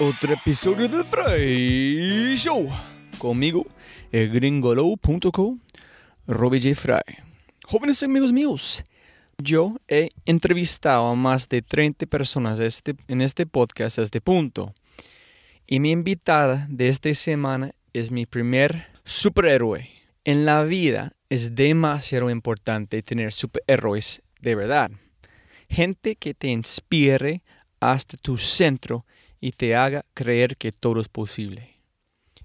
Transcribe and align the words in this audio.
otro 0.00 0.32
episodio 0.32 0.86
de 0.86 1.02
Fry 1.02 2.36
Show. 2.36 2.68
Conmigo, 3.18 3.66
el 4.12 4.30
gringolow.co, 4.30 5.58
Robbie 6.28 6.60
J. 6.60 6.74
Fry. 6.80 7.16
Jóvenes 7.64 8.02
amigos 8.04 8.32
míos, 8.32 8.84
yo 9.38 9.76
he 9.88 10.10
entrevistado 10.24 11.08
a 11.08 11.14
más 11.16 11.48
de 11.48 11.62
30 11.62 12.06
personas 12.06 12.60
este, 12.60 12.94
en 13.08 13.22
este 13.22 13.44
podcast 13.44 13.98
a 13.98 14.02
este 14.02 14.20
punto. 14.20 14.72
Y 15.66 15.80
mi 15.80 15.90
invitada 15.90 16.66
de 16.70 16.88
esta 16.88 17.12
semana 17.14 17.72
es 17.92 18.12
mi 18.12 18.24
primer 18.24 18.86
superhéroe. 19.04 19.90
En 20.24 20.44
la 20.44 20.62
vida 20.62 21.12
es 21.28 21.56
demasiado 21.56 22.30
importante 22.30 23.02
tener 23.02 23.32
superhéroes 23.32 24.22
de 24.40 24.54
verdad. 24.54 24.90
Gente 25.68 26.14
que 26.14 26.34
te 26.34 26.46
inspire 26.48 27.42
hasta 27.80 28.16
tu 28.16 28.38
centro 28.38 29.04
y 29.40 29.52
te 29.52 29.76
haga 29.76 30.04
creer 30.14 30.56
que 30.56 30.72
todo 30.72 31.00
es 31.00 31.08
posible. 31.08 31.72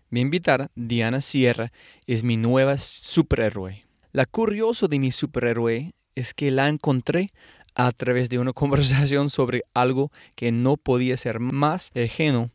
Mi 0.10 0.22
invitada, 0.22 0.70
Diana 0.76 1.22
Sierra, 1.22 1.72
es 2.06 2.24
mi 2.24 2.38
nueva 2.38 2.78
superhéroe. 2.78 3.84
La 4.12 4.26
curioso 4.26 4.88
de 4.88 5.00
mi 5.00 5.12
superhéroe 5.12 5.94
es 6.16 6.34
que 6.34 6.52
la 6.52 6.70
encontré 6.70 7.32
a 7.76 7.92
través 7.92 8.30
de 8.30 8.40
una 8.40 8.54
conversación 8.62 9.30
sobre 9.30 9.64
algo 9.74 10.12
que 10.36 10.52
no 10.52 10.78
podía 10.78 11.18
ser 11.18 11.40
más 11.40 11.92
ajeno 11.96 12.50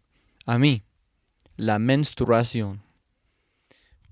a 0.47 0.59
mí, 0.59 0.83
la 1.57 1.79
menstruación. 1.79 2.83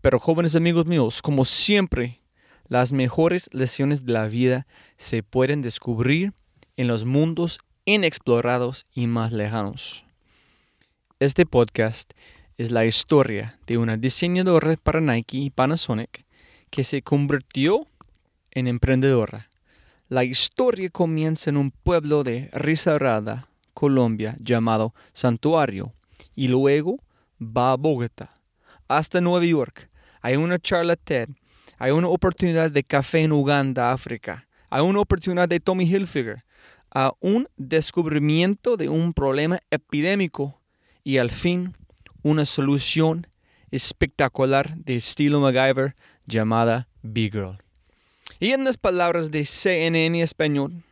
Pero 0.00 0.18
jóvenes 0.18 0.54
amigos 0.56 0.86
míos, 0.86 1.22
como 1.22 1.44
siempre, 1.44 2.20
las 2.68 2.92
mejores 2.92 3.48
lecciones 3.52 4.04
de 4.04 4.12
la 4.12 4.26
vida 4.26 4.66
se 4.96 5.22
pueden 5.22 5.62
descubrir 5.62 6.32
en 6.76 6.88
los 6.88 7.04
mundos 7.04 7.60
inexplorados 7.84 8.86
y 8.92 9.06
más 9.06 9.32
lejanos. 9.32 10.05
Este 11.18 11.46
podcast 11.46 12.12
es 12.58 12.70
la 12.70 12.84
historia 12.84 13.58
de 13.66 13.78
una 13.78 13.96
diseñadora 13.96 14.76
para 14.76 15.00
Nike 15.00 15.38
y 15.38 15.48
Panasonic 15.48 16.26
que 16.68 16.84
se 16.84 17.00
convirtió 17.00 17.86
en 18.50 18.66
emprendedora. 18.66 19.48
La 20.10 20.24
historia 20.24 20.90
comienza 20.90 21.48
en 21.48 21.56
un 21.56 21.70
pueblo 21.70 22.22
de 22.22 22.50
Risaralda, 22.52 23.48
Colombia, 23.72 24.36
llamado 24.40 24.92
Santuario, 25.14 25.94
y 26.34 26.48
luego 26.48 26.98
va 27.40 27.72
a 27.72 27.76
Bogotá, 27.76 28.34
hasta 28.86 29.22
Nueva 29.22 29.46
York. 29.46 29.88
Hay 30.20 30.36
una 30.36 30.58
charla 30.58 30.96
TED, 30.96 31.30
hay 31.78 31.92
una 31.92 32.08
oportunidad 32.08 32.70
de 32.70 32.84
café 32.84 33.20
en 33.20 33.32
Uganda, 33.32 33.90
África, 33.90 34.46
hay 34.68 34.82
una 34.82 35.00
oportunidad 35.00 35.48
de 35.48 35.60
Tommy 35.60 35.86
Hilfiger, 35.86 36.44
a 36.90 37.14
un 37.20 37.48
descubrimiento 37.56 38.76
de 38.76 38.90
un 38.90 39.14
problema 39.14 39.60
epidémico 39.70 40.60
y 41.06 41.18
al 41.18 41.30
fin 41.30 41.76
una 42.24 42.44
solución 42.44 43.28
espectacular 43.70 44.76
de 44.76 44.96
estilo 44.96 45.38
MacGyver 45.38 45.94
llamada 46.26 46.88
Big 47.00 47.30
Girl. 47.30 47.58
Y 48.40 48.50
en 48.50 48.64
las 48.64 48.76
palabras 48.76 49.30
de 49.30 49.44
CNN 49.44 50.20
Español, 50.20 50.82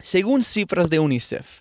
según 0.00 0.42
cifras 0.42 0.88
de 0.88 0.98
UNICEF, 0.98 1.60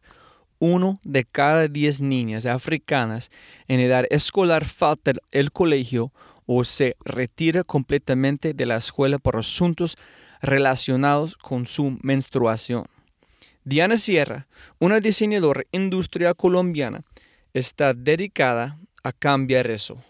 uno 0.59 1.01
de 1.03 1.25
cada 1.25 1.67
diez 1.67 1.99
niñas 1.99 2.45
africanas 2.45 3.29
en 3.67 3.81
edad 3.81 4.05
escolar 4.09 4.63
falta 4.63 5.11
el 5.31 5.51
colegio 5.51 6.13
o 6.45 6.63
se 6.63 6.95
retira 7.03 7.65
completamente 7.65 8.53
de 8.53 8.65
la 8.65 8.77
escuela 8.77 9.17
por 9.17 9.35
asuntos 9.35 9.97
relacionados 10.41 11.35
con 11.35 11.67
su 11.67 11.97
menstruación. 12.01 12.85
Diana 13.67 13.97
Sierra, 13.97 14.47
una 14.77 14.99
diseñadora 14.99 15.63
industrial 15.71 16.35
colombiana, 16.35 17.03
está 17.51 17.95
dedicada 17.95 18.77
a 19.03 19.11
cambiar 19.11 19.71
eso, 19.71 20.03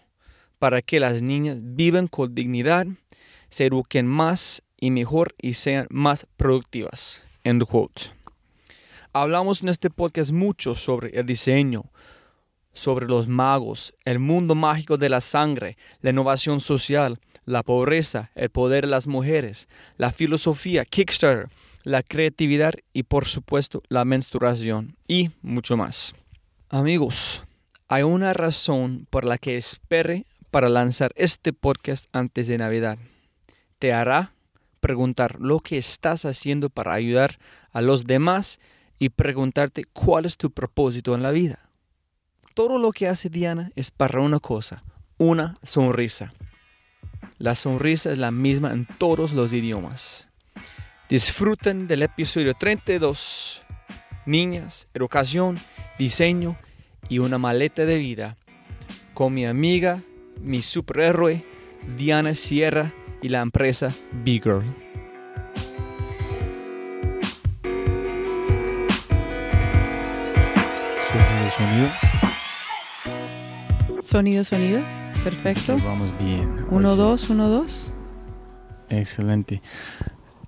para 0.58 0.82
que 0.82 1.00
las 1.00 1.22
niñas 1.22 1.60
vivan 1.62 2.06
con 2.06 2.34
dignidad, 2.34 2.86
se 3.48 3.64
eduquen 3.64 4.06
más 4.06 4.62
y 4.78 4.90
mejor 4.90 5.34
y 5.40 5.54
sean 5.54 5.86
más 5.88 6.26
productivas. 6.36 7.22
End 7.44 7.64
quote. 7.64 8.10
Hablamos 9.14 9.62
en 9.62 9.70
este 9.70 9.88
podcast 9.88 10.32
mucho 10.32 10.74
sobre 10.74 11.18
el 11.18 11.24
diseño, 11.24 11.84
sobre 12.74 13.06
los 13.06 13.26
magos, 13.26 13.94
el 14.04 14.18
mundo 14.18 14.54
mágico 14.54 14.98
de 14.98 15.08
la 15.08 15.22
sangre, 15.22 15.78
la 16.02 16.10
innovación 16.10 16.60
social, 16.60 17.18
la 17.46 17.62
pobreza, 17.62 18.32
el 18.34 18.50
poder 18.50 18.84
de 18.84 18.90
las 18.90 19.06
mujeres, 19.06 19.66
la 19.96 20.12
filosofía, 20.12 20.84
Kickstarter, 20.84 21.48
la 21.86 22.02
creatividad 22.02 22.74
y 22.92 23.04
por 23.04 23.26
supuesto 23.26 23.80
la 23.88 24.04
menstruación 24.04 24.96
y 25.06 25.30
mucho 25.40 25.76
más. 25.76 26.16
Amigos, 26.68 27.44
hay 27.86 28.02
una 28.02 28.32
razón 28.32 29.06
por 29.08 29.24
la 29.24 29.38
que 29.38 29.56
espere 29.56 30.26
para 30.50 30.68
lanzar 30.68 31.12
este 31.14 31.52
podcast 31.52 32.06
antes 32.10 32.48
de 32.48 32.58
Navidad. 32.58 32.98
Te 33.78 33.92
hará 33.92 34.32
preguntar 34.80 35.40
lo 35.40 35.60
que 35.60 35.78
estás 35.78 36.24
haciendo 36.24 36.70
para 36.70 36.92
ayudar 36.92 37.38
a 37.70 37.82
los 37.82 38.04
demás 38.04 38.58
y 38.98 39.10
preguntarte 39.10 39.84
cuál 39.84 40.24
es 40.24 40.36
tu 40.36 40.50
propósito 40.50 41.14
en 41.14 41.22
la 41.22 41.30
vida. 41.30 41.70
Todo 42.54 42.80
lo 42.80 42.90
que 42.90 43.06
hace 43.06 43.28
Diana 43.30 43.70
es 43.76 43.92
para 43.92 44.20
una 44.20 44.40
cosa, 44.40 44.82
una 45.18 45.56
sonrisa. 45.62 46.32
La 47.38 47.54
sonrisa 47.54 48.10
es 48.10 48.18
la 48.18 48.32
misma 48.32 48.72
en 48.72 48.88
todos 48.98 49.32
los 49.32 49.52
idiomas. 49.52 50.25
Disfruten 51.08 51.86
del 51.86 52.02
episodio 52.02 52.54
32. 52.54 53.62
Niñas, 54.26 54.88
educación, 54.92 55.60
diseño 56.00 56.56
y 57.08 57.20
una 57.20 57.38
maleta 57.38 57.86
de 57.86 57.96
vida 57.96 58.36
con 59.14 59.32
mi 59.32 59.46
amiga, 59.46 60.02
mi 60.40 60.62
superhéroe, 60.62 61.44
Diana 61.96 62.34
Sierra 62.34 62.92
y 63.22 63.28
la 63.28 63.40
empresa 63.40 63.94
Big 64.24 64.42
Girl. 64.42 64.64
Sonido, 71.08 71.50
sonido. 71.56 71.90
Sonido, 74.02 74.44
sonido. 74.44 74.82
Perfecto. 75.22 75.78
Vamos 75.84 76.12
bien. 76.18 76.66
Uno, 76.68 76.96
dos, 76.96 77.30
uno, 77.30 77.48
dos. 77.48 77.92
Excelente. 78.88 79.62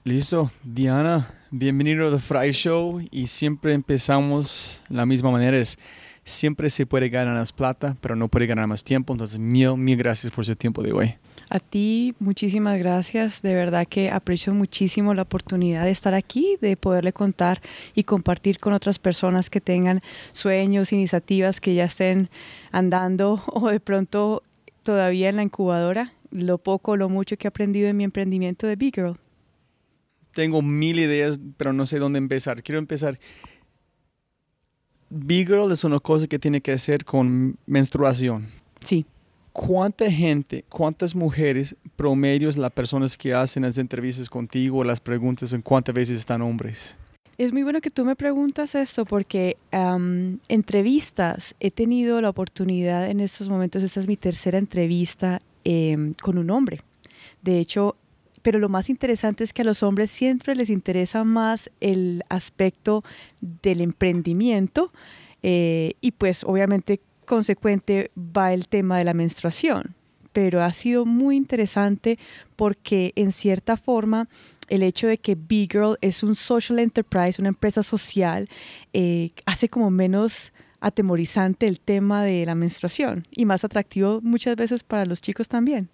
Listo, 0.04 0.50
Diana, 0.64 1.34
bienvenido 1.50 2.08
a 2.08 2.10
The 2.10 2.18
Fry 2.18 2.52
Show 2.52 3.02
y 3.10 3.26
siempre 3.26 3.74
empezamos 3.74 4.82
la 4.88 5.04
misma 5.04 5.30
manera. 5.30 5.58
Es, 5.58 5.78
siempre 6.24 6.70
se 6.70 6.86
puede 6.86 7.08
ganar 7.08 7.34
más 7.34 7.52
plata, 7.52 7.96
pero 8.00 8.14
no 8.16 8.28
puede 8.28 8.46
ganar 8.46 8.66
más 8.68 8.84
tiempo. 8.84 9.12
Entonces, 9.12 9.38
mil, 9.38 9.76
mil 9.76 9.98
gracias 9.98 10.32
por 10.32 10.46
su 10.46 10.54
tiempo 10.56 10.82
de 10.82 10.92
hoy. 10.92 11.14
A 11.50 11.58
ti, 11.58 12.14
muchísimas 12.20 12.78
gracias. 12.78 13.42
De 13.42 13.54
verdad 13.54 13.86
que 13.86 14.10
aprecio 14.10 14.54
muchísimo 14.54 15.14
la 15.14 15.22
oportunidad 15.22 15.84
de 15.84 15.90
estar 15.90 16.14
aquí, 16.14 16.56
de 16.60 16.76
poderle 16.76 17.12
contar 17.12 17.60
y 17.94 18.04
compartir 18.04 18.58
con 18.58 18.72
otras 18.72 18.98
personas 18.98 19.50
que 19.50 19.60
tengan 19.60 20.00
sueños, 20.32 20.92
iniciativas 20.92 21.60
que 21.60 21.74
ya 21.74 21.84
estén 21.84 22.30
andando 22.70 23.42
o 23.48 23.68
de 23.68 23.80
pronto 23.80 24.42
todavía 24.84 25.28
en 25.28 25.36
la 25.36 25.42
incubadora, 25.42 26.12
lo 26.30 26.58
poco 26.58 26.92
o 26.92 26.96
lo 26.96 27.08
mucho 27.08 27.36
que 27.36 27.46
he 27.46 27.50
aprendido 27.50 27.88
en 27.88 27.96
mi 27.96 28.04
emprendimiento 28.04 28.66
de 28.66 28.76
Big 28.76 28.94
Girl. 28.94 29.18
Tengo 30.32 30.62
mil 30.62 30.98
ideas, 30.98 31.40
pero 31.56 31.72
no 31.72 31.86
sé 31.86 31.98
dónde 31.98 32.18
empezar. 32.18 32.62
Quiero 32.62 32.78
empezar. 32.78 33.18
Big 35.10 35.48
Girl 35.48 35.72
es 35.72 35.84
una 35.84 35.98
cosa 36.00 36.26
que 36.26 36.38
tiene 36.38 36.60
que 36.60 36.72
hacer 36.72 37.04
con 37.04 37.56
menstruación. 37.66 38.48
Sí. 38.84 39.06
¿Cuánta 39.52 40.10
gente, 40.10 40.64
cuántas 40.68 41.14
mujeres 41.14 41.74
promedios 41.96 42.56
las 42.56 42.70
personas 42.70 43.16
que 43.16 43.34
hacen 43.34 43.64
las 43.64 43.78
entrevistas 43.78 44.28
contigo, 44.28 44.84
las 44.84 45.00
preguntas 45.00 45.52
en 45.52 45.62
cuántas 45.62 45.94
veces 45.94 46.20
están 46.20 46.42
hombres? 46.42 46.94
Es 47.38 47.52
muy 47.52 47.62
bueno 47.62 47.80
que 47.80 47.90
tú 47.90 48.04
me 48.04 48.16
preguntas 48.16 48.74
esto 48.74 49.04
porque 49.04 49.56
um, 49.72 50.38
entrevistas, 50.48 51.54
he 51.60 51.70
tenido 51.70 52.20
la 52.20 52.30
oportunidad 52.30 53.08
en 53.08 53.20
estos 53.20 53.48
momentos, 53.48 53.82
esta 53.82 54.00
es 54.00 54.08
mi 54.08 54.16
tercera 54.16 54.58
entrevista 54.58 55.40
eh, 55.64 56.14
con 56.20 56.38
un 56.38 56.50
hombre. 56.50 56.80
De 57.42 57.58
hecho, 57.58 57.96
pero 58.42 58.58
lo 58.58 58.68
más 58.68 58.90
interesante 58.90 59.44
es 59.44 59.52
que 59.52 59.62
a 59.62 59.64
los 59.64 59.82
hombres 59.82 60.10
siempre 60.10 60.54
les 60.54 60.70
interesa 60.70 61.24
más 61.24 61.70
el 61.80 62.22
aspecto 62.28 63.04
del 63.40 63.80
emprendimiento 63.80 64.92
eh, 65.42 65.94
y 66.00 66.12
pues 66.12 66.44
obviamente 66.44 67.00
consecuente 67.26 68.10
va 68.16 68.52
el 68.52 68.68
tema 68.68 68.98
de 68.98 69.04
la 69.04 69.14
menstruación. 69.14 69.94
Pero 70.32 70.62
ha 70.62 70.72
sido 70.72 71.04
muy 71.04 71.36
interesante 71.36 72.18
porque 72.56 73.12
en 73.16 73.32
cierta 73.32 73.76
forma 73.76 74.28
el 74.68 74.82
hecho 74.82 75.06
de 75.06 75.18
que 75.18 75.34
Big 75.34 75.72
Girl 75.72 75.96
es 76.00 76.22
un 76.22 76.34
social 76.34 76.78
enterprise, 76.78 77.40
una 77.40 77.48
empresa 77.48 77.82
social, 77.82 78.48
eh, 78.92 79.30
hace 79.46 79.68
como 79.68 79.90
menos 79.90 80.52
atemorizante 80.80 81.66
el 81.66 81.80
tema 81.80 82.22
de 82.22 82.46
la 82.46 82.54
menstruación 82.54 83.24
y 83.30 83.44
más 83.46 83.64
atractivo 83.64 84.20
muchas 84.22 84.56
veces 84.56 84.84
para 84.84 85.06
los 85.06 85.20
chicos 85.20 85.48
también. 85.48 85.88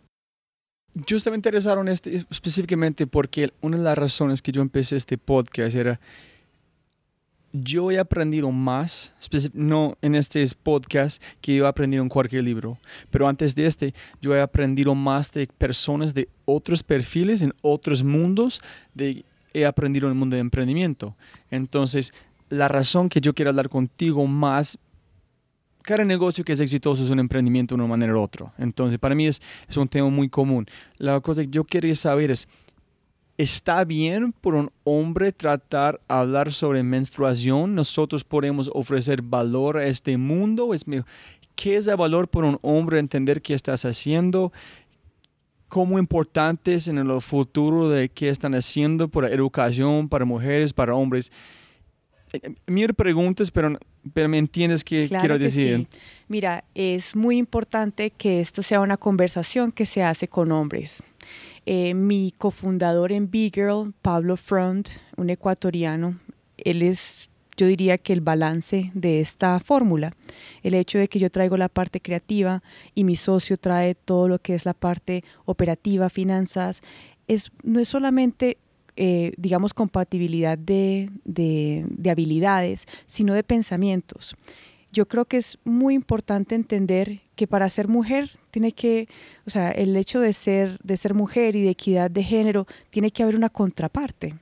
Yo 0.94 1.17
estaba 1.17 1.35
interesado 1.35 1.81
en 1.81 1.88
este 1.88 2.14
específicamente 2.31 3.06
porque 3.06 3.52
una 3.61 3.76
de 3.76 3.82
las 3.82 3.99
razones 3.99 4.41
que 4.41 4.52
yo 4.52 4.62
empecé 4.62 4.96
este 4.96 5.19
podcast 5.19 5.75
era 5.75 6.00
yo 7.52 7.93
he 7.93 7.99
aprendido 8.00 8.50
más, 8.50 9.12
no 9.52 9.96
en 10.02 10.17
este 10.17 10.44
podcast 10.61 11.23
que 11.41 11.55
yo 11.55 11.64
he 11.64 11.69
aprendido 11.69 12.02
en 12.02 12.08
cualquier 12.08 12.43
libro, 12.43 12.79
pero 13.11 13.29
antes 13.29 13.55
de 13.55 13.67
este 13.67 13.94
yo 14.20 14.35
he 14.35 14.41
aprendido 14.41 14.94
más 14.94 15.31
de 15.32 15.46
personas 15.46 16.14
de 16.14 16.29
otros 16.44 16.82
perfiles, 16.82 17.43
en 17.43 17.55
otros 17.62 18.02
mundos, 18.02 18.61
de, 18.94 19.25
he 19.52 19.67
aprendido 19.67 20.06
en 20.06 20.12
el 20.12 20.19
mundo 20.19 20.35
de 20.35 20.40
emprendimiento. 20.40 21.17
Entonces, 21.50 22.12
la 22.50 22.67
razón 22.67 23.08
que 23.08 23.20
yo 23.20 23.35
quiero 23.35 23.50
hablar 23.50 23.69
contigo 23.69 24.26
más, 24.26 24.79
cada 25.84 26.04
negocio 26.04 26.44
que 26.44 26.54
es 26.54 26.60
exitoso 26.60 27.04
es 27.04 27.10
un 27.10 27.20
emprendimiento 27.20 27.75
de 27.75 27.82
una 27.82 27.88
manera 27.88 28.14
u 28.14 28.20
otra. 28.20 28.52
Entonces, 28.58 28.98
para 28.98 29.14
mí 29.14 29.26
es, 29.26 29.40
es 29.69 29.76
un 29.76 29.86
tema 29.86 30.08
muy 30.08 30.28
común. 30.28 30.66
La 30.96 31.20
cosa 31.20 31.42
que 31.42 31.50
yo 31.50 31.64
quería 31.64 31.94
saber 31.94 32.31
es, 32.31 32.48
¿Está 33.36 33.82
bien 33.82 34.32
por 34.32 34.54
un 34.54 34.70
hombre 34.84 35.32
tratar 35.32 36.00
hablar 36.06 36.52
sobre 36.52 36.84
menstruación? 36.84 37.75
¿Nosotros 37.75 38.22
podemos 38.22 38.70
ofrecer 38.72 39.22
valor 39.22 39.76
a 39.76 39.88
este 39.88 40.16
mundo? 40.16 40.70
¿Qué 41.56 41.76
es 41.76 41.88
el 41.88 41.96
valor 41.96 42.28
por 42.28 42.44
un 42.44 42.60
hombre 42.62 43.00
entender 43.00 43.42
qué 43.42 43.54
estás 43.54 43.84
haciendo? 43.84 44.52
¿Cómo 45.66 45.98
importante 45.98 46.75
es 46.75 46.87
en 46.87 46.96
el 46.96 47.20
futuro 47.20 47.88
de 47.88 48.08
qué 48.08 48.28
están 48.28 48.54
haciendo 48.54 49.08
por 49.08 49.25
educación 49.25 50.08
para 50.08 50.25
mujeres, 50.25 50.72
para 50.72 50.94
hombres? 50.94 51.32
Mil 52.66 52.94
preguntas, 52.94 53.50
pero, 53.50 53.78
pero 54.12 54.28
me 54.28 54.38
entiendes 54.38 54.84
qué 54.84 55.08
quiero 55.08 55.38
decir. 55.38 55.78
Sí. 55.78 55.99
Mira, 56.28 56.64
es 56.75 57.14
muy 57.14 57.37
importante 57.37 58.11
que 58.11 58.40
esto 58.40 58.62
sea 58.62 58.80
una 58.80 58.97
conversación 58.97 59.73
que 59.73 59.87
se 59.87 60.02
hace 60.02 60.28
con 60.28 60.52
hombres. 60.52 61.02
Eh, 61.66 61.94
mi 61.94 62.32
cofundador 62.37 63.12
en 63.12 63.30
Big 63.30 63.54
Girl, 63.54 63.94
Pablo 64.02 64.37
Front, 64.37 64.88
un 65.16 65.30
ecuatoriano, 65.30 66.18
él 66.59 66.82
es, 66.82 67.30
yo 67.56 67.66
diría 67.66 67.97
que 67.99 68.12
el 68.12 68.20
balance 68.20 68.90
de 68.94 69.20
esta 69.20 69.59
fórmula. 69.61 70.14
El 70.62 70.75
hecho 70.75 70.99
de 70.99 71.09
que 71.09 71.18
yo 71.18 71.30
traigo 71.30 71.56
la 71.56 71.68
parte 71.68 72.00
creativa 72.00 72.62
y 72.94 73.04
mi 73.04 73.16
socio 73.16 73.56
trae 73.56 73.94
todo 73.94 74.28
lo 74.28 74.38
que 74.38 74.54
es 74.54 74.66
la 74.66 74.75
parte 74.75 75.25
operativa, 75.47 76.11
finanzas, 76.11 76.82
es, 77.28 77.50
no 77.62 77.80
es 77.80 77.88
solamente 77.88 78.59
eh, 78.96 79.32
digamos, 79.36 79.74
compatibilidad 79.74 80.56
de, 80.56 81.10
de, 81.24 81.84
de, 81.88 82.10
habilidades, 82.10 82.86
sino 83.06 83.34
de 83.34 83.42
pensamientos 83.42 84.36
yo 84.94 85.06
creo 85.06 85.26
que 85.26 85.36
es 85.36 85.58
muy 85.64 85.94
importante 85.94 86.54
entender 86.54 87.20
que 87.34 87.46
para 87.46 87.68
ser 87.68 87.88
mujer 87.88 88.38
tiene 88.50 88.72
que, 88.72 89.08
o 89.44 89.50
sea, 89.50 89.70
el 89.72 89.94
hecho 89.96 90.20
de 90.20 90.32
ser, 90.32 90.78
de 90.82 90.96
ser 90.96 91.12
mujer 91.12 91.56
y 91.56 91.62
de 91.62 91.70
equidad 91.70 92.10
de 92.10 92.22
género, 92.22 92.66
tiene 92.90 93.10
que 93.10 93.22
haber 93.22 93.36
una 93.36 93.50
contraparte. 93.50 94.36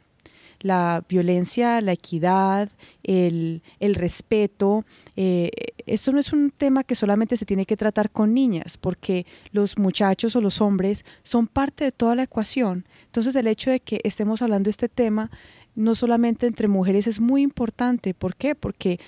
La 0.61 1.05
violencia, 1.09 1.81
la 1.81 1.93
equidad, 1.93 2.71
el, 3.03 3.63
el 3.81 3.95
respeto, 3.97 4.85
eh, 5.17 5.51
esto 5.87 6.13
no 6.13 6.21
es 6.21 6.33
un 6.33 6.51
tema 6.51 6.85
que 6.85 6.95
solamente 6.95 7.37
se 7.37 7.47
tiene 7.47 7.67
que 7.67 7.77
tratar 7.77 8.11
con 8.11 8.33
niñas, 8.33 8.77
porque 8.77 9.27
los 9.51 9.77
muchachos 9.77 10.37
o 10.37 10.41
los 10.41 10.61
hombres 10.61 11.05
son 11.25 11.49
parte 11.49 11.85
de 11.85 11.93
toda 11.93 12.15
la 12.15 12.25
ecuación. 12.25 12.87
Entonces 13.13 13.37
el 13.37 13.47
hecho 13.47 13.71
de 13.71 13.81
que 13.81 14.01
estemos 14.05 14.41
hablando 14.41 14.69
de 14.69 14.71
este 14.71 14.89
tema, 14.89 15.31
no 15.75 15.95
solamente 15.95 16.47
entre 16.47 16.67
mujeres, 16.67 17.07
es 17.07 17.21
muy 17.21 17.43
importante. 17.43 18.15
¿Por 18.15 18.37
qué? 18.37 18.55
Porque 18.55 18.99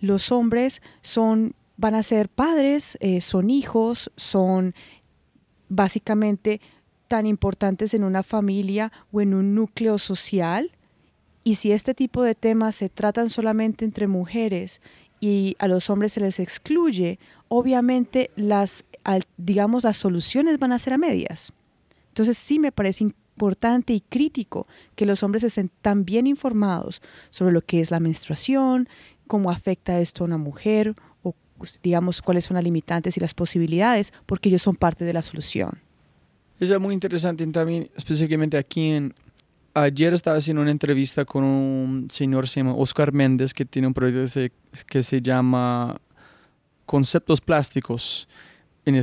los 0.00 0.32
hombres 0.32 0.82
son, 1.00 1.54
van 1.76 1.94
a 1.94 2.02
ser 2.02 2.28
padres, 2.28 2.98
eh, 2.98 3.20
son 3.20 3.50
hijos, 3.50 4.10
son 4.16 4.74
básicamente 5.68 6.60
tan 7.06 7.24
importantes 7.24 7.94
en 7.94 8.02
una 8.02 8.24
familia 8.24 8.90
o 9.12 9.20
en 9.20 9.32
un 9.32 9.54
núcleo 9.54 9.96
social. 9.98 10.72
Y 11.44 11.54
si 11.54 11.70
este 11.70 11.94
tipo 11.94 12.24
de 12.24 12.34
temas 12.34 12.74
se 12.74 12.88
tratan 12.88 13.30
solamente 13.30 13.84
entre 13.84 14.08
mujeres 14.08 14.80
y 15.20 15.54
a 15.60 15.68
los 15.68 15.88
hombres 15.88 16.14
se 16.14 16.20
les 16.20 16.40
excluye, 16.40 17.20
obviamente 17.46 18.32
las, 18.34 18.84
digamos, 19.36 19.84
las 19.84 19.98
soluciones 19.98 20.58
van 20.58 20.72
a 20.72 20.80
ser 20.80 20.94
a 20.94 20.98
medias. 20.98 21.52
Entonces 22.08 22.36
sí 22.36 22.58
me 22.58 22.72
parece 22.72 23.04
importante 23.34 23.92
y 23.92 24.00
crítico 24.00 24.66
que 24.94 25.06
los 25.06 25.22
hombres 25.22 25.42
estén 25.44 25.70
tan 25.80 26.04
bien 26.04 26.26
informados 26.26 27.02
sobre 27.30 27.52
lo 27.52 27.62
que 27.62 27.80
es 27.80 27.90
la 27.90 28.00
menstruación, 28.00 28.88
cómo 29.26 29.50
afecta 29.50 30.00
esto 30.00 30.24
a 30.24 30.26
una 30.26 30.38
mujer 30.38 30.94
o 31.22 31.34
pues, 31.58 31.80
digamos 31.82 32.22
cuáles 32.22 32.44
son 32.44 32.56
las 32.56 32.64
limitantes 32.64 33.16
y 33.16 33.20
las 33.20 33.34
posibilidades, 33.34 34.12
porque 34.26 34.48
ellos 34.48 34.62
son 34.62 34.76
parte 34.76 35.04
de 35.04 35.12
la 35.12 35.22
solución. 35.22 35.80
Es 36.60 36.78
muy 36.78 36.94
interesante 36.94 37.46
también, 37.48 37.90
específicamente 37.96 38.56
aquí 38.56 38.90
en... 38.90 39.14
Ayer 39.74 40.12
estaba 40.12 40.36
haciendo 40.36 40.60
una 40.60 40.70
entrevista 40.70 41.24
con 41.24 41.44
un 41.44 42.08
señor, 42.10 42.46
se 42.46 42.60
llama 42.60 42.74
Oscar 42.74 43.10
Méndez, 43.10 43.54
que 43.54 43.64
tiene 43.64 43.88
un 43.88 43.94
proyecto 43.94 44.38
que 44.86 45.02
se 45.02 45.22
llama 45.22 45.98
Conceptos 46.84 47.40
Plásticos. 47.40 48.28
En, 48.84 49.02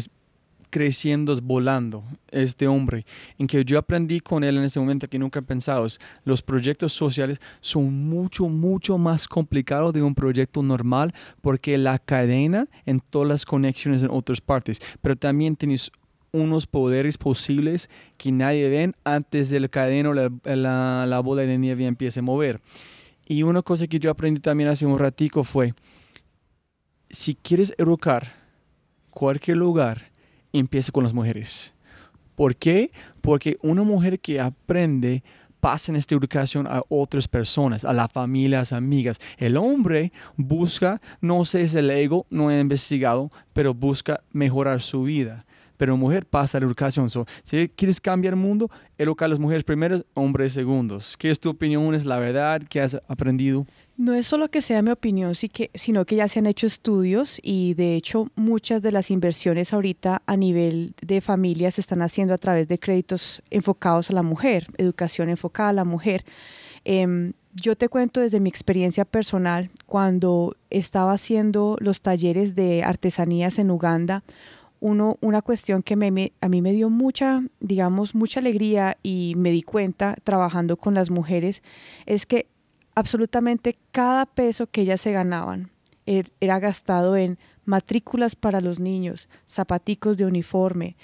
creciendo, 0.70 1.36
volando, 1.42 2.04
este 2.32 2.68
hombre, 2.68 3.06
en 3.38 3.48
que 3.48 3.64
yo 3.66 3.78
aprendí 3.78 4.20
con 4.20 4.44
él 4.44 4.58
en 4.58 4.64
ese 4.64 4.80
momento 4.80 5.10
que 5.10 5.20
nunca 5.20 5.40
he 5.40 5.44
pensado, 5.44 5.86
es, 5.86 6.00
los 6.24 6.42
proyectos 6.42 6.94
sociales 6.94 7.40
son 7.62 8.08
mucho, 8.08 8.48
mucho 8.48 8.98
más 8.98 9.28
complicados 9.28 9.94
de 9.94 10.02
un 10.02 10.16
proyecto 10.16 10.62
normal 10.64 11.14
porque 11.42 11.78
la 11.78 12.00
cadena 12.00 12.68
en 12.86 13.00
todas 13.00 13.28
las 13.28 13.46
conexiones 13.46 14.04
en 14.04 14.12
otras 14.12 14.42
partes, 14.42 14.82
pero 15.02 15.16
también 15.16 15.56
tienes 15.56 15.92
unos 16.32 16.68
poderes 16.68 17.18
posibles 17.18 17.90
que 18.18 18.32
nadie 18.32 18.70
ve 18.70 18.94
antes 19.04 19.50
del 19.50 19.70
cadeno 19.70 20.14
la, 20.14 20.32
la, 20.44 21.06
la 21.08 21.20
bola 21.22 21.42
de 21.42 21.58
nieve 21.58 21.86
empiece 21.86 22.20
a 22.20 22.24
mover. 22.24 22.62
Y 23.28 23.44
una 23.44 23.62
cosa 23.62 23.88
que 23.88 24.00
yo 24.00 24.12
aprendí 24.12 24.40
también 24.40 24.70
hace 24.70 24.86
un 24.86 24.98
ratico 24.98 25.44
fue, 25.44 25.74
si 27.10 27.36
quieres 27.36 27.74
educar 27.78 28.32
cualquier 29.10 29.58
lugar, 29.58 30.10
empieza 30.54 30.92
con 30.92 31.04
las 31.04 31.14
mujeres. 31.14 31.74
¿Por 32.36 32.56
qué? 32.56 32.92
Porque 33.22 33.58
una 33.62 33.84
mujer 33.84 34.20
que 34.20 34.40
aprende 34.40 35.24
pasa 35.60 35.92
en 35.92 35.98
esta 35.98 36.16
educación 36.16 36.68
a 36.68 36.84
otras 36.88 37.28
personas, 37.28 37.84
a 37.84 37.94
la 37.94 38.08
familia, 38.08 38.60
a 38.60 38.62
las 38.62 38.74
amigas. 38.74 39.20
El 39.38 39.58
hombre 39.58 40.14
busca, 40.38 41.02
no 41.20 41.44
sé, 41.44 41.64
es 41.64 41.74
el 41.74 41.92
ego, 41.92 42.26
no 42.30 42.50
he 42.50 42.60
investigado, 42.60 43.30
pero 43.54 43.74
busca 43.74 44.22
mejorar 44.32 44.82
su 44.82 45.04
vida 45.04 45.46
pero 45.80 45.96
mujer 45.96 46.26
pasa 46.26 46.60
la 46.60 46.66
educación. 46.66 47.10
si 47.44 47.70
quieres 47.70 48.02
cambiar 48.02 48.34
el 48.34 48.40
mundo, 48.40 48.70
educar 48.98 49.28
a 49.28 49.30
las 49.30 49.40
mujeres 49.40 49.64
primero, 49.64 50.04
hombres 50.14 50.52
segundos. 50.52 51.16
¿Qué 51.16 51.32
es 51.32 51.40
tu 51.40 51.50
opinión? 51.50 51.96
¿Es 51.96 52.04
la 52.04 52.20
verdad? 52.20 52.62
¿Qué 52.70 52.82
has 52.82 53.02
aprendido? 53.08 53.66
No 53.96 54.14
es 54.14 54.28
solo 54.28 54.50
que 54.50 54.62
sea 54.62 54.82
mi 54.82 54.92
opinión, 54.92 55.36
sino 55.36 56.04
que 56.04 56.16
ya 56.18 56.28
se 56.28 56.40
han 56.40 56.48
hecho 56.48 56.68
estudios 56.68 57.40
y 57.42 57.76
de 57.76 57.96
hecho 57.96 58.28
muchas 58.36 58.82
de 58.82 58.92
las 58.92 59.10
inversiones 59.10 59.72
ahorita 59.72 60.22
a 60.26 60.36
nivel 60.36 60.96
de 61.02 61.22
familia 61.22 61.72
se 61.72 61.80
están 61.80 62.02
haciendo 62.02 62.34
a 62.34 62.38
través 62.38 62.68
de 62.68 62.78
créditos 62.78 63.42
enfocados 63.50 64.10
a 64.10 64.14
la 64.14 64.22
mujer, 64.22 64.68
educación 64.78 65.30
enfocada 65.30 65.70
a 65.70 65.74
la 65.74 65.86
mujer. 65.86 66.26
Em, 66.84 67.32
yo 67.54 67.78
te 67.78 67.88
cuento 67.88 68.20
desde 68.20 68.42
mi 68.42 68.50
experiencia 68.50 69.06
personal, 69.06 69.70
cuando 69.86 70.58
estaba 70.70 71.14
haciendo 71.14 71.78
los 71.80 72.02
talleres 72.02 72.54
de 72.54 72.84
artesanías 72.84 73.60
en 73.60 73.72
Uganda, 73.72 74.24
uno, 74.80 75.18
una 75.22 75.42
cuestión 75.42 75.84
que 75.84 75.96
me, 75.96 76.32
a 76.42 76.50
mí 76.50 76.62
me 76.62 76.72
dio 76.72 76.90
mucha, 76.90 77.44
digamos, 77.60 78.16
mucha 78.16 78.40
alegría 78.40 78.98
y 79.04 79.34
me 79.38 79.52
di 79.52 79.62
cuenta 79.62 80.16
trabajando 80.24 80.78
con 80.78 80.94
las 80.94 81.10
mujeres, 81.10 81.62
es 82.06 82.26
que 82.26 82.48
absolutamente 82.96 83.78
cada 83.92 84.26
peso 84.26 84.68
que 84.68 84.82
ellas 84.82 85.02
se 85.02 85.12
ganaban 85.12 85.72
er, 86.06 86.32
era 86.40 86.60
gastado 86.60 87.16
en 87.16 87.38
matrículas 87.66 88.36
para 88.36 88.62
los 88.62 88.80
niños, 88.80 89.30
zapaticos 89.48 90.18
de 90.18 90.26
uniforme, 90.26 90.96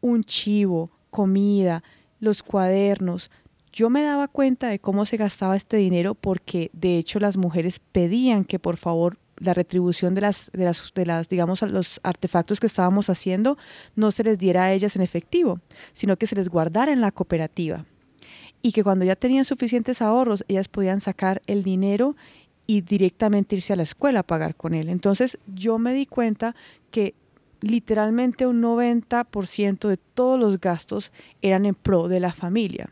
un 0.00 0.22
chivo, 0.22 0.90
comida, 1.10 1.82
los 2.20 2.42
cuadernos. 2.42 3.30
Yo 3.72 3.90
me 3.90 4.02
daba 4.02 4.28
cuenta 4.28 4.68
de 4.68 4.78
cómo 4.78 5.06
se 5.06 5.16
gastaba 5.16 5.56
este 5.56 5.76
dinero 5.76 6.14
porque 6.14 6.70
de 6.72 6.98
hecho 6.98 7.20
las 7.20 7.36
mujeres 7.36 7.80
pedían 7.80 8.44
que 8.44 8.58
por 8.58 8.76
favor 8.76 9.18
la 9.40 9.54
retribución 9.54 10.14
de 10.14 10.22
las, 10.22 10.50
de 10.52 10.64
las, 10.64 10.92
de 10.94 11.06
las, 11.06 11.28
digamos, 11.28 11.62
los 11.62 12.00
artefactos 12.02 12.60
que 12.60 12.66
estábamos 12.66 13.10
haciendo 13.10 13.58
no 13.96 14.10
se 14.10 14.24
les 14.24 14.38
diera 14.38 14.64
a 14.64 14.72
ellas 14.72 14.96
en 14.96 15.02
efectivo, 15.02 15.60
sino 15.92 16.16
que 16.16 16.26
se 16.26 16.36
les 16.36 16.48
guardara 16.48 16.92
en 16.92 17.00
la 17.00 17.12
cooperativa. 17.12 17.84
Y 18.60 18.72
que 18.72 18.82
cuando 18.82 19.04
ya 19.04 19.16
tenían 19.16 19.44
suficientes 19.44 20.02
ahorros, 20.02 20.44
ellas 20.48 20.68
podían 20.68 21.00
sacar 21.00 21.40
el 21.46 21.62
dinero 21.62 22.16
y 22.66 22.82
directamente 22.82 23.56
irse 23.56 23.72
a 23.72 23.76
la 23.76 23.82
escuela 23.82 24.20
a 24.20 24.26
pagar 24.26 24.54
con 24.54 24.74
él. 24.74 24.88
Entonces 24.88 25.38
yo 25.46 25.78
me 25.78 25.94
di 25.94 26.06
cuenta 26.06 26.54
que 26.90 27.14
literalmente 27.60 28.46
un 28.46 28.62
90% 28.62 29.88
de 29.88 29.96
todos 29.96 30.38
los 30.38 30.60
gastos 30.60 31.12
eran 31.42 31.66
en 31.66 31.74
pro 31.74 32.08
de 32.08 32.20
la 32.20 32.32
familia. 32.32 32.90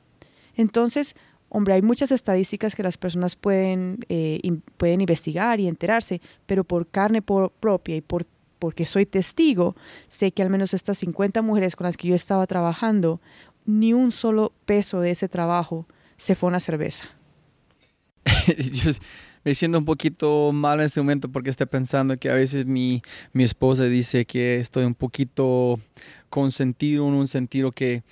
Entonces, 0.56 1.14
Hombre, 1.48 1.74
hay 1.74 1.82
muchas 1.82 2.10
estadísticas 2.10 2.74
que 2.74 2.82
las 2.82 2.98
personas 2.98 3.36
pueden, 3.36 4.04
eh, 4.08 4.40
pueden 4.76 5.00
investigar 5.00 5.60
y 5.60 5.68
enterarse, 5.68 6.20
pero 6.46 6.64
por 6.64 6.86
carne 6.88 7.22
propia 7.22 7.96
y 7.96 8.00
por, 8.00 8.26
porque 8.58 8.84
soy 8.86 9.06
testigo, 9.06 9.76
sé 10.08 10.32
que 10.32 10.42
al 10.42 10.50
menos 10.50 10.74
estas 10.74 10.98
50 10.98 11.42
mujeres 11.42 11.76
con 11.76 11.84
las 11.84 11.96
que 11.96 12.08
yo 12.08 12.14
estaba 12.14 12.46
trabajando, 12.46 13.20
ni 13.64 13.92
un 13.92 14.12
solo 14.12 14.52
peso 14.64 15.00
de 15.00 15.12
ese 15.12 15.28
trabajo 15.28 15.86
se 16.16 16.34
fue 16.34 16.48
a 16.48 16.50
una 16.50 16.60
cerveza. 16.60 17.04
yo 18.72 18.92
me 19.44 19.54
siento 19.54 19.78
un 19.78 19.84
poquito 19.84 20.50
mal 20.52 20.80
en 20.80 20.86
este 20.86 21.00
momento 21.00 21.28
porque 21.30 21.50
estoy 21.50 21.66
pensando 21.66 22.16
que 22.16 22.30
a 22.30 22.34
veces 22.34 22.66
mi, 22.66 23.02
mi 23.32 23.44
esposa 23.44 23.84
dice 23.84 24.24
que 24.24 24.58
estoy 24.58 24.84
un 24.84 24.94
poquito 24.94 25.78
consentido 26.28 27.06
en 27.06 27.14
un 27.14 27.28
sentido 27.28 27.70
que 27.70 28.02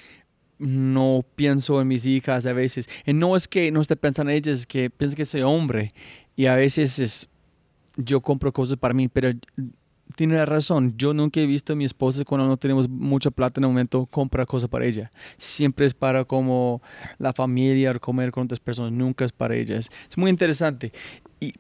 no 0.59 1.25
pienso 1.35 1.81
en 1.81 1.89
mis 1.89 2.07
hijas 2.07 2.47
a 2.47 2.53
veces. 2.53 2.89
Y 3.07 3.13
no 3.13 3.37
es 3.37 3.49
que 3.49 3.71
no 3.71 3.81
esté 3.81 3.97
pensando 3.97 4.31
en 4.31 4.39
ellas, 4.39 4.61
es 4.61 4.67
que 4.67 4.91
pienso 4.91 5.17
que 5.17 5.27
soy 5.27 5.43
hombre. 5.43 5.93
Y 6.37 6.47
a 6.47 6.57
veces 6.57 6.99
es, 6.99 7.29
yo 7.97 8.21
compro 8.21 8.53
cosas 8.53 8.77
para 8.77 8.95
mí, 8.95 9.09
pero 9.09 9.31
tiene 10.17 10.37
la 10.37 10.47
razón. 10.47 10.95
Yo 10.97 11.15
nunca 11.15 11.41
he 11.41 11.47
visto 11.47 11.73
a 11.73 11.77
mi 11.77 11.85
esposa 11.85 12.25
cuando 12.25 12.47
no 12.47 12.57
tenemos 12.57 12.89
mucha 12.89 13.31
plata 13.31 13.61
en 13.61 13.65
el 13.65 13.71
momento 13.71 14.07
comprar 14.07 14.47
cosas 14.47 14.69
para 14.69 14.85
ella. 14.85 15.11
Siempre 15.37 15.87
es 15.87 15.95
para 15.95 16.25
como 16.25 16.83
la 17.19 17.33
familia 17.33 17.93
o 17.93 18.01
comer 18.01 18.31
con 18.31 18.45
otras 18.45 18.61
personas. 18.61 18.93
Nunca 18.93 19.25
es 19.25 19.33
para 19.33 19.55
ellas. 19.57 19.89
Es 20.09 20.17
muy 20.17 20.31
interesante. 20.31 20.93
Y 21.41 21.53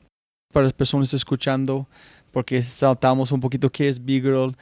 para 0.52 0.64
las 0.64 0.72
personas 0.72 1.12
escuchando, 1.14 1.88
porque 2.32 2.62
saltamos 2.62 3.32
un 3.32 3.40
poquito 3.40 3.70
qué 3.70 3.88
es 3.88 4.04
Big 4.04 4.22
Girl 4.22 4.56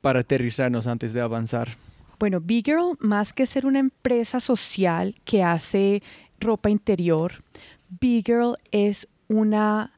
para 0.00 0.20
aterrizarnos 0.20 0.86
antes 0.86 1.12
de 1.12 1.20
avanzar. 1.20 1.76
Bueno, 2.18 2.40
Big 2.40 2.64
Girl, 2.64 2.96
más 2.98 3.32
que 3.32 3.44
ser 3.44 3.66
una 3.66 3.78
empresa 3.78 4.40
social 4.40 5.16
que 5.24 5.42
hace 5.42 6.02
ropa 6.40 6.70
interior, 6.70 7.44
Big 8.00 8.24
Girl 8.24 8.56
es 8.70 9.06
una, 9.28 9.92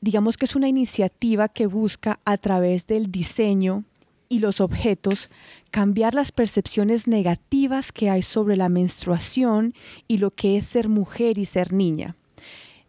digamos 0.00 0.36
que 0.36 0.44
es 0.44 0.54
una 0.54 0.68
iniciativa 0.68 1.48
que 1.48 1.66
busca 1.66 2.20
a 2.24 2.36
través 2.36 2.86
del 2.86 3.10
diseño 3.10 3.84
y 4.28 4.38
los 4.38 4.60
objetos 4.60 5.28
cambiar 5.70 6.14
las 6.14 6.32
percepciones 6.32 7.06
negativas 7.06 7.92
que 7.92 8.10
hay 8.10 8.22
sobre 8.22 8.56
la 8.56 8.68
menstruación 8.68 9.74
y 10.06 10.18
lo 10.18 10.30
que 10.30 10.56
es 10.56 10.66
ser 10.66 10.88
mujer 10.88 11.38
y 11.38 11.46
ser 11.46 11.72
niña. 11.72 12.16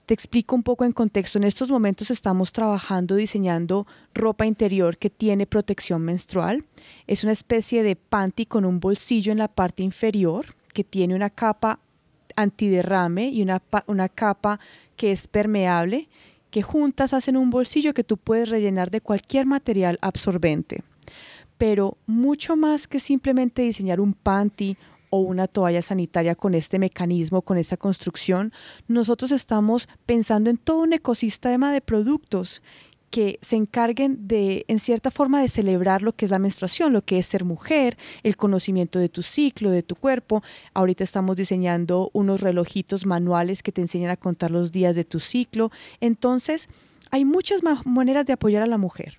Te 0.07 0.13
explico 0.13 0.55
un 0.55 0.63
poco 0.63 0.85
en 0.85 0.93
contexto. 0.93 1.37
En 1.37 1.43
estos 1.43 1.69
momentos 1.69 2.11
estamos 2.11 2.53
trabajando 2.53 3.15
diseñando 3.15 3.85
ropa 4.13 4.45
interior 4.45 4.97
que 4.97 5.09
tiene 5.09 5.45
protección 5.45 6.01
menstrual. 6.01 6.63
Es 7.07 7.25
una 7.25 7.33
especie 7.33 7.83
de 7.83 7.97
panty 7.97 8.45
con 8.45 8.63
un 8.63 8.79
bolsillo 8.79 9.33
en 9.33 9.37
la 9.39 9.49
parte 9.49 9.83
inferior 9.83 10.55
que 10.73 10.85
tiene 10.85 11.13
una 11.13 11.29
capa 11.29 11.81
antiderrame 12.37 13.27
y 13.27 13.41
una, 13.41 13.61
una 13.87 14.07
capa 14.07 14.61
que 14.95 15.11
es 15.11 15.27
permeable, 15.27 16.07
que 16.51 16.61
juntas 16.61 17.13
hacen 17.13 17.35
un 17.35 17.49
bolsillo 17.49 17.93
que 17.93 18.05
tú 18.05 18.15
puedes 18.15 18.47
rellenar 18.47 18.91
de 18.91 19.01
cualquier 19.01 19.45
material 19.45 19.99
absorbente. 20.01 20.85
Pero 21.57 21.97
mucho 22.05 22.55
más 22.55 22.87
que 22.87 23.01
simplemente 23.01 23.61
diseñar 23.61 23.99
un 23.99 24.13
panty 24.13 24.77
o 25.09 25.19
una 25.19 25.47
toalla 25.47 25.81
sanitaria 25.81 26.35
con 26.35 26.53
este 26.53 26.79
mecanismo, 26.79 27.41
con 27.41 27.57
esta 27.57 27.77
construcción, 27.77 28.53
nosotros 28.87 29.31
estamos 29.31 29.87
pensando 30.05 30.49
en 30.49 30.57
todo 30.57 30.79
un 30.79 30.93
ecosistema 30.93 31.71
de 31.71 31.81
productos 31.81 32.61
que 33.09 33.39
se 33.41 33.55
encarguen 33.55 34.27
de, 34.27 34.65
en 34.67 34.79
cierta 34.79 35.11
forma, 35.11 35.41
de 35.41 35.47
celebrar 35.47 36.01
lo 36.01 36.13
que 36.13 36.25
es 36.25 36.31
la 36.31 36.39
menstruación, 36.39 36.91
lo 36.91 37.03
que 37.03 37.19
es 37.19 37.25
ser 37.25 37.45
mujer, 37.45 37.97
el 38.23 38.35
conocimiento 38.35 38.99
de 38.99 39.09
tu 39.09 39.23
ciclo, 39.23 39.71
de 39.71 39.83
tu 39.83 39.95
cuerpo. 39.95 40.43
Ahorita 40.73 41.03
estamos 41.03 41.37
diseñando 41.37 42.09
unos 42.13 42.41
relojitos 42.41 43.05
manuales 43.05 43.63
que 43.63 43.71
te 43.71 43.81
enseñan 43.81 44.11
a 44.11 44.17
contar 44.17 44.51
los 44.51 44.71
días 44.71 44.95
de 44.95 45.05
tu 45.05 45.19
ciclo. 45.19 45.71
Entonces, 46.01 46.67
hay 47.09 47.23
muchas 47.23 47.61
maneras 47.85 48.25
de 48.25 48.33
apoyar 48.33 48.61
a 48.61 48.67
la 48.67 48.77
mujer 48.77 49.17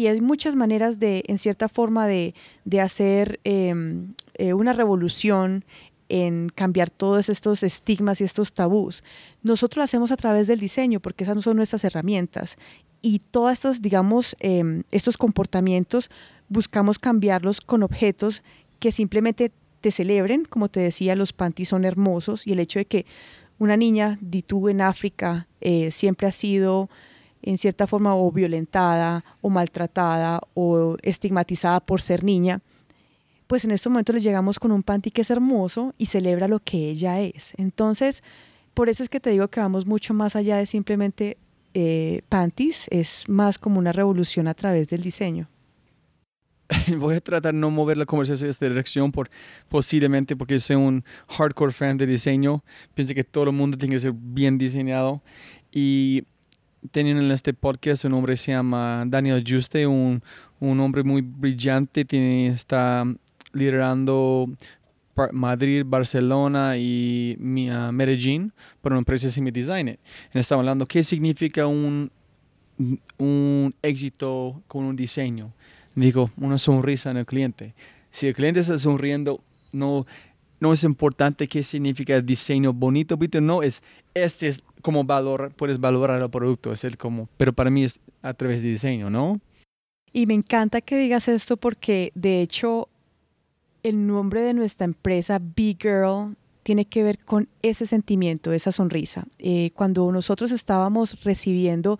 y 0.00 0.06
hay 0.06 0.22
muchas 0.22 0.56
maneras 0.56 0.98
de, 0.98 1.22
en 1.26 1.38
cierta 1.38 1.68
forma, 1.68 2.06
de, 2.06 2.32
hacer 2.80 3.38
em, 3.44 4.14
eh, 4.34 4.54
una 4.54 4.72
revolución 4.72 5.62
en 6.08 6.48
cambiar 6.48 6.88
todos 6.88 7.28
estos 7.28 7.62
estigmas 7.62 8.22
y 8.22 8.24
estos 8.24 8.54
tabús. 8.54 9.04
Nosotros 9.42 9.76
lo 9.76 9.82
hacemos 9.84 10.10
a 10.10 10.16
través 10.16 10.46
del 10.46 10.58
diseño, 10.58 11.00
porque 11.00 11.24
esas 11.24 11.36
no 11.36 11.42
son 11.42 11.58
nuestras 11.58 11.84
herramientas. 11.84 12.56
Y 13.02 13.18
todos 13.30 13.52
estos, 13.52 13.82
digamos, 13.82 14.34
em, 14.40 14.84
estos 14.90 15.18
comportamientos 15.18 16.10
buscamos 16.48 16.98
cambiarlos 16.98 17.60
con 17.60 17.82
objetos 17.82 18.42
que 18.78 18.92
simplemente 18.92 19.52
te 19.82 19.90
celebren, 19.90 20.46
como 20.46 20.70
te 20.70 20.80
decía, 20.80 21.14
los 21.14 21.34
panties 21.34 21.68
son 21.68 21.84
hermosos 21.84 22.46
y 22.46 22.52
el 22.52 22.60
hecho 22.60 22.78
de 22.78 22.86
que 22.86 23.06
una 23.58 23.76
niña, 23.76 24.16
di 24.22 24.40
tú 24.40 24.70
en 24.70 24.80
África, 24.80 25.46
eh, 25.60 25.90
siempre 25.90 26.26
ha 26.26 26.32
sido 26.32 26.88
en 27.42 27.58
cierta 27.58 27.86
forma 27.86 28.14
o 28.14 28.30
violentada 28.30 29.24
o 29.40 29.50
maltratada 29.50 30.40
o 30.54 30.96
estigmatizada 31.02 31.80
por 31.80 32.02
ser 32.02 32.24
niña, 32.24 32.60
pues 33.46 33.64
en 33.64 33.72
estos 33.72 33.90
momentos 33.90 34.14
le 34.14 34.20
llegamos 34.20 34.58
con 34.58 34.70
un 34.72 34.82
panty 34.82 35.10
que 35.10 35.22
es 35.22 35.30
hermoso 35.30 35.94
y 35.98 36.06
celebra 36.06 36.48
lo 36.48 36.60
que 36.60 36.90
ella 36.90 37.20
es. 37.20 37.52
Entonces, 37.56 38.22
por 38.74 38.88
eso 38.88 39.02
es 39.02 39.08
que 39.08 39.20
te 39.20 39.30
digo 39.30 39.48
que 39.48 39.60
vamos 39.60 39.86
mucho 39.86 40.14
más 40.14 40.36
allá 40.36 40.56
de 40.56 40.66
simplemente 40.66 41.36
eh, 41.74 42.22
panties, 42.28 42.86
es 42.90 43.28
más 43.28 43.58
como 43.58 43.78
una 43.78 43.92
revolución 43.92 44.46
a 44.46 44.54
través 44.54 44.88
del 44.88 45.02
diseño. 45.02 45.48
voy 46.98 47.16
a 47.16 47.20
tratar 47.20 47.54
no 47.54 47.70
mover 47.70 47.96
la 47.96 48.06
conversación 48.06 48.46
en 48.46 48.50
esta 48.50 48.68
dirección 48.68 49.12
por, 49.12 49.30
posiblemente 49.68 50.36
porque 50.36 50.60
soy 50.60 50.76
un 50.76 51.04
hardcore 51.28 51.72
fan 51.72 51.96
de 51.96 52.06
diseño. 52.06 52.62
Pienso 52.94 53.14
que 53.14 53.24
todo 53.24 53.44
el 53.44 53.52
mundo 53.52 53.76
tiene 53.76 53.94
que 53.94 54.00
ser 54.00 54.12
bien 54.14 54.58
diseñado. 54.58 55.22
Y 55.72 56.24
teniendo 56.90 57.22
en 57.22 57.30
este 57.30 57.54
podcast 57.54 58.04
un 58.04 58.14
hombre 58.14 58.36
se 58.36 58.52
llama 58.52 59.04
Daniel 59.06 59.44
Juste, 59.46 59.86
un, 59.86 60.22
un 60.58 60.80
hombre 60.80 61.02
muy 61.02 61.22
brillante, 61.22 62.04
tiene, 62.04 62.48
está 62.48 63.04
liderando 63.52 64.46
Madrid, 65.32 65.82
Barcelona 65.84 66.76
y 66.76 67.36
uh, 67.38 67.92
Medellín 67.92 68.52
por 68.80 68.92
una 68.92 69.00
empresa 69.00 69.30
Semi 69.30 69.50
Designer. 69.50 69.98
Estamos 70.32 70.62
hablando 70.62 70.86
qué 70.86 71.02
significa 71.02 71.66
un, 71.66 72.10
un 73.18 73.74
éxito 73.82 74.62
con 74.66 74.84
un 74.84 74.96
diseño 74.96 75.52
digo, 75.94 76.30
una 76.36 76.58
sonrisa 76.58 77.10
en 77.10 77.18
el 77.18 77.26
cliente. 77.26 77.74
Si 78.10 78.26
el 78.26 78.34
cliente 78.34 78.60
está 78.60 78.78
sonriendo, 78.78 79.42
no, 79.72 80.06
no 80.60 80.72
es 80.72 80.84
importante 80.84 81.48
qué 81.48 81.62
significa 81.62 82.20
diseño 82.20 82.72
bonito, 82.72 83.18
no 83.40 83.62
es, 83.62 83.82
este 84.14 84.48
es 84.48 84.62
como 84.82 85.04
valor, 85.04 85.52
puedes 85.56 85.80
valorar 85.80 86.20
el 86.20 86.30
producto, 86.30 86.72
es 86.72 86.84
el 86.84 86.96
como, 86.96 87.28
pero 87.36 87.52
para 87.52 87.70
mí 87.70 87.84
es 87.84 87.98
a 88.22 88.34
través 88.34 88.62
de 88.62 88.68
diseño, 88.68 89.10
¿no? 89.10 89.40
Y 90.12 90.26
me 90.26 90.34
encanta 90.34 90.80
que 90.80 90.96
digas 90.96 91.28
esto 91.28 91.56
porque 91.56 92.12
de 92.14 92.42
hecho 92.42 92.88
el 93.82 94.06
nombre 94.06 94.42
de 94.42 94.54
nuestra 94.54 94.84
empresa, 94.84 95.40
Big 95.40 95.78
Girl, 95.80 96.36
tiene 96.62 96.84
que 96.84 97.02
ver 97.02 97.18
con 97.18 97.48
ese 97.62 97.86
sentimiento, 97.86 98.52
esa 98.52 98.70
sonrisa. 98.70 99.26
Eh, 99.38 99.70
cuando 99.74 100.12
nosotros 100.12 100.50
estábamos 100.50 101.22
recibiendo 101.24 101.98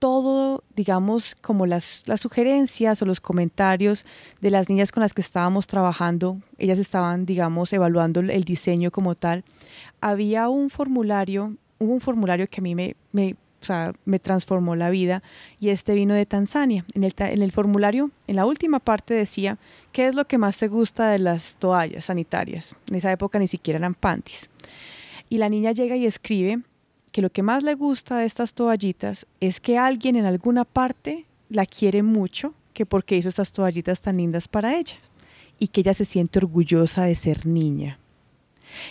todo, 0.00 0.64
digamos, 0.74 1.36
como 1.40 1.66
las, 1.66 2.02
sugerencias 2.16 3.00
o 3.02 3.06
los 3.06 3.20
comentarios 3.20 4.04
de 4.40 4.50
las 4.50 4.68
niñas 4.68 4.90
con 4.90 5.02
las 5.02 5.14
que 5.14 5.20
estábamos 5.20 5.66
trabajando, 5.66 6.40
ellas 6.58 6.78
estaban, 6.78 7.26
digamos, 7.26 7.72
evaluando 7.72 8.20
el 8.20 8.44
diseño 8.44 8.90
como 8.90 9.14
tal, 9.14 9.44
había 10.00 10.48
un 10.48 10.70
formulario, 10.70 11.54
un 11.78 12.00
formulario 12.00 12.48
que 12.48 12.60
a 12.60 12.62
mí 12.62 12.74
me, 12.74 12.96
me, 13.12 13.36
me 14.06 14.18
transformó 14.18 14.74
la 14.74 14.88
vida 14.88 15.22
y 15.60 15.68
este 15.68 15.94
vino 15.94 16.14
de 16.14 16.24
Tanzania. 16.24 16.86
En 16.94 17.04
el, 17.04 17.14
en 17.18 17.42
el 17.42 17.52
formulario, 17.52 18.10
en 18.26 18.36
la 18.36 18.46
última 18.46 18.80
parte 18.80 19.12
decía, 19.12 19.58
¿qué 19.92 20.08
es 20.08 20.14
lo 20.14 20.26
que 20.26 20.38
más 20.38 20.56
te 20.56 20.68
gusta 20.68 21.10
de 21.10 21.18
las 21.18 21.56
toallas 21.56 22.06
sanitarias? 22.06 22.74
En 22.88 22.96
esa 22.96 23.12
época 23.12 23.38
ni 23.38 23.46
siquiera 23.46 23.76
eran 23.76 23.94
panties. 23.94 24.48
Y 25.28 25.36
la 25.36 25.50
niña 25.50 25.72
llega 25.72 25.94
y 25.94 26.06
escribe 26.06 26.60
que 27.10 27.22
lo 27.22 27.30
que 27.30 27.42
más 27.42 27.62
le 27.62 27.74
gusta 27.74 28.18
de 28.18 28.26
estas 28.26 28.54
toallitas 28.54 29.26
es 29.40 29.60
que 29.60 29.78
alguien 29.78 30.16
en 30.16 30.24
alguna 30.24 30.64
parte 30.64 31.26
la 31.48 31.66
quiere 31.66 32.02
mucho, 32.02 32.54
que 32.72 32.86
porque 32.86 33.16
hizo 33.16 33.28
estas 33.28 33.52
toallitas 33.52 34.00
tan 34.00 34.18
lindas 34.18 34.48
para 34.48 34.76
ella 34.76 34.96
y 35.58 35.68
que 35.68 35.80
ella 35.80 35.94
se 35.94 36.04
siente 36.04 36.38
orgullosa 36.38 37.04
de 37.04 37.14
ser 37.14 37.46
niña. 37.46 37.98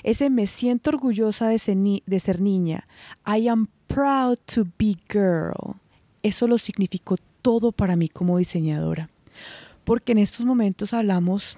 Ese 0.04 0.30
me 0.30 0.48
siento 0.48 0.90
orgullosa 0.90 1.48
de 1.48 1.60
ser, 1.60 1.78
de 1.78 2.20
ser 2.20 2.42
niña. 2.42 2.86
I 3.26 3.48
am 3.48 3.70
proud 3.88 4.38
to 4.54 4.66
be 4.78 4.98
girl. 5.10 5.76
Eso 6.22 6.48
lo 6.48 6.58
significó 6.58 7.16
todo 7.42 7.72
para 7.72 7.96
mí 7.96 8.10
como 8.10 8.38
diseñadora. 8.38 9.10
Porque 9.86 10.12
en 10.12 10.18
estos 10.20 10.46
momentos 10.46 10.94
hablamos 10.94 11.58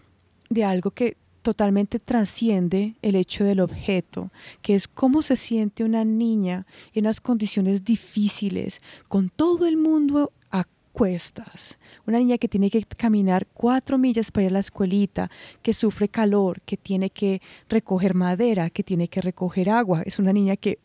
de 0.49 0.63
algo 0.63 0.91
que 0.91 1.17
totalmente 1.41 1.99
trasciende 1.99 2.95
el 3.01 3.15
hecho 3.15 3.43
del 3.43 3.59
objeto, 3.59 4.31
que 4.61 4.75
es 4.75 4.87
cómo 4.87 5.21
se 5.21 5.35
siente 5.35 5.83
una 5.83 6.05
niña 6.05 6.65
en 6.93 7.05
unas 7.05 7.21
condiciones 7.21 7.83
difíciles, 7.83 8.79
con 9.07 9.29
todo 9.29 9.65
el 9.65 9.77
mundo 9.77 10.31
a 10.51 10.65
cuestas. 10.91 11.77
Una 12.05 12.19
niña 12.19 12.37
que 12.37 12.47
tiene 12.47 12.69
que 12.69 12.83
caminar 12.83 13.47
cuatro 13.53 13.97
millas 13.97 14.31
para 14.31 14.45
ir 14.45 14.49
a 14.51 14.53
la 14.53 14.59
escuelita, 14.59 15.31
que 15.61 15.73
sufre 15.73 16.09
calor, 16.09 16.61
que 16.61 16.77
tiene 16.77 17.09
que 17.09 17.41
recoger 17.69 18.13
madera, 18.13 18.69
que 18.69 18.83
tiene 18.83 19.07
que 19.07 19.21
recoger 19.21 19.69
agua. 19.69 20.03
Es 20.05 20.19
una 20.19 20.33
niña 20.33 20.55
que 20.55 20.79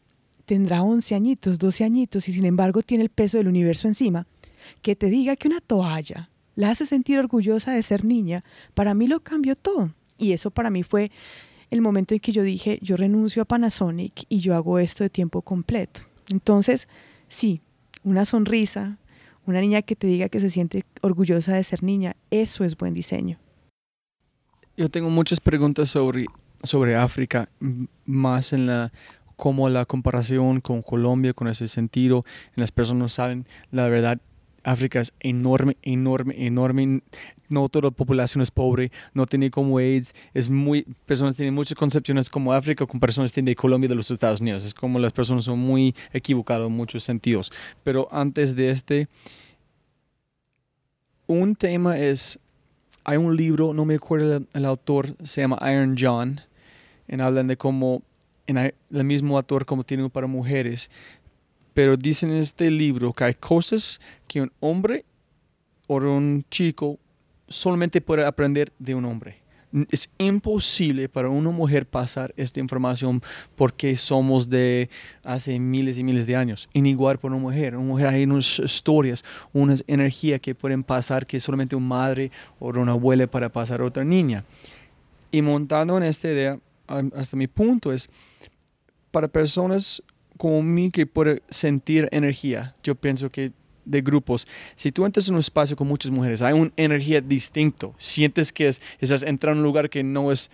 tendrá 0.47 0.83
11 0.83 1.15
añitos, 1.15 1.59
12 1.59 1.85
añitos 1.85 2.29
y 2.29 2.33
sin 2.33 2.47
embargo 2.47 2.83
tiene 2.83 3.05
el 3.05 3.11
peso 3.11 3.37
del 3.37 3.49
universo 3.49 3.89
encima. 3.89 4.27
Que 4.83 4.97
te 4.97 5.07
diga 5.07 5.37
que 5.37 5.49
una 5.49 5.61
toalla 5.61 6.31
la 6.55 6.71
hace 6.71 6.87
sentir 6.87 7.19
orgullosa 7.19 7.73
de 7.73 7.83
ser 7.83 8.05
niña, 8.05 8.43
para 8.75 8.95
mí 8.95 9.07
lo 9.07 9.21
cambió 9.21 9.57
todo. 9.57 9.93
Y 10.19 10.33
eso 10.33 10.51
para 10.51 10.71
mí 10.71 10.83
fue 10.83 11.11
el 11.71 11.81
momento 11.81 12.15
en 12.15 12.21
que 12.21 12.33
yo 12.33 12.43
dije, 12.43 12.79
yo 12.83 12.97
renuncio 12.97 13.43
a 13.43 13.45
Panasonic 13.45 14.25
y 14.29 14.39
yo 14.39 14.55
hago 14.55 14.79
esto 14.79 15.05
de 15.05 15.11
tiempo 15.11 15.43
completo. 15.43 16.03
Entonces, 16.31 16.89
sí, 17.29 17.61
una 18.05 18.25
sonrisa, 18.25 18.99
una 19.47 19.61
niña 19.61 19.83
que 19.83 19.97
te 19.97 20.07
diga 20.07 20.29
que 20.29 20.41
se 20.41 20.51
siente 20.51 20.85
orgullosa 21.03 21.55
de 21.55 21.65
ser 21.65 21.83
niña, 21.83 22.17
eso 22.31 22.65
es 22.65 22.77
buen 22.77 22.95
diseño. 22.95 23.39
Yo 24.77 24.91
tengo 24.91 25.09
muchas 25.09 25.41
preguntas 25.41 25.89
sobre, 25.89 26.27
sobre 26.63 26.97
África, 26.97 27.49
más 28.05 28.53
en 28.53 28.67
la 28.67 28.93
como 29.37 29.69
la 29.69 29.85
comparación 29.85 30.61
con 30.61 30.83
Colombia, 30.83 31.35
con 31.35 31.47
ese 31.47 31.69
sentido, 31.69 32.25
en 32.57 32.63
las 32.63 32.73
personas 32.73 33.01
no 33.01 33.09
saben, 33.11 33.47
la 33.71 33.87
verdad, 33.87 34.19
África 34.65 35.01
es 35.01 35.13
enorme, 35.21 35.77
enorme, 35.83 36.35
enorme. 36.47 37.03
No 37.49 37.69
toda 37.69 37.89
la 37.89 37.91
población 37.91 38.43
es 38.43 38.51
pobre, 38.51 38.91
no 39.15 39.27
tiene 39.27 39.51
como 39.51 39.79
AIDS. 39.79 40.15
Es 40.35 40.49
muy, 40.49 40.83
personas 41.07 41.35
tienen 41.35 41.55
muchas 41.55 41.77
concepciones 41.77 42.29
como 42.29 42.53
África 42.53 42.87
con 42.87 43.01
personas 43.01 43.33
tienen 43.33 43.53
de 43.53 43.57
Colombia 43.57 43.89
de 43.89 43.95
los 43.95 44.11
Estados 44.11 44.41
Unidos. 44.41 44.65
Es 44.65 44.75
como 44.75 44.99
las 44.99 45.13
personas 45.13 45.45
son 45.45 45.59
muy 45.59 45.95
equivocadas 46.13 46.67
en 46.67 46.73
muchos 46.73 47.05
sentidos. 47.05 47.53
Pero 47.85 48.09
antes 48.11 48.57
de 48.57 48.71
este, 48.71 49.09
un 51.27 51.57
tema 51.57 51.99
es, 51.99 52.39
hay 53.05 53.17
un 53.17 53.37
libro, 53.37 53.75
no 53.75 53.85
me 53.85 53.97
acuerdo 53.97 54.41
el, 54.53 54.65
autor, 54.65 55.17
se 55.23 55.41
llama 55.41 55.59
Iron 55.71 55.97
John, 55.99 56.41
en 57.09 57.21
hablan 57.21 57.47
de 57.49 57.57
cómo 57.57 58.03
en 58.47 58.59
el 58.59 59.05
mismo 59.05 59.37
autor 59.37 59.67
como 59.67 59.85
tiene 59.85 60.09
para 60.09 60.27
mujeres, 60.27 60.91
pero 61.75 61.97
dicen 61.97 62.31
en 62.31 62.37
este 62.37 62.71
libro 62.71 63.13
que 63.13 63.25
hay 63.25 63.35
cosas 63.35 64.01
que 64.27 64.41
un 64.41 64.53
hombre 64.61 65.05
o 65.87 65.97
un 65.97 66.45
chico 66.51 66.99
solamente 67.49 68.01
puede 68.01 68.25
aprender 68.25 68.73
de 68.79 68.95
un 68.95 69.05
hombre. 69.05 69.39
Es 69.91 70.09
imposible 70.19 71.09
para 71.09 71.29
una 71.29 71.51
mujer 71.51 71.87
pasar 71.87 72.33
esta 72.37 72.61
información 72.61 73.21
porque 73.57 73.99
somos 73.99 74.49
de 74.49 74.89
hace 75.23 75.59
miles 75.59 75.99
y 75.99 76.05
miles 76.05 76.27
de 76.27 76.37
años. 76.37 76.69
igual 76.73 77.19
para 77.19 77.35
una 77.35 77.43
mujer. 77.43 77.77
Una 77.77 77.85
mujer 77.87 78.07
hay 78.07 78.25
unas 78.25 78.59
historias, 78.59 79.25
unas 79.53 79.85
energías 79.87 80.41
que 80.41 80.55
pueden 80.55 80.83
pasar 80.83 81.27
que 81.27 81.41
solamente 81.41 81.77
una 81.77 81.87
madre 81.87 82.31
o 82.59 82.69
una 82.69 82.93
abuela 82.93 83.27
para 83.27 83.49
pasar 83.49 83.81
a 83.81 83.85
otra 83.85 84.05
niña. 84.05 84.45
Y 85.31 85.43
montando 85.43 85.97
en 85.99 86.05
esta 86.05 86.29
idea, 86.29 86.59
hasta 86.87 87.37
mi 87.37 87.49
punto 87.49 87.93
es, 87.93 88.09
para 89.11 89.29
personas 89.29 90.03
como 90.39 90.63
mí 90.63 90.91
que 90.91 91.07
puede 91.07 91.43
sentir 91.51 92.09
energía. 92.13 92.75
Yo 92.83 92.95
pienso 92.95 93.31
que 93.31 93.53
de 93.87 94.03
grupos, 94.03 94.47
si 94.75 94.93
tú 94.93 95.07
entras 95.07 95.29
en 95.29 95.35
un 95.35 95.41
espacio 95.41 95.77
con 95.77 95.89
muchas 95.89 96.11
mujeres, 96.11 96.43
hay 96.43 96.53
una 96.53 96.73
energía 96.77 97.21
distinta. 97.21 97.89
Sientes 97.97 98.53
que 98.53 98.69
es, 98.69 98.83
estás 99.01 99.23
entrando 99.23 99.61
en 99.61 99.61
un 99.61 99.65
lugar 99.65 99.89
que 99.89 100.03
no 100.03 100.31
es, 100.31 100.51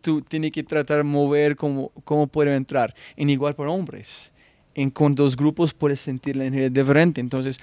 tú 0.00 0.22
tienes 0.22 0.52
que 0.52 0.62
tratar 0.62 0.98
de 0.98 1.02
mover 1.02 1.56
cómo, 1.56 1.90
cómo 2.04 2.26
puede 2.26 2.54
entrar. 2.54 2.94
En 3.16 3.28
igual 3.28 3.54
para 3.54 3.70
hombres. 3.70 4.32
En, 4.74 4.88
con 4.88 5.14
dos 5.14 5.36
grupos 5.36 5.74
puedes 5.74 6.00
sentir 6.00 6.36
la 6.36 6.46
energía 6.46 6.70
diferente. 6.70 7.20
Entonces, 7.20 7.60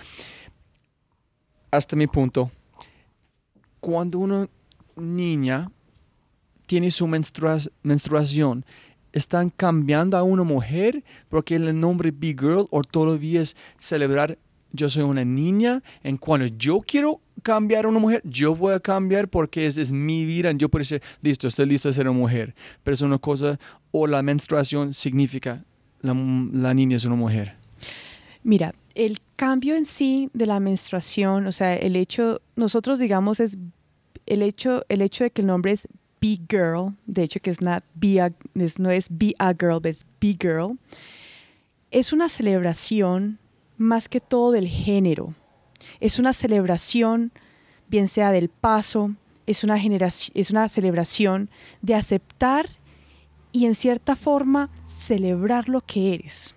hasta 1.72 1.96
mi 1.96 2.06
punto, 2.06 2.52
cuando 3.80 4.20
una 4.20 4.50
niña 4.96 5.72
tiene 6.66 6.92
su 6.92 7.08
menstruación, 7.08 8.66
están 9.14 9.50
cambiando 9.50 10.18
a 10.18 10.24
una 10.24 10.44
mujer 10.44 11.04
porque 11.30 11.56
el 11.56 11.80
nombre 11.80 12.12
Big 12.12 12.40
Girl 12.40 12.68
o 12.72 12.84
todavía 12.84 13.42
es 13.42 13.56
celebrar 13.80 14.38
yo 14.72 14.90
soy 14.90 15.04
una 15.04 15.24
niña, 15.24 15.84
en 16.04 16.18
cuando 16.18 16.48
yo 16.48 16.82
quiero 16.82 17.22
cambiar 17.44 17.86
a 17.86 17.90
una 17.90 18.00
mujer, 18.00 18.22
yo 18.26 18.56
voy 18.56 18.74
a 18.74 18.80
cambiar 18.80 19.28
porque 19.28 19.68
es, 19.68 19.92
mi 19.92 20.26
vida, 20.26 20.52
yo 20.54 20.70
puedo 20.70 20.82
decir, 20.82 21.02
listo, 21.22 21.48
estoy 21.48 21.66
listo 21.68 21.90
a 21.90 21.94
ser 21.94 22.08
una 22.08 22.18
mujer, 22.18 22.56
pero 22.84 22.94
es 22.94 23.02
una 23.02 23.18
cosa, 23.18 23.60
o 23.92 24.08
la 24.08 24.22
menstruación 24.22 24.94
significa 24.94 25.64
la, 26.02 26.74
niña 26.74 26.98
es 26.98 27.06
una 27.06 27.16
mujer. 27.16 27.56
Mira, 28.44 28.74
el 28.96 29.20
cambio 29.36 29.76
en 29.76 29.86
sí 29.86 30.30
de 30.34 30.46
la 30.46 30.60
menstruación, 30.60 31.48
o 31.48 31.52
sea, 31.52 31.76
el 31.76 31.96
hecho, 31.96 32.42
nosotros 32.56 33.00
digamos 33.00 33.40
es 33.40 33.58
el 34.26 34.42
hecho, 34.42 34.84
el 34.90 35.02
hecho 35.02 35.24
de 35.24 35.32
que 35.32 35.42
el 35.42 35.48
nombre 35.48 35.72
es 35.72 35.88
Be 36.20 36.40
Girl, 36.50 36.94
de 37.06 37.24
hecho 37.24 37.40
que 37.40 37.50
es, 37.50 37.62
not 37.62 37.84
be 37.94 38.20
no 38.78 38.90
es 38.90 39.08
Be 39.10 39.34
a 39.38 39.54
Girl, 39.54 39.80
es 39.84 40.06
Be 40.20 40.38
Girl, 40.40 40.78
es 41.92 42.12
una 42.12 42.30
celebración 42.30 43.40
más 43.78 44.10
que 44.10 44.20
todo 44.20 44.52
del 44.52 44.68
género. 44.68 45.34
Es 46.00 46.20
una 46.20 46.34
celebración, 46.34 47.32
bien 47.88 48.08
sea 48.08 48.32
del 48.32 48.50
paso, 48.50 49.16
es 49.46 49.64
una, 49.64 49.78
es 49.78 50.52
una 50.52 50.68
celebración 50.68 51.50
de 51.82 51.96
aceptar 51.96 52.70
y 53.52 53.66
en 53.66 53.76
cierta 53.76 54.16
forma 54.16 54.70
celebrar 54.84 55.70
lo 55.70 55.82
que 55.82 56.14
eres. 56.14 56.56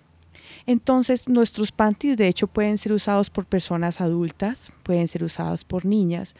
Entonces 0.65 1.27
nuestros 1.27 1.71
panties 1.71 2.17
de 2.17 2.27
hecho 2.27 2.47
pueden 2.47 2.77
ser 2.77 2.91
usados 2.91 3.29
por 3.29 3.45
personas 3.45 4.01
adultas, 4.01 4.71
pueden 4.83 5.07
ser 5.07 5.23
usados 5.23 5.63
por 5.63 5.85
niñas, 5.85 6.35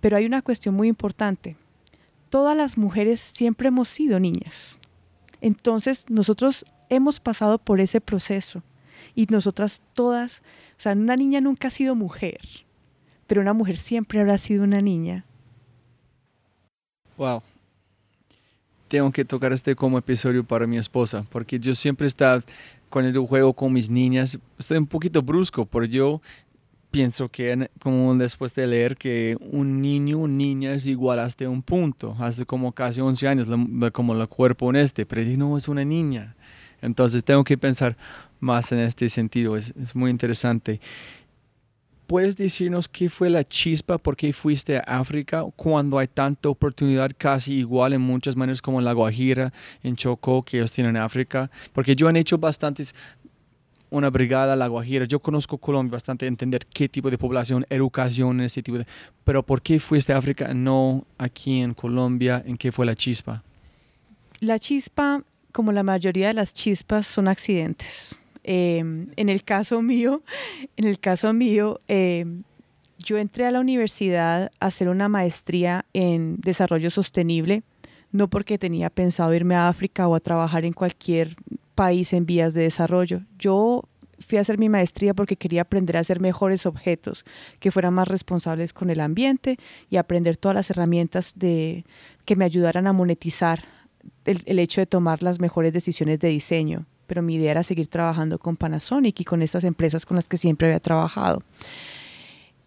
pero 0.00 0.16
hay 0.16 0.24
una 0.26 0.42
cuestión 0.42 0.74
muy 0.74 0.88
importante. 0.88 1.56
Todas 2.30 2.56
las 2.56 2.78
mujeres 2.78 3.20
siempre 3.20 3.68
hemos 3.68 3.88
sido 3.88 4.18
niñas. 4.20 4.78
Entonces 5.40 6.06
nosotros 6.08 6.64
hemos 6.88 7.20
pasado 7.20 7.58
por 7.58 7.80
ese 7.80 8.00
proceso 8.00 8.62
y 9.14 9.26
nosotras 9.26 9.82
todas, 9.94 10.42
o 10.76 10.80
sea, 10.80 10.92
una 10.92 11.16
niña 11.16 11.40
nunca 11.40 11.68
ha 11.68 11.70
sido 11.70 11.94
mujer, 11.94 12.40
pero 13.26 13.40
una 13.40 13.52
mujer 13.52 13.78
siempre 13.78 14.20
habrá 14.20 14.38
sido 14.38 14.64
una 14.64 14.80
niña. 14.80 15.24
Wow. 17.16 17.42
Tengo 18.88 19.10
que 19.10 19.24
tocar 19.24 19.52
este 19.52 19.74
como 19.74 19.98
episodio 19.98 20.44
para 20.44 20.66
mi 20.66 20.78
esposa, 20.78 21.26
porque 21.30 21.58
yo 21.58 21.74
siempre 21.74 22.06
estaba 22.06 22.44
con 22.88 23.04
el 23.04 23.18
juego 23.18 23.52
con 23.52 23.72
mis 23.72 23.90
niñas, 23.90 24.38
estoy 24.58 24.78
un 24.78 24.86
poquito 24.86 25.22
brusco, 25.22 25.66
pero 25.66 25.84
yo 25.86 26.20
pienso 26.90 27.28
que 27.28 27.68
como 27.80 28.14
después 28.14 28.54
de 28.54 28.66
leer 28.66 28.96
que 28.96 29.36
un 29.50 29.82
niño, 29.82 30.18
una 30.18 30.32
niña 30.32 30.72
es 30.72 30.86
igual 30.86 31.18
hasta 31.18 31.48
un 31.48 31.62
punto, 31.62 32.16
hace 32.18 32.46
como 32.46 32.72
casi 32.72 33.00
11 33.00 33.28
años, 33.28 33.48
como 33.92 34.14
el 34.14 34.28
cuerpo 34.28 34.70
en 34.70 34.76
este, 34.76 35.04
pero 35.04 35.22
no 35.36 35.58
es 35.58 35.68
una 35.68 35.84
niña. 35.84 36.36
Entonces 36.80 37.24
tengo 37.24 37.44
que 37.44 37.58
pensar 37.58 37.96
más 38.40 38.72
en 38.72 38.80
este 38.80 39.08
sentido, 39.08 39.56
es, 39.56 39.72
muy 39.94 40.10
interesante. 40.10 40.80
¿Puedes 42.06 42.36
decirnos 42.36 42.88
qué 42.88 43.08
fue 43.08 43.30
la 43.30 43.46
chispa, 43.46 43.98
por 43.98 44.16
qué 44.16 44.32
fuiste 44.32 44.76
a 44.78 44.82
África 44.82 45.44
cuando 45.56 45.98
hay 45.98 46.06
tanta 46.06 46.48
oportunidad 46.48 47.10
casi 47.18 47.54
igual 47.54 47.94
en 47.94 48.00
muchas 48.00 48.36
maneras 48.36 48.62
como 48.62 48.78
en 48.78 48.84
La 48.84 48.92
Guajira, 48.92 49.52
en 49.82 49.96
Chocó, 49.96 50.42
que 50.42 50.58
ellos 50.58 50.70
tienen 50.70 50.94
en 50.94 51.02
África? 51.02 51.50
Porque 51.72 51.96
yo 51.96 52.06
han 52.06 52.14
hecho 52.14 52.38
bastantes, 52.38 52.94
una 53.90 54.08
brigada 54.08 54.54
La 54.54 54.68
Guajira, 54.68 55.04
yo 55.06 55.18
conozco 55.18 55.58
Colombia 55.58 55.92
bastante, 55.92 56.28
entender 56.28 56.64
qué 56.66 56.88
tipo 56.88 57.10
de 57.10 57.18
población, 57.18 57.66
educación, 57.70 58.40
ese 58.40 58.62
tipo 58.62 58.78
de... 58.78 58.86
Pero 59.24 59.42
¿por 59.42 59.60
qué 59.60 59.80
fuiste 59.80 60.12
a 60.12 60.18
África, 60.18 60.54
no 60.54 61.04
aquí 61.18 61.60
en 61.60 61.74
Colombia? 61.74 62.40
¿En 62.46 62.56
qué 62.56 62.70
fue 62.70 62.86
la 62.86 62.94
chispa? 62.94 63.42
La 64.38 64.60
chispa, 64.60 65.24
como 65.50 65.72
la 65.72 65.82
mayoría 65.82 66.28
de 66.28 66.34
las 66.34 66.54
chispas, 66.54 67.08
son 67.08 67.26
accidentes 67.26 68.16
Em, 68.48 69.08
en 69.16 69.28
el 69.28 69.42
caso 69.42 69.82
mío, 69.82 70.22
en 70.76 70.84
el 70.84 71.00
caso 71.00 71.32
mío, 71.32 71.80
em, 71.88 72.44
yo 72.96 73.18
entré 73.18 73.44
a 73.44 73.50
la 73.50 73.58
universidad 73.58 74.52
a 74.60 74.66
hacer 74.66 74.88
una 74.88 75.08
maestría 75.08 75.84
en 75.92 76.36
desarrollo 76.36 76.90
sostenible, 76.90 77.64
no 78.12 78.30
porque 78.30 78.56
tenía 78.56 78.88
pensado 78.88 79.34
irme 79.34 79.56
a 79.56 79.68
África 79.68 80.06
o 80.06 80.14
a 80.14 80.20
trabajar 80.20 80.64
en 80.64 80.74
cualquier 80.74 81.34
país 81.74 82.12
en 82.12 82.24
vías 82.24 82.54
de 82.54 82.62
desarrollo. 82.62 83.22
Yo 83.36 83.82
fui 84.20 84.38
a 84.38 84.42
hacer 84.42 84.58
mi 84.58 84.68
maestría 84.68 85.12
porque 85.12 85.36
quería 85.36 85.62
aprender 85.62 85.96
a 85.96 86.00
hacer 86.00 86.20
mejores 86.20 86.66
objetos, 86.66 87.24
que 87.58 87.72
fueran 87.72 87.94
más 87.94 88.06
responsables 88.06 88.72
con 88.72 88.90
el 88.90 89.00
ambiente 89.00 89.58
y 89.90 89.96
aprender 89.96 90.36
todas 90.36 90.54
las 90.54 90.70
herramientas 90.70 91.32
de, 91.34 91.84
que 92.24 92.36
me 92.36 92.44
ayudaran 92.44 92.86
a 92.86 92.92
monetizar 92.92 93.64
el 94.24 94.58
hecho 94.60 94.80
de 94.80 94.86
tomar 94.86 95.24
las 95.24 95.40
mejores 95.40 95.72
decisiones 95.72 96.20
de 96.20 96.28
diseño 96.28 96.86
pero 97.06 97.22
mi 97.22 97.34
idea 97.36 97.52
era 97.52 97.62
seguir 97.62 97.88
trabajando 97.88 98.38
con 98.38 98.56
Panasonic 98.56 99.20
y 99.20 99.24
con 99.24 99.42
estas 99.42 99.64
empresas 99.64 100.04
con 100.04 100.16
las 100.16 100.28
que 100.28 100.36
siempre 100.36 100.68
había 100.68 100.80
trabajado. 100.80 101.42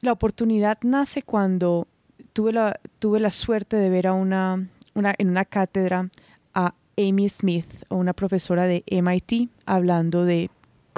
La 0.01 0.11
oportunidad 0.11 0.77
nace 0.81 1.23
cuando 1.23 1.87
tuve 2.33 2.53
la, 2.53 2.79
tuve 2.99 3.19
la 3.19 3.31
suerte 3.31 3.75
de 3.77 3.89
ver 3.89 4.07
a 4.07 4.13
una, 4.13 4.67
en 4.95 5.29
una 5.29 5.45
cátedra 5.45 6.09
a 6.53 6.73
Amy 6.97 7.29
Smith, 7.29 7.67
una 7.89 8.13
profesora 8.13 8.65
de 8.65 8.83
MIT, 8.89 9.49
hablando 9.65 10.25
de, 10.25 10.49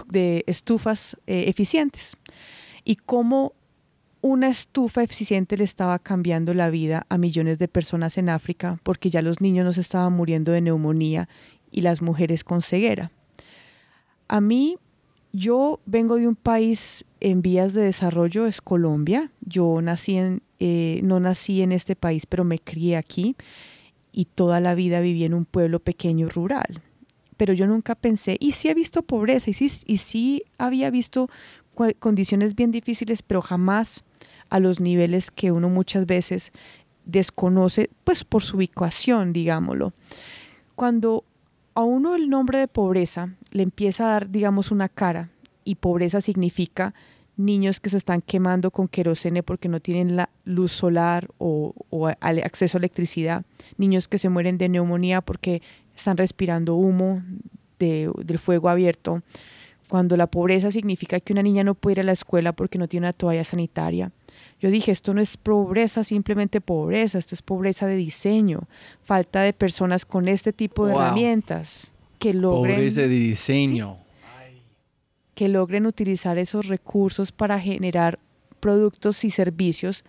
de 0.07 0.43
estufas 0.47 1.17
eh, 1.27 1.45
eficientes 1.47 2.15
y 2.83 2.95
cómo 2.95 3.53
una 4.21 4.49
estufa 4.49 5.03
eficiente 5.03 5.57
le 5.57 5.63
estaba 5.63 5.97
cambiando 5.97 6.53
la 6.53 6.69
vida 6.69 7.05
a 7.09 7.17
millones 7.17 7.57
de 7.57 7.67
personas 7.67 8.17
en 8.17 8.29
África 8.29 8.79
porque 8.83 9.09
ya 9.09 9.21
los 9.21 9.41
niños 9.41 9.65
no 9.65 9.73
se 9.73 9.81
estaban 9.81 10.13
muriendo 10.13 10.51
de 10.51 10.61
neumonía 10.61 11.27
y 11.71 11.81
las 11.81 12.01
mujeres 12.01 12.43
con 12.43 12.61
ceguera. 12.61 13.11
A 14.31 14.39
mí, 14.39 14.77
yo 15.33 15.81
vengo 15.85 16.15
de 16.15 16.25
un 16.25 16.37
país 16.37 17.03
en 17.19 17.41
vías 17.41 17.73
de 17.73 17.81
desarrollo, 17.81 18.47
es 18.47 18.61
Colombia. 18.61 19.29
Yo 19.41 19.81
nací 19.81 20.15
en, 20.15 20.41
eh, 20.61 21.01
no 21.03 21.19
nací 21.19 21.61
en 21.61 21.73
este 21.73 21.97
país, 21.97 22.25
pero 22.25 22.45
me 22.45 22.57
crié 22.57 22.95
aquí 22.95 23.35
y 24.13 24.23
toda 24.23 24.61
la 24.61 24.73
vida 24.73 25.01
viví 25.01 25.25
en 25.25 25.33
un 25.33 25.43
pueblo 25.43 25.81
pequeño 25.81 26.29
rural. 26.29 26.81
Pero 27.35 27.51
yo 27.51 27.67
nunca 27.67 27.93
pensé, 27.93 28.37
y 28.39 28.53
sí 28.53 28.69
he 28.69 28.73
visto 28.73 29.01
pobreza, 29.01 29.49
y 29.49 29.53
sí, 29.53 29.69
y 29.85 29.97
sí 29.97 30.43
había 30.57 30.89
visto 30.91 31.29
condiciones 31.99 32.55
bien 32.55 32.71
difíciles, 32.71 33.23
pero 33.23 33.41
jamás 33.41 34.05
a 34.49 34.61
los 34.61 34.79
niveles 34.79 35.29
que 35.29 35.51
uno 35.51 35.67
muchas 35.67 36.05
veces 36.05 36.53
desconoce, 37.03 37.89
pues 38.05 38.23
por 38.23 38.43
su 38.43 38.55
ubicación, 38.55 39.33
digámoslo. 39.33 39.91
Cuando 40.75 41.25
a 41.73 41.83
uno 41.83 42.15
el 42.15 42.29
nombre 42.29 42.59
de 42.59 42.67
pobreza 42.67 43.35
le 43.51 43.63
empieza 43.63 44.05
a 44.05 44.11
dar, 44.11 44.29
digamos, 44.29 44.71
una 44.71 44.89
cara 44.89 45.29
y 45.63 45.75
pobreza 45.75 46.21
significa 46.21 46.93
niños 47.37 47.79
que 47.79 47.89
se 47.89 47.97
están 47.97 48.21
quemando 48.21 48.71
con 48.71 48.87
querosene 48.87 49.43
porque 49.43 49.69
no 49.69 49.79
tienen 49.79 50.15
la 50.15 50.29
luz 50.45 50.71
solar 50.71 51.29
o, 51.37 51.73
acceso 52.43 52.77
a 52.77 52.79
electricidad, 52.79 53.45
niños 53.77 54.07
que 54.07 54.17
se 54.17 54.29
mueren 54.29 54.57
de 54.57 54.69
neumonía 54.69 55.21
porque 55.21 55.61
están 55.95 56.17
respirando 56.17 56.75
humo 56.75 57.23
del 57.79 58.37
fuego 58.37 58.69
abierto, 58.69 59.23
cuando 59.87 60.15
la 60.15 60.27
pobreza 60.27 60.69
significa 60.71 61.19
que 61.19 61.33
una 61.33 61.41
niña 61.41 61.63
no 61.63 61.73
puede 61.73 61.93
ir 61.93 61.99
a 62.01 62.03
la 62.03 62.11
escuela 62.11 62.53
porque 62.53 62.77
no 62.77 62.87
tiene 62.87 63.07
una 63.07 63.13
toalla 63.13 63.43
sanitaria, 63.43 64.11
yo 64.61 64.69
dije, 64.69 64.91
esto 64.91 65.15
no 65.15 65.21
es 65.21 65.37
pobreza, 65.37 66.03
simplemente 66.03 66.61
pobreza, 66.61 67.17
esto 67.17 67.33
es 67.33 67.41
pobreza 67.41 67.87
de 67.87 67.95
diseño, 67.95 68.67
falta 69.01 69.41
de 69.41 69.53
personas 69.53 70.05
con 70.05 70.27
este 70.27 70.53
tipo 70.53 70.85
de 70.85 70.93
herramientas 70.93 71.91
que 72.19 72.31
logren... 72.35 72.75
Pobreza 72.75 73.01
de 73.01 73.07
diseño. 73.07 73.97
que 75.33 75.47
logren 75.47 75.87
utilizar 75.87 76.37
esos 76.37 76.67
recursos 76.67 77.31
para 77.31 77.59
generar 77.59 78.19
productos 78.59 79.23
y 79.23 79.31
servicios 79.31 80.03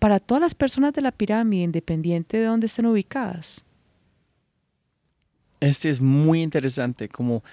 para 0.00 0.18
todas 0.18 0.40
las 0.40 0.56
personas 0.56 0.92
de 0.92 1.00
la 1.00 1.12
pirámide, 1.12 1.62
independiente 1.62 2.38
de 2.38 2.46
dónde 2.46 2.66
estén 2.66 2.86
ubicadas. 2.86 3.64
Este 5.60 5.88
es 5.88 6.00
muy 6.00 6.42
interesante, 6.42 7.08
como 7.08 7.44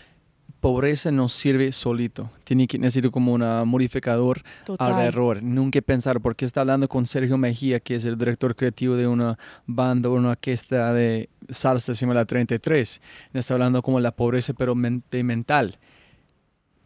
pobreza 0.62 1.12
no 1.12 1.28
sirve 1.28 1.72
solito. 1.72 2.30
Tiene 2.46 2.68
que 2.68 2.78
necesito 2.78 3.12
como 3.12 3.34
un 3.34 3.42
modificador 3.68 4.42
al 4.78 5.02
error. 5.02 5.44
Nunca 5.44 5.82
pensar, 5.82 6.22
porque 6.22 6.46
está 6.46 6.62
hablando 6.62 6.88
con 6.88 7.06
Sergio 7.08 7.38
Mejía, 7.38 7.80
que 7.80 7.96
es 7.96 8.06
el 8.06 8.18
director 8.18 8.56
creativo 8.56 8.96
de 8.96 9.08
una 9.08 9.38
banda 9.66 10.10
una 10.10 10.30
orquesta 10.30 10.94
de 10.94 11.30
salsa, 11.50 11.96
se 11.96 12.02
llama 12.02 12.14
la 12.14 12.26
33. 12.26 13.02
Está 13.34 13.54
hablando 13.56 13.82
como 13.82 14.00
la 14.00 14.12
pobreza, 14.12 14.54
pero 14.54 14.76
mental. 14.76 15.80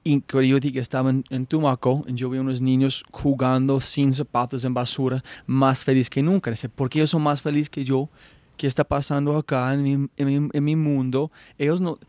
Y 0.03 0.23
yo 0.27 0.59
que 0.59 0.79
estaba 0.79 1.09
en, 1.09 1.45
Tumaco, 1.47 2.05
yo 2.07 2.29
vi 2.29 2.37
unos 2.37 2.61
niños 2.61 3.03
jugando 3.11 3.81
sin 3.81 4.13
zapatos 4.13 4.63
en 4.63 4.73
basura, 4.73 5.23
más 5.47 5.83
feliz 5.83 6.09
que 6.09 6.21
nunca. 6.21 6.51
Dice, 6.51 6.69
¿por 6.69 6.89
qué 6.89 6.99
ellos 6.99 7.09
son 7.09 7.23
más 7.23 7.41
felices 7.41 7.69
que 7.69 7.83
yo? 7.83 8.09
¿Qué 8.55 8.67
está 8.67 8.83
pasando 8.83 9.35
acá 9.35 9.73
en 9.73 9.83
mi, 9.83 10.09
en 10.15 10.63
mi 10.63 10.75
mundo? 10.75 11.31
Ellos 11.57 11.81
no 11.81 11.99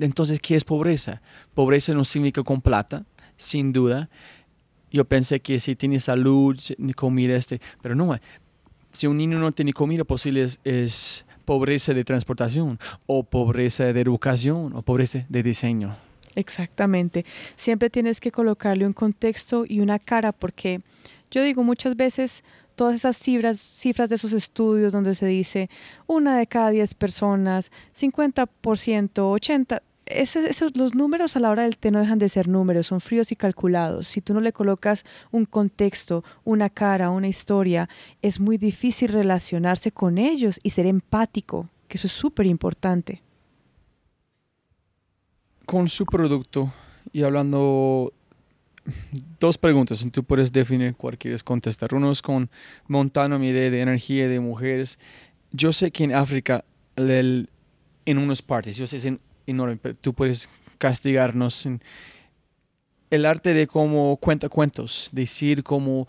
entonces, 0.00 0.40
¿qué 0.40 0.56
es 0.56 0.64
pobreza? 0.64 1.22
Pobreza 1.54 1.92
no 1.92 2.04
significa 2.04 2.42
con 2.42 2.60
plata, 2.60 3.04
sin 3.36 3.72
duda. 3.72 4.08
Yo 4.90 5.04
pensé 5.04 5.40
que 5.40 5.60
si 5.60 5.76
tiene 5.76 6.00
salud, 6.00 6.58
comida, 6.96 7.36
este, 7.36 7.60
pero 7.82 7.94
no. 7.94 8.16
Si 8.92 9.06
un 9.06 9.16
niño 9.16 9.38
no 9.38 9.52
tiene 9.52 9.72
comida, 9.72 10.04
posible 10.04 10.48
es 10.64 11.24
pobreza 11.44 11.94
de 11.94 12.04
transportación, 12.04 12.78
o 13.06 13.22
pobreza 13.22 13.84
de 13.84 14.00
educación, 14.00 14.72
o 14.74 14.82
pobreza 14.82 15.24
de 15.28 15.42
diseño. 15.42 15.96
Exactamente. 16.34 17.24
Siempre 17.56 17.90
tienes 17.90 18.20
que 18.20 18.30
colocarle 18.30 18.86
un 18.86 18.92
contexto 18.92 19.64
y 19.66 19.80
una 19.80 19.98
cara, 19.98 20.32
porque 20.32 20.82
yo 21.30 21.42
digo 21.42 21.64
muchas 21.64 21.96
veces, 21.96 22.44
todas 22.78 22.94
esas 22.94 23.16
cifras, 23.16 23.58
cifras 23.58 24.08
de 24.08 24.14
esos 24.14 24.32
estudios 24.32 24.92
donde 24.92 25.16
se 25.16 25.26
dice 25.26 25.68
una 26.06 26.38
de 26.38 26.46
cada 26.46 26.70
diez 26.70 26.94
personas, 26.94 27.72
50%, 27.92 28.46
80%, 29.12 29.80
esos, 30.06 30.74
los 30.74 30.94
números 30.94 31.36
a 31.36 31.40
la 31.40 31.50
hora 31.50 31.64
del 31.64 31.76
té 31.76 31.90
no 31.90 31.98
dejan 31.98 32.20
de 32.20 32.28
ser 32.28 32.46
números, 32.48 32.86
son 32.86 33.00
fríos 33.00 33.32
y 33.32 33.36
calculados. 33.36 34.06
Si 34.06 34.22
tú 34.22 34.32
no 34.32 34.40
le 34.40 34.52
colocas 34.52 35.04
un 35.32 35.44
contexto, 35.44 36.24
una 36.44 36.70
cara, 36.70 37.10
una 37.10 37.28
historia, 37.28 37.90
es 38.22 38.40
muy 38.40 38.56
difícil 38.56 39.10
relacionarse 39.10 39.90
con 39.90 40.16
ellos 40.16 40.60
y 40.62 40.70
ser 40.70 40.86
empático, 40.86 41.68
que 41.88 41.98
eso 41.98 42.06
es 42.06 42.12
súper 42.14 42.46
importante. 42.46 43.22
Con 45.66 45.88
su 45.88 46.06
producto 46.06 46.72
y 47.12 47.24
hablando 47.24 48.12
dos 49.40 49.58
preguntas, 49.58 50.06
tú 50.12 50.22
puedes 50.22 50.52
definir 50.52 50.94
cuál 50.94 51.18
quieres 51.18 51.42
contestar. 51.42 51.94
Uno 51.94 52.10
es 52.10 52.22
con 52.22 52.50
montando 52.86 53.38
mi 53.38 53.48
idea 53.48 53.70
de 53.70 53.80
energía 53.80 54.28
de 54.28 54.40
mujeres. 54.40 54.98
Yo 55.52 55.72
sé 55.72 55.90
que 55.90 56.04
en 56.04 56.14
África, 56.14 56.64
el, 56.96 57.48
en 58.04 58.18
unas 58.18 58.42
partes, 58.42 58.76
yo 58.76 58.86
sé 58.86 59.00
que 59.00 59.18
enorme, 59.46 59.78
tú 60.00 60.12
puedes 60.12 60.48
castigarnos 60.78 61.66
en 61.66 61.82
el 63.10 63.24
arte 63.24 63.54
de 63.54 63.66
cómo 63.66 64.16
cuenta 64.18 64.48
cuentos, 64.48 65.08
decir 65.12 65.62
cómo 65.62 66.06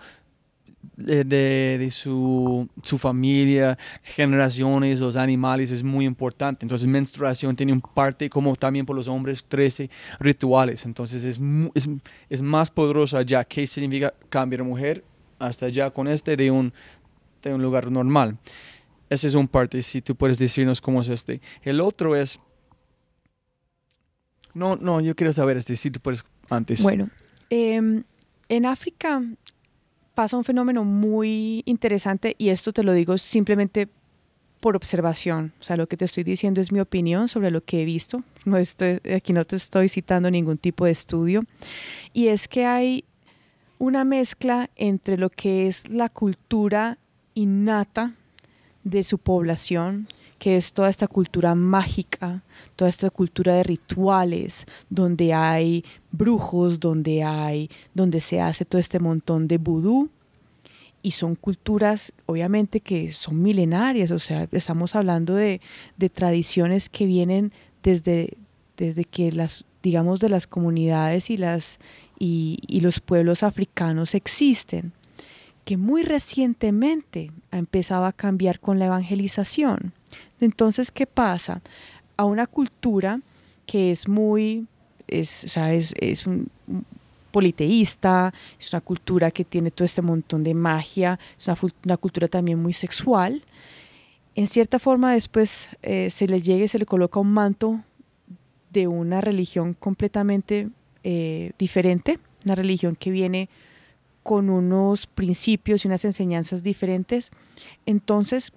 de, 0.96 1.24
de, 1.24 1.92
su, 1.92 2.68
su, 2.84 2.98
familia, 2.98 3.78
generaciones, 4.04 5.00
los 5.00 5.15
animales, 5.15 5.72
es 5.72 5.84
muy 5.84 6.06
importante. 6.06 6.65
Entonces, 6.65 6.88
menstruación 6.88 7.56
tiene 7.56 7.74
un 7.74 7.82
parte, 7.82 8.30
como 8.30 8.56
también 8.56 8.86
por 8.86 8.96
los 8.96 9.08
hombres, 9.08 9.44
13 9.48 9.89
rituales. 10.20 10.86
Entonces, 10.86 11.24
es, 11.24 11.39
es, 11.74 11.89
es 12.30 12.42
más 12.42 12.72
poderosa 12.72 13.22
ya 13.22 13.44
que 13.44 13.68
significa 13.68 14.13
cambiar 14.30 14.63
mujer 14.63 15.04
hasta 15.39 15.70
ya 15.70 15.89
con 15.89 16.08
este 16.08 16.36
de 16.36 16.52
un, 16.52 16.74
de 17.42 17.54
un 17.54 17.62
lugar 17.62 17.92
normal. 17.92 18.38
Ese 19.10 19.28
es 19.28 19.34
un 19.34 19.48
parte, 19.48 19.82
si 19.82 20.02
tú 20.02 20.15
puedes 20.15 20.38
decirnos 20.38 20.82
cómo 20.82 21.02
es 21.02 21.10
este. 21.10 21.42
El 21.63 21.82
otro 21.82 22.15
es, 22.15 22.39
no, 24.54 24.76
no, 24.76 25.02
yo 25.02 25.15
quiero 25.15 25.34
saber 25.34 25.58
este, 25.58 25.76
si 25.76 25.89
tú 25.89 26.00
puedes 26.00 26.24
antes. 26.50 26.84
Bueno, 26.84 27.10
em, 27.50 28.04
en 28.50 28.65
África 28.65 29.22
pasa 30.19 30.36
un 30.36 30.43
fenómeno 30.43 30.84
muy 30.84 31.63
interesante 31.65 32.36
y 32.38 32.49
esto 32.49 32.73
te 32.73 32.84
lo 32.84 32.91
digo 32.91 33.17
simplemente 33.17 33.88
por 34.60 34.75
observación. 34.75 35.53
O 35.62 35.63
sea, 35.63 35.77
lo 35.77 35.88
que 35.88 35.95
te 35.95 36.03
estoy 36.03 36.25
diciendo 36.25 36.60
es 36.60 36.73
mi 36.73 36.82
opinión 36.82 37.29
sobre 37.29 37.51
lo 37.51 37.63
que 37.63 37.82
he 37.82 37.86
visto. 37.86 38.21
No 38.43 38.58
estoy, 38.58 38.99
aquí 39.15 39.32
no 39.32 39.45
te 39.45 39.55
estoy 39.55 39.88
citando 39.88 40.29
ningún 40.29 40.58
tipo 40.58 40.84
de 40.84 40.91
estudio. 40.91 41.45
Y 42.12 42.27
es 42.27 42.49
que 42.49 42.65
hay 42.65 43.05
una 43.77 44.03
mezcla 44.03 44.69
entre 44.75 45.15
lo 45.15 45.29
que 45.29 45.69
es 45.69 45.88
la 45.88 46.10
cultura 46.10 46.97
innata 47.34 48.13
de 48.84 49.05
su 49.05 49.19
población, 49.19 50.10
que 50.39 50.56
es 50.56 50.71
toda 50.71 50.89
esta 50.89 51.08
cultura 51.08 51.54
mágica, 51.54 52.41
toda 52.78 52.89
esta 52.89 53.10
cultura 53.10 53.54
de 53.56 53.63
rituales, 53.63 54.65
donde 54.89 55.34
hay 55.34 55.84
brujos, 56.12 56.80
donde 56.80 57.23
hay, 57.23 57.69
donde 57.93 58.21
se 58.21 58.39
hace 58.39 58.63
todo 58.63 58.80
este 58.80 58.99
montón 58.99 59.47
de 59.47 59.58
vudú. 59.58 60.10
Y 61.02 61.12
son 61.12 61.36
culturas, 61.36 62.13
obviamente, 62.25 62.80
que 62.80 63.12
son 63.12 63.41
milenarias, 63.41 64.12
o 64.12 64.19
sea, 64.19 64.47
estamos 64.52 64.95
hablando 64.95 65.36
de, 65.36 65.62
tradiciones 66.13 66.89
que 66.89 67.06
vienen 67.06 67.54
desde, 67.84 68.38
desde 68.75 69.06
que 69.06 69.32
las, 69.32 69.65
digamos, 69.82 70.19
de 70.19 70.30
las 70.30 70.45
comunidades 70.45 71.30
y, 71.30 71.38
las, 71.38 71.80
y, 72.17 72.60
y 72.67 72.82
los 72.82 72.99
pueblos 72.99 73.43
africanos 73.43 74.13
existen 74.13 74.91
que 75.63 75.78
muy 75.78 76.04
recientemente 76.04 77.32
ha 77.52 77.58
empezado 77.58 78.06
a 78.06 78.12
cambiar 78.12 78.60
con 78.60 78.80
la 78.80 78.88
evangelización. 78.88 79.93
Entonces, 80.41 80.91
¿qué 80.91 81.06
pasa? 81.06 81.62
A 82.17 82.25
una 82.25 82.47
cultura 82.47 83.21
que 83.65 83.91
es 83.91 84.08
muy, 84.08 84.67
es, 85.08 85.43
o 85.45 85.47
sea, 85.47 85.73
es, 85.73 85.93
es 85.99 86.28
un, 86.28 86.49
politeísta, 87.30 88.34
es 88.60 88.73
una 88.73 88.82
cultura 88.82 89.32
que 89.32 89.45
tiene 89.45 89.71
todo 89.71 89.86
este 89.86 90.02
montón 90.02 90.43
de 90.43 90.54
magia, 90.54 91.19
es 91.39 91.47
una, 91.84 91.97
cultura 91.97 92.28
también 92.28 92.60
muy 92.60 92.73
sexual. 92.73 93.43
En 94.36 94.47
cierta 94.47 94.80
forma 94.80 95.13
después 95.13 95.69
eh, 95.82 96.10
se 96.10 96.28
le 96.28 96.41
llega 96.41 96.65
y 96.65 96.67
se 96.67 96.80
le 96.80 96.86
coloca 96.86 97.19
un 97.19 97.32
manto 97.32 97.82
de 98.71 98.88
una 98.88 99.21
religión 99.21 99.73
completamente 99.73 100.69
eh, 101.04 101.52
diferente, 101.58 102.19
una 102.45 102.56
religión 102.56 102.95
que 102.95 103.12
viene 103.12 103.49
con 104.23 104.49
unos 104.49 105.08
principios 105.08 105.84
y 105.84 105.88
unas 105.88 106.06
enseñanzas 106.06 106.62
diferentes. 106.62 107.32
Entonces, 107.86 108.52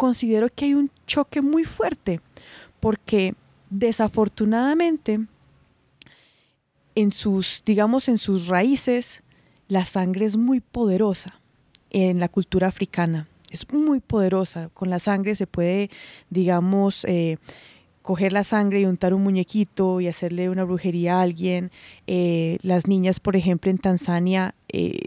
considero 0.00 0.48
que 0.48 0.64
hay 0.64 0.72
un 0.72 0.90
choque 1.06 1.42
muy 1.42 1.64
fuerte, 1.64 2.22
porque 2.80 3.34
desafortunadamente 3.68 5.20
en 6.94 7.12
sus, 7.12 7.62
digamos, 7.66 8.08
en 8.08 8.16
sus 8.16 8.48
raíces, 8.48 9.22
la 9.68 9.84
sangre 9.84 10.24
es 10.24 10.38
muy 10.38 10.60
poderosa 10.60 11.38
en 11.90 12.18
la 12.18 12.30
cultura 12.30 12.68
africana. 12.68 13.28
Es 13.50 13.70
muy 13.74 14.00
poderosa. 14.00 14.70
Con 14.72 14.88
la 14.88 15.00
sangre 15.00 15.34
se 15.34 15.46
puede, 15.46 15.90
digamos, 16.30 17.04
eh, 17.04 17.36
coger 18.00 18.32
la 18.32 18.42
sangre 18.42 18.80
y 18.80 18.86
untar 18.86 19.12
un 19.12 19.22
muñequito 19.22 20.00
y 20.00 20.08
hacerle 20.08 20.48
una 20.48 20.64
brujería 20.64 21.18
a 21.18 21.20
alguien. 21.20 21.70
Eh, 22.06 22.56
las 22.62 22.86
niñas, 22.86 23.20
por 23.20 23.36
ejemplo, 23.36 23.70
en 23.70 23.76
Tanzania 23.76 24.54
eh, 24.72 24.98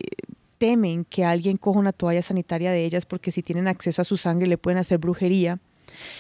temen 0.64 1.04
que 1.04 1.26
alguien 1.26 1.58
coja 1.58 1.78
una 1.78 1.92
toalla 1.92 2.22
sanitaria 2.22 2.72
de 2.72 2.86
ellas 2.86 3.06
porque 3.06 3.32
si 3.32 3.44
tienen 3.44 3.68
acceso 3.68 4.02
a 4.02 4.06
su 4.06 4.16
sangre 4.16 4.48
le 4.48 4.58
pueden 4.58 4.78
hacer 4.78 4.98
brujería. 4.98 5.60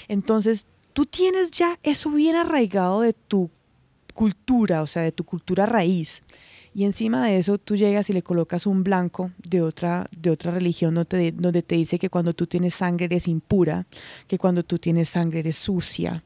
Entonces, 0.10 0.68
tú 0.92 1.06
tienes 1.06 1.50
ya 1.50 1.80
eso 1.82 2.12
bien 2.12 2.36
arraigado 2.36 3.00
de 3.00 3.14
tu 3.14 3.50
cultura, 4.14 4.82
o 4.82 4.88
sea, 4.88 5.02
de 5.02 5.14
tu 5.14 5.24
cultura 5.24 5.66
raíz. 5.66 6.24
Y 6.76 6.84
encima 6.84 7.26
de 7.26 7.38
eso 7.38 7.58
tú 7.58 7.78
llegas 7.78 8.10
y 8.10 8.14
le 8.14 8.22
colocas 8.22 8.66
un 8.66 8.84
blanco 8.84 9.32
de 9.38 9.62
otra, 9.62 10.10
de 10.12 10.30
otra 10.30 10.52
religión 10.52 10.94
donde 10.94 11.62
te, 11.62 11.76
dice 11.76 11.98
que 11.98 12.10
cuando 12.10 12.34
tú 12.34 12.46
tienes 12.46 12.74
sangre 12.74 13.06
eres 13.06 13.30
impura, 13.30 13.88
que 14.28 14.38
cuando 14.38 14.64
tú 14.64 14.78
tienes 14.78 15.08
sangre 15.08 15.40
eres 15.40 15.56
sucia. 15.56 16.22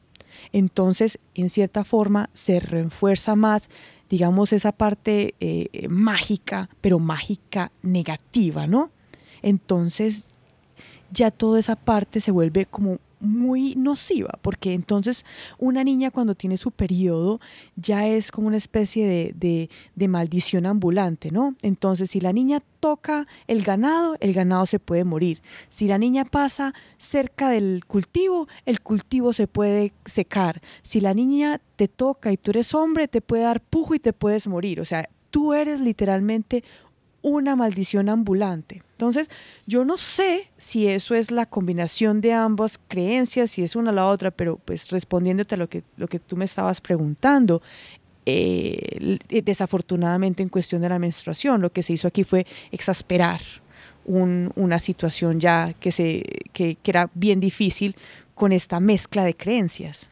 Entonces, 0.51 1.19
en 1.35 1.51
cierta 1.51 1.83
forma, 1.83 2.31
se 2.33 2.59
refuerza 2.59 3.35
más 3.35 3.69
digamos, 4.09 4.53
esa 4.53 4.71
parte 4.71 5.35
eh, 5.39 5.87
mágica, 5.89 6.69
pero 6.81 6.99
mágica 6.99 7.71
negativa, 7.81 8.67
¿no? 8.67 8.91
Entonces 9.41 10.29
ya 11.11 11.31
toda 11.31 11.59
esa 11.59 11.75
parte 11.75 12.19
se 12.19 12.31
vuelve 12.31 12.65
como 12.65 12.99
muy 13.19 13.75
nociva, 13.75 14.37
porque 14.41 14.73
entonces 14.73 15.25
una 15.57 15.83
niña 15.83 16.11
cuando 16.11 16.35
tiene 16.35 16.57
su 16.57 16.71
periodo 16.71 17.39
ya 17.75 18.07
es 18.07 18.31
como 18.31 18.47
una 18.47 18.57
especie 18.57 19.33
de, 19.35 19.69
maldición 20.07 20.65
ambulante, 20.65 21.31
¿no? 21.31 21.55
Entonces 21.61 22.11
si 22.11 22.21
la 22.21 22.31
niña 22.31 22.61
toca 22.79 23.27
el 23.47 23.63
ganado, 23.63 24.15
el 24.19 24.33
ganado 24.33 24.65
se 24.65 24.79
puede 24.79 25.03
morir. 25.03 25.41
Si 25.69 25.87
la 25.87 25.97
niña 25.97 26.25
pasa 26.25 26.73
cerca 26.97 27.49
del 27.49 27.83
cultivo, 27.85 28.47
el 28.65 28.81
cultivo 28.81 29.33
se 29.33 29.47
puede 29.47 29.93
secar. 30.05 30.61
Si 30.83 31.01
la 31.01 31.13
niña 31.13 31.59
te 31.75 31.87
toca 31.87 32.31
y 32.31 32.37
tú 32.37 32.51
eres 32.51 32.73
hombre, 32.73 33.07
te 33.07 33.21
puede 33.21 33.43
dar 33.43 33.61
pujo 33.61 33.95
y 33.95 33.99
te 33.99 34.13
puedes 34.13 34.47
morir. 34.47 34.79
O 34.79 34.85
sea, 34.85 35.09
tú 35.29 35.53
eres 35.53 35.81
literalmente 35.81 36.63
una 37.21 37.55
maldición 37.55 38.09
ambulante. 38.09 38.83
Entonces, 38.97 39.29
yo 39.67 39.85
no 39.85 39.95
sé 39.95 40.47
si 40.57 40.87
eso 40.87 41.13
es 41.13 41.29
la 41.29 41.45
combinación 41.45 42.19
de 42.19 42.33
ambas 42.33 42.79
creencias, 42.87 43.51
si 43.51 43.61
es 43.61 43.75
una 43.75 43.91
o 43.91 43.93
la 43.93 44.07
otra, 44.07 44.31
pero 44.31 44.57
pues 44.57 44.89
respondiéndote 44.89 45.53
a 45.53 45.57
lo 45.59 45.69
que, 45.69 45.83
lo 45.97 46.07
que 46.07 46.17
tú 46.17 46.35
me 46.35 46.45
estabas 46.45 46.81
preguntando, 46.81 47.61
eh, 48.25 49.19
desafortunadamente 49.29 50.41
en 50.41 50.49
cuestión 50.49 50.81
de 50.81 50.89
la 50.89 50.97
menstruación, 50.97 51.61
lo 51.61 51.71
que 51.71 51.83
se 51.83 51.93
hizo 51.93 52.07
aquí 52.07 52.23
fue 52.23 52.47
exasperar 52.71 53.41
una 54.03 54.79
situación 54.79 55.39
ya 55.39 55.75
que, 55.79 55.91
se, 55.91 56.23
que, 56.51 56.77
era 56.83 57.11
bien 57.13 57.39
difícil 57.39 57.95
con 58.33 58.51
esta 58.51 58.79
mezcla 58.79 59.25
de 59.25 59.35
creencias. 59.35 60.09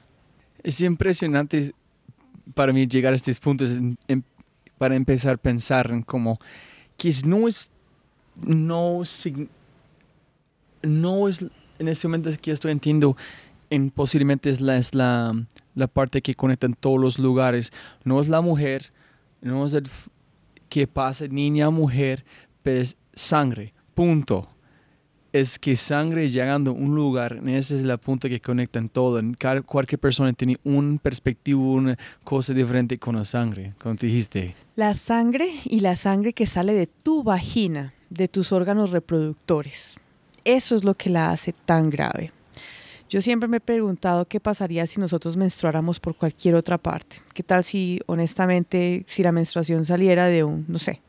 Es 0.62 0.80
impresionante 0.82 1.74
para 2.54 2.71
mí 2.71 2.86
llegar 2.86 3.13
a 3.13 3.15
estos 3.15 3.39
puntos 3.39 3.71
para 4.78 4.95
empezar 4.95 5.34
a 5.34 5.38
pensar 5.38 5.89
en 5.89 6.04
cómo 6.04 6.39
que 6.98 7.13
no 7.26 7.48
es, 7.48 7.71
no, 8.41 9.04
no 10.82 11.28
es 11.28 11.45
en 11.80 11.88
este 11.88 12.08
momento 12.08 12.32
que 12.41 12.52
estoy 12.52 12.71
entiendo, 12.71 13.17
en 13.69 13.89
posiblemente 13.89 14.50
es 14.50 14.62
la, 14.62 14.78
es 14.78 14.93
la, 14.93 15.34
la 15.74 15.88
parte 15.88 16.21
que 16.21 16.36
conecta 16.36 16.65
en 16.65 16.74
todos 16.74 17.00
los 17.00 17.19
lugares. 17.19 17.71
No 18.04 18.21
es 18.21 18.30
la 18.30 18.41
mujer, 18.41 18.91
no 19.41 19.65
es 19.65 19.74
el 19.74 19.88
que 20.69 20.88
pasa 20.88 21.28
niña 21.28 21.67
a 21.67 21.69
mujer, 21.69 22.26
pero 22.62 22.82
es 22.82 22.98
sangre, 23.13 23.74
punto. 23.93 24.50
Es 25.34 25.60
que 25.60 25.76
sangre 25.76 26.30
llegando 26.30 26.71
a 26.71 26.74
un 26.74 26.95
lugar, 26.95 27.41
esa 27.48 27.76
es 27.76 27.84
la 27.84 27.98
punta 27.98 28.30
que 28.30 28.39
conecta 28.39 28.80
en 28.80 28.88
todo. 28.88 29.21
Cualquier 29.65 30.00
persona 30.00 30.32
tiene 30.32 30.58
un 30.63 30.98
perspectiva, 30.98 31.60
una 31.60 31.98
cosa 32.24 32.54
diferente 32.54 32.98
con 32.98 33.17
la 33.17 33.26
sangre, 33.26 33.74
como 33.78 33.95
dijiste. 33.95 34.56
La 34.78 34.93
sangre 34.93 35.50
y 35.65 35.82
la 35.82 35.98
sangre 35.98 36.32
que 36.32 36.48
sale 36.48 36.74
de 36.74 36.88
tu 36.88 37.21
vagina, 37.21 37.93
de 38.15 38.28
tus 38.28 38.51
órganos 38.51 38.91
reproductores. 38.91 39.97
Eso 40.43 40.75
es 40.75 40.84
lo 40.84 40.93
que 40.93 41.10
la 41.10 41.32
hace 41.32 41.54
tan 41.54 41.89
grave. 41.89 42.32
Yo 43.10 43.21
siempre 43.21 43.47
me 43.47 43.58
he 43.58 43.62
preguntado 43.62 44.25
qué 44.25 44.39
pasaría 44.39 44.88
si 44.88 44.99
nosotros 44.99 45.38
menstruáramos 45.38 45.99
por 45.99 46.15
cualquier 46.15 46.56
otra 46.56 46.78
parte. 46.78 47.17
¿Qué 47.34 47.43
tal 47.43 47.63
si, 47.63 47.99
honestamente, 48.08 49.06
si 49.08 49.21
la 49.21 49.32
menstruación 49.32 49.86
saliera 49.86 50.25
de 50.25 50.43
un, 50.43 50.65
no 50.67 50.80
sé, 50.80 51.01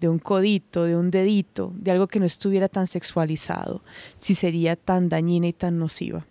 de 0.00 0.08
un 0.08 0.18
codito, 0.18 0.84
de 0.84 0.96
un 0.96 1.10
dedito, 1.10 1.72
de 1.76 1.92
algo 1.92 2.08
que 2.08 2.18
no 2.18 2.26
estuviera 2.26 2.68
tan 2.68 2.86
sexualizado, 2.86 3.82
si 4.16 4.34
sería 4.34 4.74
tan 4.74 5.08
dañina 5.08 5.46
y 5.46 5.52
tan 5.52 5.78
nociva? 5.78 6.26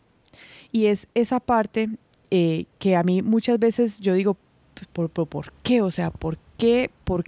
Y 0.71 0.87
es 0.87 1.07
esa 1.13 1.39
parte 1.39 1.89
eh, 2.31 2.65
que 2.79 2.97
a 2.97 3.03
mí 3.03 3.21
muchas 3.21 3.57
veces 3.57 3.99
yo 4.01 4.13
digo, 4.13 4.35
¿por, 4.91 5.09
por, 5.09 5.27
por 5.27 5.53
qué? 5.63 5.81
O 5.81 5.91
sea, 5.91 6.11
¿por 6.11 6.37
qué? 6.57 6.91
¿Por? 7.05 7.23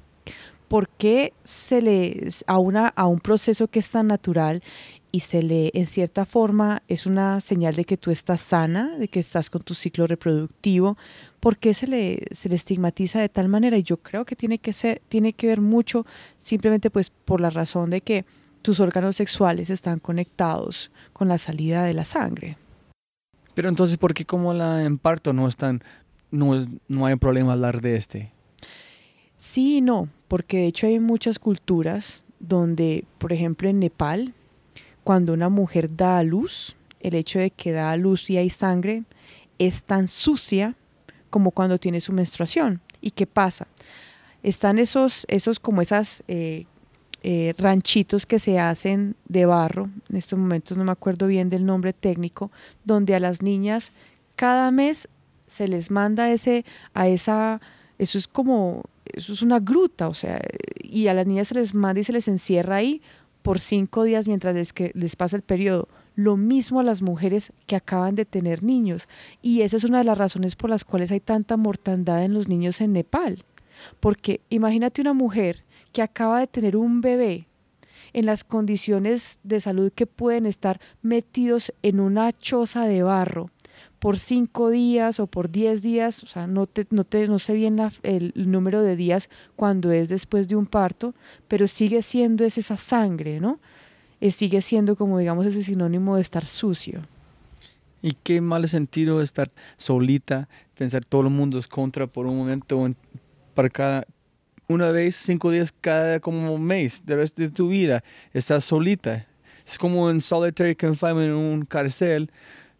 ¿Por 0.67 0.89
qué 0.89 1.33
se 1.43 1.81
le 1.81 2.27
a 2.47 2.57
una 2.59 2.87
a 2.89 3.07
un 3.07 3.19
proceso 3.19 3.67
que 3.67 3.79
es 3.79 3.89
tan 3.89 4.07
natural 4.07 4.63
y 5.11 5.21
se 5.21 5.41
le 5.41 5.71
en 5.73 5.85
cierta 5.85 6.25
forma 6.25 6.83
es 6.87 7.05
una 7.05 7.39
señal 7.39 7.75
de 7.75 7.85
que 7.85 7.97
tú 7.97 8.11
estás 8.11 8.41
sana, 8.41 8.97
de 8.97 9.07
que 9.07 9.19
estás 9.19 9.49
con 9.49 9.61
tu 9.61 9.73
ciclo 9.73 10.05
reproductivo, 10.07 10.97
¿por 11.39 11.57
qué 11.57 11.73
se 11.73 11.87
le 11.87 12.25
se 12.31 12.49
le 12.49 12.55
estigmatiza 12.55 13.19
de 13.19 13.29
tal 13.29 13.47
manera? 13.47 13.77
Y 13.77 13.83
yo 13.83 13.97
creo 13.97 14.25
que 14.25 14.35
tiene 14.35 14.59
que 14.59 14.73
ser 14.73 15.01
tiene 15.07 15.33
que 15.33 15.47
ver 15.47 15.61
mucho 15.61 16.05
simplemente 16.37 16.89
pues 16.89 17.09
por 17.09 17.41
la 17.41 17.49
razón 17.49 17.89
de 17.89 18.01
que 18.01 18.25
tus 18.61 18.79
órganos 18.79 19.15
sexuales 19.15 19.69
están 19.69 19.99
conectados 19.99 20.91
con 21.13 21.29
la 21.29 21.37
salida 21.37 21.85
de 21.85 21.93
la 21.93 22.03
sangre. 22.03 22.57
Pero 23.53 23.69
entonces, 23.69 23.97
¿por 23.97 24.13
qué 24.13 24.25
como 24.25 24.53
la 24.53 24.83
en 24.83 24.97
parto 24.97 25.33
no 25.33 25.47
están 25.47 25.81
no, 26.31 26.65
no 26.87 27.05
hay 27.05 27.15
problema 27.15 27.53
hablar 27.53 27.81
de 27.81 27.95
este? 27.95 28.31
Sí 29.35 29.77
y 29.77 29.81
no, 29.81 30.09
porque 30.27 30.57
de 30.57 30.67
hecho 30.67 30.87
hay 30.87 30.99
muchas 30.99 31.39
culturas 31.39 32.21
donde, 32.39 33.05
por 33.17 33.33
ejemplo, 33.33 33.69
en 33.69 33.79
Nepal, 33.79 34.33
cuando 35.03 35.33
una 35.33 35.49
mujer 35.49 35.95
da 35.95 36.17
a 36.17 36.23
luz, 36.23 36.75
el 36.99 37.15
hecho 37.15 37.39
de 37.39 37.51
que 37.51 37.71
da 37.71 37.91
a 37.91 37.97
luz 37.97 38.29
y 38.29 38.37
hay 38.37 38.49
sangre 38.49 39.03
es 39.59 39.83
tan 39.83 40.07
sucia 40.07 40.75
como 41.29 41.51
cuando 41.51 41.77
tiene 41.77 42.01
su 42.01 42.13
menstruación. 42.13 42.81
¿Y 43.01 43.11
qué 43.11 43.27
pasa? 43.27 43.67
Están 44.43 44.79
esos, 44.79 45.25
esos 45.29 45.59
como 45.59 45.81
esas 45.81 46.23
eh, 46.27 46.65
eh, 47.23 47.53
ranchitos 47.57 48.25
que 48.25 48.39
se 48.39 48.59
hacen 48.59 49.15
de 49.27 49.45
barro, 49.45 49.89
en 50.09 50.17
estos 50.17 50.37
momentos 50.37 50.77
no 50.77 50.83
me 50.83 50.91
acuerdo 50.91 51.27
bien 51.27 51.49
del 51.49 51.65
nombre 51.65 51.93
técnico, 51.93 52.51
donde 52.83 53.15
a 53.15 53.19
las 53.19 53.41
niñas 53.41 53.91
cada 54.35 54.71
mes 54.71 55.09
se 55.47 55.67
les 55.67 55.89
manda 55.89 56.29
ese, 56.31 56.65
a 56.93 57.07
esa, 57.07 57.61
eso 57.97 58.17
es 58.17 58.27
como 58.27 58.83
eso 59.13 59.33
es 59.33 59.41
una 59.41 59.59
gruta, 59.59 60.07
o 60.07 60.13
sea, 60.13 60.41
y 60.81 61.07
a 61.07 61.13
las 61.13 61.27
niñas 61.27 61.49
se 61.49 61.55
les 61.55 61.73
manda 61.73 61.99
y 61.99 62.03
se 62.03 62.13
les 62.13 62.27
encierra 62.27 62.77
ahí 62.77 63.01
por 63.41 63.59
cinco 63.59 64.03
días 64.03 64.27
mientras 64.27 64.53
les, 64.55 64.73
que 64.73 64.91
les 64.93 65.15
pasa 65.15 65.35
el 65.35 65.41
periodo. 65.41 65.87
Lo 66.15 66.35
mismo 66.35 66.79
a 66.79 66.83
las 66.83 67.01
mujeres 67.01 67.53
que 67.65 67.75
acaban 67.75 68.15
de 68.15 68.25
tener 68.25 68.63
niños. 68.63 69.07
Y 69.41 69.61
esa 69.61 69.77
es 69.77 69.83
una 69.83 69.99
de 69.99 70.03
las 70.03 70.17
razones 70.17 70.55
por 70.55 70.69
las 70.69 70.83
cuales 70.83 71.11
hay 71.11 71.19
tanta 71.19 71.55
mortandad 71.55 72.23
en 72.25 72.33
los 72.33 72.47
niños 72.47 72.81
en 72.81 72.93
Nepal. 72.93 73.45
Porque 73.99 74.41
imagínate 74.49 75.01
una 75.01 75.13
mujer 75.13 75.63
que 75.93 76.01
acaba 76.01 76.39
de 76.39 76.47
tener 76.47 76.75
un 76.75 77.01
bebé 77.01 77.47
en 78.13 78.25
las 78.25 78.43
condiciones 78.43 79.39
de 79.43 79.61
salud 79.61 79.91
que 79.93 80.07
pueden 80.07 80.45
estar 80.45 80.79
metidos 81.01 81.71
en 81.83 81.99
una 81.99 82.31
choza 82.33 82.85
de 82.85 83.03
barro 83.03 83.51
por 84.07 84.19
cinco 84.19 84.69
días 84.69 85.19
o 85.19 85.27
por 85.27 85.51
diez 85.51 85.81
días, 85.81 86.23
o 86.23 86.27
sea, 86.27 86.47
no, 86.47 86.65
te, 86.65 86.87
no, 86.91 87.03
te, 87.03 87.27
no 87.27 87.39
sé 87.39 87.51
bien 87.51 87.77
el 88.03 88.31
número 88.35 88.81
de 88.81 88.95
días 88.95 89.29
cuando 89.57 89.91
es 89.91 90.07
después 90.07 90.47
de 90.47 90.55
un 90.55 90.65
parto, 90.65 91.13
pero 91.49 91.67
sigue 91.67 92.01
siendo 92.01 92.45
es 92.45 92.57
esa 92.57 92.77
sangre, 92.77 93.41
¿no? 93.41 93.59
Es, 94.21 94.35
sigue 94.35 94.61
siendo 94.61 94.95
como 94.95 95.19
digamos 95.19 95.45
ese 95.45 95.61
sinónimo 95.61 96.15
de 96.15 96.21
estar 96.21 96.45
sucio. 96.45 97.01
Y 98.01 98.13
qué 98.23 98.39
mal 98.39 98.65
sentido 98.69 99.21
estar 99.21 99.49
solita, 99.77 100.47
pensar 100.77 101.03
todo 101.03 101.23
el 101.23 101.29
mundo 101.29 101.59
es 101.59 101.67
contra 101.67 102.07
por 102.07 102.27
un 102.27 102.37
momento, 102.37 102.89
para 103.55 103.69
cada, 103.69 104.07
una 104.69 104.89
vez, 104.93 105.17
cinco 105.17 105.51
días 105.51 105.73
cada 105.81 106.21
como 106.21 106.57
mes 106.57 107.05
del 107.05 107.17
resto 107.17 107.41
de 107.41 107.49
tu 107.49 107.67
vida, 107.67 108.05
estás 108.33 108.63
solita. 108.63 109.27
Es 109.65 109.77
como 109.77 110.09
en 110.09 110.21
solitary 110.21 110.77
confinement 110.77 111.27
en 111.27 111.33
un 111.33 111.65
cárcel, 111.65 112.31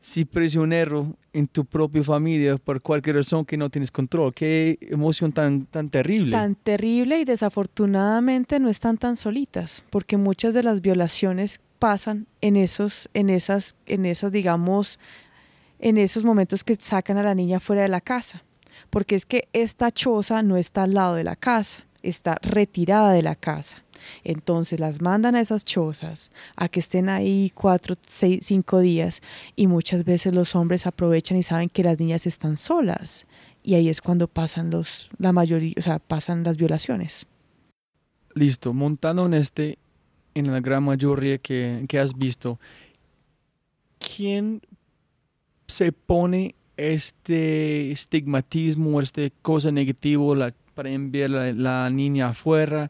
si 0.08 0.24
prisionero 0.24 1.18
en 1.34 1.48
tu 1.48 1.66
propia 1.66 2.02
familia 2.02 2.56
por 2.56 2.82
cualquier 2.82 3.18
razón 3.18 3.44
que 3.44 3.58
no 3.58 3.70
tienes 3.70 3.92
control. 3.92 4.34
Qué 4.34 4.78
emoción 4.80 5.34
tan, 5.34 5.66
tan 5.66 5.90
terrible. 5.90 6.32
Tan 6.32 6.56
terrible 6.56 7.20
y 7.20 7.26
desafortunadamente 7.26 8.58
no 8.62 8.70
están 8.70 8.98
tan 8.98 9.18
solitas, 9.18 9.84
porque 9.90 10.16
muchas 10.16 10.54
de 10.54 10.64
las 10.64 10.80
violaciones 10.80 11.60
pasan 11.78 12.26
en 12.40 12.56
esos, 12.56 13.10
en 13.14 13.30
esas, 13.30 13.76
en 13.86 14.06
esas, 14.06 14.32
digamos, 14.32 14.98
en 15.78 15.98
esos 15.98 16.24
momentos 16.24 16.64
que 16.64 16.76
sacan 16.76 17.18
a 17.18 17.24
la 17.24 17.36
niña 17.36 17.60
fuera 17.60 17.82
de 17.82 17.90
la 17.90 18.00
casa. 18.00 18.46
Porque 18.90 19.16
es 19.16 19.26
que 19.26 19.50
esta 19.52 19.92
choza 19.92 20.42
no 20.42 20.56
está 20.56 20.84
al 20.84 20.94
lado 20.94 21.16
de 21.16 21.26
la 21.26 21.36
casa, 21.36 21.84
está 22.02 22.38
retirada 22.42 23.12
de 23.12 23.24
la 23.24 23.36
casa. 23.36 23.84
Entonces 24.24 24.80
las 24.80 25.02
mandan 25.02 25.36
a 25.36 25.42
esas 25.42 25.66
chozas 25.66 26.32
a 26.56 26.70
que 26.70 26.80
estén 26.80 27.10
ahí 27.10 27.52
cuatro, 27.54 27.96
seis, 28.06 28.46
cinco 28.46 28.80
días 28.80 29.22
y 29.56 29.68
muchas 29.68 30.04
veces 30.04 30.34
los 30.34 30.56
hombres 30.56 30.86
aprovechan 30.86 31.38
y 31.38 31.44
saben 31.44 31.70
que 31.70 31.84
las 31.84 32.00
niñas 32.00 32.26
están 32.26 32.58
solas 32.58 33.26
y 33.68 33.76
ahí 33.76 33.90
es 33.90 34.00
cuando 34.00 34.30
pasan 34.30 34.70
los, 34.70 35.10
la 35.18 35.34
mayoría, 35.34 35.74
o 35.78 35.82
sea, 35.82 36.00
pasan 36.00 36.42
las 36.44 36.56
violaciones. 36.56 37.28
Listo, 38.34 38.74
montando 38.74 39.26
en 39.26 39.34
este, 39.34 39.78
en 40.36 40.50
la 40.54 40.62
gran 40.62 40.84
mayoría 40.84 41.38
que, 41.38 41.84
que 41.90 42.00
has 42.00 42.18
visto, 42.18 42.62
¿quién 44.00 44.62
se 45.68 45.92
pone 45.92 46.56
este 46.78 47.92
estigmatismo, 47.92 49.02
este 49.02 49.34
cosa 49.42 49.70
negativo 49.70 50.34
la, 50.34 50.54
para 50.74 50.90
enviar 50.90 51.30
la, 51.30 51.52
la 51.52 51.90
niña 51.90 52.30
afuera? 52.30 52.90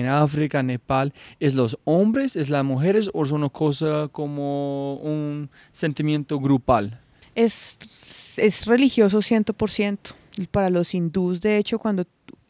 En 0.00 0.06
África, 0.06 0.62
Nepal, 0.62 1.12
¿es 1.40 1.54
los 1.54 1.78
hombres, 1.84 2.36
es 2.36 2.50
las 2.50 2.64
mujeres 2.64 3.10
o 3.14 3.24
es 3.24 3.30
una 3.30 3.48
cosa 3.48 4.08
como 4.12 4.94
un 4.96 5.50
sentimiento 5.72 6.38
grupal? 6.38 7.00
Es, 7.34 7.78
es 8.36 8.66
religioso 8.66 9.18
100%. 9.18 9.98
Y 10.38 10.46
para 10.48 10.70
los 10.70 10.94
hindús, 10.94 11.40
de 11.40 11.56
hecho, 11.56 11.78
cuando 11.78 12.04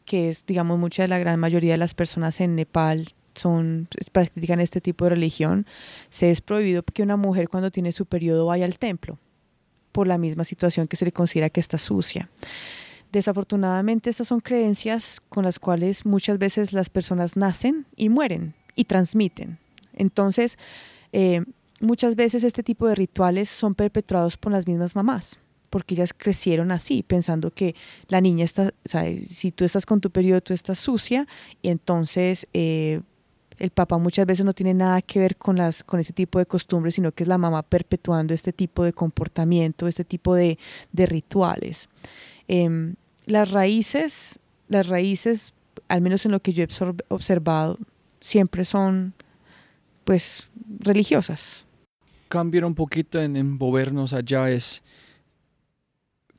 que 0.07 0.29
es, 0.29 0.45
digamos, 0.45 0.79
mucha 0.79 1.03
de 1.03 1.09
la 1.09 1.19
gran 1.19 1.39
mayoría 1.39 1.73
de 1.73 1.77
las 1.77 1.93
personas 1.93 2.39
en 2.39 2.55
Nepal 2.55 3.09
son 3.35 3.87
practican 4.11 4.59
este 4.59 4.81
tipo 4.81 5.05
de 5.05 5.11
religión, 5.11 5.67
se 6.09 6.31
es 6.31 6.41
prohibido 6.41 6.81
que 6.81 7.03
una 7.03 7.17
mujer 7.17 7.49
cuando 7.49 7.69
tiene 7.69 7.91
su 7.91 8.05
periodo 8.05 8.45
vaya 8.45 8.65
al 8.65 8.79
templo 8.79 9.19
por 9.91 10.07
la 10.07 10.17
misma 10.17 10.43
situación 10.43 10.87
que 10.87 10.95
se 10.95 11.05
le 11.05 11.11
considera 11.11 11.49
que 11.49 11.59
está 11.59 11.77
sucia. 11.77 12.29
Desafortunadamente 13.11 14.09
estas 14.09 14.27
son 14.27 14.41
creencias 14.41 15.21
con 15.29 15.45
las 15.45 15.59
cuales 15.59 16.05
muchas 16.05 16.37
veces 16.37 16.73
las 16.73 16.89
personas 16.89 17.37
nacen 17.37 17.85
y 17.95 18.09
mueren 18.09 18.53
y 18.75 18.85
transmiten. 18.85 19.59
Entonces, 19.93 20.57
eh, 21.13 21.43
muchas 21.79 22.15
veces 22.15 22.43
este 22.43 22.63
tipo 22.63 22.87
de 22.87 22.95
rituales 22.95 23.49
son 23.49 23.75
perpetuados 23.75 24.37
por 24.37 24.51
las 24.51 24.67
mismas 24.67 24.95
mamás 24.95 25.39
porque 25.69 25.95
ellas 25.95 26.13
crecieron 26.17 26.71
así, 26.71 27.03
pensando 27.03 27.51
que 27.51 27.75
la 28.07 28.21
niña 28.21 28.45
está, 28.45 28.73
si 29.27 29.51
tú 29.51 29.65
estás 29.65 29.85
con 29.85 29.99
tu 29.99 30.09
periodo, 30.09 30.39
tú 30.39 30.53
estás 30.53 30.79
sucia, 30.79 31.27
y 31.61 31.67
entonces 31.67 32.47
eh, 32.53 33.01
el 33.59 33.71
papá 33.71 33.97
muchas 33.97 34.25
veces 34.25 34.45
no 34.45 34.53
tiene 34.53 34.73
nada 34.73 35.01
que 35.01 35.19
ver 35.19 35.35
con, 35.35 35.59
ese 35.59 36.13
tipo 36.13 36.39
de 36.39 36.45
costumbres, 36.45 36.95
sino 36.95 37.11
que 37.11 37.23
es 37.23 37.27
la 37.27 37.37
mamá 37.37 37.63
perpetuando 37.63 38.33
este 38.33 38.53
tipo 38.53 38.83
de 38.83 38.93
comportamiento, 38.93 39.87
este 39.87 40.05
tipo 40.05 40.35
de 40.35 40.57
rituales. 40.93 41.89
Em, 42.47 42.95
las 43.25 43.51
raíces, 43.51 44.39
las 44.69 44.87
raíces, 44.87 45.53
al 45.87 46.01
menos 46.01 46.25
en 46.25 46.31
lo 46.31 46.39
que 46.39 46.53
yo 46.53 46.63
he 46.63 46.67
observado, 47.09 47.77
siempre 48.21 48.65
son, 48.65 49.13
pues, 50.03 50.47
religiosas. 50.79 51.65
Cambiar 52.29 52.65
un 52.65 52.75
poquito 52.75 53.21
en 53.21 53.35
envolvernos 53.35 54.13
allá 54.13 54.49
es, 54.49 54.83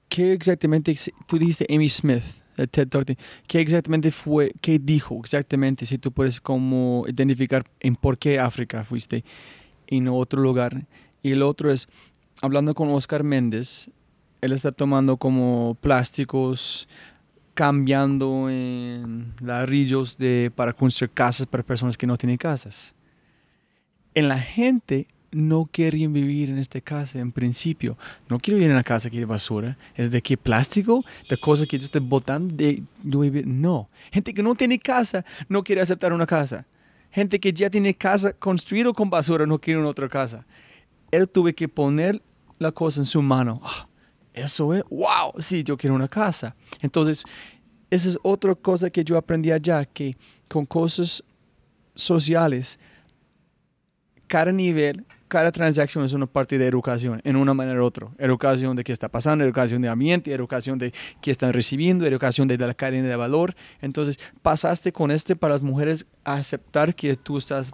¿qué 0.08 0.32
exactamente, 0.32 0.94
tú 1.26 1.38
dijiste 1.38 1.66
Amy 1.74 1.88
Smith, 1.88 2.24
el 2.56 2.68
TED 2.68 2.88
Talk, 2.88 3.16
¿qué 3.46 3.60
exactamente 3.60 4.10
fue, 4.10 4.52
qué 4.60 4.78
dijo 4.78 5.20
exactamente, 5.22 5.86
si 5.86 5.96
tú 5.98 6.12
puedes 6.12 6.40
como 6.40 7.04
identificar 7.06 7.64
en 7.80 7.96
por 7.96 8.18
qué 8.18 8.38
África 8.38 8.84
fuiste 8.84 9.24
en 9.86 10.08
otro 10.08 10.42
lugar? 10.42 10.86
Y 11.22 11.32
el 11.32 11.42
otro 11.42 11.72
es, 11.72 11.88
hablando 12.42 12.74
con 12.74 12.88
Oscar 12.90 13.22
Méndez, 13.22 13.90
él 14.40 14.52
está 14.52 14.72
tomando 14.72 15.16
como 15.16 15.76
plásticos, 15.80 16.88
cambiando 17.54 18.48
en 18.48 19.34
ladrillos 19.40 20.16
de, 20.16 20.52
para 20.54 20.72
construir 20.72 21.10
casas 21.10 21.46
para 21.46 21.62
personas 21.62 21.96
que 21.96 22.06
no 22.06 22.16
tienen 22.16 22.36
casas. 22.36 22.94
En 24.14 24.28
la 24.28 24.38
gente 24.38 25.08
no 25.30 25.68
quieren 25.70 26.12
vivir 26.12 26.50
en 26.50 26.58
esta 26.58 26.80
casa 26.80 27.18
en 27.18 27.32
principio. 27.32 27.98
No 28.28 28.38
quiero 28.38 28.56
vivir 28.56 28.70
en 28.70 28.76
una 28.76 28.84
casa 28.84 29.10
que 29.10 29.18
de 29.18 29.24
basura. 29.24 29.76
Es 29.94 30.10
de 30.10 30.22
que 30.22 30.36
plástico, 30.36 31.04
de 31.28 31.36
cosas 31.36 31.66
que 31.66 31.78
yo 31.78 31.86
estoy 31.86 32.00
botando, 32.00 32.54
de 32.54 32.82
vivir. 33.02 33.46
No. 33.46 33.88
Gente 34.10 34.32
que 34.32 34.42
no 34.42 34.54
tiene 34.54 34.78
casa 34.78 35.24
no 35.48 35.62
quiere 35.62 35.80
aceptar 35.80 36.12
una 36.12 36.26
casa. 36.26 36.64
Gente 37.10 37.40
que 37.40 37.52
ya 37.52 37.70
tiene 37.70 37.94
casa 37.94 38.32
construida 38.32 38.92
con 38.92 39.10
basura 39.10 39.46
no 39.46 39.58
quiere 39.58 39.80
una 39.80 39.88
otra 39.88 40.08
casa. 40.08 40.46
Él 41.10 41.28
tuve 41.28 41.54
que 41.54 41.68
poner 41.68 42.22
la 42.58 42.72
cosa 42.72 43.00
en 43.00 43.06
su 43.06 43.22
mano. 43.22 43.60
Ah, 43.64 43.88
eso 44.40 44.74
es, 44.74 44.82
wow, 44.90 45.32
sí, 45.40 45.62
yo 45.62 45.76
quiero 45.76 45.94
una 45.94 46.08
casa. 46.08 46.54
Entonces, 46.80 47.24
esa 47.90 48.08
es 48.08 48.18
otra 48.22 48.54
cosa 48.54 48.90
que 48.90 49.04
yo 49.04 49.16
aprendí 49.16 49.50
allá, 49.50 49.84
que 49.84 50.16
con 50.48 50.66
cosas 50.66 51.22
sociales, 51.94 52.78
cada 54.26 54.52
nivel, 54.52 55.04
cada 55.26 55.50
transacción 55.50 56.04
es 56.04 56.12
una 56.12 56.26
parte 56.26 56.58
de 56.58 56.66
educación, 56.66 57.20
en 57.24 57.34
una 57.36 57.54
manera 57.54 57.80
u 57.80 57.84
otra. 57.84 58.08
Educación 58.18 58.76
de 58.76 58.84
qué 58.84 58.92
está 58.92 59.08
pasando, 59.08 59.42
educación 59.42 59.80
de 59.80 59.88
ambiente, 59.88 60.32
educación 60.32 60.78
de 60.78 60.92
qué 61.22 61.30
están 61.30 61.52
recibiendo, 61.52 62.06
educación 62.06 62.46
de 62.46 62.58
la 62.58 62.74
cadena 62.74 63.08
de 63.08 63.16
valor. 63.16 63.56
Entonces, 63.80 64.18
pasaste 64.42 64.92
con 64.92 65.10
este 65.10 65.34
para 65.34 65.54
las 65.54 65.62
mujeres 65.62 66.06
a 66.24 66.34
aceptar 66.34 66.94
que 66.94 67.16
tú 67.16 67.38
estás, 67.38 67.72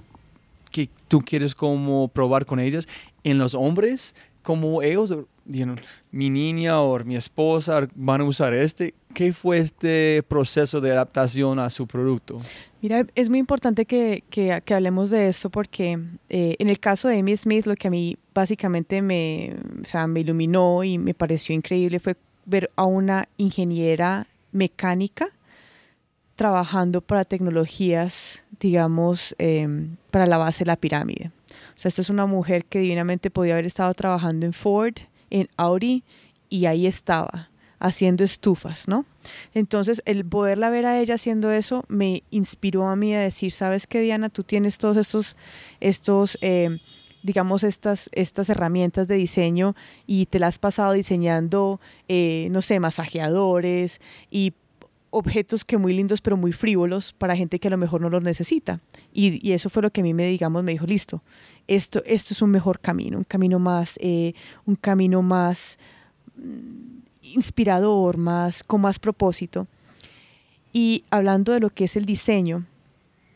que 0.71 0.89
tú 1.09 1.21
quieres 1.21 1.57
como 1.57 2.07
probar 2.09 2.47
con 2.47 2.61
ellas. 2.61 2.87
En 3.25 3.39
los 3.39 3.55
hombres, 3.55 4.15
como 4.43 4.81
ellos 4.83 5.13
mi 5.47 6.31
niña 6.31 6.81
o 6.81 6.99
mi 7.05 7.17
esposa 7.17 7.89
van 7.95 8.21
a 8.21 8.25
usar 8.25 8.55
este. 8.55 8.95
¿Qué 9.13 9.33
fue 9.33 9.59
este 9.59 10.23
proceso 10.27 10.81
de 10.81 10.93
adaptación 10.93 11.59
a 11.59 11.71
su 11.71 11.87
producto? 11.87 12.41
Mira, 12.83 13.07
es 13.15 13.31
muy 13.31 13.39
importante 13.39 13.87
que, 13.87 14.25
que, 14.31 14.61
hablemos 14.75 15.11
de 15.11 15.29
esto 15.29 15.51
porque 15.51 15.99
eh, 16.29 16.57
en 16.59 16.69
el 16.69 16.81
caso 16.81 17.09
de 17.09 17.19
Amy 17.19 17.37
Smith, 17.37 17.67
lo 17.67 17.77
que 17.77 17.89
a 17.89 17.91
mí 17.91 18.17
básicamente 18.35 19.03
me, 19.03 19.55
o 19.83 19.89
sea, 19.89 20.07
me 20.07 20.21
iluminó 20.21 20.83
y 20.85 20.99
me 20.99 21.15
pareció 21.15 21.55
increíble 21.55 22.01
fue 22.01 22.17
ver 22.45 22.71
a 22.77 22.85
una 22.85 23.29
ingeniera 23.37 24.27
mecánica 24.53 25.31
trabajando 26.37 27.01
para 27.01 27.25
tecnologías, 27.25 28.43
digamos, 28.61 29.35
em, 29.39 29.97
para 30.11 30.27
la 30.27 30.37
base 30.37 30.65
de 30.65 30.69
la 30.69 30.77
pirámide. 30.77 31.31
O 31.77 31.79
sea, 31.79 31.89
esta 31.89 32.03
es 32.03 32.11
una 32.11 32.27
mujer 32.27 32.65
que 32.65 32.81
divinamente 32.81 33.31
podía 33.31 33.55
haber 33.55 33.67
estado 33.67 33.95
trabajando 33.95 34.47
en 34.47 34.53
Ford, 34.53 34.95
en 35.35 35.49
Audi 35.57 36.05
y 36.49 36.67
ahí 36.67 36.87
estaba 36.87 37.51
haciendo 37.81 38.23
estufas, 38.23 38.87
¿no? 38.87 39.05
Entonces, 39.53 40.01
el 40.07 40.25
poderla 40.25 40.71
ver 40.71 40.87
a 40.87 41.01
ella 41.01 41.17
haciendo 41.17 41.51
eso 41.51 41.85
me 41.89 42.23
inspiró 42.31 42.87
a 42.87 42.95
mí 42.95 43.13
a 43.15 43.21
decir, 43.21 43.51
¿sabes 43.51 43.89
qué, 43.89 44.01
Diana? 44.01 44.29
Tú 44.29 44.45
tienes 44.45 44.79
todos 44.79 44.97
estos, 44.97 45.37
estos 45.81 46.39
eh, 46.41 46.79
digamos, 47.25 47.65
estas, 47.65 48.11
estas 48.13 48.49
herramientas 48.49 49.09
de 49.09 49.17
diseño 49.17 49.75
y 50.07 50.27
te 50.27 50.39
las 50.39 50.55
has 50.55 50.59
pasado 50.61 50.93
diseñando, 50.93 51.81
eh, 52.07 52.47
no 52.53 52.63
sé, 52.63 52.79
masajeadores 52.79 54.01
y 54.31 54.53
objetos 55.15 55.65
que 55.65 55.79
muy 55.79 55.93
lindos 55.93 56.21
pero 56.21 56.37
muy 56.37 56.53
frívolos 56.53 57.13
para 57.13 57.37
gente 57.37 57.59
que 57.59 57.69
a 57.69 57.71
lo 57.71 57.79
mejor 57.79 58.01
no 58.01 58.11
los 58.11 58.23
necesita. 58.23 58.81
Y, 59.13 59.53
eso 59.53 59.71
fue 59.71 59.83
lo 59.83 59.91
que 59.91 60.01
a 60.01 60.05
mí 60.05 60.13
me, 60.13 60.27
digamos, 60.27 60.63
me 60.65 60.73
dijo, 60.73 60.87
listo, 60.87 61.23
esto, 61.69 62.03
esto 62.05 62.35
es 62.35 62.43
un 62.43 62.51
mejor 62.51 62.81
camino, 62.81 63.19
un 63.19 63.25
camino 63.25 63.59
más, 63.59 63.97
eh, 64.01 64.35
un 64.67 64.75
camino 64.75 65.23
más 65.23 65.79
mm, 66.37 66.99
inspirador, 67.23 68.17
más, 68.17 68.65
con 68.65 68.81
más 68.81 68.99
propósito. 68.99 69.69
Y 70.73 71.05
hablando 71.11 71.53
de 71.53 71.61
lo 71.61 71.71
que 71.71 71.85
es 71.85 71.95
el 71.97 72.05
diseño 72.05 72.67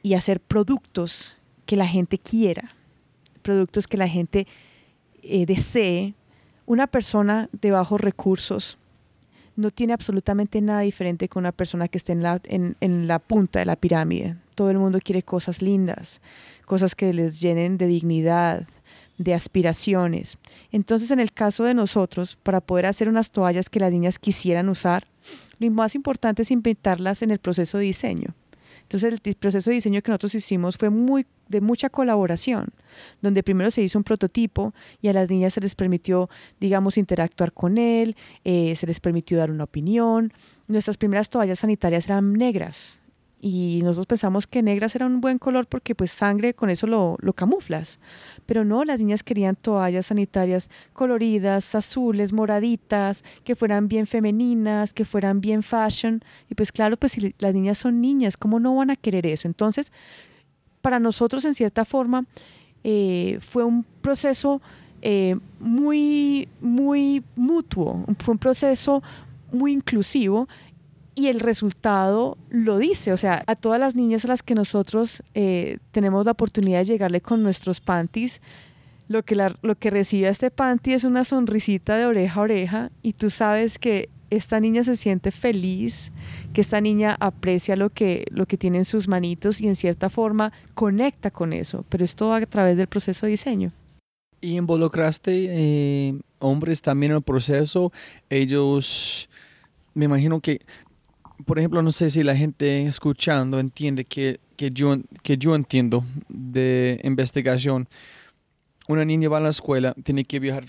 y 0.02 0.14
hacer 0.14 0.40
productos 0.40 1.36
que 1.64 1.76
la 1.76 1.86
gente 1.86 2.18
quiera, 2.18 2.72
productos 3.42 3.86
que 3.86 3.96
la 3.96 4.08
gente 4.08 4.48
eh, 5.22 5.46
desee, 5.46 6.14
una 6.66 6.88
persona 6.88 7.48
de 7.52 7.70
bajos 7.70 8.00
recursos 8.00 8.78
no 9.58 9.72
tiene 9.72 9.92
absolutamente 9.92 10.60
nada 10.60 10.80
diferente 10.80 11.28
con 11.28 11.42
una 11.42 11.50
persona 11.50 11.88
que 11.88 11.98
esté 11.98 12.12
en 12.12 12.22
la, 12.22 12.40
en 12.44 13.08
la 13.08 13.18
punta 13.18 13.58
de 13.58 13.66
la 13.66 13.74
pirámide. 13.74 14.36
Todo 14.54 14.70
el 14.70 14.78
mundo 14.78 15.00
quiere 15.02 15.24
cosas 15.24 15.62
lindas, 15.62 16.20
cosas 16.64 16.94
que 16.94 17.12
les 17.12 17.40
llenen 17.40 17.76
de 17.76 17.88
dignidad, 17.88 18.68
de 19.18 19.34
aspiraciones. 19.34 20.38
Entonces, 20.70 21.10
en 21.10 21.18
el 21.18 21.32
caso 21.32 21.64
de 21.64 21.74
nosotros, 21.74 22.38
para 22.40 22.60
poder 22.60 22.86
hacer 22.86 23.08
unas 23.08 23.32
toallas 23.32 23.68
que 23.68 23.80
las 23.80 23.90
niñas 23.90 24.20
quisieran 24.20 24.68
usar, 24.68 25.08
lo 25.58 25.68
más 25.72 25.96
importante 25.96 26.42
es 26.42 26.52
inventarlas 26.52 27.22
en 27.22 27.32
el 27.32 27.40
proceso 27.40 27.78
de 27.78 27.84
diseño. 27.84 28.34
Entonces, 28.88 29.20
el 29.22 29.34
proceso 29.34 29.68
de 29.68 29.74
diseño 29.74 30.00
que 30.00 30.10
nosotros 30.10 30.34
hicimos 30.34 30.78
fue 30.78 30.88
muy 30.88 31.26
de 31.48 31.60
mucha 31.60 31.90
colaboración, 31.90 32.68
donde 33.20 33.42
primero 33.42 33.70
se 33.70 33.82
hizo 33.82 33.98
un 33.98 34.04
prototipo 34.04 34.72
y 35.02 35.08
a 35.08 35.12
las 35.12 35.28
niñas 35.28 35.52
se 35.52 35.60
les 35.60 35.74
permitió, 35.74 36.30
digamos, 36.58 36.96
interactuar 36.96 37.52
con 37.52 37.76
él, 37.76 38.16
eh, 38.44 38.74
se 38.76 38.86
les 38.86 38.98
permitió 38.98 39.36
dar 39.36 39.50
una 39.50 39.64
opinión. 39.64 40.32
Nuestras 40.68 40.96
primeras 40.96 41.28
toallas 41.28 41.58
sanitarias 41.58 42.06
eran 42.06 42.32
negras, 42.32 42.98
y 43.40 43.80
nosotros 43.82 44.06
pensamos 44.06 44.46
que 44.46 44.62
negras 44.62 44.94
era 44.96 45.06
un 45.06 45.20
buen 45.20 45.38
color 45.38 45.66
porque 45.66 45.94
pues 45.94 46.10
sangre 46.10 46.54
con 46.54 46.70
eso 46.70 46.86
lo, 46.86 47.16
lo, 47.20 47.32
camuflas. 47.32 48.00
Pero 48.46 48.64
no, 48.64 48.84
las 48.84 48.98
niñas 48.98 49.22
querían 49.22 49.54
toallas 49.54 50.06
sanitarias 50.06 50.70
coloridas, 50.92 51.74
azules, 51.74 52.32
moraditas, 52.32 53.22
que 53.44 53.54
fueran 53.54 53.86
bien 53.86 54.06
femeninas, 54.06 54.92
que 54.92 55.04
fueran 55.04 55.40
bien 55.40 55.62
fashion. 55.62 56.22
Y 56.50 56.54
pues 56.54 56.72
claro, 56.72 56.96
pues 56.96 57.12
si 57.12 57.34
las 57.38 57.54
niñas 57.54 57.78
son 57.78 58.00
niñas, 58.00 58.36
¿cómo 58.36 58.58
no 58.58 58.74
van 58.74 58.90
a 58.90 58.96
querer 58.96 59.24
eso? 59.26 59.46
Entonces, 59.46 59.92
para 60.80 60.98
nosotros 60.98 61.44
en 61.44 61.54
cierta 61.54 61.84
forma 61.84 62.24
eh, 62.82 63.38
fue 63.40 63.64
un 63.64 63.84
proceso 64.00 64.60
eh, 65.00 65.36
muy, 65.60 66.48
muy 66.60 67.22
mutuo, 67.36 68.04
fue 68.18 68.32
un 68.32 68.38
proceso 68.38 69.02
muy 69.52 69.72
inclusivo 69.72 70.48
y 71.18 71.26
el 71.26 71.40
resultado 71.40 72.38
lo 72.48 72.78
dice, 72.78 73.12
o 73.12 73.16
sea, 73.16 73.42
a 73.48 73.56
todas 73.56 73.80
las 73.80 73.96
niñas 73.96 74.24
a 74.24 74.28
las 74.28 74.44
que 74.44 74.54
nosotros 74.54 75.24
eh, 75.34 75.78
tenemos 75.90 76.24
la 76.24 76.30
oportunidad 76.30 76.78
de 76.78 76.84
llegarle 76.84 77.20
con 77.20 77.42
nuestros 77.42 77.80
panties, 77.80 78.40
lo 79.08 79.24
que, 79.24 79.34
lo 79.34 79.74
que 79.74 79.90
recibe 79.90 80.28
este 80.28 80.52
panty 80.52 80.92
es 80.92 81.02
una 81.02 81.24
sonrisita 81.24 81.96
de 81.96 82.06
oreja 82.06 82.38
a 82.38 82.42
oreja 82.42 82.90
y 83.02 83.14
tú 83.14 83.30
sabes 83.30 83.80
que 83.80 84.10
esta 84.30 84.60
niña 84.60 84.84
se 84.84 84.94
siente 84.94 85.32
feliz, 85.32 86.12
que 86.52 86.60
esta 86.60 86.80
niña 86.80 87.16
aprecia 87.18 87.74
lo 87.74 87.90
que, 87.90 88.26
lo 88.30 88.46
que 88.46 88.56
tiene 88.56 88.78
en 88.78 88.84
sus 88.84 89.08
manitos 89.08 89.60
y 89.60 89.66
en 89.66 89.74
cierta 89.74 90.10
forma 90.10 90.52
conecta 90.74 91.32
con 91.32 91.52
eso, 91.52 91.84
pero 91.88 92.04
es 92.04 92.14
todo 92.14 92.32
a 92.32 92.46
través 92.46 92.76
del 92.76 92.86
proceso 92.86 93.26
de 93.26 93.30
diseño. 93.30 93.72
¿Y 94.40 94.56
involucraste 94.56 95.46
eh, 95.48 96.14
hombres 96.38 96.80
también 96.80 97.10
en 97.10 97.16
el 97.16 97.22
proceso? 97.24 97.92
Ellos, 98.30 99.28
me 99.94 100.04
imagino 100.04 100.40
que 100.40 100.60
por 101.44 101.58
ejemplo, 101.58 101.82
no 101.82 101.90
sé 101.92 102.10
si 102.10 102.22
la 102.22 102.36
gente 102.36 102.86
escuchando 102.86 103.58
entiende 103.60 104.04
que, 104.04 104.40
que, 104.56 104.70
yo, 104.70 104.96
que 105.22 105.36
yo 105.36 105.54
entiendo 105.54 106.04
de 106.28 107.00
investigación. 107.04 107.88
Una 108.88 109.04
niña 109.04 109.28
va 109.28 109.38
a 109.38 109.40
la 109.40 109.50
escuela, 109.50 109.94
tiene 110.02 110.24
que 110.24 110.40
viajar 110.40 110.64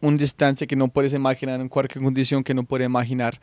una 0.00 0.16
distancia 0.16 0.66
que 0.66 0.76
no 0.76 0.88
puedes 0.88 1.12
imaginar, 1.14 1.60
en 1.60 1.68
cualquier 1.68 2.02
condición 2.02 2.44
que 2.44 2.54
no 2.54 2.64
puede 2.64 2.84
imaginar. 2.84 3.40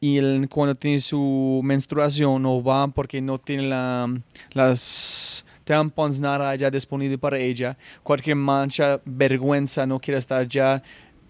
Y 0.00 0.46
cuando 0.48 0.74
tiene 0.74 1.00
su 1.00 1.60
menstruación 1.64 2.42
no 2.42 2.62
va 2.62 2.86
porque 2.88 3.22
no 3.22 3.38
tiene 3.38 3.62
la, 3.62 4.06
las 4.52 5.44
tampons, 5.64 6.20
nada 6.20 6.54
ya 6.56 6.70
disponible 6.70 7.16
para 7.16 7.38
ella. 7.38 7.76
Cualquier 8.02 8.36
mancha, 8.36 9.00
vergüenza, 9.06 9.86
no 9.86 9.98
quiere 9.98 10.18
estar 10.18 10.46
ya 10.46 10.82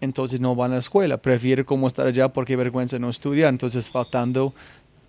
entonces 0.04 0.40
no 0.40 0.54
van 0.54 0.70
a 0.72 0.74
la 0.74 0.80
escuela. 0.80 1.16
Prefiere 1.16 1.64
como 1.64 1.88
estar 1.88 2.06
allá 2.06 2.28
porque 2.28 2.56
vergüenza 2.56 2.98
no 2.98 3.10
estudiar. 3.10 3.48
Entonces 3.48 3.90
faltando 3.90 4.54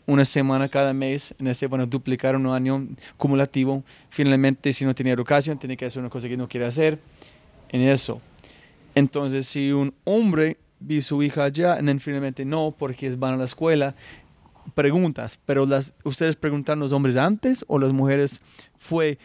una 0.07 0.25
semana 0.25 0.69
cada 0.69 0.93
mes, 0.93 1.33
en 1.39 1.47
este 1.47 1.67
van 1.67 1.89
duplicar 1.89 2.35
un 2.35 2.47
año 2.47 2.87
acumulativo. 3.15 3.83
Finalmente, 4.09 4.71
si 4.73 4.85
no 4.85 4.93
tiene 4.93 5.11
educación, 5.11 5.57
tiene 5.57 5.77
que 5.77 5.85
hacer 5.85 5.99
una 5.99 6.09
cosa 6.09 6.27
que 6.27 6.37
no 6.37 6.47
quiere 6.47 6.65
hacer 6.65 6.99
en 7.69 7.81
eso. 7.81 8.21
Entonces, 8.93 9.47
si 9.47 9.71
un 9.71 9.93
hombre 10.03 10.57
vi 10.79 11.01
su 11.01 11.21
hija 11.23 11.45
allá, 11.45 11.79
y 11.79 11.99
finalmente 11.99 12.45
no, 12.45 12.73
porque 12.77 13.09
van 13.15 13.33
a 13.33 13.37
la 13.37 13.45
escuela, 13.45 13.95
preguntas, 14.73 15.39
pero 15.45 15.65
las, 15.65 15.93
ustedes 16.03 16.35
preguntan 16.35 16.79
los 16.79 16.91
hombres 16.91 17.15
antes 17.15 17.63
o 17.67 17.77
las 17.77 17.93
mujeres 17.93 18.41
fue 18.77 19.17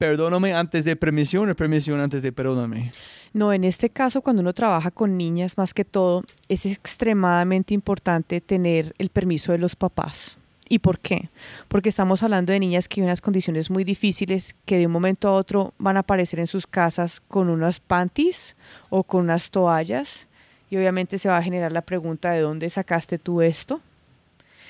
perdóname 0.00 0.54
antes 0.54 0.86
de 0.86 0.96
permisión 0.96 1.50
o 1.50 1.54
permisión 1.54 2.00
antes 2.00 2.22
de 2.22 2.32
perdóname? 2.32 2.90
No, 3.34 3.52
en 3.52 3.64
este 3.64 3.90
caso, 3.90 4.22
cuando 4.22 4.40
uno 4.40 4.54
trabaja 4.54 4.90
con 4.90 5.18
niñas, 5.18 5.58
más 5.58 5.74
que 5.74 5.84
todo, 5.84 6.24
es 6.48 6.64
extremadamente 6.64 7.74
importante 7.74 8.40
tener 8.40 8.94
el 8.96 9.10
permiso 9.10 9.52
de 9.52 9.58
los 9.58 9.76
papás. 9.76 10.38
¿Y 10.70 10.78
por 10.78 11.00
qué? 11.00 11.28
Porque 11.68 11.90
estamos 11.90 12.22
hablando 12.22 12.50
de 12.50 12.60
niñas 12.60 12.88
que 12.88 13.00
en 13.00 13.04
unas 13.04 13.20
condiciones 13.20 13.68
muy 13.68 13.84
difíciles, 13.84 14.56
que 14.64 14.78
de 14.78 14.86
un 14.86 14.92
momento 14.92 15.28
a 15.28 15.32
otro 15.32 15.74
van 15.76 15.98
a 15.98 16.00
aparecer 16.00 16.40
en 16.40 16.46
sus 16.46 16.66
casas 16.66 17.20
con 17.28 17.50
unas 17.50 17.78
panties 17.78 18.56
o 18.88 19.04
con 19.04 19.24
unas 19.24 19.50
toallas. 19.50 20.28
Y 20.70 20.78
obviamente 20.78 21.18
se 21.18 21.28
va 21.28 21.36
a 21.36 21.42
generar 21.42 21.72
la 21.72 21.82
pregunta 21.82 22.30
de 22.30 22.40
dónde 22.40 22.70
sacaste 22.70 23.18
tú 23.18 23.42
esto. 23.42 23.82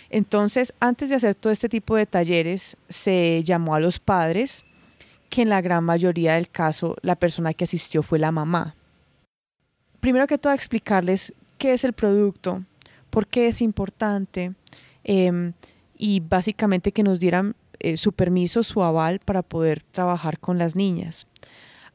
Entonces, 0.08 0.74
antes 0.80 1.08
de 1.08 1.14
hacer 1.14 1.36
todo 1.36 1.52
este 1.52 1.68
tipo 1.68 1.94
de 1.94 2.06
talleres, 2.06 2.76
se 2.88 3.44
llamó 3.44 3.76
a 3.76 3.80
los 3.80 4.00
padres 4.00 4.64
que 5.30 5.42
en 5.42 5.48
la 5.48 5.62
gran 5.62 5.84
mayoría 5.84 6.34
del 6.34 6.50
caso 6.50 6.96
la 7.00 7.16
persona 7.16 7.54
que 7.54 7.64
asistió 7.64 8.02
fue 8.02 8.18
la 8.18 8.32
mamá. 8.32 8.74
Primero 10.00 10.26
que 10.26 10.38
todo 10.38 10.52
explicarles 10.52 11.32
qué 11.56 11.72
es 11.72 11.84
el 11.84 11.92
producto, 11.92 12.64
por 13.10 13.26
qué 13.26 13.46
es 13.46 13.62
importante 13.62 14.52
em, 15.04 15.52
y 15.96 16.20
básicamente 16.20 16.92
que 16.92 17.02
nos 17.02 17.20
dieran 17.20 17.54
eh, 17.78 17.96
su 17.96 18.12
permiso, 18.12 18.62
su 18.62 18.82
aval 18.82 19.20
para 19.20 19.42
poder 19.42 19.82
trabajar 19.92 20.38
con 20.38 20.58
las 20.58 20.76
niñas. 20.76 21.26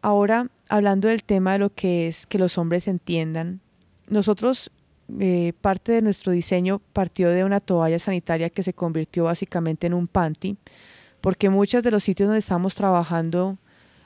ahora 0.01 0.47
hablando 0.69 1.07
del 1.07 1.23
tema 1.23 1.53
de 1.53 1.59
lo 1.59 1.69
que 1.73 2.07
es 2.07 2.25
que 2.25 2.39
los 2.39 2.57
hombres 2.57 2.87
entiendan, 2.87 3.59
nosotros 4.07 4.71
eh, 5.19 5.53
parte 5.61 5.91
de 5.91 6.01
nuestro 6.01 6.31
diseño 6.31 6.81
partió 6.93 7.29
de 7.29 7.43
una 7.43 7.59
toalla 7.59 7.99
sanitaria 7.99 8.49
que 8.49 8.63
se 8.63 8.73
convirtió 8.73 9.25
básicamente 9.25 9.87
en 9.87 9.93
un 9.93 10.07
panty, 10.07 10.57
porque 11.25 11.49
muchos 11.49 11.81
de 11.81 11.89
los 11.89 12.03
sitios 12.03 12.27
donde 12.27 12.37
estamos 12.37 12.75
trabajando 12.75 13.57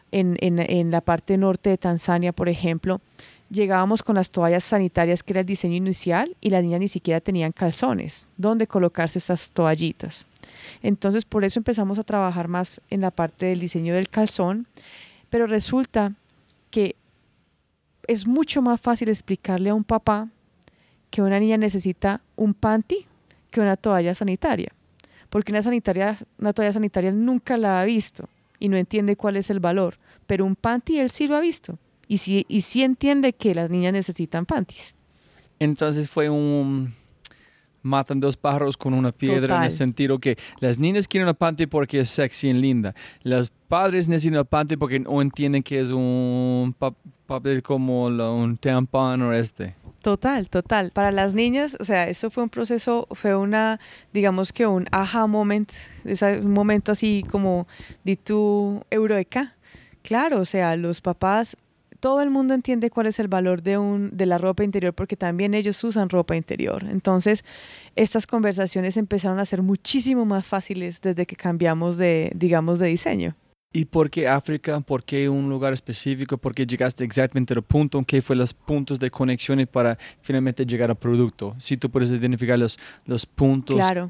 en, 0.09 0.37
en, 0.39 0.89
la 0.89 1.01
parte 1.01 1.37
norte 1.37 1.69
de 1.69 1.77
Tanzania, 1.77 2.31
por 2.31 2.47
ejemplo, 2.47 3.01
llegábamos 3.49 4.03
con 4.03 4.15
las 4.15 4.31
toallas 4.31 4.63
sanitarias 4.63 5.21
que 5.21 5.33
era 5.33 5.41
el 5.41 5.45
diseño 5.45 5.75
inicial 5.75 6.37
y 6.39 6.49
las 6.49 6.63
niñas 6.63 6.79
ni 6.79 6.87
siquiera 6.87 7.19
tenían 7.19 7.51
calzones 7.51 8.25
donde 8.37 8.67
colocarse 8.67 9.19
estas 9.19 9.51
toallitas. 9.51 10.27
Entonces 10.81 11.25
por 11.25 11.43
eso 11.43 11.59
empezamos 11.59 11.99
a 11.99 12.05
trabajar 12.05 12.47
más 12.47 12.79
en 12.89 13.01
la 13.01 13.11
parte 13.11 13.47
del 13.47 13.59
diseño 13.59 13.93
del 13.93 14.07
calzón, 14.07 14.65
pero 15.29 15.45
resulta 15.45 16.13
que 16.71 16.95
es 18.07 18.27
mucho 18.27 18.61
más 18.61 18.79
fácil 18.79 19.09
explicarle 19.09 19.71
a 19.71 19.75
un 19.75 19.83
papá 19.83 20.29
que 21.09 21.21
una 21.21 21.41
niña 21.41 21.57
necesita 21.57 22.21
un 22.37 22.53
panty 22.53 23.07
que 23.51 23.59
una 23.59 23.75
toalla 23.75 24.15
sanitaria, 24.15 24.71
porque 25.29 25.51
una, 25.51 25.61
sanitaria, 25.61 26.17
una 26.37 26.53
toalla 26.53 26.73
sanitaria 26.73 27.11
nunca 27.11 27.57
la 27.57 27.81
ha 27.81 27.85
visto 27.85 28.29
y 28.59 28.69
no 28.69 28.77
entiende 28.77 29.15
cuál 29.15 29.37
es 29.37 29.49
el 29.49 29.59
valor, 29.59 29.97
pero 30.27 30.45
un 30.45 30.55
panty 30.55 30.99
él 30.99 31.09
sí 31.11 31.27
lo 31.27 31.35
ha 31.35 31.39
visto 31.39 31.77
y 32.07 32.17
sí, 32.17 32.45
y 32.49 32.61
sí 32.61 32.83
entiende 32.83 33.33
que 33.33 33.53
las 33.53 33.69
niñas 33.69 33.93
necesitan 33.93 34.45
panties. 34.45 34.95
Entonces 35.59 36.09
fue 36.09 36.29
un 36.29 36.93
matan 37.81 38.19
dos 38.19 38.37
pájaros 38.37 38.77
con 38.77 38.93
una 38.93 39.11
piedra 39.11 39.57
en 39.57 39.63
el 39.63 39.71
sentido 39.71 40.19
que 40.19 40.37
las 40.59 40.79
niñas 40.79 41.07
quieren 41.07 41.25
una 41.25 41.33
panty 41.33 41.67
porque 41.67 42.01
es 42.01 42.09
sexy 42.09 42.49
y 42.49 42.53
linda. 42.53 42.95
Los 43.23 43.49
padres 43.49 44.07
necesitan 44.07 44.37
una 44.37 44.43
panty 44.43 44.77
porque 44.77 44.99
no 44.99 45.21
entienden 45.21 45.63
que 45.63 45.79
es 45.79 45.91
un 45.91 46.75
papel 47.25 47.61
como 47.63 48.05
un 48.05 48.57
tampón 48.57 49.21
o 49.21 49.33
este. 49.33 49.75
Total, 50.01 50.49
total. 50.49 50.91
Para 50.91 51.11
las 51.11 51.33
niñas, 51.33 51.75
o 51.79 51.83
sea, 51.83 52.07
eso 52.07 52.29
fue 52.29 52.43
un 52.43 52.49
proceso, 52.49 53.07
fue 53.11 53.35
una, 53.35 53.79
digamos 54.13 54.53
que 54.53 54.65
un 54.65 54.87
aha 54.91 55.27
moment, 55.27 55.71
un 56.05 56.51
momento 56.51 56.93
así 56.93 57.25
como 57.29 57.67
de 58.05 58.15
tu 58.15 58.81
eureka. 58.89 59.55
Claro, 60.01 60.39
o 60.39 60.45
sea, 60.45 60.77
los 60.77 61.01
papás, 61.01 61.57
todo 61.99 62.21
el 62.21 62.29
mundo 62.29 62.53
entiende 62.53 62.89
cuál 62.89 63.07
es 63.07 63.19
el 63.19 63.27
valor 63.27 63.61
de, 63.61 63.77
un, 63.77 64.15
de 64.15 64.25
la 64.25 64.37
ropa 64.37 64.63
interior 64.63 64.93
porque 64.93 65.15
también 65.15 65.53
ellos 65.53 65.83
usan 65.83 66.09
ropa 66.09 66.35
interior. 66.35 66.85
Entonces, 66.89 67.43
estas 67.95 68.27
conversaciones 68.27 68.97
empezaron 68.97 69.39
a 69.39 69.45
ser 69.45 69.61
muchísimo 69.61 70.25
más 70.25 70.45
fáciles 70.45 71.01
desde 71.01 71.25
que 71.25 71.35
cambiamos 71.35 71.97
de, 71.97 72.31
digamos, 72.35 72.79
de 72.79 72.87
diseño. 72.87 73.35
¿Y 73.71 73.85
por 73.85 74.09
qué 74.09 74.27
África? 74.27 74.79
¿Por 74.79 75.03
qué 75.03 75.29
un 75.29 75.47
lugar 75.47 75.73
específico? 75.73 76.39
¿Por 76.39 76.55
qué 76.55 76.65
llegaste 76.65 77.03
exactamente 77.03 77.53
al 77.53 77.61
punto? 77.61 78.03
¿Qué 78.03 78.19
fue 78.21 78.35
los 78.35 78.51
puntos 78.51 78.97
de 78.97 79.11
conexión 79.11 79.63
para 79.71 79.97
finalmente 80.21 80.65
llegar 80.65 80.89
al 80.89 80.95
producto? 80.95 81.55
Si 81.59 81.77
tú 81.77 81.89
puedes 81.91 82.09
identificar 82.09 82.57
los, 82.57 82.79
los 83.05 83.27
puntos. 83.27 83.75
Claro. 83.75 84.09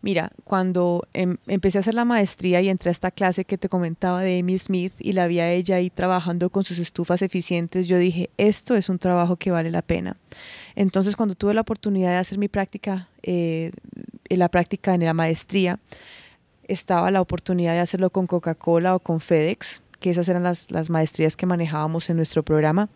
Mira, 0.00 0.32
cuando 0.44 1.06
em, 1.12 1.36
empecé 1.46 1.78
a 1.78 1.80
hacer 1.80 1.94
la 1.94 2.04
maestría 2.04 2.60
y 2.60 2.68
entré 2.68 2.90
a 2.90 2.92
esta 2.92 3.10
clase 3.10 3.44
que 3.44 3.58
te 3.58 3.68
comentaba 3.68 4.20
de 4.20 4.38
Amy 4.38 4.58
Smith 4.58 4.92
y 4.98 5.12
la 5.12 5.26
vi 5.26 5.40
a 5.40 5.50
ella 5.50 5.76
ahí 5.76 5.90
trabajando 5.90 6.50
con 6.50 6.64
sus 6.64 6.78
estufas 6.78 7.22
eficientes, 7.22 7.88
yo 7.88 7.98
dije, 7.98 8.30
esto 8.36 8.74
es 8.74 8.88
un 8.88 8.98
trabajo 8.98 9.36
que 9.36 9.50
vale 9.50 9.70
la 9.70 9.82
pena. 9.82 10.16
Entonces, 10.74 11.16
cuando 11.16 11.34
tuve 11.34 11.54
la 11.54 11.60
oportunidad 11.60 12.10
de 12.10 12.16
hacer 12.16 12.38
mi 12.38 12.48
práctica, 12.48 13.08
eh, 13.22 13.72
la 14.28 14.48
práctica 14.48 14.94
en 14.94 15.04
la 15.04 15.14
maestría, 15.14 15.78
estaba 16.64 17.10
la 17.10 17.20
oportunidad 17.20 17.72
de 17.72 17.80
hacerlo 17.80 18.10
con 18.10 18.26
Coca-Cola 18.26 18.94
o 18.94 18.98
con 19.00 19.20
FedEx, 19.20 19.82
que 20.02 20.10
esas 20.10 20.28
eran 20.28 20.42
las, 20.42 20.70
las, 20.70 20.90
maestrías 20.90 21.36
que 21.36 21.46
manejábamos 21.46 22.10
en 22.10 22.16
nuestro 22.16 22.42
programa, 22.42 22.90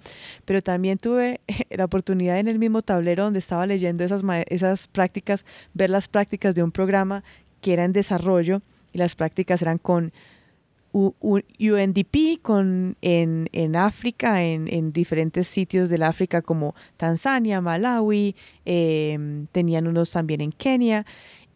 pero 0.44 0.60
también 0.60 0.98
tuve 0.98 1.40
la 1.70 1.86
oportunidad 1.86 2.38
en 2.38 2.48
el 2.48 2.58
mismo 2.58 2.82
tablero 2.82 3.24
donde 3.24 3.38
estaba 3.38 3.64
leyendo 3.64 4.04
esas, 4.04 4.22
esas 4.48 4.88
prácticas, 4.88 5.46
ver 5.72 5.88
las 5.88 6.08
prácticas 6.08 6.54
de 6.54 6.62
un 6.62 6.72
programa 6.72 7.24
que 7.62 7.72
era 7.72 7.84
en 7.84 7.92
desarrollo 7.92 8.60
y 8.92 8.98
las 8.98 9.14
prácticas 9.14 9.62
eran 9.62 9.78
con 9.78 10.12
UNDP 10.92 12.40
con, 12.42 12.96
en, 13.02 13.48
en 13.52 13.76
África, 13.76 14.42
en, 14.42 14.66
en, 14.72 14.92
diferentes 14.92 15.46
sitios 15.46 15.88
del 15.88 16.02
África 16.02 16.40
como 16.40 16.74
Tanzania, 16.96 17.60
Malawi, 17.60 18.34
em, 18.64 19.46
tenían 19.52 19.86
unos 19.86 20.10
también 20.10 20.40
en 20.40 20.52
Kenia 20.52 21.04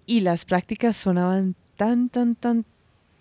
y 0.05 0.20
las 0.20 0.44
prácticas 0.44 0.96
sonaban 0.96 1.55
tan, 1.76 2.11
tan, 2.11 2.34
tan, 2.34 2.66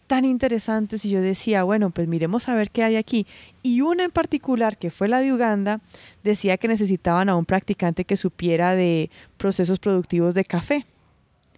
tan 0.10 0.26
interesantes 0.26 1.05
y 1.05 1.12
yo 1.12 1.22
decía, 1.22 1.62
bueno, 1.62 1.91
pues 1.91 2.07
miremos 2.07 2.49
a 2.49 2.55
ver 2.55 2.72
qué 2.72 2.84
hay 2.84 2.95
aquí. 2.95 3.28
Y 3.62 3.82
una 3.82 4.03
en 4.03 4.10
particular, 4.10 4.76
que 4.76 4.89
fue 4.89 5.07
la 5.07 5.20
de 5.20 5.32
Uganda, 5.32 5.82
decía 6.24 6.57
que 6.57 6.68
necesitaban 6.68 7.30
a 7.30 7.36
un 7.36 7.45
practicante 7.45 8.05
que 8.05 8.18
supiera 8.18 8.74
de 8.74 9.12
procesos 9.38 9.78
productivos 9.78 10.34
de 10.34 10.45
café. 10.45 10.88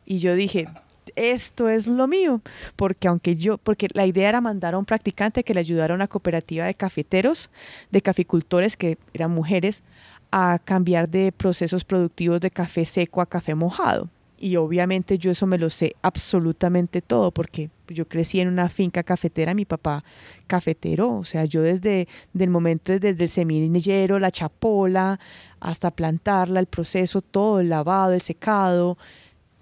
Y 0.05 0.17
yo 0.17 0.35
dije, 0.35 0.67
esto 1.15 1.69
es 1.69 1.87
lo 1.87 2.09
mío, 2.09 2.41
porque 2.75 3.07
aunque 3.07 3.37
yo, 3.37 3.57
porque 3.57 3.87
la 3.93 4.05
idea 4.05 4.27
era 4.27 4.41
mandar 4.41 4.73
a 4.73 4.79
un 4.79 4.85
practicante 4.85 5.45
que 5.45 5.53
le 5.53 5.61
ayudara 5.61 5.93
a 5.93 5.95
una 5.95 6.09
cooperativa 6.09 6.65
de 6.65 6.73
cafeteros, 6.73 7.49
de 7.89 8.01
caficultores 8.01 8.75
que 8.75 8.97
eran 9.13 9.31
mujeres, 9.31 9.81
a 10.29 10.59
cambiar 10.59 11.07
de 11.07 11.31
procesos 11.31 11.85
productivos 11.85 12.41
de 12.41 12.51
café 12.51 12.83
seco 12.83 13.21
a 13.21 13.25
café 13.25 13.55
mojado 13.55 14.09
y 14.41 14.55
obviamente 14.55 15.19
yo 15.19 15.31
eso 15.31 15.45
me 15.45 15.59
lo 15.59 15.69
sé 15.69 15.95
absolutamente 16.01 17.01
todo 17.01 17.31
porque 17.31 17.69
yo 17.93 18.07
crecí 18.07 18.39
en 18.39 18.47
una 18.47 18.69
finca 18.69 19.03
cafetera, 19.03 19.53
mi 19.53 19.65
papá 19.65 20.03
cafetero, 20.47 21.17
o 21.17 21.23
sea, 21.23 21.45
yo 21.45 21.61
desde 21.61 22.07
el 22.37 22.49
momento 22.49 22.97
desde 22.97 23.23
el 23.23 23.29
semillero, 23.29 24.19
la 24.19 24.31
chapola, 24.31 25.19
hasta 25.59 25.91
plantarla, 25.91 26.59
el 26.59 26.67
proceso, 26.67 27.21
todo, 27.21 27.59
el 27.59 27.69
lavado, 27.69 28.13
el 28.13 28.21
secado, 28.21 28.97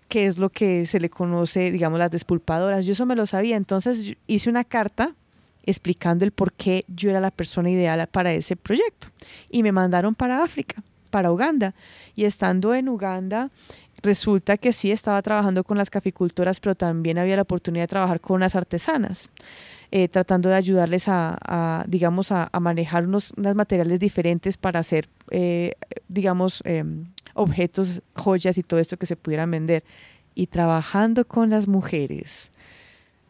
qué 0.08 0.26
es 0.26 0.38
lo 0.38 0.50
que 0.50 0.86
se 0.86 1.00
le 1.00 1.10
conoce, 1.10 1.72
digamos, 1.72 2.00
las 2.00 2.12
despulpadoras, 2.12 2.86
yo 2.86 2.94
eso 2.94 3.06
me 3.06 3.16
lo 3.16 3.26
sabía, 3.26 3.56
entonces 3.56 4.16
hice 4.28 4.50
una 4.50 4.64
carta 4.64 5.16
explicando 5.66 6.26
el 6.26 6.32
por 6.32 6.54
qué 6.54 6.86
yo 6.88 7.10
era 7.10 7.20
la 7.20 7.32
persona 7.32 7.70
ideal 7.70 8.08
para 8.08 8.34
ese 8.34 8.56
proyecto 8.56 9.10
y 9.50 9.62
me 9.62 9.72
mandaron 9.72 10.16
para 10.16 10.44
África 10.44 10.84
para 11.10 11.32
Uganda. 11.32 11.74
Y 12.16 12.26
estando 12.26 12.74
en 12.74 12.90
Uganda, 12.90 13.50
resulta 14.02 14.58
que 14.58 14.74
sí 14.74 14.92
estaba 14.92 15.22
trabajando 15.22 15.64
con 15.64 15.78
las 15.78 15.90
caficultoras, 15.90 16.60
pero 16.60 16.76
también 16.76 17.18
había 17.18 17.36
la 17.36 17.44
oportunidad 17.44 17.84
de 17.84 17.90
trabajar 17.90 18.20
con 18.20 18.40
las 18.40 18.56
artesanas. 18.56 19.30
Eh, 19.92 20.08
tratando 20.08 20.50
de 20.50 20.56
ayudarles 20.56 21.06
a, 21.08 21.84
digamos, 21.88 22.32
a, 22.32 22.48
manejar 22.60 23.08
unos, 23.08 23.34
materiales 23.38 24.00
diferentes 24.00 24.56
para 24.56 24.80
hacer, 24.80 25.10
eh, 25.32 25.74
digamos, 26.08 26.62
em, 26.64 27.06
objetos, 27.34 28.02
joyas 28.14 28.60
y 28.60 28.64
todo 28.64 28.80
esto 28.80 28.98
que 28.98 29.08
se 29.08 29.16
pudieran 29.16 29.50
vender. 29.50 29.84
Y 30.36 30.46
trabajando 30.46 31.26
con 31.26 31.50
las 31.50 31.68
mujeres, 31.68 32.52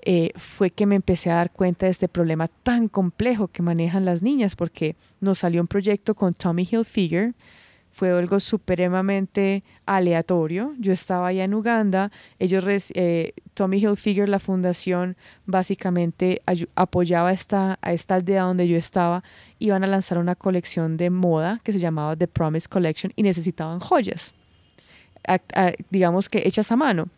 eh, 0.01 0.31
fue 0.35 0.69
que 0.69 0.85
me 0.85 0.95
empecé 0.95 1.31
a 1.31 1.35
dar 1.35 1.51
cuenta 1.51 1.85
de 1.85 1.93
este 1.93 2.09
problema 2.09 2.49
tan 2.63 2.89
complejo 2.89 3.47
que 3.47 3.61
manejan 3.61 4.03
las 4.03 4.21
niñas, 4.21 4.57
porque 4.57 4.97
nos 5.21 5.39
salió 5.39 5.61
un 5.61 5.67
proyecto 5.67 6.13
con 6.13 6.33
Tommy 6.33 6.67
Hilfiger, 6.69 7.35
fue 7.99 8.17
algo 8.17 8.39
supremamente 8.39 9.61
aleatorio. 9.85 10.73
Yo 10.79 10.93
estaba 10.93 11.27
allá 11.27 11.43
en 11.43 11.53
Uganda, 11.53 12.13
ellos, 12.39 12.63
eh, 12.95 13.33
Tommy 13.55 13.79
Hilfiger, 13.79 14.29
la 14.29 14.39
fundación, 14.39 15.17
básicamente 15.45 16.41
apoyaba 16.75 17.33
esta, 17.33 17.77
a 17.81 17.91
esta 17.91 18.15
aldea 18.15 18.43
donde 18.43 18.69
yo 18.69 18.77
estaba, 18.77 19.21
iban 19.59 19.83
a 19.83 19.87
lanzar 19.87 20.17
una 20.17 20.35
colección 20.35 20.95
de 20.95 21.09
moda 21.09 21.59
que 21.61 21.73
se 21.73 21.79
llamaba 21.79 22.15
The 22.15 22.29
Promise 22.29 22.69
Collection 22.69 23.11
y 23.17 23.23
necesitaban 23.23 23.81
joyas, 23.81 24.33
digamos 25.89 26.29
que 26.29 26.43
hechas 26.45 26.71
a 26.71 26.77
mano 26.77 27.09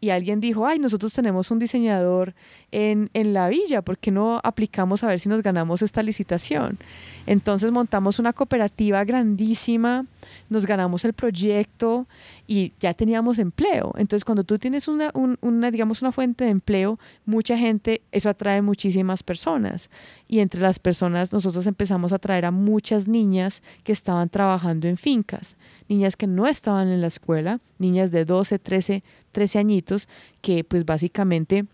y 0.00 0.10
alguien 0.10 0.40
dijo, 0.40 0.66
ay, 0.66 0.78
nosotros 0.78 1.12
tenemos 1.12 1.50
un 1.50 1.58
diseñador 1.58 2.34
en, 2.70 3.10
en, 3.14 3.32
la 3.32 3.48
villa, 3.48 3.82
¿por 3.82 3.98
qué 3.98 4.10
no 4.10 4.40
aplicamos 4.44 5.02
a 5.02 5.08
ver 5.08 5.18
si 5.18 5.28
nos 5.28 5.42
ganamos 5.42 5.82
esta 5.82 6.02
licitación? 6.02 6.78
Entonces 7.26 7.72
montamos 7.72 8.18
una 8.18 8.32
cooperativa 8.32 9.04
grandísima, 9.04 10.06
nos 10.48 10.66
ganamos 10.66 11.04
el 11.04 11.12
proyecto 11.12 12.06
y 12.46 12.72
ya 12.80 12.94
teníamos 12.94 13.38
empleo. 13.38 13.92
Entonces 13.96 14.24
cuando 14.24 14.44
tú 14.44 14.58
tienes 14.58 14.88
una, 14.88 15.12
una, 15.40 15.70
digamos, 15.70 16.00
una 16.00 16.12
fuente 16.12 16.44
de 16.44 16.50
empleo, 16.50 16.98
mucha 17.26 17.58
gente, 17.58 18.02
eso 18.12 18.28
atrae 18.28 18.62
muchísimas 18.62 19.22
personas. 19.22 19.90
Y 20.26 20.40
entre 20.40 20.60
las 20.60 20.78
personas 20.78 21.32
nosotros 21.32 21.66
empezamos 21.66 22.12
a 22.12 22.18
traer 22.18 22.44
a 22.44 22.50
muchas 22.50 23.08
niñas 23.08 23.62
que 23.84 23.92
estaban 23.92 24.28
trabajando 24.28 24.88
en 24.88 24.96
fincas, 24.96 25.56
niñas 25.88 26.16
que 26.16 26.26
no 26.26 26.46
estaban 26.46 26.88
en 26.88 27.00
la 27.00 27.06
escuela, 27.06 27.60
niñas 27.78 28.10
de 28.10 28.24
12, 28.24 28.58
13, 28.58 29.02
13 29.32 29.58
añitos, 29.58 30.08
que 30.40 30.64
pues 30.64 30.84
básicamente 30.84 31.66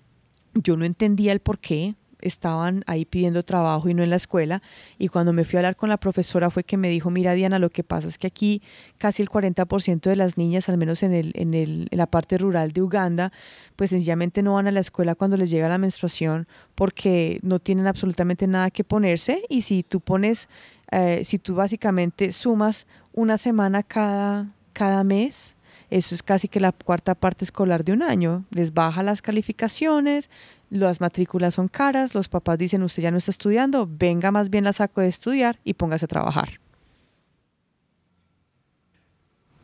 yo 0.54 0.76
no 0.76 0.84
entendía 0.84 1.32
el 1.32 1.40
por 1.40 1.58
qué 1.58 1.94
estaban 2.24 2.82
ahí 2.86 3.04
pidiendo 3.04 3.42
trabajo 3.42 3.88
y 3.88 3.94
no 3.94 4.02
en 4.02 4.10
la 4.10 4.16
escuela. 4.16 4.62
Y 4.98 5.08
cuando 5.08 5.32
me 5.32 5.44
fui 5.44 5.56
a 5.56 5.60
hablar 5.60 5.76
con 5.76 5.90
la 5.90 5.98
profesora 5.98 6.50
fue 6.50 6.64
que 6.64 6.76
me 6.76 6.88
dijo, 6.88 7.10
mira 7.10 7.34
Diana, 7.34 7.58
lo 7.58 7.70
que 7.70 7.84
pasa 7.84 8.08
es 8.08 8.18
que 8.18 8.26
aquí 8.26 8.62
casi 8.98 9.22
el 9.22 9.28
40% 9.28 10.00
de 10.00 10.16
las 10.16 10.38
niñas, 10.38 10.68
al 10.68 10.78
menos 10.78 11.02
en, 11.02 11.12
el, 11.12 11.32
en, 11.34 11.54
el, 11.54 11.86
en 11.90 11.98
la 11.98 12.06
parte 12.06 12.38
rural 12.38 12.72
de 12.72 12.82
Uganda, 12.82 13.30
pues 13.76 13.90
sencillamente 13.90 14.42
no 14.42 14.54
van 14.54 14.66
a 14.66 14.72
la 14.72 14.80
escuela 14.80 15.14
cuando 15.14 15.36
les 15.36 15.50
llega 15.50 15.68
la 15.68 15.78
menstruación 15.78 16.48
porque 16.74 17.38
no 17.42 17.58
tienen 17.58 17.86
absolutamente 17.86 18.46
nada 18.46 18.70
que 18.70 18.84
ponerse. 18.84 19.42
Y 19.50 19.62
si 19.62 19.82
tú 19.82 20.00
pones, 20.00 20.48
eh, 20.90 21.22
si 21.24 21.38
tú 21.38 21.54
básicamente 21.54 22.32
sumas 22.32 22.86
una 23.14 23.38
semana 23.38 23.82
cada, 23.82 24.52
cada 24.72 25.04
mes, 25.04 25.56
eso 25.90 26.14
es 26.14 26.22
casi 26.22 26.48
que 26.48 26.60
la 26.60 26.72
cuarta 26.72 27.14
parte 27.14 27.44
escolar 27.44 27.84
de 27.84 27.92
un 27.92 28.02
año. 28.02 28.44
Les 28.50 28.74
baja 28.74 29.02
las 29.02 29.22
calificaciones, 29.22 30.28
las 30.70 31.00
matrículas 31.00 31.54
son 31.54 31.68
caras, 31.68 32.14
los 32.14 32.28
papás 32.28 32.58
dicen 32.58 32.82
usted 32.82 33.02
ya 33.02 33.10
no 33.10 33.18
está 33.18 33.30
estudiando, 33.30 33.88
venga 33.88 34.30
más 34.32 34.50
bien 34.50 34.64
la 34.64 34.72
saco 34.72 35.00
de 35.00 35.08
estudiar 35.08 35.60
y 35.64 35.74
póngase 35.74 36.06
a 36.06 36.08
trabajar. 36.08 36.60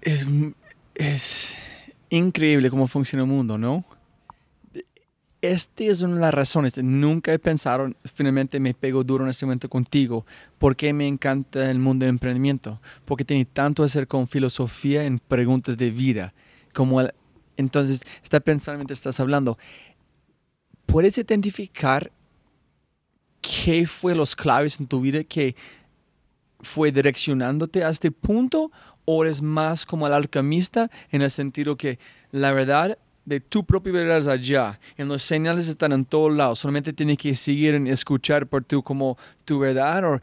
Es, 0.01 0.26
es 0.94 1.57
increíble 2.09 2.70
cómo 2.70 2.86
funciona 2.86 3.24
el 3.24 3.28
mundo, 3.28 3.59
¿no? 3.59 3.84
Esta 5.43 5.84
es 5.84 6.03
una 6.03 6.16
de 6.16 6.20
las 6.20 6.34
razones. 6.34 6.76
Nunca 6.76 7.32
he 7.32 7.38
pensado, 7.38 7.91
finalmente 8.14 8.61
me 8.61 8.74
pego 8.74 9.03
duro 9.03 9.24
en 9.24 9.30
este 9.30 9.47
momento 9.47 9.70
contigo, 9.70 10.26
porque 10.59 10.93
me 10.93 11.07
encanta 11.07 11.70
el 11.70 11.78
mundo 11.78 12.05
del 12.05 12.14
emprendimiento, 12.14 12.78
porque 13.07 13.24
tiene 13.24 13.47
tanto 13.47 13.82
que 13.82 13.86
hacer 13.86 14.07
con 14.07 14.28
filosofía 14.28 15.05
en 15.05 15.18
preguntas 15.18 15.78
de 15.78 15.91
vida. 15.91 16.34
Como 16.74 17.01
entonces, 17.57 18.03
está 18.22 18.41
pensando 18.41 18.78
mientras 18.78 18.99
estás 18.99 19.18
hablando, 19.18 19.59
¿puedes 20.84 21.16
identificar 21.16 22.12
qué 23.41 23.86
fue 23.86 24.14
los 24.14 24.36
claves 24.36 24.78
en 24.78 24.86
tu 24.86 25.01
vida 25.01 25.24
que 25.24 25.57
fue 26.61 26.93
direccionándote 26.93 27.82
a 27.82 27.88
este 27.88 28.11
punto? 28.11 28.70
¿O 29.07 29.24
eres 29.24 29.41
más 29.41 29.86
como 29.86 30.07
el 30.07 30.12
alquimista 30.12 30.91
en 31.11 31.22
el 31.22 31.30
sentido 31.30 31.76
que 31.76 31.99
la 32.30 32.53
verdad 32.53 32.99
de 33.31 33.39
tu 33.39 33.64
propia 33.64 33.93
verdad 33.93 34.28
allá. 34.28 34.81
En 34.97 35.07
los 35.07 35.22
señales 35.22 35.68
están 35.68 35.93
en 35.93 36.05
todos 36.05 36.33
lados. 36.33 36.59
Solamente 36.59 36.93
tienes 36.93 37.16
que 37.16 37.33
seguir 37.37 37.81
y 37.87 37.91
escuchar 37.91 38.49
por 38.49 38.64
tu 38.64 38.83
como 38.83 39.16
tu 39.45 39.61
verdad 39.61 40.05
o, 40.05 40.20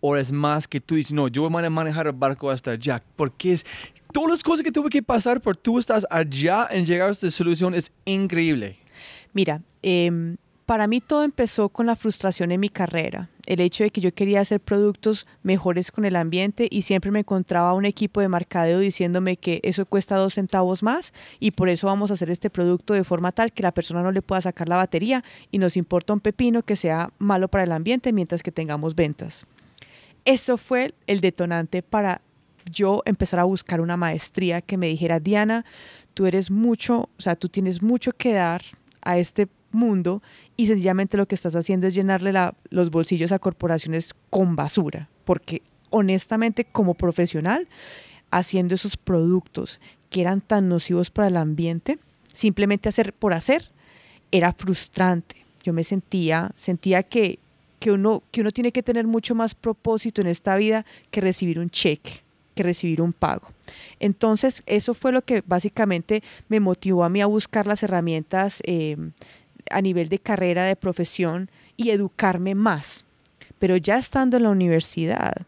o 0.00 0.14
es 0.14 0.30
más 0.30 0.68
que 0.68 0.78
tú 0.78 0.94
dices, 0.94 1.14
no, 1.14 1.28
yo 1.28 1.48
voy 1.48 1.64
a 1.64 1.70
manejar 1.70 2.06
el 2.06 2.12
barco 2.12 2.50
hasta 2.50 2.72
allá. 2.72 3.02
Porque 3.16 3.54
es 3.54 3.66
todas 4.12 4.30
las 4.30 4.42
cosas 4.42 4.62
que 4.62 4.70
tuve 4.70 4.90
que 4.90 5.02
pasar 5.02 5.40
por 5.40 5.56
tú 5.56 5.78
estás 5.78 6.06
allá 6.10 6.68
en 6.70 6.84
llegar 6.84 7.08
a 7.08 7.12
esta 7.12 7.30
solución 7.30 7.74
es 7.74 7.90
increíble. 8.04 8.76
Mira, 9.32 9.62
eh, 9.82 10.36
para 10.70 10.86
mí 10.86 11.00
todo 11.00 11.24
empezó 11.24 11.68
con 11.68 11.86
la 11.86 11.96
frustración 11.96 12.52
en 12.52 12.60
mi 12.60 12.68
carrera, 12.68 13.28
el 13.46 13.58
hecho 13.58 13.82
de 13.82 13.90
que 13.90 14.00
yo 14.00 14.14
quería 14.14 14.40
hacer 14.40 14.60
productos 14.60 15.26
mejores 15.42 15.90
con 15.90 16.04
el 16.04 16.14
ambiente 16.14 16.68
y 16.70 16.82
siempre 16.82 17.10
me 17.10 17.18
encontraba 17.18 17.74
un 17.74 17.86
equipo 17.86 18.20
de 18.20 18.28
mercadeo 18.28 18.78
diciéndome 18.78 19.36
que 19.36 19.58
eso 19.64 19.84
cuesta 19.84 20.14
dos 20.14 20.34
centavos 20.34 20.84
más 20.84 21.12
y 21.40 21.50
por 21.50 21.70
eso 21.70 21.88
vamos 21.88 22.12
a 22.12 22.14
hacer 22.14 22.30
este 22.30 22.50
producto 22.50 22.94
de 22.94 23.02
forma 23.02 23.32
tal 23.32 23.50
que 23.52 23.64
la 23.64 23.74
persona 23.74 24.00
no 24.00 24.12
le 24.12 24.22
pueda 24.22 24.42
sacar 24.42 24.68
la 24.68 24.76
batería 24.76 25.24
y 25.50 25.58
nos 25.58 25.76
importa 25.76 26.12
un 26.12 26.20
pepino 26.20 26.62
que 26.62 26.76
sea 26.76 27.10
malo 27.18 27.48
para 27.48 27.64
el 27.64 27.72
ambiente 27.72 28.12
mientras 28.12 28.40
que 28.40 28.52
tengamos 28.52 28.94
ventas. 28.94 29.46
Eso 30.24 30.56
fue 30.56 30.94
el 31.08 31.20
detonante 31.20 31.82
para 31.82 32.20
yo 32.70 33.02
empezar 33.06 33.40
a 33.40 33.44
buscar 33.44 33.80
una 33.80 33.96
maestría 33.96 34.60
que 34.60 34.76
me 34.76 34.86
dijera, 34.86 35.18
Diana, 35.18 35.64
tú 36.14 36.26
eres 36.26 36.48
mucho, 36.48 37.08
o 37.18 37.20
sea, 37.20 37.34
tú 37.34 37.48
tienes 37.48 37.82
mucho 37.82 38.12
que 38.12 38.34
dar 38.34 38.62
a 39.02 39.18
este 39.18 39.48
mundo 39.72 40.22
y 40.56 40.66
sencillamente 40.66 41.16
lo 41.16 41.26
que 41.26 41.34
estás 41.34 41.56
haciendo 41.56 41.86
es 41.86 41.94
llenarle 41.94 42.32
los 42.70 42.90
bolsillos 42.90 43.32
a 43.32 43.38
corporaciones 43.38 44.14
con 44.30 44.56
basura, 44.56 45.08
porque 45.24 45.62
honestamente 45.90 46.64
como 46.64 46.94
profesional, 46.94 47.68
haciendo 48.30 48.74
esos 48.74 48.96
productos 48.96 49.80
que 50.08 50.20
eran 50.20 50.40
tan 50.40 50.68
nocivos 50.68 51.10
para 51.10 51.28
el 51.28 51.36
ambiente, 51.36 51.98
simplemente 52.32 52.88
hacer 52.88 53.12
por 53.12 53.32
hacer, 53.32 53.70
era 54.30 54.52
frustrante. 54.52 55.36
Yo 55.62 55.72
me 55.72 55.84
sentía, 55.84 56.52
sentía 56.56 57.02
que, 57.02 57.38
que, 57.78 57.92
uno, 57.92 58.22
que 58.30 58.40
uno 58.40 58.50
tiene 58.50 58.72
que 58.72 58.82
tener 58.82 59.06
mucho 59.06 59.34
más 59.34 59.54
propósito 59.54 60.20
en 60.20 60.28
esta 60.28 60.56
vida 60.56 60.84
que 61.10 61.20
recibir 61.20 61.58
un 61.58 61.70
cheque, 61.70 62.22
que 62.54 62.62
recibir 62.62 63.02
un 63.02 63.12
pago. 63.12 63.48
Entonces, 63.98 64.62
eso 64.66 64.94
fue 64.94 65.12
lo 65.12 65.22
que 65.22 65.42
básicamente 65.46 66.22
me 66.48 66.60
motivó 66.60 67.04
a 67.04 67.08
mí 67.08 67.20
a 67.20 67.26
buscar 67.26 67.66
las 67.66 67.82
herramientas 67.82 68.62
eh, 68.64 68.96
a 69.70 69.80
nivel 69.80 70.08
de 70.08 70.18
carrera, 70.18 70.64
de 70.64 70.76
profesión 70.76 71.50
y 71.76 71.90
educarme 71.90 72.54
más. 72.54 73.04
Pero 73.58 73.76
ya 73.76 73.98
estando 73.98 74.36
en 74.36 74.44
la 74.44 74.50
universidad, 74.50 75.46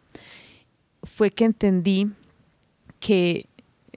fue 1.03 1.31
que 1.31 1.45
entendí 1.45 2.09
que 3.01 3.47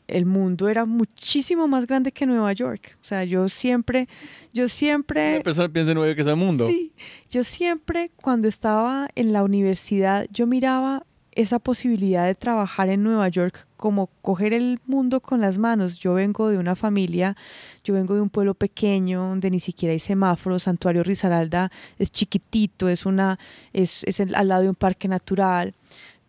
el 0.07 0.25
mundo 0.25 0.69
era 0.69 0.85
muchísimo 0.85 1.67
más 1.67 1.87
grande 1.87 2.11
que 2.11 2.25
Nueva 2.25 2.53
York. 2.53 2.97
O 3.01 3.03
sea, 3.03 3.23
yo 3.23 3.47
siempre, 3.47 4.07
yo 4.53 4.67
siempre... 4.67 5.35
Una 5.35 5.43
persona 5.43 5.69
piensa 5.69 5.91
en 5.91 5.95
Nueva 5.95 6.09
York 6.09 6.19
es 6.19 6.27
el 6.27 6.35
mundo. 6.35 6.67
Sí, 6.67 6.91
yo 7.29 7.43
siempre 7.43 8.11
cuando 8.21 8.47
estaba 8.47 9.09
en 9.15 9.33
la 9.33 9.43
universidad, 9.43 10.27
yo 10.31 10.47
miraba 10.47 11.05
esa 11.35 11.59
posibilidad 11.59 12.25
de 12.25 12.33
trabajar 12.33 12.89
en 12.89 13.03
Nueva 13.03 13.27
York 13.27 13.67
como 13.77 14.07
coger 14.21 14.53
el 14.53 14.79
mundo 14.87 15.19
con 15.19 15.41
las 15.41 15.57
manos. 15.57 15.99
Yo 15.99 16.13
vengo 16.13 16.49
de 16.49 16.57
una 16.57 16.75
familia, 16.75 17.35
yo 17.83 17.93
vengo 17.93 18.15
de 18.15 18.21
un 18.21 18.29
pueblo 18.29 18.53
pequeño 18.53 19.19
donde 19.19 19.51
ni 19.51 19.59
siquiera 19.59 19.91
hay 19.91 19.99
semáforos. 19.99 20.63
Santuario 20.63 21.03
Risaralda 21.03 21.71
es 21.99 22.11
chiquitito, 22.11 22.87
es, 22.87 23.05
una, 23.05 23.37
es, 23.73 24.03
es 24.05 24.21
al 24.21 24.47
lado 24.47 24.63
de 24.63 24.69
un 24.69 24.75
parque 24.75 25.07
natural. 25.07 25.73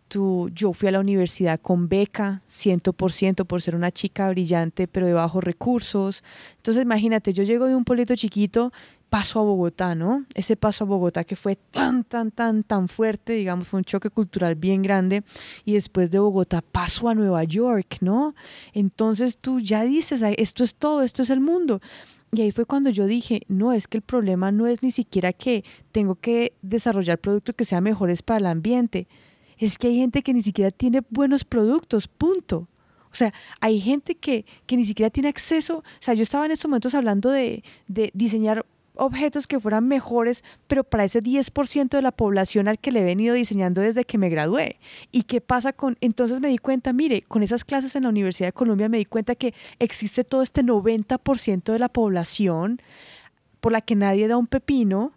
Tú, 0.09 0.49
yo 0.53 0.71
fui 0.71 0.87
a 0.87 0.91
la 0.91 0.99
universidad 0.99 1.59
con 1.59 1.89
beca, 1.89 2.41
100% 2.49 3.45
por 3.45 3.61
ser 3.61 3.75
una 3.75 3.91
chica 3.91 4.29
brillante, 4.29 4.87
pero 4.87 5.05
de 5.05 5.13
bajos 5.13 5.43
recursos. 5.43 6.23
Entonces, 6.57 6.83
imagínate, 6.83 7.33
yo 7.33 7.43
llego 7.43 7.65
de 7.65 7.75
un 7.75 7.83
pueblito 7.83 8.15
chiquito 8.15 8.71
paso 9.09 9.39
a 9.39 9.43
Bogotá, 9.43 9.95
¿no? 9.95 10.25
Ese 10.33 10.55
paso 10.55 10.83
a 10.83 10.87
Bogotá 10.87 11.23
que 11.23 11.35
fue 11.35 11.55
tan, 11.55 12.03
tan, 12.03 12.31
tan, 12.31 12.63
tan 12.63 12.87
fuerte, 12.87 13.33
digamos, 13.33 13.67
fue 13.67 13.79
un 13.79 13.83
choque 13.83 14.09
cultural 14.09 14.55
bien 14.55 14.81
grande. 14.81 15.23
Y 15.65 15.73
después 15.73 16.11
de 16.11 16.19
Bogotá 16.19 16.61
paso 16.61 17.07
a 17.09 17.15
Nueva 17.15 17.43
York, 17.43 17.97
¿no? 18.01 18.35
Entonces 18.73 19.37
tú 19.37 19.59
ya 19.59 19.83
dices, 19.83 20.21
esto 20.37 20.63
es 20.63 20.75
todo, 20.75 21.03
esto 21.03 21.21
es 21.21 21.29
el 21.29 21.39
mundo. 21.39 21.81
Y 22.31 22.41
ahí 22.41 22.51
fue 22.51 22.65
cuando 22.65 22.89
yo 22.89 23.05
dije, 23.05 23.43
no, 23.47 23.71
es 23.71 23.87
que 23.87 23.97
el 23.97 24.03
problema 24.03 24.51
no 24.51 24.67
es 24.67 24.83
ni 24.83 24.91
siquiera 24.91 25.31
que 25.31 25.63
tengo 25.91 26.15
que 26.15 26.53
desarrollar 26.61 27.19
productos 27.19 27.55
que 27.55 27.65
sean 27.65 27.83
mejores 27.83 28.21
para 28.21 28.39
el 28.39 28.45
ambiente. 28.47 29.07
Es 29.57 29.77
que 29.77 29.87
hay 29.87 29.97
gente 29.97 30.21
que 30.21 30.33
ni 30.33 30.41
siquiera 30.41 30.71
tiene 30.71 31.01
buenos 31.09 31.45
productos, 31.45 32.07
punto. 32.07 32.67
O 33.09 33.15
sea, 33.15 33.33
hay 33.61 33.79
gente 33.79 34.15
que, 34.15 34.45
que 34.65 34.75
ni 34.75 34.83
siquiera 34.83 35.09
tiene 35.09 35.29
acceso. 35.29 35.77
O 35.77 35.83
sea, 36.01 36.13
yo 36.13 36.23
estaba 36.23 36.45
en 36.45 36.51
estos 36.51 36.69
momentos 36.69 36.93
hablando 36.93 37.31
de, 37.31 37.63
de 37.87 38.11
diseñar 38.13 38.65
objetos 38.97 39.47
que 39.47 39.59
fueran 39.59 39.87
mejores, 39.87 40.43
pero 40.67 40.83
para 40.83 41.03
ese 41.03 41.21
10% 41.21 41.89
de 41.89 42.01
la 42.01 42.11
población 42.11 42.67
al 42.67 42.79
que 42.79 42.91
le 42.91 43.01
he 43.01 43.03
venido 43.03 43.33
diseñando 43.35 43.81
desde 43.81 44.05
que 44.05 44.17
me 44.17 44.29
gradué. 44.29 44.79
¿Y 45.11 45.23
qué 45.23 45.41
pasa 45.41 45.73
con...? 45.73 45.97
Entonces 46.01 46.39
me 46.39 46.49
di 46.49 46.57
cuenta, 46.57 46.93
mire, 46.93 47.21
con 47.21 47.43
esas 47.43 47.63
clases 47.63 47.95
en 47.95 48.03
la 48.03 48.09
Universidad 48.09 48.49
de 48.49 48.53
Columbia 48.53 48.89
me 48.89 48.97
di 48.97 49.05
cuenta 49.05 49.35
que 49.35 49.53
existe 49.79 50.23
todo 50.23 50.41
este 50.41 50.63
90% 50.63 51.71
de 51.71 51.79
la 51.79 51.89
población 51.89 52.81
por 53.59 53.71
la 53.71 53.81
que 53.81 53.95
nadie 53.95 54.27
da 54.27 54.37
un 54.37 54.47
pepino, 54.47 55.13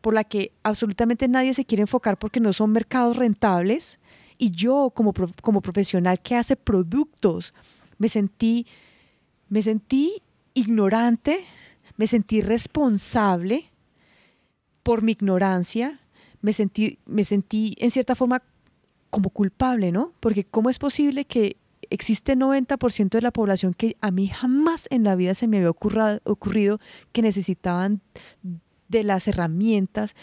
por 0.00 0.14
la 0.14 0.24
que 0.24 0.52
absolutamente 0.62 1.28
nadie 1.28 1.54
se 1.54 1.64
quiere 1.64 1.82
enfocar 1.82 2.18
porque 2.18 2.40
no 2.40 2.52
son 2.52 2.72
mercados 2.72 3.16
rentables. 3.16 3.98
Y 4.38 4.50
yo 4.50 4.92
como, 4.94 5.12
como 5.42 5.60
profesional 5.60 6.20
que 6.20 6.36
hace 6.36 6.56
productos, 6.56 7.52
me 7.98 8.08
sentí, 8.08 8.66
me 9.48 9.62
sentí 9.62 10.22
ignorante, 10.54 11.44
me 12.00 12.06
sentí 12.06 12.40
responsable 12.40 13.70
por 14.82 15.02
mi 15.02 15.12
ignorancia, 15.12 16.00
me 16.40 16.54
sentí, 16.54 16.98
me 17.04 17.26
sentí 17.26 17.76
en 17.78 17.90
cierta 17.90 18.14
forma 18.14 18.42
como 19.10 19.28
culpable, 19.28 19.92
¿no? 19.92 20.14
Porque 20.18 20.44
¿cómo 20.44 20.70
es 20.70 20.78
posible 20.78 21.26
que 21.26 21.58
existe 21.90 22.38
90% 22.38 23.10
de 23.10 23.20
la 23.20 23.32
población 23.32 23.74
que 23.74 23.98
a 24.00 24.10
mí 24.12 24.28
jamás 24.28 24.86
en 24.88 25.04
la 25.04 25.14
vida 25.14 25.34
se 25.34 25.46
me 25.46 25.58
había 25.58 25.68
ocurrido 25.68 26.80
que 27.12 27.20
necesitaban 27.20 28.00
de 28.88 29.04
las 29.04 29.28
herramientas 29.28 30.14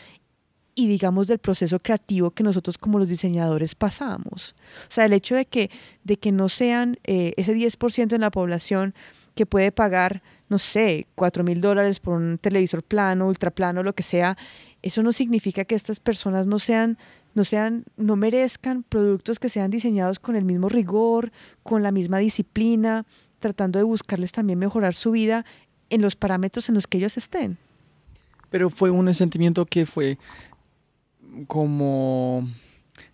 y 0.74 0.88
digamos 0.88 1.28
del 1.28 1.38
proceso 1.38 1.78
creativo 1.78 2.32
que 2.32 2.42
nosotros 2.42 2.80
como 2.80 2.98
los 2.98 3.08
diseñadores 3.08 3.76
pasamos. 3.76 4.56
O 4.90 4.92
sea, 4.92 5.06
el 5.06 5.14
hecho 5.14 5.36
de 5.36 5.46
que, 5.46 5.70
de 6.04 6.18
que 6.18 6.32
no 6.32 6.50
sean 6.50 6.98
eh, 7.04 7.36
ese 7.38 7.54
10% 7.54 8.14
en 8.14 8.22
la 8.22 8.32
población 8.32 8.96
que 9.36 9.46
puede 9.46 9.72
pagar, 9.72 10.24
no 10.50 10.58
sé, 10.58 11.08
cuatro 11.16 11.43
mil 11.43 11.62
dólares 11.62 12.00
por 12.00 12.16
un 12.16 12.38
televisor 12.38 12.84
plano, 12.84 13.28
ultraplano, 13.28 13.84
lo 13.84 13.93
que 13.93 14.04
sea, 14.04 14.38
eso 14.82 15.04
no 15.04 15.12
significa 15.12 15.66
que 15.66 15.76
estas 15.76 16.00
personas 16.00 16.48
no 16.48 16.60
sean, 16.60 16.98
no 17.34 17.43
sean, 17.43 17.84
no 17.98 18.16
merezcan 18.16 18.84
productos 18.84 19.39
que 19.39 19.50
sean 19.50 19.72
diseñados 19.72 20.20
con 20.20 20.36
el 20.36 20.45
mismo 20.45 20.70
rigor, 20.70 21.32
con 21.64 21.84
la 21.84 21.91
misma 21.91 22.20
disciplina, 22.20 23.06
tratando 23.39 23.80
de 23.80 23.84
buscarles 23.84 24.32
también 24.32 24.60
mejorar 24.60 24.93
su 24.93 25.12
vida 25.12 25.45
en 25.89 26.02
los 26.02 26.16
parámetros 26.16 26.70
en 26.70 26.76
los 26.76 26.88
que 26.88 26.98
ellos 26.98 27.18
estén. 27.18 27.58
Pero 28.50 28.70
fue 28.70 28.89
un 28.89 29.14
sentimiento 29.14 29.66
que 29.66 29.86
fue 29.86 30.18
como 31.48 32.48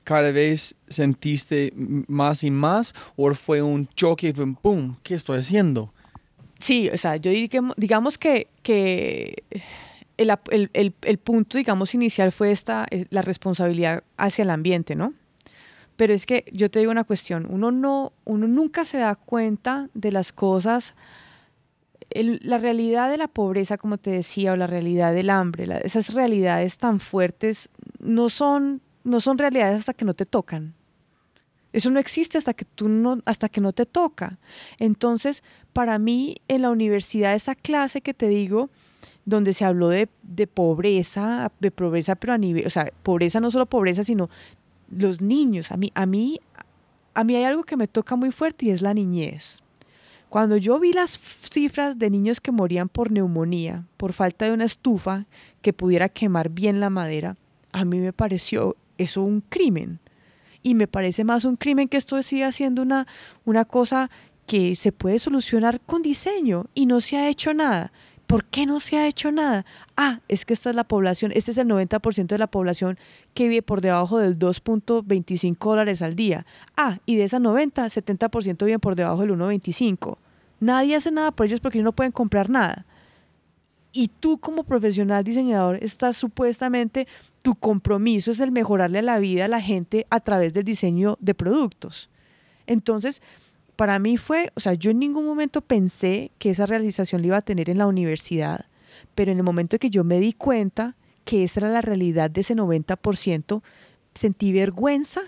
cada 0.03 0.31
vez 0.31 0.75
sentiste 0.87 1.73
más 2.07 2.43
y 2.43 2.51
más 2.51 2.93
o 3.15 3.33
fue 3.33 3.61
un 3.61 3.87
choque, 3.87 4.33
¡pum! 4.61 4.95
¿Qué 5.03 5.15
estoy 5.15 5.39
haciendo? 5.39 5.93
Sí, 6.63 6.89
o 6.93 6.97
sea, 6.97 7.17
yo 7.17 7.29
diría 7.29 7.49
que, 7.49 7.61
digamos 7.75 8.17
que, 8.17 8.47
que 8.61 9.43
el, 10.15 10.31
el, 10.71 10.93
el, 11.01 11.17
punto, 11.17 11.57
digamos, 11.57 11.93
inicial 11.93 12.31
fue 12.31 12.53
esta, 12.53 12.85
eh, 12.89 13.05
la 13.09 13.21
responsabilidad 13.21 14.05
hacia 14.15 14.43
el 14.43 14.49
ambiente, 14.49 14.95
¿no? 14.95 15.13
Pero 15.97 16.13
es 16.13 16.25
que 16.25 16.45
yo 16.53 16.71
te 16.71 16.79
digo 16.79 16.89
una 16.89 17.03
cuestión, 17.03 17.47
uno, 17.49 17.71
no, 17.71 18.13
uno 18.23 18.47
nunca 18.47 18.85
se 18.85 18.99
da 18.99 19.15
cuenta 19.15 19.89
de 19.93 20.13
las 20.13 20.31
cosas, 20.31 20.95
la 22.11 22.57
realidad 22.59 23.09
de 23.09 23.17
la 23.17 23.27
pobreza, 23.27 23.77
como 23.77 23.97
te 23.97 24.11
decía, 24.11 24.53
o 24.53 24.55
la 24.55 24.67
realidad 24.67 25.13
del 25.13 25.31
hambre, 25.31 25.67
esas 25.83 26.13
realidades 26.13 26.77
tan 26.77 27.01
fuertes 27.01 27.69
no 27.99 28.29
son, 28.29 28.79
no 29.03 29.19
son 29.19 29.37
realidades 29.37 29.79
hasta 29.79 29.93
que 29.93 30.05
no 30.05 30.13
te 30.13 30.25
tocan. 30.25 30.75
Eso 31.73 31.89
no 31.89 31.99
existe 31.99 32.37
hasta 32.37 32.53
que 32.53 32.65
tú 32.65 32.87
no, 32.87 33.21
hasta 33.25 33.49
que 33.49 33.59
no 33.59 33.73
te 33.73 33.85
toca. 33.85 34.37
Entonces, 34.79 35.43
para 35.73 35.99
mí, 35.99 36.37
en 36.47 36.61
la 36.61 36.69
universidad, 36.69 37.33
esa 37.33 37.55
clase 37.55 38.01
que 38.01 38.13
te 38.13 38.27
digo, 38.27 38.69
donde 39.25 39.53
se 39.53 39.65
habló 39.65 39.89
de, 39.89 40.07
de, 40.21 40.47
pobreza, 40.47 41.51
de 41.59 41.71
pobreza, 41.71 42.15
pero 42.15 42.33
a 42.33 42.37
nivel, 42.37 42.65
o 42.65 42.69
sea, 42.69 42.91
pobreza 43.03 43.39
no 43.39 43.51
solo 43.51 43.65
pobreza, 43.65 44.03
sino 44.03 44.29
los 44.89 45.19
niños. 45.19 45.71
A 45.71 45.77
mí, 45.77 45.91
a 45.95 46.05
mí, 46.05 46.39
a 47.13 47.23
mí 47.23 47.35
hay 47.35 47.43
algo 47.43 47.63
que 47.63 47.77
me 47.77 47.87
toca 47.87 48.15
muy 48.15 48.31
fuerte 48.31 48.67
y 48.67 48.69
es 48.69 48.81
la 48.81 48.93
niñez. 48.93 49.63
Cuando 50.29 50.57
yo 50.57 50.79
vi 50.79 50.93
las 50.93 51.19
cifras 51.51 51.99
de 51.99 52.09
niños 52.09 52.41
que 52.41 52.51
morían 52.51 52.89
por 52.89 53.11
neumonía, 53.11 53.83
por 53.97 54.13
falta 54.13 54.45
de 54.45 54.53
una 54.53 54.65
estufa 54.65 55.25
que 55.61 55.73
pudiera 55.73 56.09
quemar 56.09 56.49
bien 56.49 56.79
la 56.79 56.89
madera, 56.89 57.37
a 57.71 57.85
mí 57.85 57.99
me 57.99 58.13
pareció 58.13 58.75
eso 58.97 59.21
un 59.21 59.41
crimen. 59.41 59.99
Y 60.63 60.75
me 60.75 60.87
parece 60.87 61.23
más 61.23 61.45
un 61.45 61.57
crimen 61.57 61.89
que 61.89 61.97
esto 61.97 62.21
siga 62.23 62.51
siendo 62.51 62.81
una, 62.81 63.05
una 63.45 63.65
cosa 63.65 64.09
que 64.47 64.75
se 64.75 64.91
puede 64.91 65.19
solucionar 65.19 65.81
con 65.81 66.01
diseño 66.01 66.65
y 66.73 66.85
no 66.85 67.01
se 67.01 67.17
ha 67.17 67.29
hecho 67.29 67.53
nada. 67.53 67.91
¿Por 68.27 68.45
qué 68.45 68.65
no 68.65 68.79
se 68.79 68.97
ha 68.97 69.07
hecho 69.07 69.31
nada? 69.31 69.65
Ah, 69.95 70.21
es 70.27 70.45
que 70.45 70.53
esta 70.53 70.69
es 70.69 70.75
la 70.75 70.85
población, 70.85 71.31
este 71.35 71.51
es 71.51 71.57
el 71.57 71.67
90% 71.67 72.27
de 72.27 72.37
la 72.37 72.47
población 72.47 72.97
que 73.33 73.47
vive 73.47 73.61
por 73.61 73.81
debajo 73.81 74.17
del 74.17 74.39
2.25 74.39 75.57
dólares 75.59 76.01
al 76.01 76.15
día. 76.15 76.45
Ah, 76.75 76.99
y 77.05 77.15
de 77.15 77.25
esa 77.25 77.39
90, 77.39 77.85
70% 77.85 78.65
viven 78.65 78.79
por 78.79 78.95
debajo 78.95 79.21
del 79.21 79.31
1.25. 79.31 80.17
Nadie 80.59 80.95
hace 80.95 81.11
nada 81.11 81.31
por 81.31 81.45
ellos 81.45 81.59
porque 81.59 81.77
ellos 81.77 81.85
no 81.85 81.91
pueden 81.91 82.11
comprar 82.11 82.49
nada. 82.49 82.85
Y 83.91 84.07
tú 84.07 84.39
como 84.39 84.63
profesional 84.63 85.23
diseñador 85.23 85.77
estás 85.83 86.17
supuestamente, 86.17 87.07
tu 87.43 87.55
compromiso 87.55 88.31
es 88.31 88.39
el 88.39 88.51
mejorarle 88.51 89.01
la 89.01 89.19
vida 89.19 89.45
a 89.45 89.49
la 89.49 89.61
gente 89.61 90.07
a 90.09 90.21
través 90.21 90.53
del 90.53 90.63
diseño 90.63 91.17
de 91.19 91.35
productos. 91.35 92.09
Entonces, 92.65 93.21
para 93.75 93.99
mí 93.99 94.17
fue, 94.17 94.51
o 94.55 94.59
sea, 94.59 94.73
yo 94.73 94.91
en 94.91 94.99
ningún 94.99 95.25
momento 95.25 95.61
pensé 95.61 96.31
que 96.39 96.49
esa 96.49 96.65
realización 96.65 97.21
la 97.21 97.27
iba 97.27 97.37
a 97.37 97.41
tener 97.41 97.69
en 97.69 97.77
la 97.77 97.87
universidad, 97.87 98.65
pero 99.13 99.31
en 99.31 99.37
el 99.37 99.43
momento 99.43 99.77
que 99.77 99.89
yo 99.89 100.05
me 100.05 100.19
di 100.19 100.31
cuenta 100.31 100.95
que 101.25 101.43
esa 101.43 101.59
era 101.59 101.69
la 101.69 101.81
realidad 101.81 102.31
de 102.31 102.41
ese 102.41 102.55
90%, 102.55 103.61
sentí 104.13 104.53
vergüenza 104.53 105.21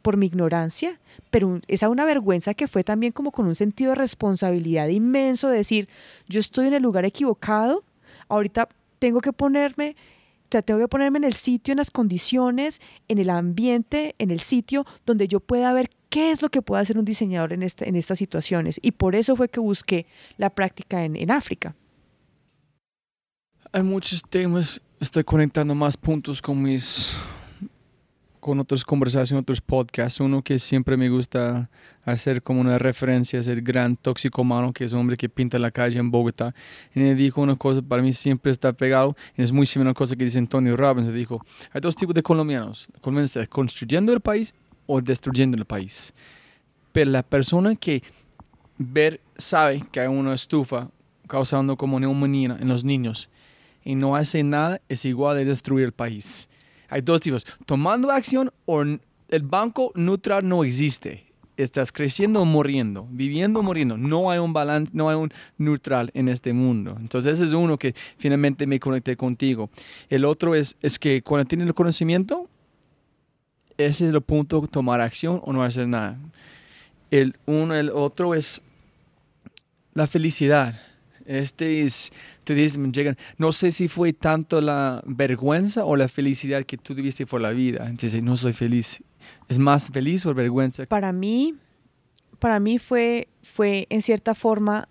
por 0.00 0.16
mi 0.16 0.26
ignorancia, 0.26 0.98
pero 1.30 1.60
esa 1.68 1.90
una 1.90 2.06
vergüenza 2.06 2.54
que 2.54 2.68
fue 2.68 2.84
también 2.84 3.12
como 3.12 3.32
con 3.32 3.46
un 3.46 3.54
sentido 3.54 3.90
de 3.90 3.96
responsabilidad 3.96 4.88
inmenso 4.88 5.48
de 5.48 5.58
decir, 5.58 5.88
yo 6.26 6.40
estoy 6.40 6.68
en 6.68 6.74
el 6.74 6.82
lugar 6.82 7.04
equivocado, 7.04 7.84
ahorita 8.28 8.68
tengo 8.98 9.20
que 9.20 9.32
ponerme 9.32 9.94
sea, 10.50 10.62
tengo 10.62 10.80
que 10.80 10.88
ponerme 10.88 11.18
en 11.18 11.24
el 11.24 11.34
sitio, 11.34 11.72
en 11.72 11.78
las 11.78 11.90
condiciones, 11.90 12.80
en 13.08 13.18
el 13.18 13.30
ambiente, 13.30 14.14
en 14.18 14.30
el 14.30 14.40
sitio 14.40 14.84
donde 15.06 15.28
yo 15.28 15.40
pueda 15.40 15.72
ver 15.72 15.90
qué 16.08 16.30
es 16.30 16.42
lo 16.42 16.48
que 16.48 16.62
puede 16.62 16.82
hacer 16.82 16.98
un 16.98 17.04
diseñador 17.04 17.52
en, 17.52 17.62
en 17.62 17.96
estas 17.96 18.18
situaciones. 18.18 18.78
Y 18.82 18.92
por 18.92 19.14
eso 19.14 19.36
fue 19.36 19.48
que 19.48 19.60
busqué 19.60 20.06
la 20.36 20.50
práctica 20.50 21.04
en, 21.04 21.16
en 21.16 21.30
África. 21.30 21.74
Hay 23.72 23.82
muchos 23.82 24.22
temas, 24.28 24.80
estoy 24.98 25.22
conectando 25.22 25.74
más 25.74 25.96
puntos 25.96 26.42
con 26.42 26.60
mis 26.60 27.12
con 28.40 28.58
otras 28.58 28.84
conversaciones, 28.84 29.42
otros 29.42 29.60
podcasts. 29.60 30.18
Uno 30.20 30.42
que 30.42 30.58
siempre 30.58 30.96
me 30.96 31.08
gusta 31.08 31.70
hacer 32.04 32.42
como 32.42 32.60
una 32.60 32.78
referencia 32.78 33.38
es 33.38 33.46
el 33.46 33.62
gran 33.62 33.96
toxicomano, 33.96 34.72
que 34.72 34.84
es 34.84 34.92
un 34.92 35.00
hombre 35.00 35.16
que 35.16 35.28
pinta 35.28 35.58
la 35.58 35.70
calle 35.70 35.98
en 35.98 36.10
Bogotá. 36.10 36.54
Y 36.94 37.02
él 37.02 37.16
dijo 37.16 37.40
una 37.40 37.56
cosa, 37.56 37.82
para 37.82 38.02
mí 38.02 38.12
siempre 38.12 38.50
está 38.50 38.72
pegado, 38.72 39.14
y 39.36 39.42
es 39.42 39.52
muy 39.52 39.66
similar 39.66 39.88
a 39.88 39.90
una 39.90 39.94
cosa 39.94 40.16
que 40.16 40.24
dice 40.24 40.38
Antonio 40.38 40.76
Robbins. 40.76 41.12
Dijo, 41.12 41.44
hay 41.72 41.80
dos 41.80 41.94
tipos 41.94 42.14
de 42.14 42.22
colombianos. 42.22 42.88
colombianos 43.00 43.30
están 43.30 43.46
construyendo 43.46 44.12
el 44.12 44.20
país 44.20 44.54
o 44.86 45.00
destruyendo 45.00 45.56
el 45.56 45.66
país. 45.66 46.12
Pero 46.92 47.10
la 47.10 47.22
persona 47.22 47.76
que 47.76 48.02
ver, 48.78 49.20
sabe 49.36 49.84
que 49.92 50.00
hay 50.00 50.08
una 50.08 50.34
estufa 50.34 50.88
causando 51.28 51.76
como 51.76 52.00
neumonía 52.00 52.56
en 52.58 52.68
los 52.68 52.82
niños 52.82 53.28
y 53.84 53.94
no 53.94 54.16
hace 54.16 54.42
nada, 54.42 54.80
es 54.88 55.04
igual 55.04 55.36
de 55.36 55.44
destruir 55.44 55.84
el 55.84 55.92
país 55.92 56.49
hay 56.90 57.00
dos 57.00 57.20
tipos, 57.20 57.46
tomando 57.64 58.10
acción 58.10 58.50
o 58.66 58.82
el 58.82 59.42
banco 59.42 59.92
neutral 59.94 60.46
no 60.46 60.64
existe. 60.64 61.24
Estás 61.56 61.92
creciendo 61.92 62.40
o 62.40 62.44
muriendo, 62.44 63.06
viviendo 63.10 63.60
o 63.60 63.62
muriendo. 63.62 63.96
No 63.98 64.30
hay 64.30 64.38
un 64.38 64.52
balance, 64.52 64.90
no 64.94 65.10
hay 65.10 65.16
un 65.16 65.30
neutral 65.58 66.10
en 66.14 66.28
este 66.28 66.52
mundo. 66.52 66.96
Entonces 66.98 67.34
ese 67.34 67.44
es 67.44 67.52
uno 67.52 67.78
que 67.78 67.94
finalmente 68.16 68.66
me 68.66 68.80
conecté 68.80 69.16
contigo. 69.16 69.70
El 70.08 70.24
otro 70.24 70.54
es, 70.54 70.76
es 70.80 70.98
que 70.98 71.22
cuando 71.22 71.46
tienes 71.46 71.66
el 71.66 71.74
conocimiento, 71.74 72.48
ese 73.76 74.08
es 74.08 74.14
el 74.14 74.20
punto, 74.22 74.66
tomar 74.70 75.00
acción 75.00 75.40
o 75.44 75.52
no 75.52 75.62
hacer 75.62 75.86
nada. 75.86 76.18
El 77.10 77.36
uno, 77.46 77.74
el 77.74 77.90
otro 77.90 78.34
es 78.34 78.62
la 79.94 80.06
felicidad. 80.06 80.80
Este 81.26 81.82
es 81.82 82.12
llegan, 82.54 83.16
no 83.38 83.52
sé 83.52 83.72
si 83.72 83.88
fue 83.88 84.12
tanto 84.12 84.60
la 84.60 85.02
vergüenza 85.06 85.84
o 85.84 85.96
la 85.96 86.08
felicidad 86.08 86.64
que 86.64 86.76
tú 86.76 86.94
tuviste 86.94 87.26
por 87.26 87.40
la 87.40 87.50
vida. 87.50 87.86
Entonces, 87.88 88.22
no 88.22 88.36
soy 88.36 88.52
feliz. 88.52 89.02
¿Es 89.48 89.58
más 89.58 89.90
feliz 89.90 90.24
o 90.26 90.34
vergüenza? 90.34 90.86
Para 90.86 91.12
mí, 91.12 91.54
para 92.38 92.60
mí 92.60 92.78
fue, 92.78 93.28
fue 93.42 93.86
en 93.90 94.02
cierta 94.02 94.34
forma, 94.34 94.88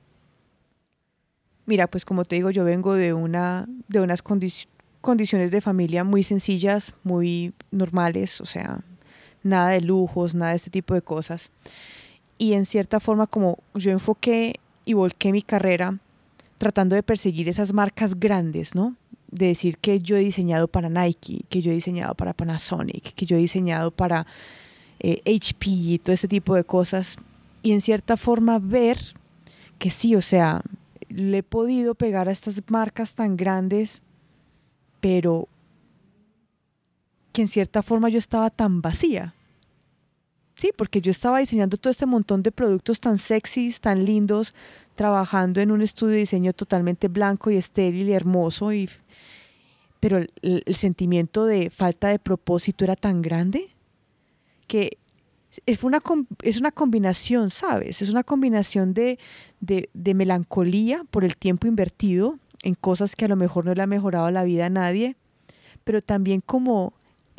mira, 1.66 1.88
pues 1.88 2.06
como 2.06 2.26
te 2.26 2.36
digo, 2.36 2.52
yo 2.52 2.64
vengo 2.64 2.94
de, 2.94 3.14
una, 3.14 3.68
de 3.88 4.02
unas 4.02 4.22
condiciones 4.22 5.52
de 5.52 5.62
familia 5.62 6.04
muy 6.04 6.24
sencillas, 6.24 6.94
muy 7.04 7.54
normales, 7.72 8.42
o 8.42 8.46
sea, 8.46 8.82
nada 9.44 9.70
de 9.70 9.82
lujos, 9.82 10.36
nada 10.36 10.52
de 10.52 10.58
este 10.58 10.70
tipo 10.70 10.94
de 10.94 11.02
cosas. 11.02 11.52
Y 12.38 12.54
en 12.54 12.66
cierta 12.66 13.00
forma, 13.00 13.28
como 13.28 13.60
yo 13.74 13.92
enfoqué 13.92 14.56
y 14.86 14.94
volqué 14.94 15.32
mi 15.32 15.42
carrera 15.42 16.00
tratando 16.60 16.96
de 16.96 17.02
perseguir 17.02 17.50
esas 17.50 17.74
marcas 17.74 18.20
grandes, 18.20 18.76
¿no? 18.76 18.96
De 19.32 19.48
decir 19.48 19.78
que 19.78 20.00
yo 20.00 20.18
he 20.18 20.20
diseñado 20.20 20.68
para 20.68 20.90
Nike, 20.90 21.46
que 21.50 21.62
yo 21.62 21.72
he 21.72 21.76
diseñado 21.76 22.14
para 22.14 22.34
Panasonic, 22.34 23.14
que 23.16 23.26
yo 23.26 23.38
he 23.38 23.40
diseñado 23.40 23.90
para 23.90 24.28
HP 25.00 25.66
eh, 25.66 25.70
y 25.70 26.00
todo 26.00 26.14
ese 26.14 26.28
tipo 26.28 26.54
de 26.54 26.64
cosas. 26.64 27.18
Y 27.64 27.72
en 27.72 27.82
cierta 27.82 28.18
forma 28.18 28.60
ver 28.60 29.00
que 29.80 29.90
sí, 29.90 30.16
o 30.16 30.22
sea, 30.22 30.62
le 31.08 31.40
he 31.40 31.44
podido 31.44 31.96
pegar 31.96 32.28
a 32.28 32.32
estas 32.32 32.62
marcas 32.68 33.16
tan 33.16 33.38
grandes, 33.38 34.02
pero 35.00 35.48
que 37.32 37.44
en 37.44 37.48
cierta 37.48 37.82
forma 37.82 38.10
yo 38.10 38.20
estaba 38.20 38.50
tan 38.50 38.82
vacía. 38.82 39.34
Sí, 40.60 40.74
porque 40.76 41.00
yo 41.00 41.10
estaba 41.10 41.40
diseñando 41.40 41.78
todo 41.78 41.90
este 41.90 42.06
montón 42.06 42.44
de 42.44 42.52
productos 42.52 43.00
tan 43.00 43.18
sexys, 43.18 43.80
tan 43.80 44.04
lindos, 44.04 44.54
trabajando 44.96 45.62
en 45.62 45.72
un 45.72 45.82
estudio 45.82 46.16
de 46.16 46.20
diseño 46.20 46.52
totalmente 46.52 47.08
blanco 47.08 47.50
y 47.50 47.56
estéril 47.56 48.10
y 48.10 48.12
hermoso, 48.12 48.74
y, 48.74 48.90
pero 50.02 50.18
el, 50.18 50.76
sentimiento 50.76 51.46
de 51.46 51.70
falta 51.70 52.10
de 52.10 52.20
propósito 52.20 52.84
era 52.84 52.98
tan 52.98 53.22
grande 53.22 53.70
que 54.68 54.98
es 55.66 55.82
una, 55.82 56.04
es 56.42 56.60
una 56.60 56.74
combinación, 56.74 57.52
¿sabes? 57.52 58.02
Es 58.02 58.10
una 58.10 58.26
combinación 58.26 58.94
de, 58.94 59.18
de, 59.62 59.90
de, 59.94 60.14
melancolía 60.14 61.06
por 61.10 61.24
el 61.24 61.38
tiempo 61.38 61.68
invertido 61.68 62.38
en 62.64 62.76
cosas 62.76 63.16
que 63.16 63.24
a 63.24 63.30
lo 63.30 63.38
mejor 63.38 63.64
no 63.64 63.74
le 63.74 63.82
ha 63.82 63.88
mejorado 63.88 64.30
la 64.30 64.44
vida 64.44 64.66
a 64.66 64.70
nadie, 64.70 65.16
pero 65.86 66.02
también 66.02 66.42
como 66.42 66.92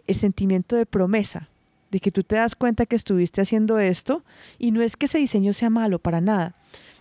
el 0.06 0.14
sentimiento 0.14 0.74
de 0.74 0.86
promesa, 0.86 1.50
de 1.90 2.00
que 2.00 2.10
tú 2.10 2.22
te 2.22 2.36
das 2.36 2.54
cuenta 2.54 2.86
que 2.86 2.96
estuviste 2.96 3.40
haciendo 3.40 3.78
esto 3.78 4.24
y 4.58 4.70
no 4.70 4.82
es 4.82 4.96
que 4.96 5.06
ese 5.06 5.18
diseño 5.18 5.52
sea 5.52 5.70
malo 5.70 5.98
para 5.98 6.20
nada, 6.20 6.54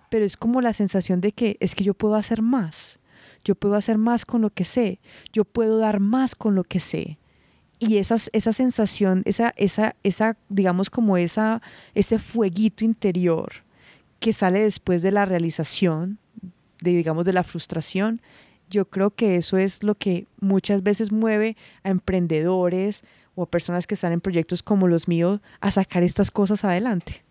pero 0.09 0.25
es 0.25 0.37
como 0.37 0.61
la 0.61 0.73
sensación 0.73 1.21
de 1.21 1.31
que 1.31 1.57
es 1.59 1.75
que 1.75 1.83
yo 1.83 1.93
puedo 1.93 2.15
hacer 2.15 2.41
más, 2.41 2.99
yo 3.43 3.55
puedo 3.55 3.75
hacer 3.75 3.97
más 3.97 4.25
con 4.25 4.41
lo 4.41 4.49
que 4.49 4.65
sé, 4.65 4.99
yo 5.31 5.45
puedo 5.45 5.77
dar 5.77 5.99
más 5.99 6.35
con 6.35 6.55
lo 6.55 6.63
que 6.63 6.79
sé. 6.79 7.17
Y 7.81 7.95
esa, 7.97 8.17
esa 8.33 8.51
sensación, 8.51 9.21
esa, 9.25 9.53
esa, 9.55 9.95
esa, 10.03 10.37
digamos 10.49 10.89
como 10.89 11.15
esa, 11.15 11.61
ese 11.95 12.19
fueguito 12.19 12.83
interior 12.83 13.53
que 14.19 14.33
sale 14.33 14.61
después 14.61 15.01
de 15.01 15.13
la 15.13 15.25
realización, 15.25 16.19
de, 16.81 16.91
digamos, 16.91 17.23
de 17.25 17.33
la 17.33 17.43
frustración, 17.43 18.21
Yo 18.69 18.85
creo 18.85 19.09
que 19.09 19.35
eso 19.37 19.57
es 19.57 19.81
lo 19.81 19.95
que 19.95 20.27
muchas 20.39 20.83
veces 20.83 21.11
mueve 21.11 21.57
a 21.83 21.89
emprendedores 21.89 23.03
o 23.41 23.45
personas 23.45 23.87
que 23.87 23.95
están 23.95 24.11
en 24.11 24.21
proyectos 24.21 24.63
como 24.63 24.87
los 24.87 25.07
míos 25.07 25.39
a 25.61 25.71
sacar 25.71 26.03
estas 26.03 26.31
cosas 26.31 26.63
adelante. 26.63 27.23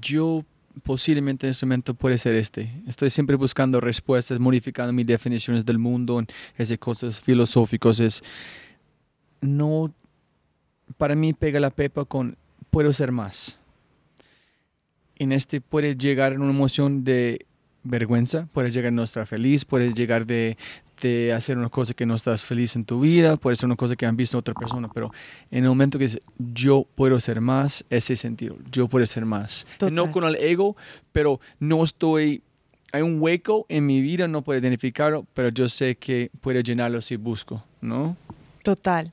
Yo 0.00 0.44
posiblemente 0.84 1.46
en 1.46 1.50
este 1.50 1.66
momento 1.66 1.94
puede 1.94 2.18
ser 2.18 2.34
este. 2.34 2.72
Estoy 2.86 3.10
siempre 3.10 3.36
buscando 3.36 3.80
respuestas, 3.80 4.38
modificando 4.38 4.92
mis 4.92 5.06
definiciones 5.06 5.64
del 5.64 5.78
mundo, 5.78 6.22
esas 6.56 6.78
cosas 6.78 7.20
filosóficas. 7.20 8.00
Es 8.00 8.22
no, 9.40 9.92
para 10.96 11.14
mí 11.14 11.32
pega 11.32 11.60
la 11.60 11.70
pepa 11.70 12.04
con 12.04 12.36
puedo 12.70 12.92
ser 12.92 13.12
más. 13.12 13.58
En 15.16 15.32
este 15.32 15.60
puede 15.60 15.96
llegar 15.96 16.38
una 16.38 16.50
emoción 16.50 17.04
de 17.04 17.46
vergüenza, 17.84 18.48
puede 18.52 18.70
llegar 18.70 18.88
a 18.88 18.96
no 18.96 19.02
estar 19.02 19.26
feliz, 19.26 19.64
puede 19.64 19.92
llegar 19.92 20.26
de, 20.26 20.56
hacer 21.34 21.58
una 21.58 21.68
cosa 21.68 21.94
que 21.94 22.06
no 22.06 22.14
estás 22.14 22.44
feliz 22.44 22.76
en 22.76 22.84
tu 22.84 23.00
vida, 23.00 23.36
puede 23.36 23.56
ser 23.56 23.66
una 23.66 23.76
cosa 23.76 23.96
que 23.96 24.06
han 24.06 24.16
visto 24.16 24.38
otra 24.38 24.54
persona, 24.54 24.88
pero 24.92 25.10
en 25.50 25.64
el 25.64 25.68
momento 25.68 25.98
que 25.98 26.20
yo 26.38 26.86
puedo 26.94 27.18
ser 27.20 27.40
más, 27.40 27.84
ese 27.90 28.16
sentido, 28.16 28.56
yo 28.70 28.88
puedo 28.88 29.06
ser 29.06 29.24
más. 29.24 29.66
No 29.90 30.12
con 30.12 30.24
el 30.24 30.36
ego, 30.36 30.76
pero 31.12 31.40
no 31.58 31.82
estoy, 31.84 32.42
hay 32.92 33.02
un 33.02 33.20
hueco 33.20 33.66
en 33.68 33.86
mi 33.86 34.00
vida, 34.00 34.28
no 34.28 34.42
puedo 34.42 34.60
identificarlo, 34.60 35.26
pero 35.34 35.48
yo 35.48 35.68
sé 35.68 35.96
que 35.96 36.30
puedo 36.40 36.60
llenarlo 36.60 37.00
si 37.02 37.16
busco, 37.16 37.64
¿no? 37.80 38.16
Total. 38.62 39.12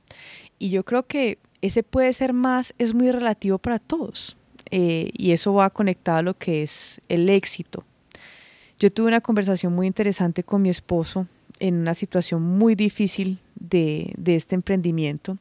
Y 0.58 0.70
yo 0.70 0.84
creo 0.84 1.06
que 1.06 1.38
ese 1.62 1.82
puede 1.82 2.12
ser 2.12 2.32
más 2.32 2.74
es 2.78 2.94
muy 2.94 3.10
relativo 3.10 3.58
para 3.58 3.78
todos. 3.78 4.36
Eh, 4.70 5.10
y 5.14 5.32
eso 5.32 5.52
va 5.52 5.70
conectado 5.70 6.18
a 6.18 6.22
lo 6.22 6.34
que 6.34 6.62
es 6.62 7.00
el 7.08 7.28
éxito. 7.28 7.84
Yo 8.78 8.90
tuve 8.90 9.08
una 9.08 9.20
conversación 9.20 9.74
muy 9.74 9.86
interesante 9.86 10.44
con 10.44 10.62
mi 10.62 10.70
esposo 10.70 11.26
en 11.60 11.76
una 11.76 11.94
situación 11.94 12.42
muy 12.42 12.74
difícil 12.74 13.38
de, 13.54 14.12
de 14.16 14.34
este 14.34 14.54
emprendimiento, 14.54 15.38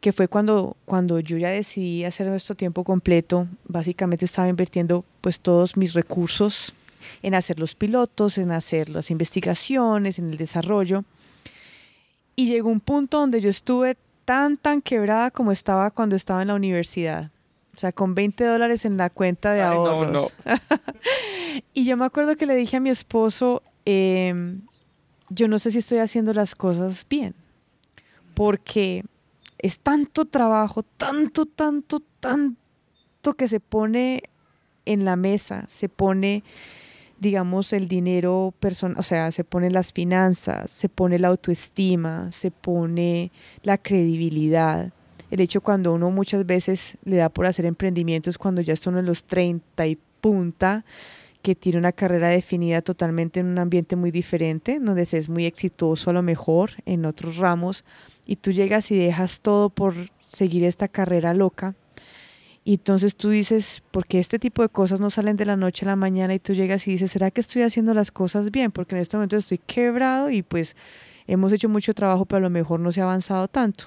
que 0.00 0.12
fue 0.12 0.26
cuando, 0.26 0.76
cuando 0.84 1.20
yo 1.20 1.38
ya 1.38 1.50
decidí 1.50 2.04
hacer 2.04 2.26
nuestro 2.26 2.56
tiempo 2.56 2.82
completo, 2.82 3.46
básicamente 3.68 4.24
estaba 4.24 4.48
invirtiendo 4.48 5.04
pues 5.20 5.38
todos 5.38 5.76
mis 5.76 5.94
recursos 5.94 6.74
en 7.22 7.34
hacer 7.34 7.60
los 7.60 7.76
pilotos, 7.76 8.36
en 8.38 8.50
hacer 8.50 8.88
las 8.88 9.12
investigaciones, 9.12 10.18
en 10.18 10.30
el 10.30 10.38
desarrollo. 10.38 11.04
Y 12.34 12.46
llegó 12.46 12.70
un 12.70 12.80
punto 12.80 13.20
donde 13.20 13.40
yo 13.40 13.48
estuve 13.48 13.96
tan, 14.24 14.56
tan 14.56 14.82
quebrada 14.82 15.30
como 15.30 15.52
estaba 15.52 15.90
cuando 15.90 16.16
estaba 16.16 16.42
en 16.42 16.48
la 16.48 16.54
universidad. 16.54 17.30
O 17.74 17.78
sea, 17.78 17.92
con 17.92 18.14
20 18.14 18.44
dólares 18.44 18.84
en 18.84 18.96
la 18.96 19.08
cuenta 19.08 19.52
de 19.52 19.62
ahorros. 19.62 20.32
y 21.74 21.84
yo 21.84 21.96
me 21.96 22.04
acuerdo 22.04 22.36
que 22.36 22.46
le 22.46 22.56
dije 22.56 22.76
a 22.76 22.80
mi 22.80 22.90
esposo, 22.90 23.62
eh, 23.86 24.34
yo 25.34 25.48
no 25.48 25.58
sé 25.58 25.70
si 25.70 25.78
estoy 25.78 25.98
haciendo 25.98 26.32
las 26.32 26.54
cosas 26.54 27.06
bien, 27.08 27.34
porque 28.34 29.04
es 29.58 29.78
tanto 29.78 30.24
trabajo, 30.24 30.82
tanto, 30.82 31.46
tanto, 31.46 32.00
tanto 32.20 33.34
que 33.36 33.48
se 33.48 33.60
pone 33.60 34.22
en 34.84 35.04
la 35.04 35.16
mesa, 35.16 35.64
se 35.68 35.88
pone, 35.88 36.42
digamos, 37.20 37.72
el 37.72 37.88
dinero 37.88 38.52
personal, 38.58 38.98
o 38.98 39.02
sea, 39.02 39.30
se 39.32 39.44
pone 39.44 39.70
las 39.70 39.92
finanzas, 39.92 40.70
se 40.70 40.88
pone 40.88 41.18
la 41.18 41.28
autoestima, 41.28 42.30
se 42.32 42.50
pone 42.50 43.30
la 43.62 43.78
credibilidad. 43.78 44.92
El 45.30 45.40
hecho 45.40 45.60
cuando 45.60 45.94
uno 45.94 46.10
muchas 46.10 46.44
veces 46.44 46.98
le 47.04 47.16
da 47.16 47.28
por 47.28 47.46
hacer 47.46 47.64
emprendimientos 47.64 48.36
cuando 48.36 48.60
ya 48.60 48.74
están 48.74 48.98
en 48.98 49.06
los 49.06 49.24
30 49.24 49.86
y 49.86 49.98
punta, 50.20 50.84
que 51.42 51.54
tiene 51.54 51.78
una 51.78 51.92
carrera 51.92 52.28
definida 52.28 52.82
totalmente 52.82 53.40
en 53.40 53.46
un 53.46 53.58
ambiente 53.58 53.96
muy 53.96 54.10
diferente, 54.10 54.78
donde 54.80 55.04
se 55.04 55.18
es 55.18 55.28
muy 55.28 55.44
exitoso 55.44 56.10
a 56.10 56.12
lo 56.12 56.22
mejor 56.22 56.70
en 56.86 57.04
otros 57.04 57.36
ramos, 57.36 57.84
y 58.24 58.36
tú 58.36 58.52
llegas 58.52 58.90
y 58.90 58.96
dejas 58.96 59.40
todo 59.40 59.68
por 59.68 59.94
seguir 60.28 60.64
esta 60.64 60.88
carrera 60.88 61.34
loca. 61.34 61.74
Y 62.64 62.74
entonces 62.74 63.16
tú 63.16 63.30
dices, 63.30 63.82
porque 63.90 64.20
este 64.20 64.38
tipo 64.38 64.62
de 64.62 64.68
cosas 64.68 65.00
no 65.00 65.10
salen 65.10 65.36
de 65.36 65.44
la 65.44 65.56
noche 65.56 65.84
a 65.84 65.88
la 65.88 65.96
mañana 65.96 66.32
y 66.32 66.38
tú 66.38 66.54
llegas 66.54 66.86
y 66.86 66.92
dices, 66.92 67.10
¿será 67.10 67.32
que 67.32 67.40
estoy 67.40 67.62
haciendo 67.62 67.92
las 67.92 68.12
cosas 68.12 68.52
bien? 68.52 68.70
Porque 68.70 68.94
en 68.94 69.00
este 69.00 69.16
momento 69.16 69.36
estoy 69.36 69.58
quebrado 69.58 70.30
y 70.30 70.42
pues 70.42 70.76
hemos 71.26 71.52
hecho 71.52 71.68
mucho 71.68 71.92
trabajo, 71.92 72.24
pero 72.24 72.38
a 72.38 72.40
lo 72.40 72.50
mejor 72.50 72.78
no 72.78 72.92
se 72.92 73.00
ha 73.00 73.04
avanzado 73.04 73.48
tanto. 73.48 73.86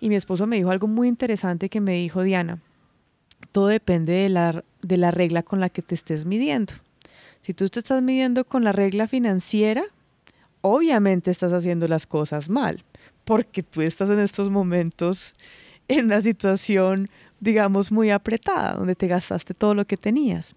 Y 0.00 0.10
mi 0.10 0.16
esposo 0.16 0.46
me 0.46 0.56
dijo 0.56 0.70
algo 0.70 0.86
muy 0.86 1.08
interesante 1.08 1.70
que 1.70 1.80
me 1.80 1.94
dijo, 1.94 2.22
Diana, 2.22 2.58
todo 3.52 3.68
depende 3.68 4.12
de 4.12 4.28
la, 4.28 4.64
de 4.82 4.96
la 4.96 5.10
regla 5.10 5.42
con 5.42 5.60
la 5.60 5.68
que 5.68 5.82
te 5.82 5.94
estés 5.94 6.24
midiendo. 6.24 6.74
Si 7.42 7.54
tú 7.54 7.68
te 7.68 7.80
estás 7.80 8.02
midiendo 8.02 8.44
con 8.44 8.64
la 8.64 8.72
regla 8.72 9.08
financiera, 9.08 9.84
obviamente 10.60 11.30
estás 11.30 11.52
haciendo 11.52 11.88
las 11.88 12.06
cosas 12.06 12.48
mal, 12.48 12.84
porque 13.24 13.62
tú 13.62 13.80
estás 13.82 14.10
en 14.10 14.20
estos 14.20 14.50
momentos 14.50 15.34
en 15.88 16.06
una 16.06 16.20
situación, 16.20 17.08
digamos, 17.40 17.90
muy 17.90 18.10
apretada, 18.10 18.74
donde 18.74 18.94
te 18.94 19.06
gastaste 19.06 19.54
todo 19.54 19.74
lo 19.74 19.86
que 19.86 19.96
tenías. 19.96 20.54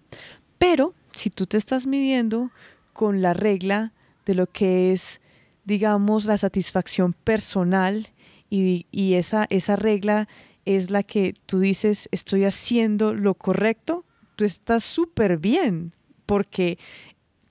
Pero 0.58 0.94
si 1.14 1.30
tú 1.30 1.46
te 1.46 1.56
estás 1.56 1.86
midiendo 1.86 2.50
con 2.92 3.22
la 3.22 3.32
regla 3.32 3.92
de 4.26 4.34
lo 4.34 4.46
que 4.46 4.92
es, 4.92 5.20
digamos, 5.64 6.24
la 6.24 6.38
satisfacción 6.38 7.14
personal 7.14 8.08
y, 8.50 8.86
y 8.90 9.14
esa, 9.14 9.46
esa 9.48 9.76
regla 9.76 10.28
es 10.64 10.90
la 10.90 11.02
que 11.02 11.34
tú 11.46 11.60
dices, 11.60 12.08
estoy 12.12 12.44
haciendo 12.44 13.14
lo 13.14 13.34
correcto, 13.34 14.04
tú 14.36 14.44
estás 14.44 14.84
súper 14.84 15.38
bien, 15.38 15.92
porque 16.26 16.78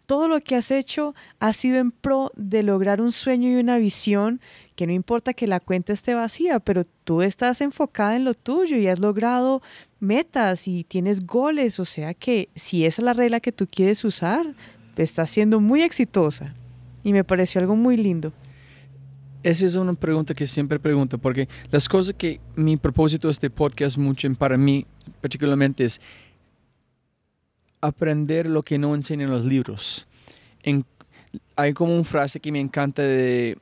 todo 0.05 0.27
lo 0.27 0.41
que 0.41 0.55
has 0.55 0.71
hecho 0.71 1.15
ha 1.39 1.53
sido 1.53 1.77
en 1.77 1.91
pro 1.91 2.31
de 2.35 2.63
lograr 2.63 2.99
un 2.99 3.11
sueño 3.11 3.49
y 3.49 3.55
una 3.55 3.77
visión 3.77 4.41
que 4.75 4.85
no 4.85 4.93
importa 4.93 5.33
que 5.33 5.47
la 5.47 5.59
cuenta 5.59 5.93
esté 5.93 6.15
vacía, 6.15 6.59
pero 6.59 6.85
tú 7.03 7.21
estás 7.21 7.61
enfocada 7.61 8.15
en 8.15 8.25
lo 8.25 8.33
tuyo 8.33 8.75
y 8.75 8.87
has 8.87 8.99
logrado 8.99 9.61
metas 9.99 10.67
y 10.67 10.83
tienes 10.83 11.25
goles, 11.25 11.79
o 11.79 11.85
sea 11.85 12.13
que 12.13 12.49
si 12.55 12.85
esa 12.85 13.01
es 13.01 13.05
la 13.05 13.13
regla 13.13 13.39
que 13.39 13.51
tú 13.51 13.67
quieres 13.67 14.03
usar, 14.03 14.53
estás 14.97 15.29
siendo 15.29 15.59
muy 15.59 15.81
exitosa. 15.81 16.53
Y 17.03 17.13
me 17.13 17.23
pareció 17.23 17.61
algo 17.61 17.75
muy 17.75 17.97
lindo. 17.97 18.31
Esa 19.43 19.65
es 19.65 19.75
una 19.75 19.93
pregunta 19.93 20.35
que 20.35 20.45
siempre 20.45 20.79
pregunto, 20.79 21.17
porque 21.17 21.49
las 21.71 21.89
cosas 21.89 22.13
que 22.15 22.39
mi 22.55 22.77
propósito 22.77 23.27
de 23.27 23.31
este 23.31 23.49
podcast 23.49 23.97
mucho 23.97 24.31
para 24.35 24.55
mí 24.55 24.85
particularmente 25.19 25.85
es 25.85 25.99
aprender 27.81 28.45
lo 28.45 28.61
que 28.61 28.77
no 28.77 28.93
enseñan 28.93 29.31
los 29.31 29.43
libros. 29.43 30.07
hay 31.55 31.73
como 31.73 31.95
una 31.95 32.03
frase 32.03 32.39
que 32.39 32.51
me 32.51 32.59
encanta 32.59 33.01
de, 33.01 33.57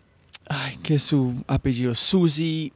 ay, 0.49 0.77
¿qué 0.83 0.95
es 0.95 1.03
su 1.03 1.41
apellido? 1.47 1.95
Susie 1.95 2.73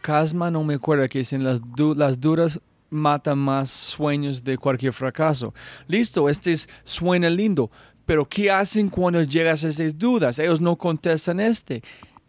Casma, 0.00 0.50
no 0.50 0.64
me 0.64 0.74
acuerdo, 0.74 1.08
que 1.08 1.20
dicen 1.20 1.44
las, 1.44 1.60
las 1.96 2.20
duras 2.20 2.60
matan 2.90 3.38
más 3.38 3.70
sueños 3.70 4.44
de 4.44 4.58
cualquier 4.58 4.92
fracaso. 4.92 5.54
Listo, 5.86 6.28
este 6.28 6.52
es, 6.52 6.68
suena 6.84 7.30
lindo, 7.30 7.70
pero 8.06 8.28
¿qué 8.28 8.50
hacen 8.50 8.88
cuando 8.88 9.22
llegas 9.22 9.64
a 9.64 9.68
estas 9.68 9.98
dudas? 9.98 10.38
Ellos 10.38 10.60
no 10.60 10.76
contestan 10.76 11.40
este. 11.40 11.82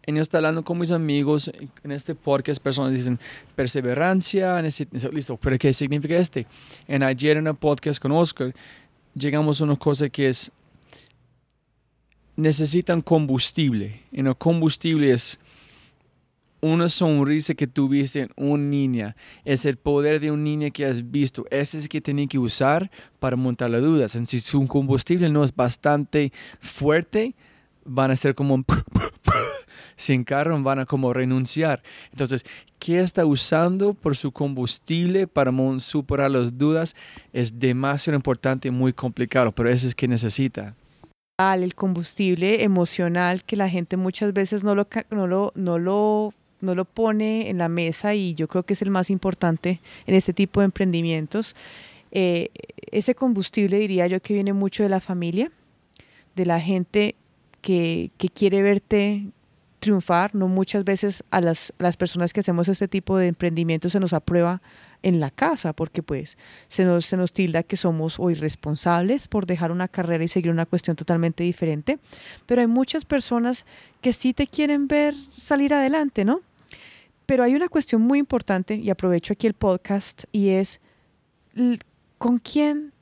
En 0.06 0.16
yo 0.16 0.22
hablando 0.32 0.62
con 0.62 0.78
mis 0.78 0.90
amigos 0.90 1.50
en 1.82 1.92
este 1.92 2.14
podcast, 2.14 2.62
personas 2.62 2.92
dicen 2.92 3.18
perseverancia, 3.56 4.60
listo, 4.60 5.38
pero 5.38 5.58
¿qué 5.58 5.72
significa 5.72 6.16
este? 6.16 6.46
En 6.86 7.02
ayer 7.02 7.38
en 7.38 7.46
el 7.46 7.54
podcast 7.54 8.00
con 8.00 8.12
Oscar, 8.12 8.54
llegamos 9.14 9.60
a 9.60 9.64
una 9.64 9.76
cosa 9.76 10.10
que 10.10 10.28
es, 10.28 10.50
necesitan 12.36 13.00
combustible. 13.00 14.02
En 14.12 14.26
el 14.26 14.36
combustible 14.36 15.10
es 15.10 15.38
una 16.64 16.88
sonrisa 16.88 17.52
que 17.52 17.66
tuviste 17.66 18.20
en 18.20 18.30
una 18.36 18.64
niña, 18.64 19.16
es 19.44 19.66
el 19.66 19.76
poder 19.76 20.18
de 20.18 20.30
un 20.30 20.42
niño 20.42 20.70
que 20.72 20.86
has 20.86 21.10
visto. 21.10 21.44
Ese 21.50 21.78
es 21.78 21.88
que 21.90 22.00
tienen 22.00 22.26
que 22.26 22.38
usar 22.38 22.90
para 23.18 23.36
montar 23.36 23.68
las 23.68 23.82
dudas. 23.82 24.18
si 24.24 24.40
su 24.40 24.66
combustible 24.66 25.28
no 25.28 25.44
es 25.44 25.54
bastante 25.54 26.32
fuerte, 26.60 27.34
van 27.84 28.10
a 28.10 28.16
ser 28.16 28.34
como 28.34 28.54
un 28.54 28.64
sin 29.96 30.24
carro, 30.24 30.60
van 30.62 30.78
a 30.78 30.86
como 30.86 31.12
renunciar. 31.12 31.82
Entonces, 32.12 32.46
¿qué 32.78 33.00
está 33.00 33.26
usando 33.26 33.92
por 33.92 34.16
su 34.16 34.32
combustible 34.32 35.26
para 35.26 35.52
superar 35.80 36.30
las 36.30 36.56
dudas? 36.56 36.96
Es 37.34 37.58
demasiado 37.58 38.16
importante 38.16 38.68
y 38.68 38.70
muy 38.70 38.94
complicado, 38.94 39.52
pero 39.52 39.68
ese 39.68 39.86
es 39.86 39.94
que 39.94 40.08
necesita 40.08 40.74
el 41.36 41.74
combustible 41.74 42.62
emocional 42.62 43.42
que 43.42 43.56
la 43.56 43.68
gente 43.68 43.96
muchas 43.96 44.32
veces 44.32 44.62
no 44.62 44.76
lo, 44.76 44.86
no 45.56 45.78
lo 45.78 46.32
no 46.60 46.74
lo 46.74 46.84
pone 46.84 47.50
en 47.50 47.58
la 47.58 47.68
mesa 47.68 48.14
y 48.14 48.34
yo 48.34 48.48
creo 48.48 48.62
que 48.62 48.74
es 48.74 48.82
el 48.82 48.90
más 48.90 49.10
importante 49.10 49.80
en 50.06 50.14
este 50.14 50.32
tipo 50.32 50.60
de 50.60 50.66
emprendimientos. 50.66 51.54
Eh, 52.10 52.50
ese 52.90 53.14
combustible 53.14 53.78
diría 53.78 54.06
yo 54.06 54.20
que 54.20 54.34
viene 54.34 54.52
mucho 54.52 54.82
de 54.82 54.88
la 54.88 55.00
familia, 55.00 55.50
de 56.36 56.46
la 56.46 56.60
gente 56.60 57.16
que, 57.60 58.10
quiere 58.34 58.62
verte 58.62 59.26
triunfar, 59.80 60.34
no 60.34 60.48
muchas 60.48 60.84
veces 60.84 61.24
a 61.30 61.40
las, 61.40 61.72
las 61.78 61.96
personas 61.96 62.32
que 62.32 62.40
hacemos 62.40 62.68
este 62.68 62.88
tipo 62.88 63.16
de 63.16 63.28
emprendimiento 63.28 63.90
se 63.90 64.00
nos 64.00 64.12
aprueba 64.12 64.62
en 65.04 65.20
la 65.20 65.30
casa, 65.30 65.74
porque 65.74 66.02
pues 66.02 66.36
se 66.68 66.84
nos, 66.84 67.04
se 67.04 67.16
nos 67.16 67.32
tilda 67.32 67.62
que 67.62 67.76
somos 67.76 68.18
o 68.18 68.30
irresponsables 68.30 69.28
por 69.28 69.44
dejar 69.44 69.70
una 69.70 69.86
carrera 69.86 70.24
y 70.24 70.28
seguir 70.28 70.50
una 70.50 70.64
cuestión 70.64 70.96
totalmente 70.96 71.44
diferente, 71.44 71.98
pero 72.46 72.62
hay 72.62 72.66
muchas 72.66 73.04
personas 73.04 73.66
que 74.00 74.14
sí 74.14 74.32
te 74.32 74.46
quieren 74.46 74.88
ver 74.88 75.14
salir 75.30 75.74
adelante, 75.74 76.24
¿no? 76.24 76.40
Pero 77.26 77.44
hay 77.44 77.54
una 77.54 77.68
cuestión 77.68 78.00
muy 78.00 78.18
importante, 78.18 78.76
y 78.76 78.90
aprovecho 78.90 79.34
aquí 79.34 79.46
el 79.46 79.54
podcast, 79.54 80.24
y 80.32 80.48
es 80.50 80.80
con 82.18 82.38
quién 82.38 82.92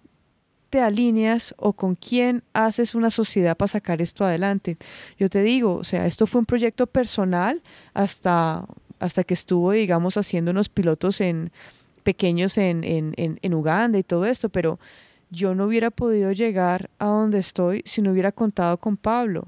te 0.70 0.80
alineas 0.80 1.54
o 1.58 1.72
con 1.72 1.94
quién 1.94 2.42
haces 2.52 2.94
una 2.94 3.10
sociedad 3.10 3.56
para 3.56 3.68
sacar 3.68 4.02
esto 4.02 4.24
adelante. 4.24 4.76
Yo 5.18 5.28
te 5.28 5.42
digo, 5.42 5.74
o 5.74 5.84
sea, 5.84 6.06
esto 6.06 6.26
fue 6.26 6.40
un 6.40 6.46
proyecto 6.46 6.86
personal 6.86 7.62
hasta, 7.94 8.64
hasta 8.98 9.22
que 9.22 9.34
estuvo, 9.34 9.70
digamos, 9.72 10.16
haciendo 10.16 10.50
unos 10.50 10.68
pilotos 10.68 11.20
en, 11.20 11.52
pequeños 12.02 12.58
en, 12.58 12.84
en, 12.84 13.14
en, 13.16 13.54
Uganda 13.54 13.98
y 13.98 14.02
todo 14.02 14.26
esto, 14.26 14.48
pero 14.48 14.78
yo 15.30 15.54
no 15.54 15.66
hubiera 15.66 15.90
podido 15.90 16.32
llegar 16.32 16.90
a 16.98 17.06
donde 17.06 17.38
estoy 17.38 17.82
si 17.84 18.02
no 18.02 18.12
hubiera 18.12 18.32
contado 18.32 18.76
con 18.76 18.96
Pablo, 18.96 19.46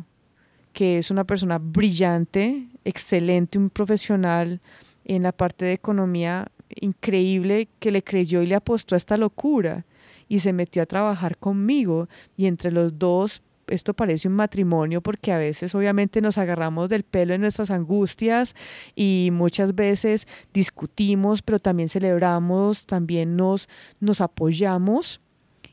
que 0.73 0.99
es 0.99 1.11
una 1.11 1.25
persona 1.25 1.59
brillante, 1.59 2.67
excelente, 2.85 3.59
un 3.59 3.71
profesional 3.71 4.61
en 5.05 5.23
la 5.23 5.33
parte 5.33 5.67
de 5.67 5.73
economía 5.73 6.49
increíble 6.81 7.69
que 7.79 7.91
le 7.91 8.03
creyó 8.03 8.43
y 8.43 8.47
le 8.47 8.55
apostó 8.55 8.95
a 8.95 8.99
esta 8.99 9.17
locura 9.17 9.85
y 10.29 10.41
se 10.41 10.53
metió 10.53 10.83
a 10.83 10.87
trabajar 10.87 11.37
conmigo. 11.37 12.09
Y 12.37 12.47
entre 12.47 12.71
los 12.71 12.99
dos 12.99 13.43
esto 13.67 13.95
parece 13.95 14.29
un 14.29 14.35
matrimonio 14.35 15.01
porque 15.01 15.33
a 15.33 15.39
veces 15.39 15.75
obviamente 15.75 16.21
nos 16.21 16.39
agarramos 16.39 16.89
del 16.89 17.03
pelo 17.05 17.35
en 17.35 17.41
nuestras 17.41 17.71
angustias 17.71 18.55
y 18.95 19.31
muchas 19.33 19.75
veces 19.75 20.27
discutimos, 20.53 21.43
pero 21.43 21.59
también 21.59 21.89
celebramos, 21.89 22.87
también 22.87 23.37
nos, 23.37 23.69
nos 24.01 24.21
apoyamos 24.21 25.21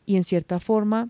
y 0.05 0.15
en 0.15 0.23
cierta 0.23 0.59
forma 0.59 1.09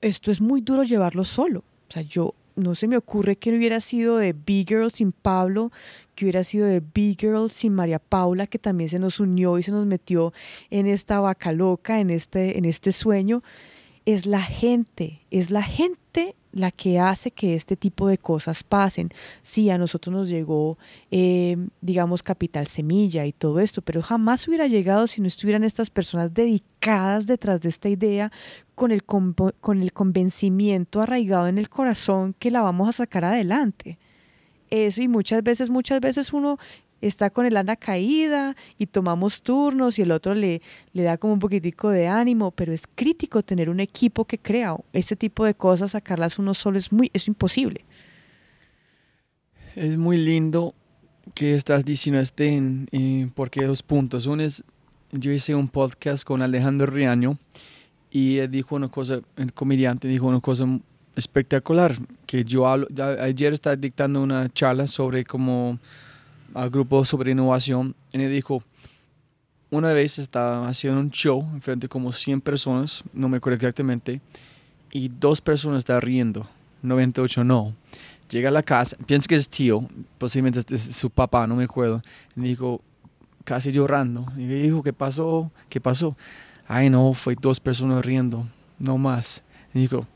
esto 0.00 0.30
es 0.30 0.40
muy 0.40 0.60
duro 0.60 0.82
llevarlo 0.82 1.24
solo. 1.24 1.64
O 1.88 1.92
sea, 1.92 2.02
yo 2.02 2.34
no 2.56 2.74
se 2.74 2.88
me 2.88 2.96
ocurre 2.96 3.36
que 3.36 3.50
no 3.50 3.56
hubiera 3.56 3.80
sido 3.80 4.18
de 4.18 4.32
Big 4.32 4.68
Girl 4.68 4.90
sin 4.92 5.12
Pablo, 5.12 5.72
que 6.14 6.24
hubiera 6.24 6.44
sido 6.44 6.66
de 6.66 6.80
Big 6.80 7.20
Girl 7.20 7.50
sin 7.50 7.74
María 7.74 7.98
Paula, 7.98 8.46
que 8.46 8.58
también 8.58 8.90
se 8.90 8.98
nos 8.98 9.18
unió 9.18 9.58
y 9.58 9.62
se 9.62 9.72
nos 9.72 9.86
metió 9.86 10.32
en 10.70 10.86
esta 10.86 11.20
vaca 11.20 11.52
loca, 11.52 12.00
en 12.00 12.10
este, 12.10 12.58
en 12.58 12.64
este 12.64 12.92
sueño. 12.92 13.42
Es 14.06 14.26
la 14.26 14.42
gente, 14.42 15.22
es 15.30 15.50
la 15.50 15.62
gente 15.62 16.34
la 16.54 16.70
que 16.70 17.00
hace 17.00 17.32
que 17.32 17.56
este 17.56 17.76
tipo 17.76 18.06
de 18.06 18.16
cosas 18.16 18.62
pasen. 18.62 19.10
Sí, 19.42 19.70
a 19.70 19.78
nosotros 19.78 20.14
nos 20.14 20.28
llegó, 20.28 20.78
eh, 21.10 21.56
digamos, 21.80 22.22
Capital 22.22 22.68
Semilla 22.68 23.26
y 23.26 23.32
todo 23.32 23.58
esto, 23.58 23.82
pero 23.82 24.02
jamás 24.02 24.46
hubiera 24.46 24.68
llegado 24.68 25.06
si 25.06 25.20
no 25.20 25.26
estuvieran 25.26 25.64
estas 25.64 25.90
personas 25.90 26.32
dedicadas 26.32 27.26
detrás 27.26 27.60
de 27.60 27.70
esta 27.70 27.88
idea, 27.88 28.30
con 28.74 28.92
el, 28.92 29.04
con 29.04 29.82
el 29.82 29.92
convencimiento 29.92 31.00
arraigado 31.00 31.48
en 31.48 31.58
el 31.58 31.68
corazón 31.68 32.34
que 32.38 32.50
la 32.50 32.62
vamos 32.62 32.88
a 32.88 32.92
sacar 32.92 33.24
adelante. 33.24 33.98
Eso 34.70 35.02
y 35.02 35.08
muchas 35.08 35.42
veces, 35.42 35.70
muchas 35.70 36.00
veces 36.00 36.32
uno 36.32 36.58
está 37.00 37.30
con 37.30 37.46
el 37.46 37.56
ana 37.56 37.76
caída 37.76 38.56
y 38.78 38.86
tomamos 38.86 39.42
turnos 39.42 39.98
y 39.98 40.02
el 40.02 40.10
otro 40.10 40.34
le, 40.34 40.62
le 40.92 41.02
da 41.02 41.18
como 41.18 41.34
un 41.34 41.38
poquitico 41.38 41.90
de 41.90 42.08
ánimo, 42.08 42.50
pero 42.50 42.72
es 42.72 42.86
crítico 42.94 43.42
tener 43.42 43.68
un 43.68 43.80
equipo 43.80 44.24
que 44.24 44.38
crea 44.38 44.76
ese 44.92 45.16
tipo 45.16 45.44
de 45.44 45.54
cosas, 45.54 45.92
sacarlas 45.92 46.38
uno 46.38 46.54
solo 46.54 46.78
es 46.78 46.92
muy, 46.92 47.10
es 47.12 47.28
imposible. 47.28 47.84
Es 49.76 49.96
muy 49.96 50.16
lindo 50.16 50.74
que 51.34 51.54
estás 51.54 51.84
diciendo 51.84 52.20
este, 52.20 52.48
en, 52.48 53.32
porque 53.34 53.64
dos 53.64 53.82
puntos. 53.82 54.26
Uno 54.26 54.42
es, 54.42 54.62
yo 55.12 55.32
hice 55.32 55.54
un 55.54 55.68
podcast 55.68 56.24
con 56.24 56.42
Alejandro 56.42 56.86
Riaño 56.86 57.36
y 58.10 58.38
él 58.38 58.50
dijo 58.50 58.76
una 58.76 58.88
cosa, 58.88 59.20
el 59.36 59.52
comediante 59.52 60.06
dijo 60.06 60.26
una 60.26 60.40
cosa 60.40 60.66
espectacular, 61.16 61.96
que 62.26 62.44
yo 62.44 62.66
hablo, 62.66 62.86
ayer 63.20 63.52
estaba 63.52 63.76
dictando 63.76 64.22
una 64.22 64.48
charla 64.52 64.86
sobre 64.86 65.24
como 65.24 65.78
al 66.54 66.70
grupo 66.70 67.04
sobre 67.04 67.32
innovación 67.32 67.94
y 68.12 68.22
él 68.22 68.30
dijo, 68.30 68.62
una 69.70 69.92
vez 69.92 70.18
estaba 70.18 70.68
haciendo 70.68 71.00
un 71.00 71.10
show 71.10 71.44
frente 71.60 71.88
como 71.88 72.12
100 72.12 72.40
personas, 72.40 73.02
no 73.12 73.28
me 73.28 73.38
acuerdo 73.38 73.56
exactamente, 73.56 74.20
y 74.92 75.08
dos 75.08 75.40
personas 75.40 75.80
estaban 75.80 76.02
riendo, 76.02 76.48
98 76.82 77.42
no. 77.42 77.74
Llega 78.30 78.48
a 78.48 78.52
la 78.52 78.62
casa, 78.62 78.96
pienso 79.04 79.28
que 79.28 79.34
es 79.34 79.48
tío, 79.48 79.86
posiblemente 80.16 80.74
es 80.74 80.82
su 80.96 81.10
papá, 81.10 81.46
no 81.46 81.56
me 81.56 81.64
acuerdo, 81.64 82.02
y 82.36 82.40
dijo, 82.42 82.80
casi 83.44 83.72
llorando, 83.72 84.24
y 84.36 84.42
me 84.42 84.54
dijo, 84.54 84.82
¿qué 84.82 84.92
pasó? 84.92 85.50
¿Qué 85.68 85.80
pasó? 85.80 86.16
Ay, 86.66 86.88
no, 86.88 87.12
fue 87.12 87.36
dos 87.38 87.60
personas 87.60 88.04
riendo, 88.04 88.46
no 88.78 88.96
más. 88.96 89.42
Y 89.74 89.80
dijo, 89.80 90.06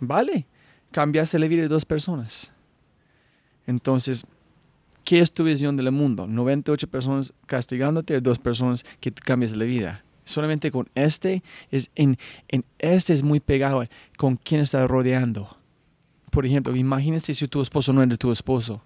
vale, 0.00 0.46
cambiaste 0.92 1.38
la 1.38 1.48
vida 1.48 1.62
de 1.62 1.68
dos 1.68 1.84
personas. 1.84 2.50
Entonces, 3.66 4.24
¿qué 5.08 5.20
es 5.20 5.32
tu 5.32 5.42
visión 5.42 5.74
del 5.74 5.90
mundo? 5.90 6.26
98 6.26 6.86
personas 6.86 7.32
castigándote, 7.46 8.20
dos 8.20 8.38
personas 8.38 8.84
que 9.00 9.10
cambias 9.10 9.56
la 9.56 9.64
vida. 9.64 10.04
Solamente 10.26 10.70
con 10.70 10.86
este, 10.94 11.42
es 11.70 11.88
en, 11.94 12.18
en 12.48 12.62
este 12.78 13.14
es 13.14 13.22
muy 13.22 13.40
pegado 13.40 13.82
con 14.18 14.36
quién 14.36 14.60
estás 14.60 14.86
rodeando. 14.86 15.48
Por 16.30 16.44
ejemplo, 16.44 16.76
imagínese 16.76 17.34
si 17.34 17.48
tu 17.48 17.62
esposo 17.62 17.90
no 17.94 18.06
de 18.06 18.18
tu 18.18 18.30
esposo. 18.30 18.82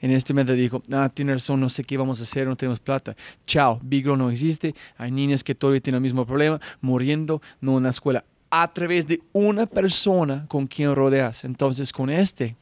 En 0.00 0.12
este 0.12 0.32
momento 0.32 0.54
dijo, 0.54 0.82
ah, 0.92 1.10
tiene 1.12 1.34
razón, 1.34 1.60
no 1.60 1.68
sé 1.68 1.84
qué 1.84 1.98
vamos 1.98 2.20
a 2.20 2.22
hacer, 2.22 2.46
no 2.46 2.56
tenemos 2.56 2.80
plata. 2.80 3.14
Chao, 3.46 3.78
Big 3.82 4.06
no 4.06 4.30
existe. 4.30 4.74
Hay 4.96 5.10
niñas 5.10 5.44
que 5.44 5.54
todavía 5.54 5.82
tienen 5.82 5.98
el 5.98 6.02
mismo 6.02 6.24
problema, 6.24 6.58
muriendo, 6.80 7.42
no 7.60 7.76
en 7.76 7.84
la 7.84 7.90
escuela. 7.90 8.24
A 8.48 8.72
través 8.72 9.06
de 9.06 9.20
una 9.34 9.66
persona 9.66 10.46
con 10.48 10.66
quien 10.66 10.94
rodeas. 10.94 11.44
Entonces, 11.44 11.92
con 11.92 12.08
este, 12.08 12.56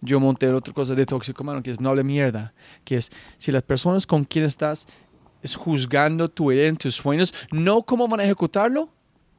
yo 0.00 0.20
monté 0.20 0.48
otra 0.48 0.72
cosa 0.72 0.94
de 0.94 1.06
toxicomano, 1.06 1.62
que 1.62 1.70
es 1.70 1.80
no 1.80 1.90
hable 1.90 2.04
mierda, 2.04 2.52
que 2.84 2.96
es 2.96 3.10
si 3.38 3.52
las 3.52 3.62
personas 3.62 4.06
con 4.06 4.24
quien 4.24 4.44
estás 4.44 4.86
es 5.42 5.54
juzgando 5.54 6.28
tu 6.28 6.50
idea, 6.50 6.72
tus 6.74 6.94
sueños, 6.94 7.34
no 7.52 7.82
cómo 7.82 8.08
van 8.08 8.20
a 8.20 8.24
ejecutarlo, 8.24 8.88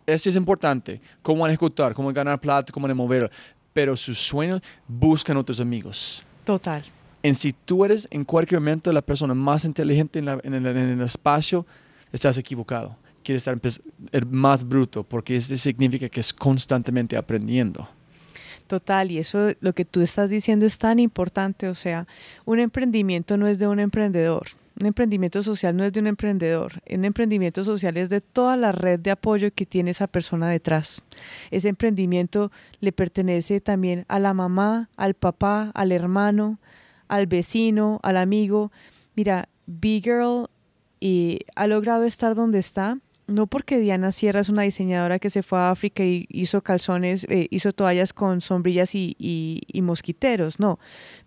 eso 0.06 0.30
es 0.30 0.36
importante, 0.36 1.02
cómo 1.24 1.42
van 1.42 1.50
a 1.50 1.54
ejecutar, 1.54 1.94
cómo 1.94 2.14
ganar 2.14 2.40
plata, 2.40 2.72
cómo 2.72 2.84
van 2.84 2.92
a 2.92 2.96
moverlo, 2.96 3.30
pero 3.74 3.98
sus 3.98 4.20
sueños 4.20 4.62
buscan 4.88 5.36
otros 5.36 5.60
amigos. 5.60 6.24
Total. 6.46 6.84
En 7.24 7.34
si 7.34 7.54
tú 7.54 7.84
eres 7.84 8.08
en 8.12 8.24
cualquier 8.24 8.62
momento 8.62 8.94
la 8.94 9.02
persona 9.02 9.34
más 9.34 9.66
inteligente 9.66 10.20
en, 10.20 10.28
en, 10.44 10.66
el 10.66 11.02
espacio, 11.02 11.66
estás 12.12 12.38
equivocado. 12.38 12.96
Quieres 13.24 13.42
estar 13.42 13.60
el 14.12 14.26
más 14.28 14.64
bruto, 14.64 15.04
porque 15.04 15.36
eso 15.36 15.58
significa 15.58 16.08
que 16.08 16.20
es 16.20 16.32
constantemente 16.32 17.18
aprendiendo. 17.18 17.90
Total, 18.68 19.12
y 19.12 19.20
eso 19.20 19.52
lo 19.60 19.74
que 19.74 19.86
tú 19.86 20.02
estás 20.02 20.28
diciendo 20.28 20.66
es 20.66 20.80
tan 20.80 20.98
importante, 20.98 21.68
o 21.68 21.76
sea, 21.76 22.08
un 22.46 22.60
emprendimiento 22.60 23.38
no 23.38 23.46
es 23.48 23.60
de 23.60 23.68
un 23.68 23.80
emprendedor, 23.80 24.48
un 24.80 24.88
emprendimiento 24.88 25.44
social 25.44 25.78
no 25.78 25.84
es 25.84 25.94
de 25.94 26.00
un 26.00 26.08
emprendedor, 26.08 26.82
un 26.90 27.06
emprendimiento 27.06 27.64
social 27.64 27.96
es 27.96 28.10
de 28.10 28.22
toda 28.22 28.58
la 28.58 28.72
red 28.72 29.00
de 29.00 29.12
apoyo 29.12 29.54
que 29.54 29.68
tiene 29.68 29.92
esa 29.92 30.08
persona 30.08 30.50
detrás. 30.50 31.04
Ese 31.52 31.70
emprendimiento 31.70 32.52
le 32.80 32.92
pertenece 32.92 33.62
también 33.62 34.06
a 34.08 34.18
la 34.18 34.34
mamá, 34.34 34.90
al 34.98 35.14
papá, 35.14 35.72
al 35.76 35.92
hermano, 35.92 36.58
al 37.08 37.28
vecino, 37.28 38.00
al 38.02 38.18
amigo. 38.18 38.72
Mira, 39.16 39.48
B-Girl 39.68 40.50
ha 41.56 41.68
logrado 41.68 42.04
estar 42.04 42.34
donde 42.34 42.58
está 42.58 42.98
no 43.28 43.48
porque 43.48 43.80
Diana 43.80 44.12
Sierra 44.12 44.42
es 44.42 44.50
una 44.50 44.64
diseñadora 44.64 45.20
que 45.20 45.30
se 45.30 45.44
fue 45.44 45.60
a 45.60 45.72
África 45.72 46.04
y 46.04 46.28
hizo 46.30 46.62
calzones, 46.62 47.26
eh, 47.30 47.48
hizo 47.50 47.72
toallas 47.72 48.14
con 48.14 48.42
sombrillas 48.42 48.94
y, 48.94 49.16
y, 49.18 49.82
mosquiteros, 49.82 50.60
no. 50.60 50.80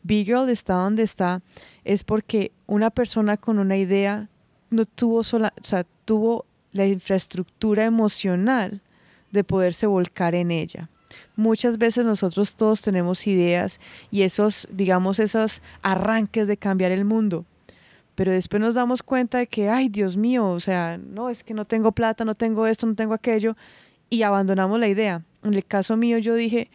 Big 0.03 0.27
Girl 0.27 0.49
está 0.49 0.75
donde 0.75 1.03
está 1.03 1.43
es 1.85 2.05
porque 2.05 2.53
una 2.67 2.91
persona 2.91 3.37
con 3.37 3.59
una 3.59 3.77
idea 3.77 4.29
no 4.71 4.87
tuvo 4.87 5.25
sola, 5.25 5.53
o 5.61 5.67
sea, 5.67 5.85
tuvo 6.05 6.45
la 6.73 6.87
infraestructura 6.87 7.85
emocional 7.85 8.81
de 9.33 9.45
poderse 9.45 9.87
volcar 9.87 10.35
en 10.35 10.51
ella. 10.51 10.89
Muchas 11.37 11.79
veces 11.79 12.05
nosotros 12.05 12.55
todos 12.55 12.83
tenemos 12.83 13.27
ideas 13.27 13.81
y 14.11 14.23
esos, 14.23 14.69
digamos, 14.71 15.19
esos 15.19 15.63
arranques 15.83 16.47
de 16.47 16.57
cambiar 16.57 16.93
el 16.93 17.05
mundo 17.05 17.45
pero 18.19 18.33
después 18.33 18.61
nos 18.61 18.75
damos 18.75 19.05
cuenta 19.05 19.39
de 19.39 19.47
que, 19.47 19.69
ay, 19.69 19.89
Dios 19.89 20.17
mío, 20.17 20.49
o 20.49 20.59
sea, 20.59 20.99
no, 20.99 21.31
es 21.31 21.45
que 21.45 21.55
no 21.55 21.67
tengo 21.67 21.93
plata, 21.93 22.25
no 22.25 22.35
tengo 22.35 22.67
esto, 22.67 22.85
no 22.85 22.97
tengo 22.97 23.15
aquello, 23.15 23.57
y 24.11 24.23
abandonamos 24.23 24.81
la 24.81 24.89
idea. 24.89 25.23
En 25.45 25.55
el 25.55 25.65
caso 25.65 25.97
mío 25.97 26.19
yo 26.19 26.35
dije, 26.35 26.69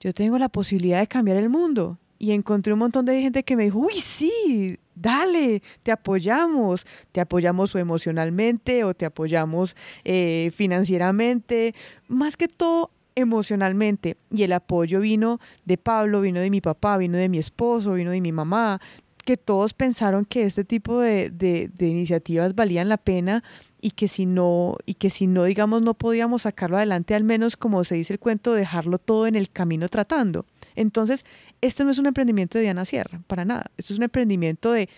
yo 0.00 0.14
tengo 0.14 0.38
la 0.38 0.48
posibilidad 0.48 1.00
de 1.00 1.06
cambiar 1.06 1.36
el 1.36 1.50
mundo. 1.50 1.98
Y 2.18 2.32
encontré 2.32 2.72
un 2.72 2.78
montón 2.78 3.04
de 3.04 3.20
gente 3.20 3.42
que 3.42 3.56
me 3.56 3.64
dijo, 3.64 3.78
uy, 3.78 3.92
sí, 3.92 4.78
dale, 4.94 5.62
te 5.82 5.92
apoyamos, 5.92 6.86
te 7.12 7.20
apoyamos 7.20 7.74
emocionalmente 7.74 8.82
o 8.82 8.94
te 8.94 9.04
apoyamos 9.04 9.76
eh, 10.02 10.50
financieramente. 10.54 11.74
Más 12.08 12.38
que 12.38 12.48
todo, 12.48 12.90
emocionalmente. 13.16 14.16
Y 14.30 14.44
el 14.44 14.52
apoyo 14.52 15.00
vino 15.00 15.40
de 15.66 15.76
Pablo, 15.76 16.22
vino 16.22 16.40
de 16.40 16.48
mi 16.48 16.62
papá, 16.62 16.96
vino 16.96 17.18
de 17.18 17.28
mi 17.28 17.38
esposo, 17.38 17.94
vino 17.94 18.12
de 18.12 18.20
mi 18.22 18.32
mamá, 18.32 18.80
que 19.26 19.36
todos 19.36 19.74
pensaron 19.74 20.24
que 20.24 20.44
este 20.44 20.62
tipo 20.62 21.00
de, 21.00 21.30
de, 21.30 21.86
iniciativas 21.86 22.54
valían 22.54 22.88
la 22.88 22.96
pena 22.96 23.42
y 23.80 23.90
que 23.90 24.06
si 24.06 24.24
no 24.24 24.76
y 24.86 24.94
que 24.94 25.10
si 25.10 25.26
no 25.26 25.42
digamos 25.44 25.82
no 25.82 25.94
podíamos 25.94 26.42
sacarlo 26.42 26.76
adelante 26.76 27.12
al 27.12 27.24
menos 27.24 27.56
como 27.56 27.82
se 27.82 27.96
dice 27.96 28.12
el 28.12 28.20
cuento 28.20 28.52
dejarlo 28.52 28.98
todo 28.98 29.26
en 29.26 29.34
el 29.34 29.50
camino 29.50 29.88
tratando. 29.88 30.46
Entonces 30.76 31.24
esto 31.60 31.82
no 31.82 31.90
es 31.90 31.98
un 31.98 32.06
emprendimiento 32.06 32.56
de 32.56 32.62
Diana 32.62 32.84
Sierra 32.84 33.20
para 33.26 33.44
nada. 33.44 33.66
Esto 33.76 33.92
es 33.92 33.98
un 33.98 34.04
emprendimiento 34.04 34.70
de 34.70 34.88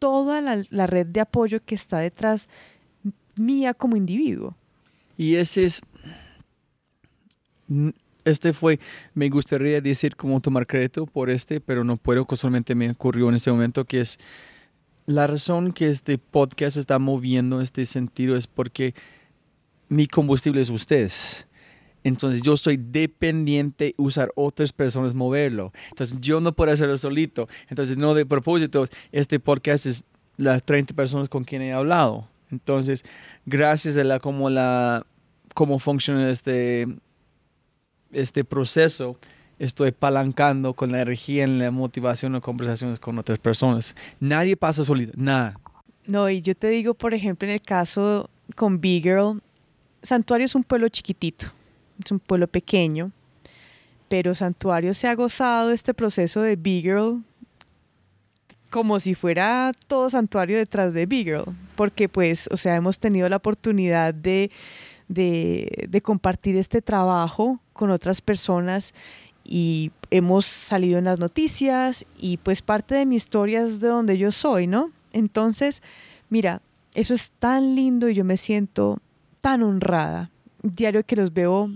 toda 0.00 0.40
la, 0.40 0.64
la 0.70 0.88
red 0.88 1.06
de 1.06 1.20
apoyo 1.20 1.64
que 1.64 1.76
está 1.76 2.00
detrás 2.00 2.48
mía 3.36 3.72
como 3.72 3.96
individuo. 3.96 4.56
Y 5.16 5.36
ese 5.36 5.64
es 5.64 5.80
este 8.26 8.52
fue, 8.52 8.78
me 9.14 9.28
gustaría 9.28 9.80
decir 9.80 10.16
cómo 10.16 10.40
tomar 10.40 10.66
crédito 10.66 11.06
por 11.06 11.30
este, 11.30 11.60
pero 11.60 11.84
no 11.84 11.96
puedo, 11.96 12.24
casualmente 12.24 12.74
me 12.74 12.90
ocurrió 12.90 13.28
en 13.28 13.36
ese 13.36 13.50
momento, 13.50 13.84
que 13.84 14.00
es 14.00 14.18
la 15.06 15.26
razón 15.26 15.72
que 15.72 15.88
este 15.88 16.18
podcast 16.18 16.76
está 16.76 16.98
moviendo 16.98 17.60
este 17.60 17.86
sentido 17.86 18.36
es 18.36 18.48
porque 18.48 18.94
mi 19.88 20.08
combustible 20.08 20.60
es 20.60 20.70
ustedes. 20.70 21.46
Entonces 22.02 22.42
yo 22.42 22.56
soy 22.56 22.76
dependiente 22.76 23.94
usar 23.96 24.32
otras 24.34 24.72
personas 24.72 25.14
moverlo. 25.14 25.72
Entonces 25.90 26.18
yo 26.20 26.40
no 26.40 26.52
puedo 26.52 26.72
hacerlo 26.72 26.98
solito. 26.98 27.48
Entonces 27.68 27.96
no 27.96 28.14
de 28.14 28.26
propósito, 28.26 28.88
este 29.12 29.38
podcast 29.38 29.86
es 29.86 30.04
las 30.36 30.62
30 30.64 30.94
personas 30.94 31.28
con 31.28 31.44
quien 31.44 31.62
he 31.62 31.72
hablado. 31.72 32.28
Entonces, 32.50 33.04
gracias 33.44 33.96
a 33.96 34.04
la 34.04 34.20
cómo 34.20 34.50
la 34.50 35.04
cómo 35.54 35.78
funciona 35.78 36.30
este 36.30 36.86
este 38.16 38.44
proceso, 38.44 39.18
estoy 39.58 39.92
palancando 39.92 40.74
con 40.74 40.92
la 40.92 41.02
energía, 41.02 41.44
en 41.44 41.58
la 41.58 41.70
motivación 41.70 42.34
o 42.34 42.40
conversaciones 42.40 42.98
con 42.98 43.18
otras 43.18 43.38
personas. 43.38 43.94
Nadie 44.20 44.56
pasa 44.56 44.84
solito, 44.84 45.12
nada. 45.16 45.58
No, 46.06 46.28
y 46.30 46.40
yo 46.40 46.54
te 46.54 46.68
digo, 46.68 46.94
por 46.94 47.14
ejemplo, 47.14 47.48
en 47.48 47.54
el 47.54 47.62
caso 47.62 48.30
con 48.54 48.80
Big 48.80 49.02
Girl, 49.02 49.42
Santuario 50.02 50.44
es 50.44 50.54
un 50.54 50.62
pueblo 50.62 50.88
chiquitito, 50.88 51.48
es 52.04 52.12
un 52.12 52.20
pueblo 52.20 52.46
pequeño, 52.46 53.10
pero 54.08 54.34
Santuario 54.34 54.94
se 54.94 55.08
ha 55.08 55.14
gozado 55.14 55.72
este 55.72 55.94
proceso 55.94 56.42
de 56.42 56.56
Big 56.56 56.82
Girl 56.82 57.22
como 58.70 59.00
si 59.00 59.14
fuera 59.14 59.72
todo 59.86 60.10
Santuario 60.10 60.58
detrás 60.58 60.92
de 60.92 61.06
Big 61.06 61.26
Girl, 61.26 61.56
porque 61.76 62.08
pues, 62.08 62.48
o 62.52 62.56
sea, 62.56 62.76
hemos 62.76 62.98
tenido 62.98 63.28
la 63.28 63.36
oportunidad 63.36 64.12
de 64.14 64.50
de, 65.08 65.86
de 65.88 66.00
compartir 66.00 66.56
este 66.56 66.82
trabajo 66.82 67.60
con 67.72 67.90
otras 67.90 68.20
personas 68.20 68.94
y 69.44 69.92
hemos 70.10 70.44
salido 70.44 70.98
en 70.98 71.04
las 71.04 71.18
noticias 71.18 72.04
y 72.18 72.38
pues 72.38 72.62
parte 72.62 72.94
de 72.96 73.06
mi 73.06 73.16
historia 73.16 73.62
es 73.62 73.80
de 73.80 73.88
donde 73.88 74.18
yo 74.18 74.32
soy, 74.32 74.66
¿no? 74.66 74.90
Entonces, 75.12 75.82
mira, 76.28 76.62
eso 76.94 77.14
es 77.14 77.30
tan 77.38 77.74
lindo 77.74 78.08
y 78.08 78.14
yo 78.14 78.24
me 78.24 78.36
siento 78.36 78.98
tan 79.40 79.62
honrada. 79.62 80.30
Diario 80.62 81.04
que 81.04 81.16
los 81.16 81.32
veo 81.32 81.70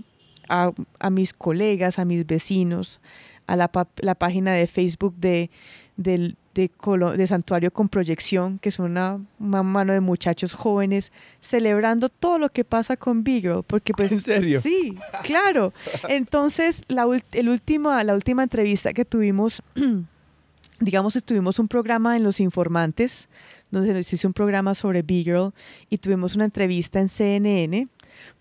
a, 0.49 0.71
a 0.99 1.09
mis 1.09 1.33
colegas, 1.33 1.97
a 1.97 2.05
mis 2.05 2.25
vecinos, 2.25 2.99
a 3.47 3.55
la, 3.55 3.71
la 3.97 4.15
página 4.15 4.53
de 4.53 4.67
Facebook 4.67 5.15
de, 5.17 5.49
del, 5.95 6.37
de, 6.53 6.69
de, 7.17 7.27
Santuario 7.27 7.71
con 7.71 7.87
Proyección, 7.89 8.59
que 8.59 8.69
es 8.69 8.79
una, 8.79 9.19
mano 9.39 9.93
de 9.93 10.01
muchachos 10.01 10.53
jóvenes 10.53 11.11
celebrando 11.39 12.09
todo 12.09 12.39
lo 12.39 12.49
que 12.49 12.63
pasa 12.63 12.97
con 12.97 13.23
Beagle, 13.23 13.63
porque 13.65 13.93
pues... 13.93 14.11
¿En 14.11 14.21
serio? 14.21 14.61
Sí, 14.61 14.97
claro. 15.23 15.73
Entonces, 16.07 16.83
la, 16.87 17.07
el 17.31 17.49
última, 17.49 18.03
la 18.03 18.13
última 18.13 18.43
entrevista 18.43 18.93
que 18.93 19.05
tuvimos, 19.05 19.61
digamos 20.79 21.13
que 21.13 21.21
tuvimos 21.21 21.59
un 21.59 21.67
programa 21.67 22.17
en 22.17 22.23
Los 22.23 22.39
Informantes, 22.39 23.29
donde 23.69 23.93
nos 23.93 24.11
hizo 24.11 24.27
un 24.27 24.33
programa 24.33 24.75
sobre 24.75 25.01
Beagle 25.01 25.51
y 25.89 25.97
tuvimos 25.97 26.35
una 26.35 26.45
entrevista 26.45 26.99
en 26.99 27.07
CNN, 27.07 27.87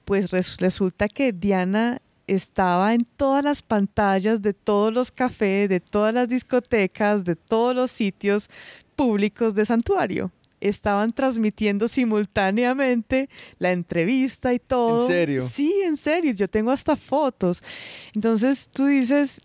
pues 0.05 0.31
resulta 0.59 1.07
que 1.07 1.33
Diana 1.33 2.03
estaba 2.35 2.95
en 2.95 3.01
todas 3.17 3.43
las 3.43 3.61
pantallas 3.61 4.41
de 4.41 4.55
todos 4.55 4.93
los 4.93 5.11
cafés, 5.11 5.69
de 5.69 5.81
todas 5.81 6.15
las 6.15 6.29
discotecas, 6.29 7.25
de 7.25 7.35
todos 7.35 7.75
los 7.75 7.91
sitios 7.91 8.49
públicos 8.95 9.55
de 9.55 9.65
santuario. 9.65 10.31
Estaban 10.61 11.11
transmitiendo 11.11 11.89
simultáneamente 11.89 13.29
la 13.59 13.73
entrevista 13.73 14.55
y 14.55 14.61
todo. 14.61 15.03
¿En 15.03 15.09
serio? 15.09 15.49
Sí, 15.49 15.75
en 15.85 15.97
serio. 15.97 16.33
Yo 16.33 16.49
tengo 16.49 16.71
hasta 16.71 16.97
fotos. 16.97 17.65
Entonces 18.15 18.69
tú 18.71 18.87
dices, 18.87 19.41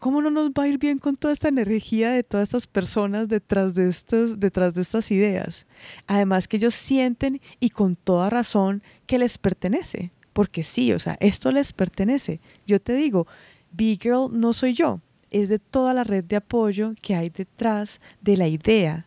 ¿cómo 0.00 0.20
no 0.20 0.30
nos 0.30 0.50
va 0.50 0.64
a 0.64 0.68
ir 0.68 0.78
bien 0.78 0.98
con 0.98 1.16
toda 1.16 1.32
esta 1.32 1.48
energía 1.48 2.10
de 2.10 2.24
todas 2.24 2.48
estas 2.48 2.66
personas 2.66 3.28
detrás 3.28 3.74
de, 3.74 3.88
estos, 3.88 4.40
detrás 4.40 4.74
de 4.74 4.82
estas 4.82 5.12
ideas? 5.12 5.64
Además 6.08 6.48
que 6.48 6.56
ellos 6.56 6.74
sienten 6.74 7.40
y 7.60 7.70
con 7.70 7.94
toda 7.94 8.30
razón 8.30 8.82
que 9.06 9.18
les 9.18 9.38
pertenece 9.38 10.10
porque 10.36 10.64
sí, 10.64 10.92
o 10.92 10.98
sea, 10.98 11.16
esto 11.20 11.50
les 11.50 11.72
pertenece. 11.72 12.40
Yo 12.66 12.78
te 12.78 12.92
digo, 12.92 13.26
Big 13.72 14.02
Girl 14.02 14.28
no 14.30 14.52
soy 14.52 14.74
yo, 14.74 15.00
es 15.30 15.48
de 15.48 15.58
toda 15.58 15.94
la 15.94 16.04
red 16.04 16.24
de 16.24 16.36
apoyo 16.36 16.92
que 17.00 17.14
hay 17.14 17.30
detrás 17.30 18.02
de 18.20 18.36
la 18.36 18.46
idea, 18.46 19.06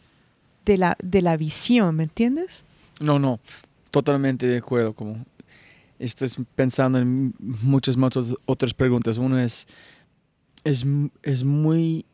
de 0.65 0.79
la, 0.79 0.97
de 1.03 1.21
la 1.21 1.37
visión, 1.37 1.95
¿me 1.95 2.01
entiendes? 2.05 2.63
No, 2.99 3.19
no, 3.19 3.39
totalmente 3.91 4.47
de 4.47 4.57
acuerdo. 4.57 4.93
Como 4.93 5.23
estoy 5.99 6.31
pensando 6.55 6.97
en 6.97 7.35
muchas 7.37 7.95
más 7.95 8.13
otras 8.47 8.73
preguntas. 8.73 9.19
Una 9.19 9.43
es, 9.43 9.67
es, 10.63 10.83
es 11.21 11.43
muy 11.43 12.07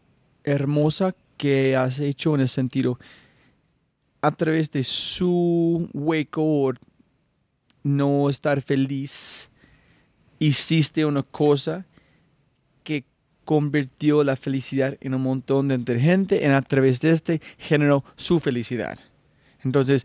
hermosa 0.44 1.16
que 1.38 1.78
has 1.78 2.02
hecho 2.02 2.36
en 2.36 2.42
el 2.42 2.50
sentido 2.50 3.00
a 4.20 4.32
través 4.32 4.72
de 4.72 4.84
su 4.84 5.88
hueco 5.94 6.74
no 7.86 8.32
estar 8.32 8.64
feliz, 8.64 9.48
hiciste 10.40 11.06
una 11.06 11.22
cosa 11.22 11.86
que 12.84 13.04
convirtió 13.46 14.24
la 14.24 14.36
felicidad 14.36 14.98
en 15.02 15.14
un 15.14 15.22
montón 15.22 15.68
de 15.68 16.00
gente 16.00 16.42
y 16.42 16.46
a 16.46 16.62
través 16.64 17.00
de 17.00 17.12
este 17.12 17.42
generó 17.60 18.04
su 18.16 18.40
felicidad. 18.40 18.98
Entonces, 19.64 20.04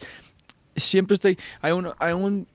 siempre 0.76 1.14
estoy, 1.14 1.38
hay 1.62 1.72
un, 1.72 1.88
hay 1.98 2.12
un, 2.12 2.46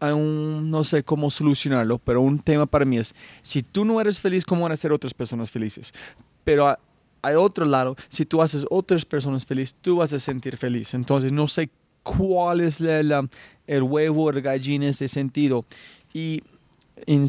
hay 0.00 0.12
un, 0.12 0.70
no 0.70 0.84
sé 0.84 1.02
cómo 1.02 1.30
solucionarlo, 1.30 1.98
pero 1.98 2.22
un 2.22 2.38
tema 2.38 2.64
para 2.64 2.86
mí 2.86 2.96
es, 2.96 3.14
si 3.42 3.62
tú 3.62 3.84
no 3.84 4.00
eres 4.00 4.20
feliz, 4.20 4.42
¿cómo 4.42 4.62
van 4.62 4.72
a 4.72 4.76
ser 4.78 4.90
otras 4.90 5.12
personas 5.12 5.50
felices? 5.50 5.92
Pero 6.44 6.74
hay 7.20 7.34
otro 7.34 7.66
lado, 7.66 7.94
si 8.08 8.24
tú 8.24 8.40
haces 8.40 8.64
otras 8.70 9.04
personas 9.04 9.44
felices, 9.44 9.76
tú 9.82 9.96
vas 9.96 10.14
a 10.14 10.18
sentir 10.18 10.56
feliz. 10.56 10.94
Entonces, 10.94 11.30
no 11.30 11.46
sé 11.46 11.68
cuál 12.02 12.60
es 12.60 12.80
la, 12.80 13.28
el 13.76 13.82
huevo 13.82 14.26
o 14.26 14.32
gallina 14.32 14.84
en 14.84 14.90
ese 14.90 15.08
sentido. 15.08 15.64
Y, 16.12 16.42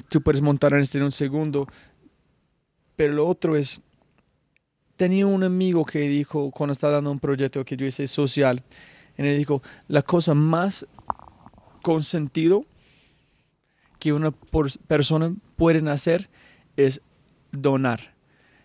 tú 0.09 0.21
puedes 0.21 0.41
montar 0.41 0.73
en 0.73 0.81
este 0.81 0.97
en 0.97 1.05
un 1.05 1.11
segundo. 1.11 1.67
Pero 2.95 3.13
lo 3.13 3.27
otro 3.27 3.55
es, 3.55 3.81
tenía 4.97 5.25
un 5.25 5.43
amigo 5.43 5.85
que 5.85 5.99
dijo, 6.01 6.51
cuando 6.51 6.73
estaba 6.73 6.93
dando 6.93 7.11
un 7.11 7.19
proyecto 7.19 7.63
que 7.65 7.77
yo 7.77 7.85
hice 7.85 8.07
social, 8.07 8.61
y 9.17 9.21
él 9.21 9.37
dijo, 9.37 9.63
la 9.87 10.01
cosa 10.01 10.33
más 10.33 10.85
con 11.81 12.03
sentido 12.03 12.65
que 13.99 14.13
una 14.13 14.31
persona 14.31 15.33
puede 15.55 15.89
hacer 15.89 16.29
es 16.75 17.01
donar. 17.51 18.13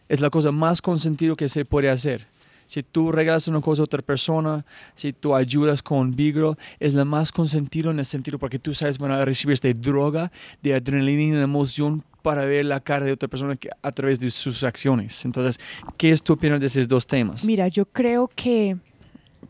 Es 0.09 0.21
la 0.21 0.31
cosa 0.31 0.53
más 0.53 0.83
con 0.83 0.99
sentido 0.99 1.37
que 1.37 1.49
se 1.49 1.65
puede 1.65 1.91
hacer 1.91 2.27
si 2.69 2.83
tú 2.83 3.11
regalas 3.11 3.49
una 3.49 3.63
cosa 3.63 3.83
a 3.83 3.85
otra 3.85 4.03
persona, 4.03 4.65
si 4.95 5.15
tú 5.15 5.35
ayudas 5.35 5.83
con 5.83 6.15
Vigro, 6.15 6.59
es 6.79 6.93
la 6.93 7.07
más 7.07 7.33
consentido 7.33 7.91
en 7.91 7.99
el 7.99 8.05
sentido 8.05 8.39
porque 8.39 8.59
tú 8.59 8.75
sabes, 8.75 8.99
van 8.99 9.11
a 9.11 9.25
recibir 9.25 9.55
esta 9.55 9.73
droga 9.73 10.31
de 10.63 10.75
adrenalina 10.75 11.23
y 11.23 11.31
de 11.31 11.43
emoción 11.43 12.05
para 12.23 12.45
ver 12.45 12.67
la 12.67 12.81
cara 12.81 13.07
de 13.07 13.13
otra 13.13 13.27
persona 13.27 13.57
que, 13.57 13.71
a 13.83 13.91
través 13.91 14.21
de 14.21 14.31
sus 14.31 14.63
acciones. 14.65 15.25
Entonces, 15.25 15.59
¿qué 15.97 16.13
es 16.13 16.23
tu 16.23 16.35
opinión 16.35 16.61
de 16.61 16.67
esos 16.67 16.87
dos 16.87 17.07
temas? 17.07 17.43
Mira, 17.43 17.69
yo 17.69 17.87
creo 17.87 18.29
que, 18.29 18.77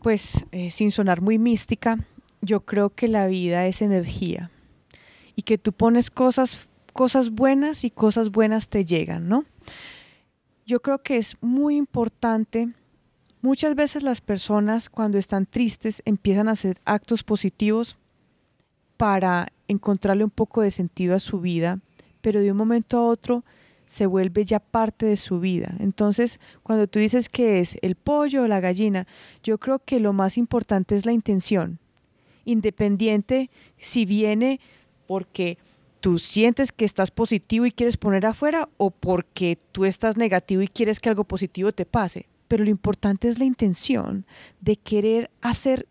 pues, 0.01 0.45
eh, 0.53 0.71
sin 0.71 0.89
sonar 0.89 1.19
muy 1.19 1.37
mística, 1.37 1.99
yo 2.41 2.61
creo 2.61 2.89
que 2.89 3.09
la 3.09 3.27
vida 3.27 3.67
es 3.67 3.81
energía 3.81 4.49
y 5.35 5.41
que 5.41 5.57
tú 5.57 5.73
pones 5.73 6.09
cosas, 6.09 6.69
cosas 6.93 7.31
buenas 7.31 7.83
y 7.83 7.91
cosas 7.91 8.31
buenas 8.31 8.69
te 8.69 8.85
llegan, 8.85 9.27
¿no? 9.27 9.43
Yo 10.65 10.81
creo 10.81 10.99
que 10.99 11.17
es 11.17 11.35
muy 11.41 11.75
importante 11.75 12.69
Muchas 13.41 13.73
veces 13.73 14.03
las 14.03 14.19
personas 14.19 14.89
cuando 14.89 15.17
están 15.17 15.45
tristes 15.45 16.01
empiezan 16.03 16.49
a 16.49 16.53
hacer 16.53 16.81
actos 16.83 17.23
positivos 17.23 17.95
para 18.97 19.47
encontrarle 19.69 20.25
un 20.25 20.29
poco 20.29 20.61
de 20.61 20.71
sentido 20.71 21.15
a 21.15 21.21
su 21.21 21.39
vida, 21.39 21.79
pero 22.19 22.41
de 22.41 22.51
un 22.51 22.57
momento 22.57 22.97
a 22.97 23.07
otro 23.07 23.45
se 23.85 24.05
vuelve 24.07 24.43
ya 24.43 24.59
parte 24.59 25.05
de 25.05 25.15
su 25.15 25.39
vida. 25.39 25.73
Entonces, 25.79 26.41
cuando 26.63 26.87
tú 26.87 26.99
dices 26.99 27.29
que 27.29 27.61
es 27.61 27.77
el 27.81 27.95
pollo 27.95 28.43
o 28.43 28.47
la 28.47 28.59
gallina, 28.59 29.07
yo 29.41 29.57
creo 29.57 29.79
que 29.79 30.01
lo 30.01 30.11
más 30.11 30.37
importante 30.37 30.97
es 30.97 31.05
la 31.05 31.13
intención, 31.13 31.79
independiente 32.43 33.49
si 33.77 34.03
viene 34.03 34.59
porque 35.07 35.57
tú 36.01 36.19
sientes 36.19 36.73
que 36.73 36.83
estás 36.83 37.09
positivo 37.09 37.65
y 37.65 37.71
quieres 37.71 37.95
poner 37.95 38.25
afuera 38.25 38.67
o 38.75 38.91
porque 38.91 39.57
tú 39.71 39.85
estás 39.85 40.17
negativo 40.17 40.61
y 40.61 40.67
quieres 40.67 40.99
que 40.99 41.07
algo 41.07 41.23
positivo 41.23 41.71
te 41.71 41.85
pase. 41.85 42.27
Pero 42.49 42.65
lo 42.65 42.69
importante 42.69 43.29
es 43.29 43.39
la 43.39 43.45
intención 43.45 44.25
de 44.59 44.75
querer 44.75 45.31
hacer 45.39 45.87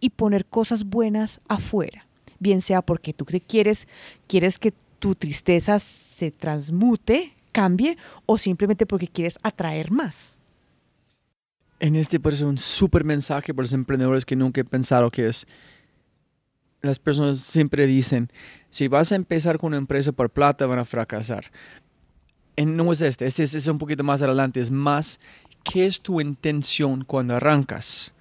y 0.00 0.10
poner 0.10 0.46
cosas 0.46 0.84
buenas 0.84 1.40
afuera. 1.48 2.06
Bien 2.38 2.60
sea 2.60 2.82
porque 2.82 3.12
tú 3.12 3.24
quieres, 3.24 3.88
quieres 4.28 4.60
que 4.60 4.72
tu 5.00 5.16
tristeza 5.16 5.80
se 5.80 6.30
transmute, 6.30 7.32
cambie, 7.50 7.98
o 8.26 8.38
simplemente 8.38 8.86
porque 8.86 9.08
quieres 9.08 9.38
atraer 9.42 9.90
más. 9.90 10.34
En 11.80 11.96
este 11.96 12.20
parece 12.20 12.44
un 12.44 12.58
súper 12.58 13.04
mensaje 13.04 13.52
para 13.52 13.64
los 13.64 13.72
emprendedores 13.72 14.24
que 14.24 14.36
nunca 14.36 14.60
he 14.60 14.64
pensado 14.64 15.10
que 15.10 15.28
es. 15.28 15.46
Las 16.80 16.98
personas 16.98 17.38
siempre 17.38 17.86
dicen, 17.86 18.30
si 18.70 18.88
vas 18.88 19.12
a 19.12 19.16
empezar 19.16 19.58
con 19.58 19.68
una 19.68 19.78
empresa 19.78 20.12
por 20.12 20.30
plata, 20.30 20.66
van 20.66 20.78
a 20.78 20.84
fracasar. 20.84 21.50
no 22.56 22.92
es 22.92 23.00
este, 23.00 23.26
este 23.26 23.42
es, 23.42 23.68
un 23.68 23.78
poquito 23.78 24.04
más 24.04 24.22
adelante, 24.22 24.60
es 24.60 24.70
más, 24.70 25.20
¿qué 25.64 25.86
es 25.86 26.00
tu 26.00 26.20
intención 26.20 27.02
cuando 27.04 27.34
arrancas? 27.34 28.12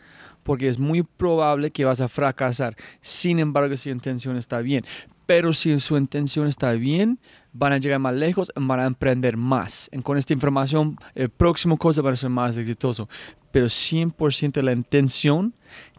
Porque 0.42 0.68
es 0.68 0.80
muy 0.80 1.04
probable 1.04 1.72
que 1.72 1.86
vas 1.86 2.02
a 2.02 2.10
fracasar. 2.10 2.76
Sin 3.02 3.40
embargo, 3.40 3.78
si 3.78 3.90
tu 3.90 3.96
intención 3.96 4.38
está 4.38 4.60
bien. 4.60 4.86
Pero 5.26 5.54
si 5.54 5.80
su 5.80 5.96
intención 5.96 6.48
está 6.48 6.74
bien, 6.74 7.20
van 7.54 7.72
a 7.72 7.78
llegar 7.78 8.00
más 8.00 8.14
lejos, 8.14 8.52
van 8.56 8.80
a 8.80 8.86
emprender 8.86 9.38
más. 9.38 9.90
con 10.04 10.18
esta 10.18 10.34
información, 10.34 10.98
el 11.16 11.30
próximo 11.30 11.78
cosa 11.78 12.02
va 12.02 12.12
a 12.12 12.18
ser 12.18 12.30
más 12.30 12.58
exitoso. 12.58 13.08
Pero 13.52 13.68
100% 13.68 14.62
la 14.62 14.74
intención, 14.74 15.54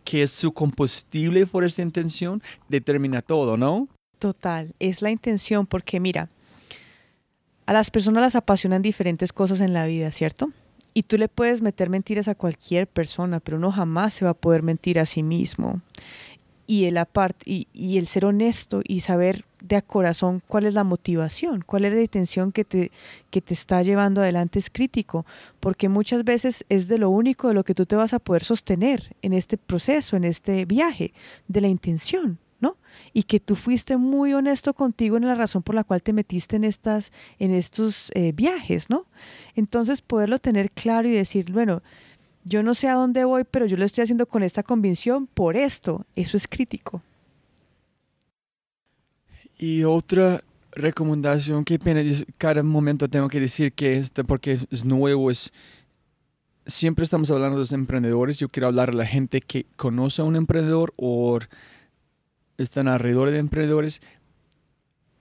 que 0.04 0.24
es 0.24 0.30
su 0.30 0.52
combustible 0.52 1.46
por 1.46 1.64
esta 1.64 1.80
intención, 1.80 2.42
determina 2.68 3.22
todo, 3.22 3.56
¿no? 3.56 3.88
Total, 4.18 4.74
es 4.78 5.00
la 5.00 5.10
intención 5.10 5.66
porque 5.66 6.00
mira, 6.00 6.28
a 7.66 7.72
las 7.72 7.90
personas 7.90 8.22
las 8.22 8.36
apasionan 8.36 8.82
diferentes 8.82 9.32
cosas 9.32 9.60
en 9.60 9.72
la 9.72 9.86
vida, 9.86 10.12
¿cierto? 10.12 10.50
Y 10.94 11.02
tú 11.02 11.18
le 11.18 11.28
puedes 11.28 11.60
meter 11.60 11.90
mentiras 11.90 12.28
a 12.28 12.36
cualquier 12.36 12.86
persona, 12.86 13.40
pero 13.40 13.56
uno 13.56 13.72
jamás 13.72 14.14
se 14.14 14.24
va 14.24 14.30
a 14.30 14.34
poder 14.34 14.62
mentir 14.62 14.98
a 15.00 15.06
sí 15.06 15.22
mismo. 15.22 15.82
Y 16.66 16.84
el, 16.84 16.98
y, 17.44 17.66
y 17.74 17.98
el 17.98 18.06
ser 18.06 18.24
honesto 18.24 18.80
y 18.86 19.00
saber 19.00 19.44
de 19.64 19.82
corazón 19.82 20.42
cuál 20.46 20.66
es 20.66 20.74
la 20.74 20.84
motivación, 20.84 21.62
cuál 21.66 21.86
es 21.86 21.94
la 21.94 22.00
intención 22.00 22.52
que 22.52 22.64
te, 22.64 22.92
que 23.30 23.40
te 23.40 23.54
está 23.54 23.82
llevando 23.82 24.20
adelante 24.20 24.58
es 24.58 24.70
crítico, 24.70 25.24
porque 25.58 25.88
muchas 25.88 26.24
veces 26.24 26.64
es 26.68 26.86
de 26.86 26.98
lo 26.98 27.10
único 27.10 27.48
de 27.48 27.54
lo 27.54 27.64
que 27.64 27.74
tú 27.74 27.86
te 27.86 27.96
vas 27.96 28.12
a 28.12 28.18
poder 28.18 28.44
sostener 28.44 29.16
en 29.22 29.32
este 29.32 29.56
proceso, 29.56 30.16
en 30.16 30.24
este 30.24 30.64
viaje, 30.66 31.12
de 31.48 31.60
la 31.60 31.68
intención. 31.68 32.38
Y 33.12 33.24
que 33.24 33.40
tú 33.40 33.56
fuiste 33.56 33.96
muy 33.96 34.34
honesto 34.34 34.74
contigo 34.74 35.16
en 35.16 35.26
la 35.26 35.34
razón 35.34 35.62
por 35.62 35.74
la 35.74 35.84
cual 35.84 36.02
te 36.02 36.12
metiste 36.12 36.56
en, 36.56 36.64
estas, 36.64 37.12
en 37.38 37.52
estos 37.52 38.10
eh, 38.14 38.32
viajes, 38.32 38.90
¿no? 38.90 39.06
Entonces 39.54 40.02
poderlo 40.02 40.38
tener 40.38 40.70
claro 40.70 41.08
y 41.08 41.12
decir, 41.12 41.52
bueno, 41.52 41.82
yo 42.44 42.62
no 42.62 42.74
sé 42.74 42.88
a 42.88 42.94
dónde 42.94 43.24
voy, 43.24 43.44
pero 43.50 43.66
yo 43.66 43.76
lo 43.76 43.84
estoy 43.84 44.02
haciendo 44.02 44.26
con 44.26 44.42
esta 44.42 44.62
convicción 44.62 45.26
por 45.26 45.56
esto, 45.56 46.04
eso 46.14 46.36
es 46.36 46.46
crítico. 46.46 47.02
Y 49.58 49.84
otra 49.84 50.42
recomendación, 50.72 51.64
qué 51.64 51.78
pena, 51.78 52.02
cada 52.38 52.62
momento 52.62 53.08
tengo 53.08 53.28
que 53.28 53.40
decir 53.40 53.72
que 53.72 53.98
este, 53.98 54.24
porque 54.24 54.58
es 54.70 54.84
nuevo, 54.84 55.30
es 55.30 55.52
siempre 56.66 57.02
estamos 57.02 57.30
hablando 57.30 57.56
de 57.56 57.62
los 57.62 57.72
emprendedores, 57.72 58.38
yo 58.38 58.48
quiero 58.48 58.68
hablar 58.68 58.90
a 58.90 58.94
la 58.94 59.06
gente 59.06 59.40
que 59.40 59.66
conoce 59.76 60.22
a 60.22 60.24
un 60.24 60.36
emprendedor 60.36 60.92
o 60.96 61.38
están 62.58 62.88
alrededor 62.88 63.30
de 63.30 63.38
emprendedores, 63.38 64.00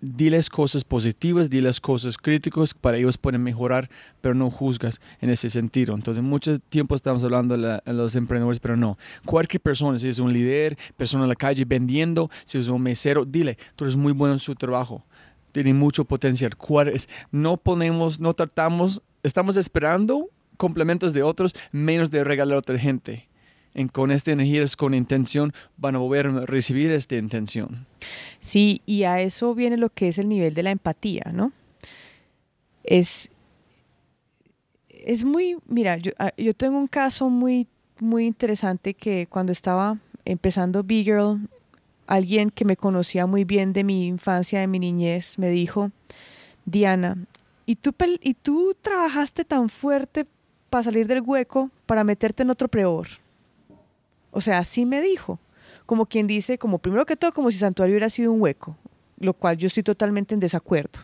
diles 0.03 0.49
cosas 0.49 0.84
positivas, 0.84 1.49
diles 1.49 1.80
cosas 1.80 2.18
críticas 2.18 2.73
para 2.73 2.97
ellos 2.97 3.18
pueden 3.18 3.41
mejorar, 3.41 3.89
pero 4.19 4.35
no 4.35 4.51
juzgas 4.51 4.99
en 5.22 5.30
ese 5.30 5.49
sentido. 5.49 5.95
Entonces, 5.95 6.22
mucho 6.22 6.60
tiempo 6.60 6.95
estamos 6.95 7.23
hablando 7.23 7.57
de, 7.57 7.81
los 7.85 8.15
emprendedores, 8.15 8.60
pero 8.60 8.76
no. 8.76 8.97
Cualquier 9.26 9.61
persona, 9.61 9.97
si 9.99 10.10
es 10.10 10.19
un 10.19 10.34
líder, 10.34 10.77
persona 10.97 11.23
en 11.23 11.30
la 11.30 11.35
calle 11.35 11.64
vendiendo, 11.65 12.30
si 12.43 12.57
es 12.57 12.68
un 12.68 12.81
mesero, 12.81 13.23
dile, 13.23 13.57
tú 13.76 13.85
eres 13.85 13.95
muy 13.95 14.11
bueno 14.11 14.34
en 14.34 14.39
su 14.39 14.55
trabajo, 14.55 15.05
tiene 15.53 15.73
mucho 15.73 16.03
potencial. 16.03 16.51
No 17.31 17.57
ponemos, 17.57 18.19
no 18.19 18.34
tratamos, 18.34 19.01
estamos 19.23 19.55
esperando 19.55 20.30
complementos 20.57 21.14
de 21.14 21.23
otros, 21.23 21.55
menos 21.72 22.11
de 22.11 22.23
regalar 22.23 22.55
a 22.55 22.60
otra 22.60 22.77
gente 22.77 23.30
con 23.91 24.11
esta 24.11 24.31
energía, 24.31 24.65
con 24.77 24.93
intención, 24.93 25.53
van 25.77 25.95
a 25.95 25.99
volver 25.99 26.27
a 26.27 26.45
recibir 26.45 26.91
esta 26.91 27.15
intención. 27.15 27.85
Sí, 28.39 28.81
y 28.85 29.03
a 29.03 29.21
eso 29.21 29.55
viene 29.55 29.77
lo 29.77 29.89
que 29.89 30.07
es 30.07 30.17
el 30.17 30.29
nivel 30.29 30.53
de 30.53 30.63
la 30.63 30.71
empatía, 30.71 31.31
¿no? 31.33 31.51
Es, 32.83 33.31
es 34.89 35.23
muy, 35.23 35.57
mira, 35.67 35.97
yo, 35.97 36.11
ah, 36.19 36.33
yo 36.37 36.53
tengo 36.53 36.77
un 36.77 36.87
caso 36.87 37.29
muy, 37.29 37.67
muy 37.99 38.25
interesante 38.25 38.93
que 38.93 39.27
cuando 39.27 39.51
estaba 39.51 39.97
empezando 40.25 40.83
Big 40.83 41.05
Girl, 41.05 41.39
alguien 42.07 42.49
que 42.49 42.65
me 42.65 42.75
conocía 42.75 43.25
muy 43.25 43.43
bien 43.43 43.73
de 43.73 43.83
mi 43.83 44.07
infancia, 44.07 44.59
de 44.59 44.67
mi 44.67 44.79
niñez, 44.79 45.39
me 45.39 45.49
dijo, 45.49 45.91
Diana, 46.65 47.17
¿y 47.65 47.75
tú, 47.75 47.93
y 48.21 48.33
tú 48.33 48.75
trabajaste 48.81 49.45
tan 49.45 49.69
fuerte 49.69 50.25
para 50.69 50.83
salir 50.83 51.07
del 51.07 51.21
hueco, 51.21 51.69
para 51.85 52.03
meterte 52.03 52.43
en 52.43 52.49
otro 52.49 52.67
peor? 52.67 53.22
O 54.34 54.41
sea, 54.41 54.57
así 54.57 54.85
me 54.85 55.01
dijo. 55.01 55.39
Como 55.85 56.05
quien 56.05 56.27
dice, 56.27 56.57
como 56.57 56.80
primero 56.80 57.05
que 57.05 57.15
todo, 57.15 57.31
como 57.31 57.51
si 57.51 57.57
Santuario 57.57 57.93
hubiera 57.93 58.10
sido 58.10 58.31
un 58.31 58.41
hueco, 58.41 58.77
lo 59.19 59.34
cual 59.34 59.57
yo 59.57 59.68
estoy 59.68 59.84
totalmente 59.84 60.34
en 60.34 60.39
desacuerdo. 60.39 60.99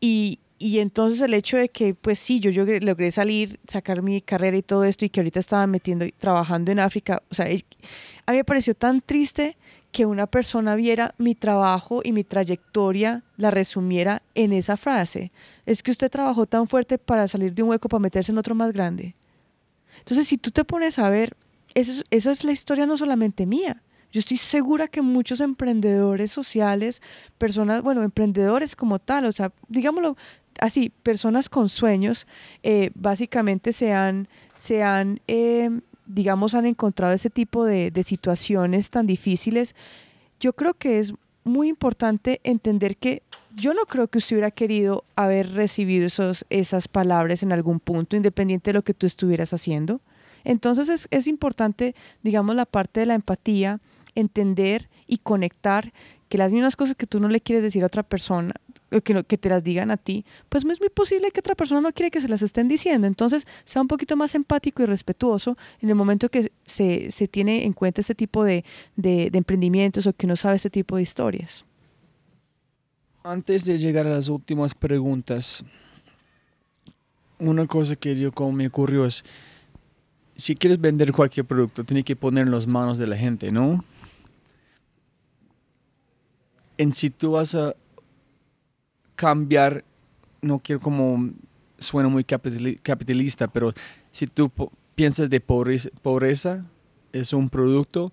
Y, 0.00 0.40
y 0.58 0.78
entonces 0.78 1.20
el 1.20 1.34
hecho 1.34 1.58
de 1.58 1.68
que, 1.68 1.94
pues 1.94 2.18
sí, 2.18 2.40
yo, 2.40 2.50
yo 2.50 2.64
logré 2.80 3.10
salir, 3.10 3.60
sacar 3.68 4.00
mi 4.02 4.22
carrera 4.22 4.56
y 4.56 4.62
todo 4.62 4.84
esto, 4.84 5.04
y 5.04 5.10
que 5.10 5.20
ahorita 5.20 5.38
estaba 5.40 5.66
metiendo, 5.66 6.06
trabajando 6.18 6.72
en 6.72 6.80
África, 6.80 7.22
o 7.30 7.34
sea, 7.34 7.46
a 7.46 8.32
mí 8.32 8.36
me 8.38 8.44
pareció 8.44 8.74
tan 8.74 9.02
triste 9.02 9.56
que 9.92 10.06
una 10.06 10.26
persona 10.26 10.74
viera 10.74 11.14
mi 11.18 11.34
trabajo 11.34 12.00
y 12.02 12.12
mi 12.12 12.24
trayectoria, 12.24 13.22
la 13.36 13.50
resumiera 13.50 14.22
en 14.34 14.52
esa 14.52 14.76
frase. 14.76 15.30
Es 15.66 15.82
que 15.82 15.90
usted 15.90 16.10
trabajó 16.10 16.46
tan 16.46 16.68
fuerte 16.68 16.98
para 16.98 17.28
salir 17.28 17.54
de 17.54 17.62
un 17.62 17.70
hueco, 17.70 17.88
para 17.88 18.00
meterse 18.00 18.32
en 18.32 18.38
otro 18.38 18.54
más 18.54 18.72
grande. 18.72 19.14
Entonces, 19.98 20.26
si 20.26 20.36
tú 20.38 20.50
te 20.50 20.64
pones 20.64 20.98
a 20.98 21.08
ver 21.08 21.36
eso, 21.76 22.30
es 22.30 22.44
la 22.44 22.52
historia 22.52 22.86
no 22.86 22.96
solamente 22.96 23.46
mía. 23.46 23.82
Yo 24.10 24.20
estoy 24.20 24.38
segura 24.38 24.88
que 24.88 25.02
muchos 25.02 25.40
emprendedores 25.40 26.32
sociales, 26.32 27.02
personas, 27.38 27.82
bueno, 27.82 28.02
emprendedores 28.02 28.74
como 28.74 28.98
tal, 28.98 29.26
o 29.26 29.32
sea, 29.32 29.52
digámoslo 29.68 30.16
así, 30.58 30.90
personas 31.02 31.48
con 31.50 31.68
sueños, 31.68 32.26
eh, 32.62 32.90
básicamente 32.94 33.74
se 33.74 33.92
han, 33.92 34.28
se 34.54 34.82
han 34.82 35.20
eh, 35.26 35.70
digamos, 36.06 36.54
han 36.54 36.66
encontrado 36.66 37.12
ese 37.12 37.28
tipo 37.30 37.64
de, 37.64 37.90
de 37.90 38.02
situaciones 38.02 38.90
tan 38.90 39.06
difíciles. 39.06 39.74
Yo 40.40 40.54
creo 40.54 40.74
que 40.74 40.98
es 40.98 41.12
muy 41.44 41.68
importante 41.68 42.40
entender 42.42 42.96
que 42.96 43.22
yo 43.54 43.74
no 43.74 43.86
creo 43.86 44.08
que 44.08 44.18
usted 44.18 44.36
hubiera 44.36 44.50
querido 44.50 45.04
haber 45.14 45.52
recibido 45.52 46.06
esos, 46.06 46.44
esas 46.50 46.88
palabras 46.88 47.42
en 47.42 47.52
algún 47.52 47.80
punto, 47.80 48.16
independiente 48.16 48.70
de 48.70 48.74
lo 48.74 48.82
que 48.82 48.94
tú 48.94 49.06
estuvieras 49.06 49.52
haciendo. 49.52 50.00
Entonces 50.46 51.08
es, 51.10 51.26
importante, 51.26 51.96
digamos, 52.22 52.54
la 52.54 52.66
parte 52.66 53.00
de 53.00 53.06
la 53.06 53.14
empatía, 53.14 53.80
entender 54.14 54.88
y 55.08 55.18
conectar 55.18 55.92
que 56.28 56.38
las 56.38 56.52
mismas 56.52 56.76
cosas 56.76 56.94
que 56.94 57.06
tú 57.06 57.18
no 57.18 57.28
le 57.28 57.40
quieres 57.40 57.64
decir 57.64 57.82
a 57.82 57.86
otra 57.86 58.04
persona, 58.04 58.54
que, 59.02 59.24
que 59.24 59.38
te 59.38 59.48
las 59.48 59.64
digan 59.64 59.90
a 59.90 59.96
ti, 59.96 60.24
pues 60.48 60.64
es 60.64 60.80
muy 60.80 60.88
posible 60.88 61.32
que 61.32 61.40
otra 61.40 61.56
persona 61.56 61.80
no 61.80 61.92
quiere 61.92 62.12
que 62.12 62.20
se 62.20 62.28
las 62.28 62.42
estén 62.42 62.68
diciendo. 62.68 63.08
Entonces, 63.08 63.44
sea 63.64 63.82
un 63.82 63.88
poquito 63.88 64.16
más 64.16 64.36
empático 64.36 64.84
y 64.84 64.86
respetuoso 64.86 65.58
en 65.80 65.88
el 65.88 65.96
momento 65.96 66.28
que 66.28 66.52
se, 66.64 67.10
tiene 67.28 67.64
en 67.64 67.72
cuenta 67.72 68.00
este 68.00 68.14
tipo 68.14 68.44
de, 68.44 68.64
de, 68.94 69.28
emprendimientos 69.32 70.06
o 70.06 70.12
que 70.12 70.26
uno 70.26 70.36
sabe 70.36 70.56
este 70.56 70.70
tipo 70.70 70.94
de 70.94 71.02
historias. 71.02 71.64
Antes 73.24 73.64
de 73.64 73.78
llegar 73.78 74.06
a 74.06 74.10
las 74.10 74.28
últimas 74.28 74.76
preguntas, 74.76 75.64
una 77.40 77.66
cosa 77.66 77.96
que 77.96 78.16
yo 78.16 78.30
como 78.30 78.52
me 78.52 78.68
ocurrió 78.68 79.06
es, 79.06 79.24
si 80.36 80.54
quieres 80.54 80.80
vender 80.80 81.12
cualquier 81.12 81.46
producto, 81.46 81.84
tienes 81.84 82.04
que 82.04 82.16
poner 82.16 82.46
en 82.46 82.52
las 82.52 82.66
manos 82.66 82.98
de 82.98 83.06
la 83.06 83.16
gente, 83.16 83.50
¿no? 83.50 83.84
En 86.78 86.92
si 86.92 87.10
tú 87.10 87.32
vas 87.32 87.54
a 87.54 87.74
cambiar, 89.14 89.84
no 90.42 90.58
quiero 90.58 90.80
como 90.80 91.30
suena 91.78 92.08
muy 92.08 92.24
capitalista, 92.24 93.48
pero 93.48 93.72
si 94.12 94.26
tú 94.26 94.50
piensas 94.94 95.30
de 95.30 95.40
pobreza, 95.40 95.88
pobreza, 96.02 96.64
es 97.12 97.32
un 97.32 97.48
producto, 97.48 98.12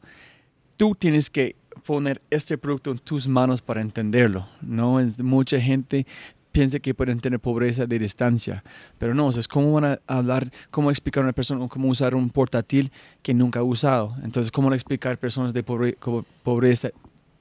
tú 0.77 0.95
tienes 0.95 1.29
que 1.29 1.55
poner 1.85 2.21
este 2.29 2.57
producto 2.57 2.91
en 2.91 2.99
tus 2.99 3.27
manos 3.27 3.61
para 3.61 3.81
entenderlo, 3.81 4.47
¿no? 4.61 4.99
Mucha 5.17 5.59
gente 5.59 6.05
piensa 6.53 6.79
que 6.79 6.93
pueden 6.93 7.19
tener 7.19 7.41
pobreza 7.41 7.85
de 7.85 7.99
distancia, 7.99 8.63
pero 8.97 9.13
no, 9.13 9.29
es 9.29 9.47
cómo 9.49 9.73
van 9.73 9.85
a 9.85 9.99
hablar, 10.07 10.49
cómo 10.71 10.89
explicar 10.91 11.23
a 11.23 11.25
una 11.25 11.33
persona 11.33 11.67
cómo 11.67 11.89
usar 11.89 12.15
un 12.15 12.29
portátil 12.29 12.91
que 13.21 13.33
nunca 13.33 13.59
ha 13.59 13.63
usado. 13.63 14.15
Entonces, 14.23 14.51
cómo 14.51 14.73
explicar 14.73 15.13
a 15.13 15.15
personas 15.17 15.51
de 15.51 15.63
pobreza 15.63 16.91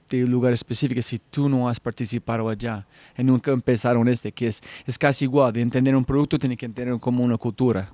este 0.03 0.27
lugar 0.27 0.53
específico 0.53 1.01
si 1.01 1.17
tú 1.17 1.49
no 1.49 1.67
has 1.67 1.79
participado 1.79 2.47
allá 2.49 2.85
y 3.17 3.23
nunca 3.23 3.51
empezaron 3.51 4.07
este, 4.07 4.31
que 4.31 4.47
es, 4.47 4.61
es 4.85 4.97
casi 4.97 5.25
igual, 5.25 5.53
de 5.53 5.61
entender 5.61 5.95
un 5.95 6.05
producto 6.05 6.37
tiene 6.37 6.57
que 6.57 6.65
entender 6.65 6.99
como 6.99 7.23
una 7.23 7.37
cultura. 7.37 7.91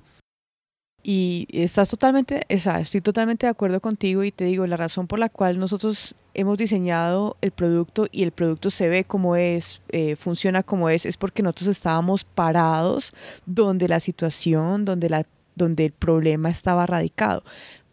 Y 1.02 1.46
estás 1.50 1.88
totalmente, 1.88 2.42
estoy 2.48 3.00
totalmente 3.00 3.46
de 3.46 3.50
acuerdo 3.50 3.80
contigo 3.80 4.22
y 4.22 4.32
te 4.32 4.44
digo, 4.44 4.66
la 4.66 4.76
razón 4.76 5.06
por 5.06 5.18
la 5.18 5.30
cual 5.30 5.58
nosotros 5.58 6.14
hemos 6.34 6.58
diseñado 6.58 7.36
el 7.40 7.52
producto 7.52 8.06
y 8.12 8.22
el 8.22 8.32
producto 8.32 8.70
se 8.70 8.88
ve 8.88 9.04
como 9.04 9.34
es, 9.36 9.80
eh, 9.88 10.16
funciona 10.16 10.62
como 10.62 10.90
es, 10.90 11.06
es 11.06 11.16
porque 11.16 11.42
nosotros 11.42 11.68
estábamos 11.68 12.24
parados 12.24 13.12
donde 13.46 13.88
la 13.88 14.00
situación, 14.00 14.84
donde, 14.84 15.08
la, 15.08 15.26
donde 15.54 15.86
el 15.86 15.92
problema 15.92 16.50
estaba 16.50 16.86
radicado. 16.86 17.44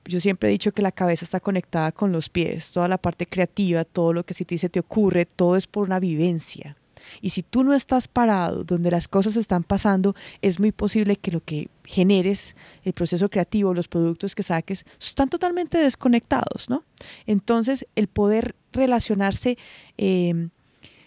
Yo 0.05 0.19
siempre 0.21 0.49
he 0.49 0.51
dicho 0.51 0.73
que 0.73 0.81
la 0.81 0.91
cabeza 0.91 1.25
está 1.25 1.39
conectada 1.39 1.91
con 1.91 2.11
los 2.11 2.29
pies, 2.29 2.71
toda 2.71 2.87
la 2.87 2.97
parte 2.97 3.25
creativa, 3.25 3.85
todo 3.85 4.13
lo 4.13 4.25
que 4.25 4.33
si 4.33 4.45
te, 4.45 4.57
se 4.57 4.69
te 4.69 4.79
ocurre, 4.79 5.25
todo 5.25 5.55
es 5.55 5.67
por 5.67 5.85
una 5.85 5.99
vivencia. 5.99 6.77
Y 7.21 7.31
si 7.31 7.43
tú 7.43 7.63
no 7.63 7.73
estás 7.73 8.07
parado 8.07 8.63
donde 8.63 8.91
las 8.91 9.07
cosas 9.07 9.35
están 9.35 9.63
pasando, 9.63 10.15
es 10.41 10.59
muy 10.59 10.71
posible 10.71 11.15
que 11.15 11.31
lo 11.31 11.41
que 11.41 11.69
generes, 11.83 12.55
el 12.83 12.93
proceso 12.93 13.29
creativo, 13.29 13.73
los 13.73 13.87
productos 13.87 14.35
que 14.35 14.43
saques, 14.43 14.85
están 14.99 15.29
totalmente 15.29 15.77
desconectados, 15.77 16.69
¿no? 16.69 16.83
Entonces, 17.25 17.85
el 17.95 18.07
poder 18.07 18.55
relacionarse 18.71 19.57
em, 19.97 20.49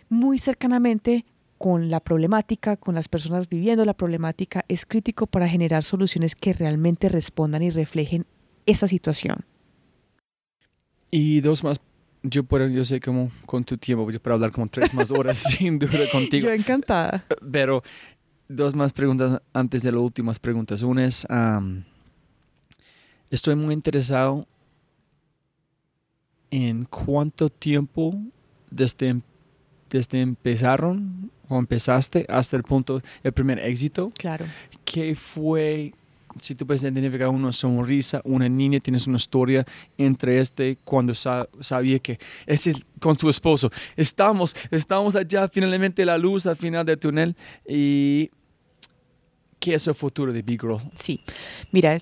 muy 0.08 0.38
cercanamente 0.38 1.24
con 1.58 1.90
la 1.90 2.00
problemática, 2.00 2.76
con 2.76 2.94
las 2.94 3.08
personas 3.08 3.48
viviendo 3.48 3.84
la 3.84 3.92
problemática, 3.92 4.64
es 4.68 4.86
crítico 4.86 5.26
para 5.26 5.46
generar 5.46 5.84
soluciones 5.84 6.34
que 6.34 6.54
realmente 6.54 7.10
respondan 7.10 7.62
y 7.62 7.70
reflejen 7.70 8.24
esa 8.64 8.88
situación. 8.88 9.44
Y 11.10 11.40
dos 11.40 11.64
más 11.64 11.80
yo 12.22 12.44
puedo, 12.44 12.68
yo 12.68 12.84
sé 12.84 13.00
como 13.00 13.30
con 13.46 13.64
tu 13.64 13.76
tiempo, 13.78 14.10
yo 14.10 14.20
puedo 14.20 14.34
hablar 14.34 14.52
como 14.52 14.66
tres 14.66 14.92
más 14.94 15.10
horas 15.10 15.38
sin 15.58 15.78
duda 15.78 16.10
contigo. 16.10 16.48
Yo 16.48 16.54
encantada. 16.54 17.24
Pero 17.50 17.82
dos 18.48 18.74
más 18.74 18.92
preguntas 18.92 19.40
antes 19.52 19.82
de 19.82 19.92
las 19.92 20.00
últimas 20.00 20.38
preguntas. 20.38 20.82
Una 20.82 21.06
es, 21.06 21.26
estoy 23.30 23.54
muy 23.54 23.74
interesado 23.74 24.46
en 26.50 26.84
cuánto 26.84 27.48
tiempo 27.48 28.14
desde, 28.70 29.08
em, 29.08 29.20
desde 29.88 30.20
empezaron 30.20 31.30
o 31.48 31.58
empezaste 31.58 32.26
hasta 32.28 32.56
el 32.56 32.64
punto, 32.64 33.00
el 33.22 33.32
primer 33.32 33.58
éxito. 33.60 34.12
Claro. 34.16 34.46
¿Qué 34.84 35.14
fue 35.14 35.94
si 36.38 36.54
tú 36.54 36.66
puedes 36.66 36.82
identificar 36.82 37.28
una 37.28 37.52
sonrisa, 37.52 38.20
una 38.24 38.48
niña, 38.48 38.80
tienes 38.80 39.06
una 39.06 39.16
historia 39.16 39.64
entre 39.98 40.40
este 40.40 40.78
cuando 40.84 41.14
sabía 41.14 41.98
que 41.98 42.18
es 42.46 42.70
con 43.00 43.16
tu 43.16 43.28
esposo. 43.28 43.70
Estamos, 43.96 44.54
estamos 44.70 45.16
allá, 45.16 45.48
finalmente 45.48 46.04
la 46.04 46.18
luz 46.18 46.46
al 46.46 46.56
final 46.56 46.86
del 46.86 46.98
túnel 46.98 47.36
y 47.66 48.30
¿qué 49.58 49.74
es 49.74 49.86
el 49.86 49.94
futuro 49.94 50.32
de 50.32 50.42
Big 50.42 50.60
Girl? 50.60 50.78
Sí, 50.96 51.20
mira, 51.72 51.98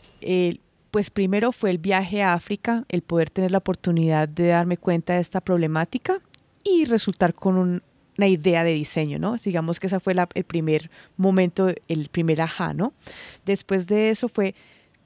pues 0.91 1.11
primero 1.11 1.53
fue 1.53 1.71
el 1.71 1.79
viaje 1.79 2.23
a 2.23 2.35
África, 2.35 2.85
el 2.89 3.03
poder 3.03 3.31
tener 3.31 3.51
la 3.51 3.59
oportunidad 3.59 4.29
de 4.29 4.49
darme 4.49 4.77
cuenta 4.77 5.15
de 5.15 5.21
esta 5.21 5.41
problemática 5.41 6.21
y 6.65 6.85
resultar 6.85 7.35
con 7.35 7.57
un, 7.57 7.83
una 8.19 8.27
idea 8.27 8.65
de 8.65 8.75
diseño, 8.75 9.19
¿no? 9.19 9.37
Digamos 9.37 9.81
que 9.81 9.87
ese 9.87 10.01
fue 10.01 10.15
el 10.35 10.45
primer 10.45 10.91
momento, 11.17 11.73
el 11.87 12.09
primer 12.09 12.43
ajá, 12.43 12.75
¿no? 12.75 12.93
Después 13.47 13.87
de 13.87 14.11
eso 14.11 14.29
fue 14.29 14.55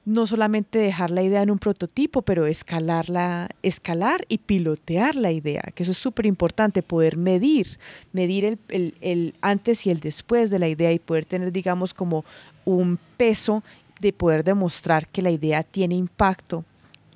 no 0.05 0.27
solamente 0.27 0.79
dejar 0.79 1.11
la 1.11 1.23
idea 1.23 1.43
en 1.43 1.51
un 1.51 1.59
prototipo, 1.59 2.23
pero 2.23 2.45
escalarla, 2.45 3.49
escalar 3.61 4.25
y 4.27 4.39
pilotear 4.39 5.15
la 5.15 5.31
idea, 5.31 5.61
que 5.73 5.83
eso 5.83 5.93
es 5.93 5.97
súper 5.97 6.25
importante, 6.25 6.81
poder 6.81 7.15
medir, 7.15 7.79
medir 8.11 8.59
el, 8.67 8.95
el, 8.99 9.35
antes 9.41 9.85
y 9.85 9.91
el 9.91 10.01
después 10.01 10.49
de 10.49 10.59
la 10.59 10.67
idea 10.67 10.91
y 10.91 10.99
poder 10.99 11.23
tener, 11.23 11.53
digamos, 11.53 11.93
como 11.93 12.25
un 12.65 12.99
peso 13.15 13.63
de 14.01 14.11
poder 14.11 14.43
demostrar 14.43 15.07
que 15.07 15.21
la 15.21 15.31
idea 15.31 15.63
tiene 15.63 15.95
impacto 15.95 16.65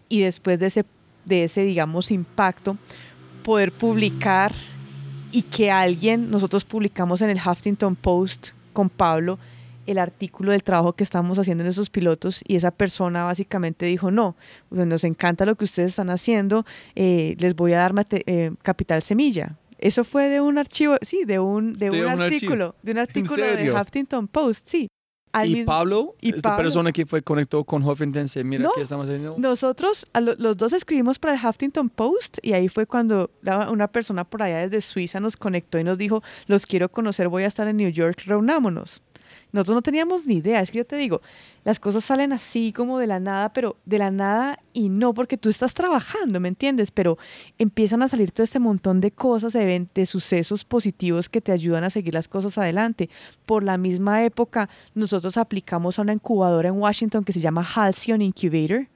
y 0.07 0.21
después 0.21 0.57
de 0.59 0.67
ese, 0.67 0.85
de 1.25 1.43
ese 1.43 1.63
digamos, 1.63 2.11
impacto, 2.11 2.77
poder 3.43 3.73
publicar 3.73 4.53
y 5.31 5.43
que 5.43 5.71
alguien, 5.71 6.29
nosotros 6.31 6.65
publicamos 6.65 7.21
en 7.21 7.29
el 7.29 7.37
Huffington 7.37 7.95
Post 7.95 8.49
con 8.73 8.89
Pablo 8.89 9.39
el 9.85 9.97
artículo 9.99 10.51
del 10.51 10.63
trabajo 10.63 10.93
que 10.93 11.03
estamos 11.03 11.39
haciendo 11.39 11.63
en 11.63 11.69
esos 11.69 11.89
pilotos 11.89 12.41
y 12.45 12.57
esa 12.57 12.71
persona 12.71 13.23
básicamente 13.23 13.85
dijo, 13.85 14.11
no, 14.11 14.35
nos 14.69 15.03
encanta 15.05 15.45
lo 15.45 15.55
que 15.55 15.63
ustedes 15.63 15.89
están 15.89 16.09
haciendo, 16.09 16.65
eh, 16.95 17.35
les 17.39 17.55
voy 17.55 17.73
a 17.73 17.79
dar 17.79 17.93
eh, 18.11 18.51
capital 18.61 19.01
semilla. 19.01 19.55
Eso 19.79 20.03
fue 20.03 20.27
de 20.27 20.41
un 20.41 20.57
archivo, 20.57 20.97
sí, 21.01 21.23
de 21.25 21.39
un, 21.39 21.77
de, 21.77 21.89
un, 21.89 22.21
artículo, 22.21 22.75
de 22.81 22.91
un 22.91 22.97
artículo 22.97 23.45
de 23.45 23.71
Huffington 23.71 24.27
Post, 24.27 24.67
sí 24.67 24.89
y 25.45 25.63
Pablo, 25.63 26.15
esta 26.21 26.57
persona 26.57 26.91
que 26.91 27.05
fue 27.05 27.21
conectó 27.21 27.63
con 27.63 27.83
Huffington, 27.83 28.27
se 28.27 28.43
mira 28.43 28.69
qué 28.75 28.81
estamos 28.81 29.07
haciendo. 29.07 29.35
Nosotros, 29.37 30.07
los 30.37 30.57
dos 30.57 30.73
escribimos 30.73 31.19
para 31.19 31.35
el 31.35 31.39
Huffington 31.45 31.89
Post 31.89 32.37
y 32.41 32.53
ahí 32.53 32.67
fue 32.67 32.85
cuando 32.85 33.29
una 33.69 33.87
persona 33.87 34.23
por 34.23 34.43
allá 34.43 34.59
desde 34.59 34.81
Suiza 34.81 35.19
nos 35.19 35.37
conectó 35.37 35.79
y 35.79 35.83
nos 35.83 35.97
dijo, 35.97 36.23
los 36.47 36.65
quiero 36.65 36.89
conocer, 36.89 37.27
voy 37.27 37.43
a 37.43 37.47
estar 37.47 37.67
en 37.67 37.77
New 37.77 37.89
York, 37.89 38.23
reunámonos. 38.25 39.01
Nosotros 39.57 39.75
no 39.75 39.81
teníamos 39.81 40.25
ni 40.27 40.35
idea, 40.35 40.61
es 40.61 40.69
que 40.69 40.77
yo 40.77 40.85
te 40.85 40.95
digo, 40.97 41.21
las 41.63 41.79
cosas 41.79 42.05
salen 42.05 42.31
así 42.31 42.71
como 42.71 42.99
de 42.99 43.07
la 43.07 43.19
nada, 43.19 43.53
pero 43.53 43.75
de 43.85 43.97
la 43.97 44.11
nada 44.11 44.59
y 44.71 44.89
no 44.89 45.15
porque 45.15 45.35
tú 45.35 45.49
estás 45.49 45.73
trabajando, 45.73 46.39
¿me 46.39 46.47
entiendes? 46.47 46.91
Pero 46.91 47.17
empiezan 47.57 48.03
a 48.03 48.07
salir 48.07 48.31
todo 48.31 48.43
este 48.43 48.59
montón 48.59 49.01
de 49.01 49.09
cosas, 49.09 49.53
de, 49.53 49.87
de 49.93 50.05
sucesos 50.05 50.63
positivos 50.63 51.27
que 51.27 51.41
te 51.41 51.51
ayudan 51.51 51.83
a 51.83 51.89
seguir 51.89 52.13
las 52.13 52.27
cosas 52.27 52.57
adelante. 52.59 53.09
Por 53.47 53.63
la 53.63 53.79
misma 53.79 54.23
época, 54.23 54.69
nosotros 54.93 55.37
aplicamos 55.37 55.97
a 55.97 56.03
una 56.03 56.13
incubadora 56.13 56.69
en 56.69 56.75
Washington 56.75 57.23
que 57.23 57.33
se 57.33 57.41
llama 57.41 57.63
Halcyon 57.63 58.21
Incubator 58.21 58.87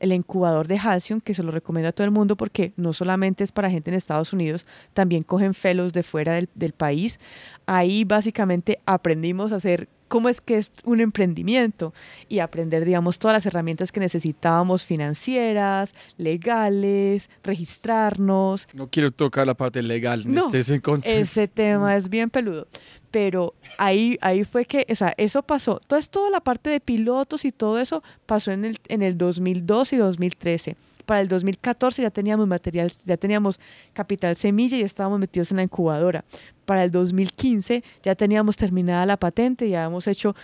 el 0.00 0.12
incubador 0.12 0.68
de 0.68 0.78
Halcyon, 0.78 1.20
que 1.20 1.34
se 1.34 1.42
lo 1.42 1.50
recomiendo 1.50 1.88
a 1.88 1.92
todo 1.92 2.04
el 2.04 2.10
mundo 2.10 2.36
porque 2.36 2.72
no 2.76 2.92
solamente 2.92 3.42
es 3.44 3.52
para 3.52 3.70
gente 3.70 3.90
en 3.90 3.96
Estados 3.96 4.32
Unidos, 4.32 4.66
también 4.92 5.22
cogen 5.22 5.54
fellows 5.54 5.92
de 5.92 6.02
fuera 6.02 6.34
del, 6.34 6.48
del 6.54 6.72
país. 6.72 7.18
Ahí 7.66 8.04
básicamente 8.04 8.80
aprendimos 8.86 9.52
a 9.52 9.56
hacer 9.56 9.88
cómo 10.08 10.28
es 10.28 10.40
que 10.40 10.58
es 10.58 10.72
un 10.84 11.00
emprendimiento 11.00 11.92
y 12.28 12.38
aprender, 12.38 12.84
digamos, 12.84 13.18
todas 13.18 13.36
las 13.36 13.46
herramientas 13.46 13.92
que 13.92 14.00
necesitábamos 14.00 14.84
financieras, 14.84 15.94
legales, 16.16 17.30
registrarnos. 17.42 18.68
No 18.72 18.88
quiero 18.88 19.10
tocar 19.10 19.46
la 19.46 19.54
parte 19.54 19.82
legal. 19.82 20.24
No, 20.26 20.50
este 20.52 21.20
ese 21.20 21.48
tema 21.48 21.96
es 21.96 22.08
bien 22.08 22.30
peludo. 22.30 22.66
Pero 23.10 23.54
ahí, 23.78 24.18
ahí 24.20 24.42
fue 24.44 24.64
que, 24.64 24.86
o 24.90 24.94
sea, 24.94 25.14
eso 25.16 25.42
pasó. 25.42 25.78
Entonces, 25.82 26.10
toda 26.10 26.30
la 26.30 26.40
parte 26.40 26.70
de 26.70 26.80
pilotos 26.80 27.44
y 27.44 27.52
todo 27.52 27.78
eso 27.78 28.02
pasó 28.26 28.50
en 28.50 28.64
el, 28.64 28.78
en 28.88 29.02
el 29.02 29.16
2002 29.16 29.92
y 29.92 29.96
2013 29.96 30.76
para 31.04 31.20
el 31.20 31.28
2014 31.28 32.02
ya 32.02 32.10
teníamos 32.10 32.48
material, 32.48 32.90
ya 33.04 33.16
teníamos 33.16 33.60
capital 33.92 34.36
semilla 34.36 34.76
y 34.76 34.82
estábamos 34.82 35.18
metidos 35.18 35.50
en 35.50 35.58
la 35.58 35.62
incubadora. 35.62 36.24
Para 36.64 36.84
el 36.84 36.90
2015 36.90 37.82
ya 38.02 38.14
teníamos 38.14 38.56
terminada 38.56 39.06
la 39.06 39.16
patente, 39.16 39.68
ya 39.68 39.84
hemos 39.84 40.06
hecho, 40.06 40.34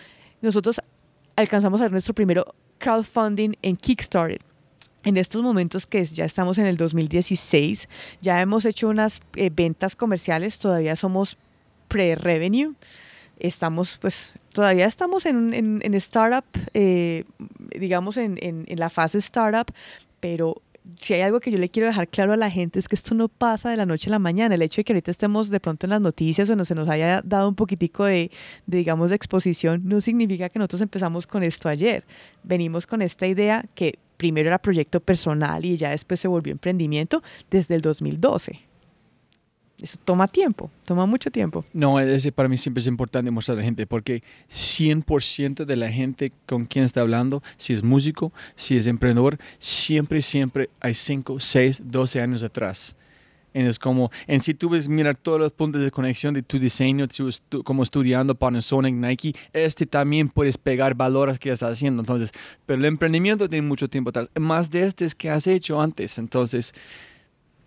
nosotros 0.42 0.80
alcanzamos 1.36 1.80
a 1.80 1.84
hacer 1.84 1.92
nuestro 1.92 2.14
primero 2.14 2.54
crowdfunding 2.78 3.54
en 3.62 3.76
Kickstarter. 3.76 4.40
En 5.02 5.16
estos 5.16 5.42
momentos 5.42 5.86
que 5.86 6.04
ya 6.04 6.26
estamos 6.26 6.58
en 6.58 6.66
el 6.66 6.76
2016, 6.76 7.88
ya 8.20 8.40
hemos 8.42 8.66
hecho 8.66 8.88
unas 8.88 9.20
eh, 9.34 9.50
ventas 9.50 9.96
comerciales, 9.96 10.58
todavía 10.58 10.94
somos 10.94 11.38
pre-revenue 11.88 12.74
estamos, 13.40 13.98
pues, 14.00 14.34
todavía 14.52 14.86
estamos 14.86 15.26
en, 15.26 15.54
en, 15.54 15.94
startup, 15.94 16.44
eh, 16.74 17.24
digamos, 17.70 18.16
en, 18.16 18.38
en, 18.40 18.66
la 18.78 18.90
fase 18.90 19.18
startup, 19.18 19.72
pero 20.20 20.62
si 20.96 21.14
hay 21.14 21.20
algo 21.20 21.40
que 21.40 21.50
yo 21.50 21.58
le 21.58 21.68
quiero 21.68 21.88
dejar 21.88 22.08
claro 22.08 22.32
a 22.32 22.36
la 22.36 22.50
gente 22.50 22.78
es 22.78 22.88
que 22.88 22.94
esto 22.94 23.14
no 23.14 23.28
pasa 23.28 23.70
de 23.70 23.76
la 23.76 23.86
noche 23.86 24.08
a 24.08 24.12
la 24.12 24.18
mañana. 24.18 24.54
El 24.54 24.62
hecho 24.62 24.80
de 24.80 24.84
que 24.84 24.92
ahorita 24.92 25.10
estemos 25.10 25.50
de 25.50 25.60
pronto 25.60 25.86
en 25.86 25.90
las 25.90 26.00
noticias 26.00 26.48
o 26.50 26.56
no 26.56 26.64
se 26.64 26.74
nos 26.74 26.88
haya 26.88 27.22
dado 27.22 27.48
un 27.48 27.54
poquitico 27.54 28.04
de, 28.04 28.30
de, 28.66 28.78
digamos, 28.78 29.10
de 29.10 29.16
exposición, 29.16 29.82
no 29.84 30.00
significa 30.00 30.48
que 30.48 30.58
nosotros 30.58 30.80
empezamos 30.80 31.26
con 31.26 31.42
esto 31.42 31.68
ayer. 31.68 32.04
Venimos 32.42 32.86
con 32.86 33.02
esta 33.02 33.26
idea 33.26 33.64
que 33.74 33.98
primero 34.16 34.48
era 34.48 34.58
proyecto 34.58 35.00
personal 35.00 35.64
y 35.64 35.76
ya 35.76 35.90
después 35.90 36.20
se 36.20 36.28
volvió 36.28 36.52
emprendimiento 36.52 37.22
desde 37.50 37.74
el 37.74 37.80
2012. 37.80 38.69
Eso 39.80 39.98
toma 40.04 40.28
tiempo, 40.28 40.70
toma 40.84 41.06
mucho 41.06 41.30
tiempo. 41.30 41.64
No, 41.72 41.98
ese 41.98 42.32
para 42.32 42.48
mí 42.48 42.58
siempre 42.58 42.80
es 42.80 42.86
importante 42.86 43.30
mostrar 43.30 43.56
a 43.56 43.60
la 43.60 43.64
gente 43.64 43.86
porque 43.86 44.22
100% 44.50 45.64
de 45.64 45.76
la 45.76 45.90
gente 45.90 46.32
con 46.46 46.66
quien 46.66 46.84
está 46.84 47.00
hablando, 47.00 47.42
si 47.56 47.72
es 47.72 47.82
músico, 47.82 48.32
si 48.56 48.76
es 48.76 48.86
emprendedor, 48.86 49.38
siempre, 49.58 50.20
siempre 50.22 50.68
hay 50.80 50.94
5, 50.94 51.40
6, 51.40 51.82
12 51.84 52.20
años 52.20 52.42
atrás. 52.42 52.94
Y 53.52 53.60
es 53.60 53.78
como, 53.78 54.10
en 54.26 54.40
si 54.40 54.54
tú 54.54 54.68
ves, 54.68 54.88
mirar 54.88 55.16
todos 55.16 55.40
los 55.40 55.52
puntos 55.52 55.82
de 55.82 55.90
conexión 55.90 56.34
de 56.34 56.42
tu 56.42 56.58
diseño, 56.58 57.08
como 57.64 57.82
estudiando 57.82 58.34
Panasonic, 58.34 58.94
Nike, 58.94 59.34
este 59.52 59.86
también 59.86 60.28
puedes 60.28 60.56
pegar 60.56 60.94
valores 60.94 61.38
que 61.38 61.50
estás 61.50 61.72
haciendo. 61.72 62.02
Entonces, 62.02 62.32
pero 62.66 62.78
el 62.78 62.84
emprendimiento 62.84 63.48
tiene 63.48 63.66
mucho 63.66 63.88
tiempo 63.88 64.10
atrás. 64.10 64.28
Más 64.38 64.70
de 64.70 64.84
este 64.84 65.04
es 65.04 65.14
que 65.14 65.30
has 65.30 65.46
hecho 65.46 65.80
antes. 65.80 66.18
Entonces, 66.18 66.74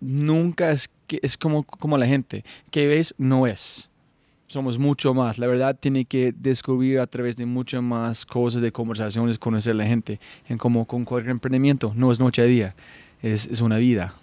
nunca 0.00 0.70
es 0.70 0.88
que 1.06 1.20
es 1.22 1.36
como, 1.36 1.62
como 1.62 1.98
la 1.98 2.06
gente, 2.06 2.44
que 2.70 2.86
ves 2.86 3.14
no 3.18 3.46
es. 3.46 3.88
Somos 4.46 4.78
mucho 4.78 5.14
más. 5.14 5.38
La 5.38 5.46
verdad 5.46 5.76
tiene 5.78 6.04
que 6.04 6.32
descubrir 6.32 7.00
a 7.00 7.06
través 7.06 7.36
de 7.36 7.46
muchas 7.46 7.82
más 7.82 8.24
cosas, 8.26 8.62
de 8.62 8.70
conversaciones, 8.70 9.38
conocer 9.38 9.72
a 9.72 9.76
la 9.76 9.86
gente. 9.86 10.20
En 10.48 10.58
como 10.58 10.84
con 10.84 11.04
cualquier 11.04 11.30
emprendimiento, 11.30 11.92
no 11.96 12.12
es 12.12 12.20
noche 12.20 12.42
a 12.42 12.44
día, 12.44 12.74
es, 13.22 13.46
es 13.46 13.60
una 13.60 13.78
vida. 13.78 14.14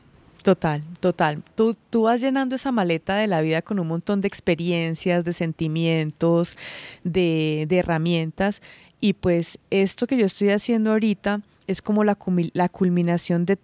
Total, 0.43 0.83
total. 0.99 1.43
Tú, 1.55 1.75
tú 1.89 2.03
vas 2.03 2.21
llenando 2.21 2.55
esa 2.55 2.71
maleta 2.71 3.15
de 3.15 3.27
la 3.27 3.41
vida 3.41 3.61
con 3.61 3.79
un 3.79 3.87
montón 3.87 4.21
de 4.21 4.27
experiencias, 4.27 5.23
de 5.23 5.33
sentimientos, 5.33 6.57
de, 7.03 7.65
de 7.69 7.77
herramientas. 7.77 8.61
Y 8.99 9.13
pues 9.13 9.59
esto 9.69 10.07
que 10.07 10.17
yo 10.17 10.25
estoy 10.25 10.49
haciendo 10.49 10.91
ahorita 10.91 11.41
es 11.67 11.81
como 11.81 12.03
la, 12.03 12.17
la 12.53 12.69
culminación 12.69 13.45
de 13.45 13.57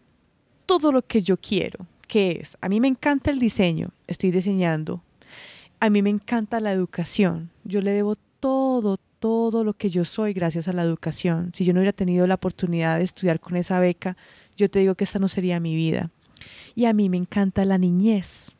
todo 0.66 0.92
lo 0.92 1.02
que 1.02 1.22
yo 1.22 1.38
quiero. 1.38 1.86
Que 2.08 2.40
es? 2.42 2.58
A 2.62 2.70
mí 2.70 2.80
me 2.80 2.88
encanta 2.88 3.32
el 3.32 3.40
diseño, 3.40 3.92
estoy 4.08 4.32
diseñando. 4.32 5.04
A 5.80 5.90
mí 5.90 6.02
me 6.02 6.10
encanta 6.10 6.60
la 6.60 6.72
educación. 6.72 7.52
Yo 7.64 7.82
le 7.82 7.92
debo 7.92 8.16
todo, 8.40 8.98
todo 9.20 9.64
lo 9.64 9.74
que 9.74 9.90
yo 9.90 10.06
soy 10.06 10.34
gracias 10.34 10.68
a 10.68 10.74
la 10.74 10.84
educación. 10.84 11.52
Si 11.54 11.66
yo 11.66 11.74
no 11.74 11.80
hubiera 11.80 11.94
tenido 11.94 12.26
la 12.26 12.36
oportunidad 12.36 12.98
de 12.98 13.04
estudiar 13.04 13.40
con 13.40 13.56
esa 13.56 13.80
beca, 13.80 14.18
yo 14.56 14.70
te 14.70 14.80
digo 14.80 14.96
que 14.96 15.04
esta 15.04 15.20
no 15.20 15.28
sería 15.28 15.60
mi 15.60 15.76
vida. 15.76 16.10
Y 16.74 16.86
a 16.86 16.94
mí 16.94 17.10
me 17.10 17.18
encanta 17.18 17.66
la 17.66 17.78
niñez. 17.78 18.52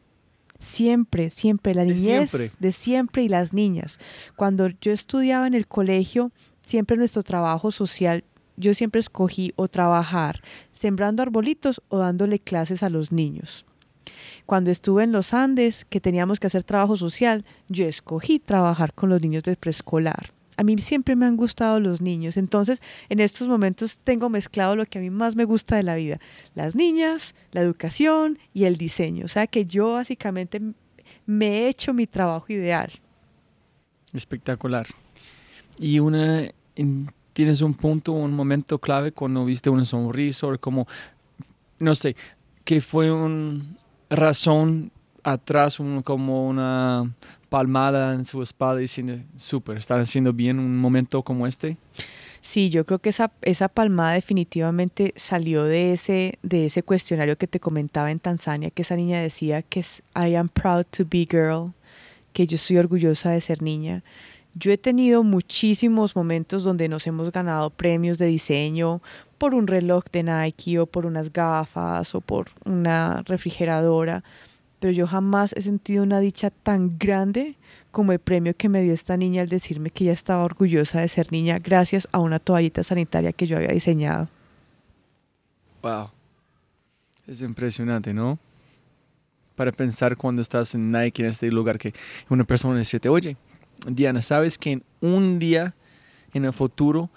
Siempre, 0.60 1.30
siempre, 1.30 1.76
la 1.76 1.86
niñez 1.86 2.58
de 2.60 2.72
siempre 2.72 3.24
y 3.24 3.30
las 3.30 3.54
niñas. 3.54 4.00
Cuando 4.36 4.70
yo 4.82 4.92
estudiaba 4.92 5.46
en 5.46 5.54
el 5.54 5.68
colegio, 5.68 6.32
siempre 6.64 6.98
nuestro 6.98 7.22
trabajo 7.24 7.72
social, 7.72 8.24
yo 8.58 8.74
siempre 8.74 9.00
escogí 9.00 9.54
o 9.56 9.68
trabajar 9.68 10.42
sembrando 10.74 11.24
arbolitos 11.24 11.82
o 11.88 12.00
dándole 12.00 12.40
clases 12.40 12.84
a 12.84 12.90
los 12.90 13.12
niños. 13.12 13.66
Cuando 14.46 14.72
estuve 14.72 15.04
en 15.04 15.12
los 15.12 15.34
Andes, 15.34 15.86
que 15.86 16.02
teníamos 16.02 16.40
que 16.40 16.48
hacer 16.48 16.64
trabajo 16.64 16.98
social, 16.98 17.46
yo 17.70 17.86
escogí 17.86 18.40
trabajar 18.40 18.94
con 18.94 19.10
los 19.10 19.22
niños 19.22 19.44
de 19.44 19.56
preescolar. 19.56 20.34
A 20.56 20.64
mí 20.64 20.76
siempre 20.80 21.16
me 21.16 21.28
han 21.28 21.38
gustado 21.38 21.80
los 21.80 22.02
niños, 22.02 22.36
entonces 22.36 22.82
en 23.10 23.20
estos 23.20 23.48
momentos 23.48 24.00
tengo 24.00 24.30
mezclado 24.30 24.76
lo 24.76 24.86
que 24.86 24.98
a 24.98 25.02
mí 25.02 25.12
más 25.12 25.36
me 25.36 25.44
gusta 25.44 25.76
de 25.76 25.84
la 25.84 25.96
vida, 25.96 26.20
las 26.56 26.76
niñas, 26.76 27.36
la 27.52 27.62
educación 27.62 28.40
y 28.54 28.64
el 28.64 28.78
diseño. 28.78 29.26
O 29.26 29.28
sea 29.28 29.46
que 29.46 29.66
yo 29.66 29.94
básicamente 29.94 30.60
me 31.28 31.48
he 31.48 31.68
hecho 31.68 31.94
mi 31.94 32.08
trabajo 32.08 32.46
ideal. 32.50 32.92
Espectacular. 34.14 34.88
Y 35.78 36.00
una, 36.00 36.50
tienes 37.38 37.62
un 37.62 37.76
punto, 37.76 38.14
un 38.14 38.34
momento 38.34 38.80
clave 38.80 39.12
cuando 39.12 39.46
viste 39.46 39.70
una 39.70 39.86
sonrisa 39.86 40.48
o 40.48 40.58
como, 40.58 40.88
no 41.78 41.94
sé, 41.94 42.16
que 42.64 42.82
fue 42.82 43.12
una 43.12 43.64
razón 44.10 44.92
atrás, 45.22 45.78
como 46.04 46.48
una 46.48 47.14
palmada 47.50 48.16
en 48.16 48.26
su 48.26 48.42
espalda 48.42 48.80
diciendo, 48.80 49.20
súper, 49.38 49.78
está 49.78 50.00
haciendo 50.00 50.34
bien 50.34 50.58
un 50.58 50.80
momento 50.80 51.22
como 51.22 51.46
este? 51.46 51.78
Sí, 52.42 52.72
yo 52.72 52.88
creo 52.88 52.98
que 52.98 53.10
esa, 53.10 53.32
esa 53.44 53.68
palmada 53.68 54.14
definitivamente 54.14 55.14
salió 55.16 55.64
de 55.64 55.94
ese, 55.94 56.40
de 56.42 56.66
ese 56.66 56.82
cuestionario 56.82 57.38
que 57.38 57.46
te 57.46 57.60
comentaba 57.60 58.10
en 58.10 58.18
Tanzania, 58.18 58.72
que 58.72 58.82
esa 58.82 58.96
niña 58.96 59.22
decía 59.22 59.62
que 59.62 59.82
es 59.82 60.02
I 60.16 60.34
am 60.34 60.50
proud 60.50 60.86
to 60.90 61.06
be 61.08 61.28
girl, 61.30 61.74
que 62.34 62.48
yo 62.48 62.56
estoy 62.56 62.78
orgullosa 62.78 63.30
de 63.30 63.42
ser 63.42 63.62
niña. 63.62 64.02
Yo 64.60 64.72
he 64.72 64.78
tenido 64.78 65.24
muchísimos 65.24 66.16
momentos 66.16 66.64
donde 66.64 66.90
nos 66.90 67.06
hemos 67.06 67.32
ganado 67.32 67.70
premios 67.70 68.18
de 68.18 68.26
diseño 68.26 69.02
por 69.38 69.54
un 69.54 69.68
reloj 69.68 70.06
de 70.12 70.24
Nike 70.24 70.80
o 70.80 70.86
por 70.86 71.06
unas 71.06 71.32
gafas 71.32 72.16
o 72.16 72.22
por 72.22 72.48
una 72.66 73.22
refrigeradora 73.26 74.24
pero 74.80 74.94
yo 74.94 75.08
jamás 75.08 75.54
he 75.54 75.62
sentido 75.62 76.04
una 76.04 76.20
dicha 76.20 76.50
tan 76.52 76.98
grande 77.00 77.56
como 77.92 78.12
el 78.12 78.20
premio 78.20 78.56
que 78.56 78.70
me 78.70 78.82
dio 78.82 78.94
esta 78.94 79.18
niña 79.18 79.42
al 79.42 79.50
decirme 79.50 79.90
que 79.90 80.04
ella 80.04 80.14
estaba 80.14 80.44
orgullosa 80.44 81.02
de 81.02 81.10
ser 81.10 81.32
niña 81.32 81.60
gracias 81.60 82.08
a 82.12 82.20
una 82.20 82.40
toallita 82.40 82.84
sanitaria 82.84 83.34
que 83.34 83.48
yo 83.48 83.58
había 83.58 83.70
diseñado. 83.70 84.30
Wow. 85.82 86.12
Es 87.26 87.42
impresionante, 87.42 88.14
¿no? 88.14 88.38
Para 89.56 89.72
pensar 89.72 90.16
cuando 90.16 90.44
estás 90.44 90.76
en 90.76 90.92
Nike, 90.92 91.24
en 91.24 91.30
este 91.30 91.50
lugar, 91.50 91.80
que 91.80 91.94
una 92.30 92.44
persona 92.44 92.78
dice, 92.78 93.00
oye, 93.10 93.36
Diana, 93.86 94.22
¿sabes 94.22 94.58
que 94.58 94.72
en 94.72 94.84
un 95.02 95.40
día 95.40 95.76
en 96.34 96.46
el 96.46 96.54
futuro 96.54 97.10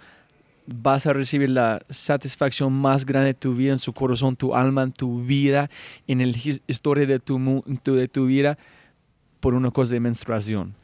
vas 0.67 1.07
a 1.07 1.13
recibir 1.13 1.51
la 1.51 1.83
satisfacción 1.91 2.73
más 2.73 3.05
grande 3.05 3.29
de 3.29 3.35
tu 3.35 3.55
vida, 3.55 3.73
en 3.73 3.79
su 3.79 3.93
corazón, 3.93 4.37
tu 4.37 4.55
alma, 4.55 4.83
en 4.83 4.93
tu 4.93 5.23
vida, 5.23 5.71
en 6.07 6.19
la 6.19 6.39
historia 6.67 7.07
de 7.07 7.19
tu, 7.19 7.63
de 7.85 8.09
tu 8.09 8.27
vida 8.27 8.59
por 9.41 9.55
una 9.55 9.71
cosa 9.71 9.95
de 9.95 10.01
menstruación. 10.01 10.75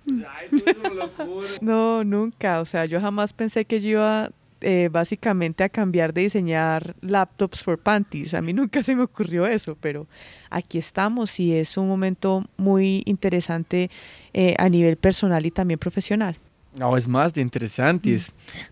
no, 1.61 2.05
nunca. 2.05 2.61
O 2.61 2.65
sea, 2.65 2.87
yo 2.87 3.01
jamás 3.01 3.33
pensé 3.33 3.65
que 3.65 3.81
yo 3.81 3.91
iba 3.91 4.31
eh, 4.69 4.89
básicamente 4.91 5.63
a 5.63 5.69
cambiar 5.69 6.13
de 6.13 6.23
diseñar 6.23 6.97
laptops 7.01 7.63
por 7.63 7.79
panties. 7.79 8.35
A 8.35 8.43
mí 8.43 8.53
nunca 8.53 8.83
se 8.83 8.97
me 8.97 9.05
ocurrió 9.05 9.47
eso, 9.47 9.77
pero 9.81 10.09
aquí 10.51 10.79
estamos 10.79 11.39
y 11.39 11.53
es 11.53 11.77
un 11.77 11.87
momento 11.87 12.45
muy 12.57 13.05
interesante 13.07 13.93
eh, 14.35 14.57
a 14.59 14.69
nivel 14.69 14.97
personal 14.97 15.47
y 15.47 15.53
también 15.53 15.79
profesional. 15.79 16.37
No, 16.75 16.97
es 16.97 17.07
más 17.07 17.33
de 17.33 17.43
interesante. 17.43 18.19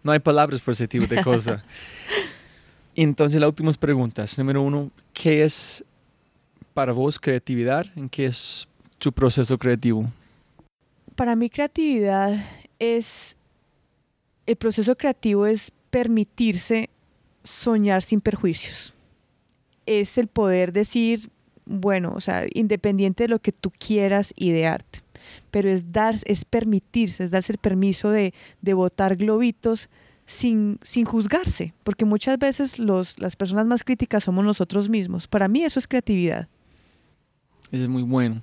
no 0.03 0.11
hay 0.11 0.19
palabras 0.19 0.61
por 0.61 0.73
ese 0.73 0.89
tipo 0.89 1.07
de 1.07 1.23
cosa. 1.23 1.65
Entonces, 2.97 3.41
las 3.41 3.47
últimas 3.47 3.79
preguntas. 3.79 4.37
Número 4.37 4.63
uno, 4.63 4.91
¿qué 5.13 5.45
es 5.45 5.85
para 6.73 6.91
vos 6.91 7.21
creatividad? 7.21 7.87
¿En 7.95 8.09
qué 8.09 8.27
es 8.27 8.67
tu 8.99 9.13
proceso 9.13 9.57
creativo? 9.57 10.11
Para 11.15 11.37
mí 11.37 11.49
creatividad 11.49 12.45
es, 12.81 13.37
el 14.45 14.57
proceso 14.57 14.97
creativo 14.97 15.47
es 15.47 15.71
permitirse 15.95 16.91
soñar 17.45 18.03
sin 18.03 18.21
perjuicios. 18.21 18.93
Es 19.87 20.19
el 20.19 20.27
poder 20.27 20.73
decir, 20.73 21.31
bueno, 21.67 22.13
o 22.17 22.21
sea, 22.21 22.47
independiente 22.53 23.23
de 23.25 23.29
lo 23.29 23.39
que 23.39 23.53
tú 23.53 23.71
quieras 23.71 24.35
idearte 24.37 25.05
pero 25.51 25.71
es 25.71 25.93
dar, 25.93 26.17
es 26.25 26.45
permitirse, 26.45 27.25
es 27.25 27.31
darse 27.31 27.53
el 27.53 27.59
permiso 27.59 28.11
de, 28.11 28.35
de 28.61 28.75
botar 28.75 29.15
globitos 29.17 29.89
sin, 30.27 30.79
sin 30.83 31.05
juzgarse, 31.05 31.73
porque 31.85 32.05
muchas 32.05 32.39
veces 32.39 32.81
los, 32.81 33.19
las 33.21 33.37
personas 33.37 33.65
más 33.65 33.85
críticas 33.85 34.25
somos 34.25 34.45
nosotros 34.45 34.89
mismos. 34.89 35.29
Para 35.29 35.47
mí 35.47 35.65
eso 35.65 35.79
es 35.79 35.87
creatividad. 35.87 36.49
Es 37.75 37.89
muy 37.89 38.03
bueno. 38.03 38.43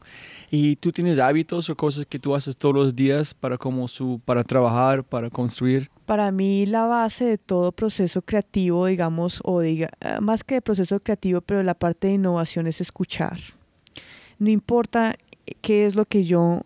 ¿Y 0.49 0.75
tú 0.75 0.91
tienes 0.91 1.17
hábitos 1.19 1.69
o 1.69 1.75
cosas 1.77 2.05
que 2.05 2.19
tú 2.19 2.35
haces 2.35 2.57
todos 2.57 2.75
los 2.75 2.93
días 2.93 3.33
para, 3.33 3.57
como 3.57 3.87
su, 3.87 4.19
para 4.25 4.43
trabajar, 4.43 5.05
para 5.05 5.29
construir? 5.29 5.89
Para 6.05 6.31
mí 6.31 6.65
la 6.65 6.85
base 6.85 7.23
de 7.23 7.37
todo 7.37 7.71
proceso 7.71 8.21
creativo, 8.21 8.87
digamos, 8.87 9.39
o 9.45 9.61
diga, 9.61 9.89
más 10.19 10.43
que 10.43 10.55
de 10.55 10.61
proceso 10.61 10.99
creativo, 10.99 11.39
pero 11.39 11.63
la 11.63 11.75
parte 11.75 12.07
de 12.07 12.15
innovación 12.15 12.67
es 12.67 12.81
escuchar. 12.81 13.39
No 14.37 14.49
importa 14.49 15.15
qué 15.61 15.85
es 15.85 15.95
lo 15.95 16.03
que 16.03 16.25
yo 16.25 16.63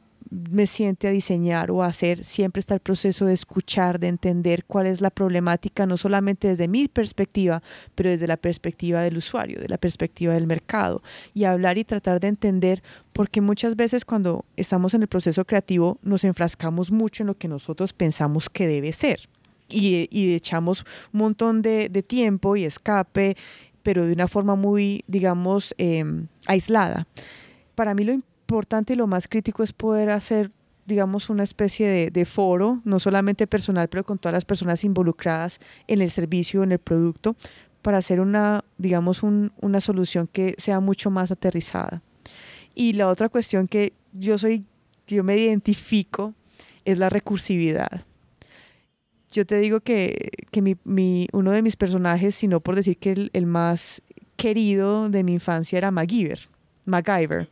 me 0.51 0.67
siente 0.67 1.07
a 1.07 1.11
diseñar 1.11 1.71
o 1.71 1.81
a 1.81 1.87
hacer, 1.87 2.23
siempre 2.23 2.59
está 2.59 2.73
el 2.73 2.79
proceso 2.79 3.25
de 3.25 3.33
escuchar, 3.33 3.99
de 3.99 4.07
entender 4.07 4.65
cuál 4.65 4.85
es 4.87 4.99
la 4.99 5.09
problemática, 5.09 5.85
no 5.85 5.97
solamente 5.97 6.49
desde 6.49 6.67
mi 6.67 6.87
perspectiva, 6.87 7.63
pero 7.95 8.09
desde 8.09 8.27
la 8.27 8.37
perspectiva 8.37 9.01
del 9.01 9.17
usuario, 9.17 9.59
de 9.59 9.69
la 9.69 9.77
perspectiva 9.77 10.33
del 10.33 10.47
mercado, 10.47 11.01
y 11.33 11.45
hablar 11.45 11.77
y 11.77 11.85
tratar 11.85 12.19
de 12.19 12.27
entender, 12.27 12.83
porque 13.13 13.39
muchas 13.39 13.75
veces 13.75 14.03
cuando 14.03 14.45
estamos 14.57 14.93
en 14.93 15.03
el 15.03 15.07
proceso 15.07 15.45
creativo 15.45 15.97
nos 16.01 16.23
enfrascamos 16.23 16.91
mucho 16.91 17.23
en 17.23 17.27
lo 17.27 17.37
que 17.37 17.47
nosotros 17.47 17.93
pensamos 17.93 18.49
que 18.49 18.67
debe 18.67 18.91
ser. 18.91 19.29
Y, 19.67 20.35
echamos 20.35 20.85
un 21.11 21.21
montón 21.21 21.61
de, 21.61 21.89
tiempo 22.07 22.55
y 22.55 22.65
escape, 22.65 23.35
pero 23.83 24.05
de 24.05 24.13
una 24.13 24.27
forma 24.27 24.55
muy, 24.55 25.03
digamos, 25.07 25.73
em, 25.77 26.27
aislada. 26.45 27.07
Para 27.73 27.95
mí 27.95 28.03
lo 28.03 28.11
importante 28.13 28.34
importante 28.45 28.93
y 28.93 28.95
lo 28.95 29.07
más 29.07 29.27
crítico 29.27 29.63
es 29.63 29.73
poder 29.73 30.11
hacer 30.11 30.51
digamos, 30.85 31.29
una 31.29 31.43
especie 31.43 32.11
de, 32.11 32.25
foro, 32.25 32.81
no 32.83 32.99
solamente 32.99 33.47
personal, 33.47 33.87
pero 33.89 34.03
con 34.03 34.19
todas 34.19 34.33
las 34.33 34.45
personas 34.45 34.83
involucradas 34.83 35.59
en 35.87 36.01
el 36.01 36.11
servicio, 36.11 36.63
en 36.63 36.71
el 36.71 36.79
producto, 36.79 37.35
para 37.81 37.97
hacer 37.97 38.19
una, 38.19 38.63
digamos, 38.77 39.23
una 39.23 39.81
solución 39.81 40.29
que 40.31 40.53
sea 40.57 40.79
mucho 40.79 41.09
más 41.09 41.31
aterrizada. 41.31 42.01
Y 42.75 42.93
la 42.93 43.09
otra 43.09 43.29
cuestión 43.29 43.67
que 43.67 43.93
yo 44.13 44.37
soy, 44.37 44.63
yo 45.07 45.23
me 45.23 45.37
identifico, 45.37 46.35
es 46.83 46.99
la 46.99 47.09
recursividad. 47.09 48.05
Yo 49.31 49.45
te 49.45 49.57
digo 49.57 49.79
que, 49.79 50.29
que 50.51 50.61
mi, 50.61 51.27
uno 51.33 51.51
de 51.51 51.63
mis 51.63 51.75
personajes, 51.75 52.35
si 52.35 52.47
no 52.47 52.59
por 52.59 52.75
decir 52.75 52.97
que 52.97 53.11
el, 53.11 53.31
el 53.33 53.47
más 53.47 54.03
querido 54.35 55.09
de 55.09 55.23
mi 55.23 55.33
infancia 55.33 55.77
era 55.79 55.89
MacGyver. 55.89 56.47
MacGyver 56.85 57.49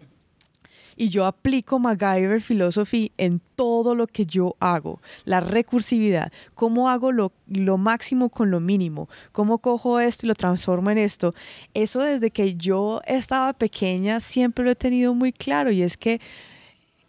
Y 0.96 1.10
yo 1.10 1.26
aplico 1.26 1.80
MacGyver 1.80 2.42
Philosophy 2.42 3.12
en 3.18 3.42
todo 3.56 3.96
lo 3.96 4.08
que 4.08 4.26
yo 4.26 4.56
hago. 4.60 5.02
La 5.26 5.40
recursividad, 5.40 6.32
cómo 6.56 6.90
hago 6.90 7.12
lo, 7.12 7.32
lo 7.48 7.78
máximo 7.78 8.30
con 8.30 8.52
lo 8.52 8.60
mínimo, 8.60 9.10
cómo 9.32 9.60
cojo 9.60 10.00
esto 10.00 10.26
y 10.26 10.30
lo 10.30 10.36
transformo 10.36 10.90
en 10.92 10.98
esto. 10.98 11.34
Eso 11.74 12.00
desde 12.00 12.32
que 12.32 12.56
yo 12.56 13.02
estaba 13.06 13.54
pequeña 13.54 14.20
siempre 14.20 14.66
lo 14.66 14.72
he 14.72 14.76
tenido 14.76 15.14
muy 15.14 15.32
claro 15.32 15.72
y 15.72 15.82
es 15.82 15.98
que 15.98 16.20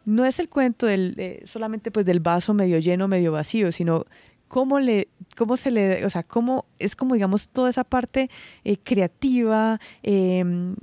no 0.04 0.24
es 0.24 0.38
el 0.38 0.48
cuento 0.48 0.86
del, 0.86 1.40
solamente 1.44 1.90
pues 1.90 2.04
del 2.04 2.20
vaso 2.20 2.52
medio 2.54 2.78
lleno, 2.78 3.08
medio 3.08 3.32
vacío, 3.32 3.72
sino 3.72 4.04
cómo 4.48 4.80
le 4.80 5.08
cómo 5.36 5.56
se 5.56 5.70
le 5.70 6.04
o 6.04 6.10
sea 6.10 6.22
cómo 6.22 6.66
es 6.78 6.94
como 6.96 7.14
digamos 7.14 7.48
toda 7.48 7.70
esa 7.70 7.84
parte 7.84 8.30
eh, 8.64 8.76
creativa 8.76 9.80
em, 10.02 10.76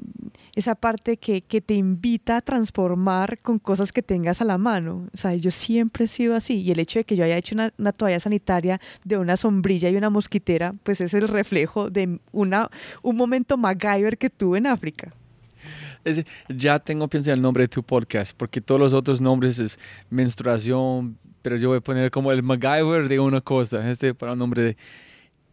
esa 0.56 0.76
parte 0.76 1.18
que, 1.18 1.42
que, 1.42 1.62
te 1.62 1.74
invita 1.76 2.38
a 2.38 2.42
transformar 2.42 3.40
con 3.40 3.60
cosas 3.60 3.92
que 3.92 4.02
tengas 4.02 4.42
a 4.42 4.46
la 4.46 4.58
mano. 4.58 5.08
O 5.14 5.18
sea 5.18 5.34
yo 5.34 5.52
siempre 5.52 6.06
he 6.06 6.08
sido 6.08 6.36
así 6.36 6.62
y 6.62 6.72
el 6.72 6.80
hecho 6.80 7.00
de 7.00 7.06
que 7.06 7.16
yo 7.16 7.24
haya 7.24 7.38
hecho 7.38 7.56
una, 7.56 7.74
una 7.78 7.92
toalla 7.94 8.20
sanitaria 8.20 8.80
de 9.04 9.18
una 9.18 9.38
sombrilla 9.38 9.90
y 9.90 9.96
una 9.96 10.10
mosquitera 10.10 10.74
pues 10.84 11.02
es 11.02 11.14
el 11.14 11.28
reflejo 11.28 11.90
de 11.90 12.20
una 12.32 12.70
un 13.02 13.16
momento 13.16 13.58
MacGyver 13.58 14.18
que 14.18 14.30
tuve 14.30 14.58
en 14.58 14.68
África 14.68 15.14
ya 16.50 16.80
tengo 16.80 17.08
pensado 17.08 17.36
el 17.36 17.42
nombre 17.42 17.64
de 17.64 17.68
tu 17.68 17.84
podcast, 17.84 18.36
porque 18.36 18.62
todos 18.62 18.80
los 18.80 18.94
otros 18.94 19.22
nombres 19.22 19.60
es 19.60 19.80
menstruación, 20.10 21.18
pero 21.42 21.58
yo 21.58 21.70
voy 21.70 21.78
a 21.78 21.82
poner 21.82 22.12
como 22.12 22.32
el 22.32 22.44
MacGyver 22.44 23.08
de 23.08 23.20
una 23.20 23.42
cosa, 23.42 23.90
este 23.90 24.14
para 24.14 24.34
un 24.34 24.40
nombre 24.40 24.64
de... 24.64 24.78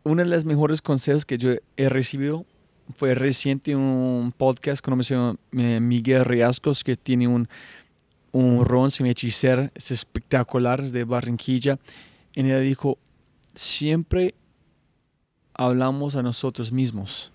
Uno 0.05 0.23
de 0.23 0.29
los 0.29 0.45
mejores 0.45 0.81
consejos 0.81 1.25
que 1.25 1.39
yo 1.39 1.51
he 1.77 1.89
recibido 1.89 2.47
fue 2.97 3.15
reciente 3.15 3.77
un 3.77 4.33
podcast 4.37 4.83
con 4.83 4.99
eh, 5.53 5.81
Miguel 5.81 6.25
Riascos, 6.25 6.83
que 6.83 6.97
tiene 6.97 7.29
un, 7.29 7.49
un 8.33 8.65
ron 8.65 8.91
sin 8.91 9.07
es 9.07 9.91
espectacular, 9.91 10.81
es 10.81 10.93
de 10.93 11.05
Barranquilla. 11.05 11.79
Y 12.35 12.49
él 12.49 12.65
dijo, 12.65 12.99
siempre 13.55 14.35
hablamos 15.53 16.15
a 16.15 16.23
nosotros 16.23 16.73
mismos 16.73 17.33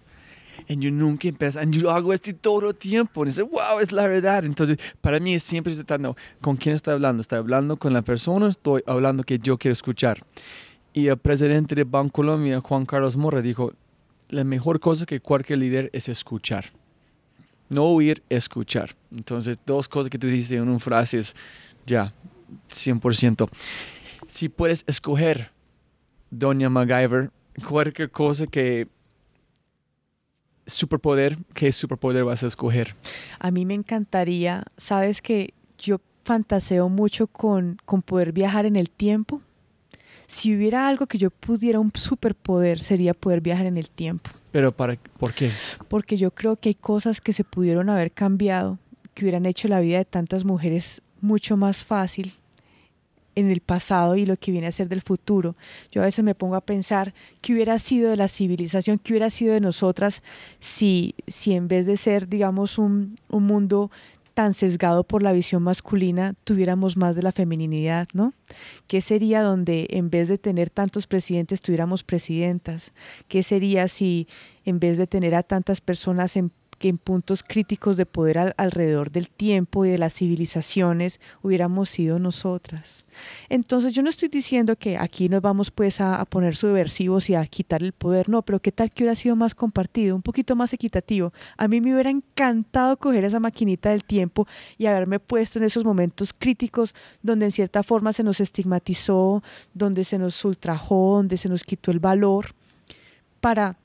y 0.68 0.78
yo 0.78 0.92
nunca 0.92 1.28
empiezo, 1.28 1.62
y 1.62 1.72
yo 1.72 1.92
hago 1.92 2.14
esto 2.14 2.34
todo 2.36 2.70
el 2.70 2.76
tiempo. 2.76 3.24
Y 3.24 3.28
dice, 3.28 3.44
wow, 3.44 3.80
es 3.82 3.92
la 3.92 4.08
verdad. 4.08 4.46
Entonces, 4.46 4.78
para 5.02 5.20
mí 5.20 5.36
es 5.36 5.44
siempre 5.44 5.74
tratando, 5.76 6.16
¿con 6.42 6.56
quién 6.56 6.76
estoy 6.76 6.94
hablando? 6.94 7.22
¿Estoy 7.22 7.40
hablando 7.40 7.78
con 7.78 7.94
la 7.94 8.02
persona 8.02 8.50
estoy 8.50 8.84
hablando 8.86 9.24
que 9.24 9.40
yo 9.40 9.58
quiero 9.58 9.74
escuchar? 9.74 10.24
Y 10.94 11.08
el 11.08 11.18
presidente 11.18 11.76
de 11.76 11.84
Banco 11.84 12.14
Colombia, 12.14 12.62
Juan 12.62 12.86
Carlos 12.86 13.18
Morra, 13.18 13.42
dijo, 13.42 13.74
la 14.30 14.44
mejor 14.44 14.80
cosa 14.80 15.06
que 15.06 15.20
cualquier 15.20 15.60
líder 15.60 15.90
es 15.94 16.10
escuchar. 16.10 16.66
No 17.70 17.86
oír, 17.86 18.22
escuchar. 18.30 18.96
Entonces, 19.16 19.58
dos 19.66 19.88
cosas 19.88 20.10
que 20.10 20.20
tú 20.20 20.28
dices 20.28 20.52
en 20.52 20.68
una 20.68 20.80
frase 20.80 21.20
es, 21.20 21.36
ya, 21.86 22.14
100%. 22.70 23.50
Si 24.30 24.50
puedes 24.50 24.84
escoger, 24.88 25.52
Doña 26.30 26.70
MacGyver, 26.70 27.32
cualquier 27.68 28.10
cosa 28.10 28.48
que 28.48 28.88
superpoder, 30.66 31.38
¿qué 31.54 31.72
superpoder 31.72 32.24
vas 32.24 32.44
a 32.44 32.48
escoger? 32.48 32.96
A 33.40 33.52
mí 33.52 33.66
me 33.66 33.74
encantaría, 33.74 34.64
sabes 34.78 35.22
que 35.22 35.54
yo 35.78 36.00
fantaseo 36.24 36.90
mucho 36.90 37.28
con, 37.28 37.78
con 37.86 38.02
poder 38.02 38.32
viajar 38.32 38.66
en 38.66 38.76
el 38.76 38.90
tiempo. 38.90 39.42
Si 40.28 40.56
hubiera 40.56 40.88
algo 40.88 41.06
que 41.06 41.18
yo 41.18 41.30
pudiera, 41.30 41.80
un 41.80 41.92
superpoder, 41.94 42.80
sería 42.80 43.14
poder 43.14 43.42
viajar 43.42 43.66
en 43.66 43.78
el 43.78 43.90
tiempo. 43.90 44.32
¿Pero 44.52 44.72
para, 44.72 44.98
por 45.18 45.34
qué? 45.34 45.52
Porque 45.88 46.16
yo 46.18 46.32
creo 46.32 46.56
que 46.56 46.70
hay 46.70 46.76
cosas 46.76 47.20
que 47.22 47.34
se 47.34 47.44
pudieron 47.44 47.90
haber 47.90 48.12
cambiado, 48.12 48.80
que 49.14 49.26
hubieran 49.26 49.46
hecho 49.46 49.68
la 49.68 49.80
vida 49.80 49.98
de 49.98 50.06
tantas 50.06 50.46
mujeres 50.46 51.02
mucho 51.22 51.58
más 51.58 51.86
fácil 51.86 52.34
en 53.36 53.50
el 53.50 53.62
pasado 53.62 54.16
y 54.16 54.26
lo 54.26 54.38
que 54.38 54.52
viene 54.52 54.68
a 54.68 54.72
ser 54.72 54.90
del 54.90 55.02
futuro. 55.02 55.56
Yo 55.92 56.02
a 56.02 56.06
veces 56.06 56.24
me 56.24 56.36
pongo 56.36 56.56
a 56.56 56.62
pensar 56.62 57.14
qué 57.42 57.54
hubiera 57.54 57.80
sido 57.80 58.10
de 58.10 58.18
la 58.18 58.28
civilización, 58.28 59.00
qué 59.00 59.14
hubiera 59.14 59.30
sido 59.30 59.54
de 59.54 59.62
nosotras 59.62 60.22
si, 60.60 61.16
si 61.28 61.54
en 61.54 61.68
vez 61.68 61.86
de 61.86 61.98
ser, 61.98 62.28
digamos, 62.28 62.78
un, 62.78 63.18
un 63.30 63.44
mundo 63.44 63.92
tan 64.34 64.54
sesgado 64.54 65.04
por 65.04 65.22
la 65.22 65.32
visión 65.32 65.62
masculina, 65.64 66.34
tuviéramos 66.44 66.98
más 66.98 67.16
de 67.16 67.22
la 67.22 67.32
feminidad, 67.32 68.08
¿no? 68.14 68.34
¿Qué 68.88 69.00
sería 69.02 69.44
donde 69.44 69.88
en 69.92 70.10
vez 70.10 70.28
de 70.28 70.38
tener 70.38 70.70
tantos 70.70 71.06
presidentes 71.06 71.62
tuviéramos 71.62 72.04
presidentas? 72.04 72.94
¿Qué 73.28 73.44
sería 73.44 73.88
si 73.88 74.28
en 74.66 74.80
vez 74.80 74.98
de 74.98 75.08
tener 75.08 75.36
a 75.36 75.44
tantas 75.44 75.82
personas 75.82 76.36
en 76.36 76.52
que 76.84 76.90
en 76.90 76.98
puntos 76.98 77.44
críticos 77.44 77.96
de 77.96 78.06
poder 78.06 78.54
alrededor 78.58 79.10
del 79.10 79.30
tiempo 79.30 79.86
y 79.86 79.90
de 79.90 79.98
las 79.98 80.16
civilizaciones 80.16 81.22
hubiéramos 81.42 81.88
sido 81.88 82.20
nosotras. 82.20 83.06
Entonces 83.48 83.94
yo 83.94 84.04
no 84.04 84.10
estoy 84.10 84.28
diciendo 84.28 84.76
que 84.76 84.98
aquí 84.98 85.30
nos 85.30 85.42
vamos 85.42 85.72
pues 85.72 86.02
a, 86.02 86.26
poner 86.26 86.58
subversivos 86.58 87.30
y 87.30 87.36
a 87.36 87.46
quitar 87.46 87.84
el 87.84 87.94
poder, 87.94 88.28
no, 88.28 88.42
pero 88.42 88.60
qué 88.60 88.74
tal 88.74 88.92
que 88.92 89.04
hubiera 89.04 89.16
sido 89.16 89.38
más 89.38 89.56
compartido, 89.56 90.14
un 90.14 90.22
poquito 90.22 90.58
más 90.58 90.74
equitativo. 90.74 91.32
A 91.56 91.70
mí 91.70 91.80
me 91.80 91.94
hubiera 91.94 92.10
encantado 92.10 92.98
coger 92.98 93.24
esa 93.24 93.40
maquinita 93.40 93.92
del 93.92 94.04
tiempo 94.04 94.46
y 94.78 94.88
haberme 94.88 95.22
puesto 95.22 95.60
en 95.60 95.64
esos 95.64 95.86
momentos 95.86 96.34
críticos 96.38 96.94
donde 97.22 97.46
en 97.46 97.54
cierta 97.54 97.84
forma 97.84 98.12
se 98.12 98.24
nos 98.24 98.42
estigmatizó, 98.42 99.42
donde 99.74 100.04
se 100.04 100.18
nos 100.18 100.44
ultrajó, 100.44 101.16
donde 101.16 101.38
se 101.38 101.48
nos 101.48 101.64
quitó 101.64 101.92
el 101.92 102.00
valor, 102.00 102.48
para 103.40 103.78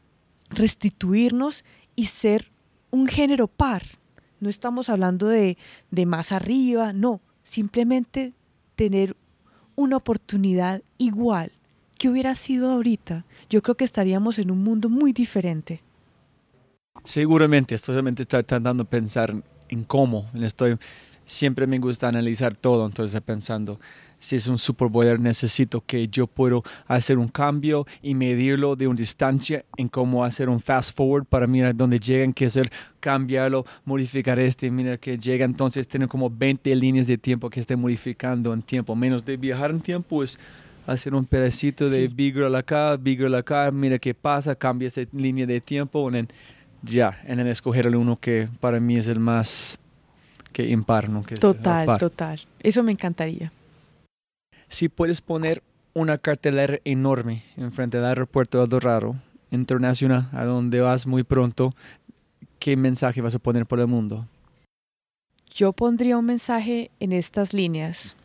restituirnos 0.51 1.65
y 1.95 2.07
ser 2.07 2.51
un 2.91 3.07
género 3.07 3.49
par. 3.49 3.83
No 4.41 4.49
estamos 4.49 4.89
hablando 4.89 5.29
de, 5.29 5.59
de 5.91 6.07
más 6.07 6.33
arriba, 6.33 6.93
no, 6.93 7.21
simplemente 7.43 8.33
tener 8.77 9.17
una 9.75 9.97
oportunidad 9.97 10.83
igual 10.99 11.53
que 11.99 12.09
hubiera 12.09 12.35
sido 12.35 12.71
ahorita. 12.71 13.25
Yo 13.51 13.63
creo 13.63 13.77
que 13.77 13.85
estaríamos 13.85 14.39
en 14.39 14.51
un 14.51 14.63
mundo 14.63 14.89
muy 14.89 15.13
diferente. 15.13 15.83
Seguramente, 17.05 17.75
estoy 17.75 17.95
solamente 17.95 18.25
tratando 18.25 18.85
de 18.85 18.85
pensar 18.85 19.33
en 19.69 19.85
cómo. 19.85 20.27
Estoy, 20.35 20.79
siempre 21.25 21.67
me 21.67 21.79
gusta 21.79 22.09
analizar 22.09 22.55
todo, 22.55 22.87
entonces 22.87 23.21
pensando, 23.21 23.81
si 24.21 24.37
es 24.37 24.47
un 24.47 24.59
superpoder, 24.59 25.21
necesito 25.21 25.83
que 25.85 26.09
yo 26.09 26.27
puedo 26.27 26.65
hacer 26.87 27.19
un 27.19 27.29
cambio 27.29 27.87
y 28.03 28.15
medirlo 28.15 28.77
de 28.77 28.87
una 28.87 28.99
distancia 28.99 29.65
en 29.77 29.89
cómo 29.89 30.25
hacer 30.25 30.49
un 30.49 30.61
fast 30.61 30.97
forward 30.97 31.25
para 31.25 31.47
mirar 31.47 31.75
dónde 31.75 32.01
llegan, 32.01 32.33
que 32.33 32.47
hacer, 32.47 32.71
cambiarlo, 33.01 33.65
modificar 33.85 34.39
este, 34.39 34.71
mira 34.71 34.97
que 34.97 35.19
llega, 35.19 35.45
entonces 35.45 35.87
tener 35.87 36.09
como 36.09 36.31
20 36.31 36.75
líneas 36.77 37.07
de 37.07 37.19
tiempo 37.19 37.49
que 37.49 37.61
esté 37.61 37.77
modificando 37.77 38.53
en 38.53 38.63
tiempo, 38.63 38.97
menos 38.97 39.25
de 39.25 39.37
viajar 39.37 39.71
en 39.71 39.81
tiempo 39.81 40.23
es 40.23 40.39
hacer 40.87 41.15
un 41.15 41.25
pedacito 41.25 41.89
de 41.89 42.09
Big 42.09 42.35
Girl 42.35 42.55
acá, 42.57 42.99
Girl 43.05 43.35
acá, 43.35 43.71
mira 43.71 43.99
qué 43.99 44.15
pasa, 44.15 44.55
cambia 44.55 44.89
esa 44.89 45.03
línea 45.13 45.47
de 45.47 45.61
tiempo, 45.61 46.11
en 46.13 46.29
ya, 46.83 47.21
en 47.25 47.41
escoger 47.47 47.87
el 47.87 47.97
uno 47.97 48.19
que 48.19 48.49
para 48.61 48.81
mí 48.81 48.97
es 48.97 49.07
el 49.07 49.21
más 49.21 49.79
que 50.53 50.67
impar, 50.69 51.09
¿no? 51.09 51.23
Que 51.23 51.37
total, 51.37 51.99
total. 51.99 52.41
Eso 52.61 52.83
me 52.83 52.93
encantaría 52.93 53.53
si 54.69 54.89
puedes 54.89 55.21
poner 55.21 55.63
una 55.95 56.19
cartelera 56.19 56.79
enorme 56.85 57.45
enfrente 57.57 57.97
del 57.97 58.07
aeropuerto 58.07 58.61
de 58.61 58.67
Dorado 58.67 59.17
Internacional, 59.51 60.29
a 60.33 60.45
donde 60.45 60.81
vas 60.81 61.07
muy 61.07 61.25
pronto, 61.25 61.75
¿qué 62.59 62.77
mensaje 62.77 63.21
vas 63.21 63.35
a 63.35 63.39
poner 63.39 63.67
por 63.67 63.81
el 63.81 63.87
mundo? 63.87 64.27
Yo 65.55 65.73
pondría 65.73 66.19
un 66.19 66.27
mensaje 66.27 66.91
en 67.01 67.13
estas 67.13 67.53
líneas. 67.53 68.17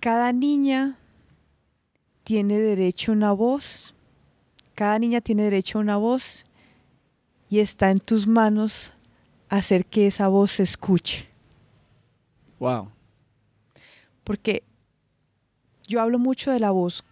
Cada 0.00 0.32
niña 0.32 0.98
tiene 2.22 2.58
derecho 2.58 3.12
a 3.12 3.14
una 3.14 3.32
voz, 3.32 3.94
cada 4.74 4.98
niña 4.98 5.20
tiene 5.20 5.44
derecho 5.44 5.78
a 5.78 5.80
una 5.80 5.96
voz 5.96 6.44
y 7.48 7.60
está 7.60 7.90
en 7.90 7.98
tus 7.98 8.26
manos 8.26 8.92
hacer 9.48 9.86
que 9.86 10.06
esa 10.06 10.28
voz 10.28 10.52
se 10.52 10.62
escuche. 10.62 11.28
Wow. 12.58 12.90
Porque 14.24 14.62
yo 15.86 16.00
hablo 16.00 16.18
mucho 16.18 16.50
de 16.50 16.60
la 16.60 16.70
voz 16.70 17.04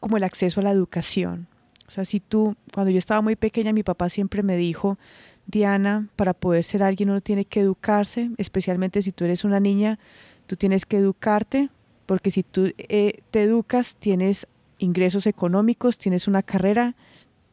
como 0.00 0.16
el 0.16 0.24
acceso 0.24 0.60
a 0.60 0.64
la 0.64 0.70
educación. 0.70 1.48
O 1.86 1.90
sea, 1.90 2.04
si 2.04 2.20
tú, 2.20 2.56
cuando 2.72 2.90
yo 2.90 2.98
estaba 2.98 3.20
muy 3.20 3.36
pequeña, 3.36 3.72
mi 3.72 3.82
papá 3.82 4.08
siempre 4.08 4.42
me 4.42 4.56
dijo, 4.56 4.98
Diana, 5.46 6.08
para 6.16 6.32
poder 6.34 6.64
ser 6.64 6.82
alguien 6.82 7.10
uno 7.10 7.20
tiene 7.20 7.44
que 7.44 7.60
educarse, 7.60 8.30
especialmente 8.38 9.02
si 9.02 9.12
tú 9.12 9.24
eres 9.24 9.44
una 9.44 9.60
niña, 9.60 9.98
tú 10.46 10.56
tienes 10.56 10.86
que 10.86 10.98
educarte, 10.98 11.70
porque 12.06 12.30
si 12.30 12.42
tú 12.42 12.72
eh, 12.78 13.20
te 13.30 13.42
educas, 13.42 13.96
tienes 13.96 14.46
ingresos 14.78 15.26
económicos, 15.26 15.98
tienes 15.98 16.28
una 16.28 16.42
carrera, 16.42 16.96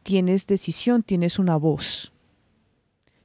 tienes 0.03 0.48
decisión, 0.48 1.03
tienes 1.03 1.40
una 1.40 1.56
voz. 1.56 2.11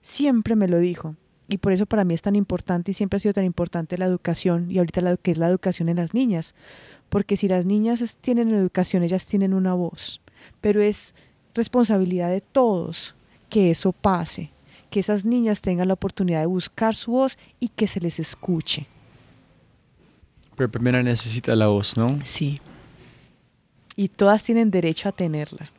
Siempre 0.03 0.57
me 0.57 0.69
lo 0.69 0.79
dijo. 0.79 1.17
Y 1.49 1.59
por 1.59 1.73
eso 1.73 1.87
para 1.87 2.05
mí 2.05 2.15
es 2.15 2.23
tan 2.23 2.37
importante 2.37 2.91
y 2.91 2.95
siempre 2.95 3.19
ha 3.19 3.21
sido 3.21 3.35
tan 3.35 3.45
importante 3.45 3.99
la 3.99 4.07
educación 4.07 4.71
y 4.71 4.79
ahorita 4.79 5.03
lo 5.03 5.17
que 5.19 5.31
es 5.31 5.39
la 5.39 5.49
educación 5.49 5.91
en 5.91 5.97
las 5.97 6.15
niñas 6.15 6.55
porque 7.15 7.37
si 7.37 7.47
las 7.47 7.65
niñas 7.65 8.19
tienen 8.21 8.53
educación, 8.53 9.05
ellas 9.05 9.25
tienen 9.25 9.55
una 9.55 9.73
voz, 9.73 10.21
pero 10.61 10.83
es 10.83 11.15
responsabilidad 11.55 12.29
de 12.29 12.41
todos 12.41 13.15
que 13.49 13.71
eso 13.71 13.93
pase, 13.93 14.51
que 14.91 14.99
esas 14.99 15.25
niñas 15.25 15.61
tengan 15.61 15.87
la 15.87 15.95
oportunidad 15.95 16.41
de 16.41 16.47
buscar 16.47 16.97
su 16.97 17.13
voz 17.13 17.39
y 17.61 17.69
que 17.69 17.87
se 17.87 18.01
les 18.01 18.19
escuche. 18.19 18.89
Pero 20.57 20.69
primero 20.69 21.01
necesita 21.05 21.55
la 21.55 21.69
voz, 21.69 21.97
¿no? 21.97 22.19
Sí. 22.25 22.61
Y 23.95 24.09
todas 24.09 24.43
tienen 24.43 24.73
derecho 24.73 25.09
a 25.09 25.13
tenerla. 25.13 25.71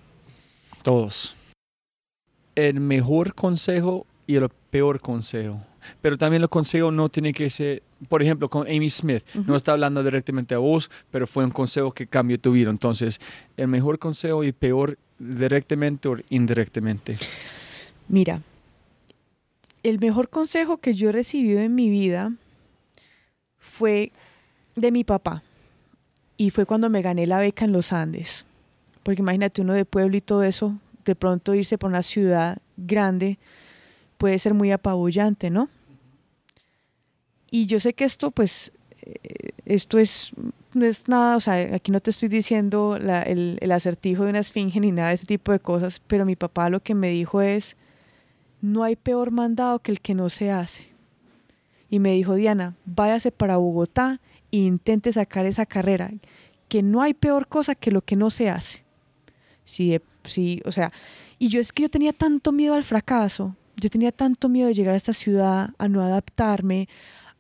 Todos. 0.84 1.36
El 2.56 2.80
mejor 2.80 3.36
consejo 3.36 4.08
y 4.26 4.36
el 4.36 4.48
peor 4.70 5.02
consejo. 5.02 5.60
Pero 6.02 6.18
también 6.18 6.42
el 6.42 6.50
consejo 6.50 6.92
no 6.92 7.10
tiene 7.10 7.34
que 7.34 7.50
ser, 7.50 7.84
por 8.10 8.22
ejemplo, 8.22 8.50
con 8.50 8.68
Amy 8.68 8.90
Smith, 8.90 9.24
no 9.34 9.56
está 9.56 9.74
hablando 9.74 10.04
directamente 10.04 10.56
a 10.56 10.60
vos, 10.60 10.90
pero 11.12 11.28
fue 11.28 11.44
un 11.44 11.52
consejo 11.52 11.92
que 11.92 12.08
cambió 12.08 12.40
tu 12.40 12.52
vida. 12.52 12.70
Entonces, 12.70 13.20
el 13.58 13.68
mejor 13.68 14.00
consejo 14.00 14.44
y 14.44 14.52
peor 14.52 14.98
directamente 15.20 16.08
o 16.08 16.18
indirectamente. 16.30 17.18
Mira, 18.08 18.42
el 19.84 20.00
mejor 20.00 20.30
consejo 20.30 20.78
que 20.78 20.94
yo 20.94 21.10
he 21.10 21.12
recibido 21.12 21.60
en 21.60 21.76
mi 21.76 21.90
vida 21.90 22.34
fue 23.60 24.12
de 24.76 24.92
mi 24.92 25.04
papá. 25.04 25.44
Y 26.38 26.50
fue 26.50 26.66
cuando 26.66 26.90
me 26.90 27.02
gané 27.02 27.28
la 27.28 27.40
beca 27.40 27.66
en 27.66 27.72
los 27.72 27.94
Andes. 27.94 28.46
Porque 29.04 29.22
imagínate 29.22 29.62
uno 29.62 29.74
de 29.74 29.86
pueblo 29.86 30.18
y 30.18 30.22
todo 30.22 30.44
eso, 30.44 30.76
de 31.06 31.16
pronto 31.16 31.54
irse 31.54 31.78
por 31.78 31.90
una 31.90 32.04
ciudad 32.04 32.58
grande 32.78 33.38
puede 34.26 34.40
ser 34.40 34.56
muy 34.56 34.72
apabullante, 34.72 35.52
¿no? 35.52 35.70
Y 37.52 37.68
yo 37.68 37.80
sé 37.80 37.94
que 37.94 38.06
esto, 38.06 38.32
pues, 38.32 38.72
eh, 39.04 39.52
esto 39.66 40.00
es, 40.00 40.32
no 40.74 40.84
es 40.84 41.08
nada, 41.08 41.36
o 41.36 41.40
sea, 41.40 41.76
aquí 41.76 41.92
no 41.92 42.00
te 42.00 42.10
estoy 42.10 42.28
diciendo 42.28 42.96
el, 42.96 43.72
acertijo 43.72 44.24
de 44.24 44.32
una 44.32 44.40
esfinge 44.40 44.80
ni 44.80 44.92
nada 44.92 45.10
de 45.10 45.14
ese 45.14 45.28
tipo 45.28 45.52
de 45.52 45.60
cosas, 45.60 46.02
pero 46.08 46.26
mi 46.26 46.36
papá 46.36 46.72
lo 46.72 46.80
que 46.80 46.96
me 46.96 47.10
dijo 47.10 47.40
es, 47.40 47.76
no 48.62 48.84
hay 48.84 48.96
peor 48.96 49.30
mandado 49.30 49.78
que 49.78 49.92
el 49.92 50.02
que 50.02 50.16
no 50.16 50.30
se 50.30 50.50
hace. 50.50 50.88
Y 51.92 52.00
me 52.00 52.14
dijo, 52.14 52.34
Diana, 52.34 52.74
váyase 52.84 53.30
para 53.32 53.58
Bogotá 53.58 54.22
e 54.52 54.58
intente 54.58 55.12
sacar 55.12 55.46
esa 55.46 55.68
carrera, 55.68 56.12
que 56.68 56.82
no 56.82 57.04
hay 57.04 57.14
peor 57.14 57.48
cosa 57.48 57.76
que 57.76 57.92
lo 57.92 58.02
que 58.02 58.16
no 58.16 58.32
se 58.32 58.50
hace. 58.50 58.84
Sí, 59.66 60.02
sí, 60.24 60.64
o 60.66 60.72
sea, 60.72 60.92
y 61.38 61.50
yo 61.50 61.62
es 61.62 61.72
que 61.72 61.84
yo 61.84 61.90
tenía 61.90 62.12
tanto 62.12 62.52
miedo 62.52 62.74
al 62.74 62.84
fracaso, 62.84 63.56
yo 63.78 63.90
tenía 63.90 64.12
tanto 64.12 64.50
miedo 64.50 64.68
de 64.68 64.74
llegar 64.74 64.94
a 64.94 64.98
esta 64.98 65.14
ciudad, 65.14 65.70
a 65.78 65.88
no 65.90 66.02
adaptarme, 66.02 66.88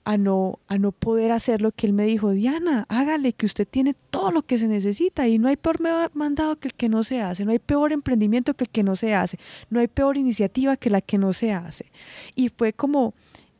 a 0.06 0.18
no, 0.18 0.60
a 0.68 0.78
no 0.78 0.92
poder 0.92 1.32
hacer 1.32 1.62
lo 1.62 1.72
que 1.72 1.88
él 1.88 1.94
me 1.94 2.06
dijo, 2.06 2.30
Diana, 2.32 2.86
hágale 2.90 3.34
que 3.34 3.48
usted 3.48 3.68
tiene 3.68 3.96
todo 4.12 4.32
lo 4.32 4.44
que 4.44 4.60
se 4.60 4.68
necesita 4.68 5.28
y 5.28 5.40
no 5.40 5.48
hay 5.48 5.58
peor 5.58 5.80
mandado 6.14 6.58
que 6.58 6.68
el 6.68 6.76
que 6.76 6.90
no 6.90 7.04
se 7.04 7.22
hace, 7.22 7.44
no 7.44 7.52
hay 7.52 7.60
peor 7.60 7.92
emprendimiento 7.92 8.54
que 8.54 8.66
el 8.66 8.70
que 8.70 8.84
no 8.84 8.96
se 8.96 9.16
hace, 9.16 9.40
no 9.72 9.80
hay 9.80 9.88
peor 9.88 10.16
iniciativa 10.18 10.78
que 10.78 10.92
la 10.92 11.02
que 11.02 11.18
no 11.18 11.34
se 11.34 11.52
hace. 11.52 11.92
Y 12.36 12.50
fue 12.50 12.72
como, 12.72 13.16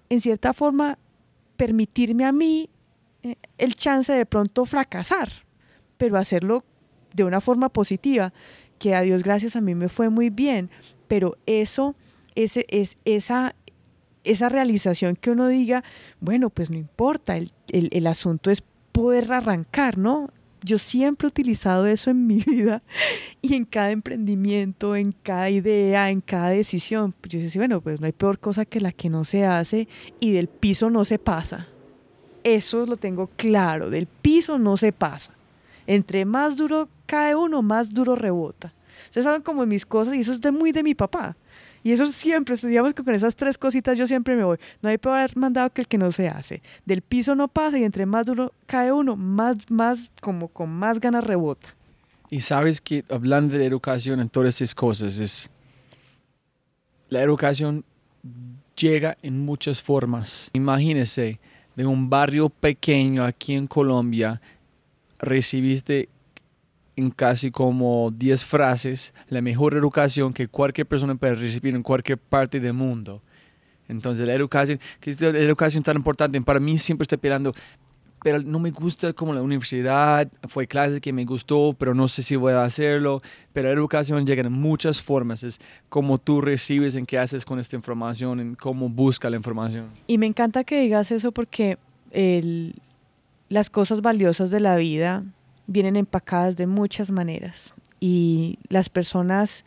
en 0.10 0.22
cierta 0.22 0.54
forma, 0.54 1.00
permitirme 1.58 2.26
a 2.26 2.32
mí 2.32 2.70
eh, 3.24 3.38
el 3.58 3.76
chance 3.76 4.14
de 4.14 4.28
pronto 4.28 4.66
fracasar, 4.66 5.32
pero 5.98 6.16
hacerlo 6.18 6.64
de 7.14 7.24
una 7.24 7.42
forma 7.42 7.70
positiva, 7.70 8.34
que 8.78 8.94
a 8.94 9.02
Dios 9.02 9.24
gracias 9.24 9.56
a 9.56 9.62
mí 9.62 9.74
me 9.74 9.90
fue 9.90 10.10
muy 10.10 10.30
bien, 10.30 10.70
pero 11.08 11.38
eso, 11.48 11.96
ese, 12.36 12.66
es, 12.70 12.98
esa, 13.06 13.56
esa 14.24 14.50
realización 14.50 15.16
que 15.16 15.32
uno 15.32 15.48
diga, 15.48 15.84
bueno, 16.20 16.50
pues 16.50 16.70
no 16.70 16.78
importa, 16.78 17.38
el, 17.38 17.52
el, 17.72 18.08
asunto 18.08 18.52
es 18.52 18.64
poder 18.92 19.32
arrancar, 19.32 19.98
¿no? 19.98 20.30
Yo 20.62 20.80
siempre 20.80 21.28
he 21.28 21.30
utilizado 21.30 21.86
eso 21.86 22.10
en 22.10 22.28
mi 22.28 22.38
vida 22.48 22.82
y 23.42 23.56
en 23.56 23.66
cada 23.66 23.92
emprendimiento, 23.92 24.96
en 24.96 25.12
cada 25.12 25.50
idea, 25.50 26.10
en 26.10 26.22
cada 26.22 26.50
decisión. 26.50 27.14
Pues 27.14 27.34
yo 27.34 27.40
decía, 27.40 27.62
bueno, 27.62 27.82
pues 27.82 28.00
no 28.00 28.08
hay 28.08 28.14
peor 28.14 28.40
cosa 28.40 28.66
que 28.66 28.82
la 28.82 28.92
que 28.92 29.10
no 29.10 29.24
se 29.24 29.46
hace 29.46 29.88
y 30.20 30.32
del 30.32 30.48
piso 30.48 30.90
no 30.90 31.06
se 31.06 31.20
pasa. 31.20 31.68
Eso 32.44 32.86
lo 32.86 32.98
tengo 32.98 33.30
claro, 33.38 33.90
del 33.90 34.08
piso 34.08 34.58
no 34.58 34.78
se 34.78 34.92
pasa. 34.92 35.32
Entre 35.88 36.26
más 36.26 36.56
duro 36.58 36.90
cae 37.06 37.36
uno, 37.36 37.62
más 37.62 37.94
duro 37.94 38.16
rebota. 38.16 38.74
Ustedes 39.06 39.26
saben 39.26 39.42
como 39.42 39.66
mis 39.66 39.86
cosas 39.86 40.16
y 40.16 40.20
eso 40.20 40.34
es 40.34 40.42
de 40.42 40.52
muy 40.52 40.72
de 40.72 40.84
mi 40.84 40.96
papá. 40.96 41.36
Y 41.86 41.92
eso 41.92 42.08
siempre, 42.08 42.56
digamos 42.56 42.96
que 42.96 43.04
con 43.04 43.14
esas 43.14 43.36
tres 43.36 43.60
cositas 43.60 43.96
yo 43.96 44.08
siempre 44.08 44.36
me 44.36 44.44
voy. 44.44 44.58
No 44.82 44.90
hay 44.90 44.98
peor 44.98 45.38
mandado 45.38 45.70
que 45.72 45.82
el 45.82 45.88
que 45.88 46.00
no 46.00 46.12
se 46.12 46.28
hace. 46.28 46.64
Del 46.84 47.04
piso 47.04 47.36
no 47.36 47.48
pasa 47.48 47.78
y 47.78 47.84
entre 47.84 48.08
más 48.08 48.26
duro 48.26 48.52
cae 48.66 48.92
uno, 48.92 49.16
más, 49.16 49.58
más, 49.70 50.10
como 50.20 50.48
con 50.48 50.72
más 50.72 51.00
ganas 51.00 51.24
rebota. 51.24 51.70
Y 52.32 52.40
sabes 52.40 52.82
que 52.82 53.06
hablando 53.08 53.56
de 53.56 53.68
educación 53.68 54.20
en 54.20 54.30
todas 54.30 54.60
esas 54.60 54.74
cosas, 54.74 55.20
es 55.20 55.52
la 57.10 57.22
educación 57.22 57.86
llega 58.76 59.16
en 59.22 59.46
muchas 59.46 59.80
formas. 59.80 60.50
Imagínese, 60.54 61.40
de 61.76 61.86
un 61.86 62.10
barrio 62.10 62.50
pequeño 62.50 63.24
aquí 63.24 63.54
en 63.54 63.68
Colombia, 63.68 64.42
recibiste 65.20 66.10
en 66.96 67.12
casi 67.12 67.52
como 67.52 68.12
10 68.12 68.44
frases 68.46 69.14
la 69.28 69.42
mejor 69.42 69.74
educación 69.76 70.34
que 70.34 70.48
cualquier 70.48 70.88
persona 70.88 71.16
puede 71.16 71.36
recibir 71.36 71.76
en 71.76 71.84
cualquier 71.84 72.18
parte 72.18 72.60
del 72.60 72.74
mundo. 72.74 73.22
Entonces 73.88 74.26
la 74.26 74.34
educación, 74.34 74.80
que 75.00 75.12
es 75.12 75.22
la 75.22 75.30
educación 75.30 75.84
tan 75.84 75.98
importante, 75.98 76.42
para 76.42 76.60
mí 76.60 76.78
siempre 76.78 77.04
estoy 77.04 77.18
esperando, 77.18 77.54
pero 78.24 78.42
no 78.42 78.58
me 78.58 78.72
gusta 78.72 79.14
como 79.14 79.34
la 79.34 79.44
universidad, 79.44 80.28
fue 80.48 80.66
clase 80.66 81.00
que 81.00 81.14
me 81.14 81.26
gustó, 81.26 81.76
pero 81.78 81.94
no 81.94 82.08
sé 82.08 82.24
si 82.24 82.36
voy 82.36 82.54
a 82.54 82.64
hacerlo, 82.64 83.22
pero 83.54 83.68
la 83.68 83.76
educación 83.76 84.26
llega 84.26 84.42
en 84.42 84.52
muchas 84.52 85.02
formas, 85.02 85.44
es 85.44 85.60
como 85.90 86.18
tú 86.18 86.42
recibes, 86.42 86.96
en 86.96 87.06
qué 87.06 87.20
haces 87.20 87.46
con 87.46 87.60
esta 87.60 87.76
información, 87.76 88.40
en 88.40 88.56
cómo 88.56 88.90
busca 88.90 89.30
la 89.30 89.38
información. 89.38 89.90
Y 90.08 90.18
me 90.18 90.26
encanta 90.26 90.64
que 90.64 90.82
digas 90.82 91.12
eso 91.12 91.32
porque 91.32 91.78
el, 92.10 92.74
las 93.50 93.70
cosas 93.70 94.02
valiosas 94.02 94.50
de 94.50 94.60
la 94.60 94.76
vida 94.78 95.24
vienen 95.68 95.96
empacadas 95.96 96.56
de 96.56 96.68
muchas 96.68 97.12
maneras 97.12 97.74
y 98.00 98.60
las 98.70 98.90
personas 98.90 99.66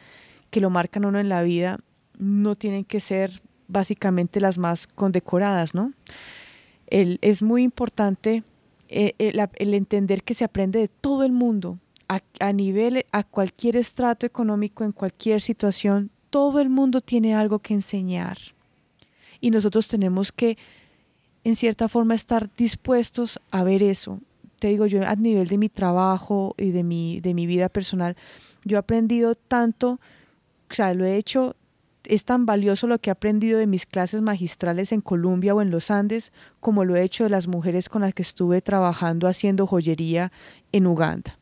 que 0.51 0.61
lo 0.61 0.71
marcan 0.71 1.05
uno 1.05 1.19
en 1.19 1.29
la 1.29 1.43
vida 1.43 1.81
no 2.19 2.57
tienen 2.57 2.85
que 2.85 3.01
ser 3.01 3.43
básicamente 3.69 4.41
las 4.41 4.59
más 4.59 4.87
condecoradas, 4.87 5.75
¿no? 5.75 5.93
El, 6.87 7.19
es 7.21 7.43
muy 7.43 7.63
importante 7.63 8.43
eh, 8.89 9.15
el, 9.19 9.75
entender 9.75 10.23
que 10.23 10.35
se 10.35 10.45
aprende 10.45 10.79
de 10.79 10.89
todo 10.89 11.25
el 11.25 11.33
mundo, 11.33 11.79
a, 12.09 12.23
a 12.41 12.53
nivel, 12.55 13.05
a 13.13 13.23
cualquier 13.23 13.77
estrato 13.77 14.25
económico, 14.25 14.85
en 14.85 14.93
cualquier 14.93 15.43
situación, 15.43 16.11
todo 16.31 16.61
el 16.61 16.71
mundo 16.71 17.03
tiene 17.03 17.35
algo 17.35 17.59
que 17.59 17.75
enseñar. 17.75 18.39
Y 19.41 19.51
nosotros 19.51 19.87
tenemos 19.89 20.33
que, 20.33 20.57
en 21.45 21.57
cierta 21.57 21.89
forma, 21.89 22.15
estar 22.15 22.49
dispuestos 22.57 23.39
a 23.51 23.63
ver 23.63 23.83
eso, 23.83 24.21
te 24.59 24.69
digo 24.69 24.87
yo, 24.87 25.07
a 25.07 25.15
nivel 25.15 25.49
de 25.49 25.59
mi 25.59 25.69
trabajo 25.69 26.55
y 26.57 26.71
de 26.71 26.83
mi, 26.83 27.21
de 27.21 27.35
mi 27.35 27.47
vida 27.47 27.69
personal, 27.69 28.17
yo 28.65 28.77
he 28.77 28.81
aprendido 28.81 29.35
tanto, 29.35 30.01
o 30.71 30.75
sea, 30.75 30.95
lo 30.95 31.05
he 31.05 31.17
hecho, 31.17 31.55
es 32.05 32.25
tan 32.25 32.47
valioso 32.47 32.87
lo 32.87 32.99
que 32.99 33.11
he 33.11 33.13
aprendido 33.13 33.59
de 33.59 33.67
mis 33.67 33.87
clases 33.87 34.21
magistrales 34.21 34.93
en 34.93 35.01
Colombia 35.01 35.55
o 35.55 35.63
en 35.63 35.71
los 35.71 35.91
Andes, 35.91 36.33
como 36.61 36.85
lo 36.85 36.97
he 36.97 37.03
hecho 37.03 37.25
de 37.25 37.31
las 37.31 37.47
mujeres 37.47 37.89
con 37.89 38.03
las 38.03 38.15
que 38.15 38.23
estuve 38.23 38.61
trabajando 38.61 39.29
haciendo 39.29 39.67
joyería 39.67 40.33
en 40.73 40.87
Uganda. 40.87 41.39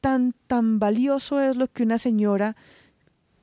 Tan, 0.00 0.34
tan 0.46 0.78
valioso 0.78 1.40
es 1.40 1.56
lo 1.56 1.68
que 1.68 1.82
una 1.82 1.98
señora, 1.98 2.56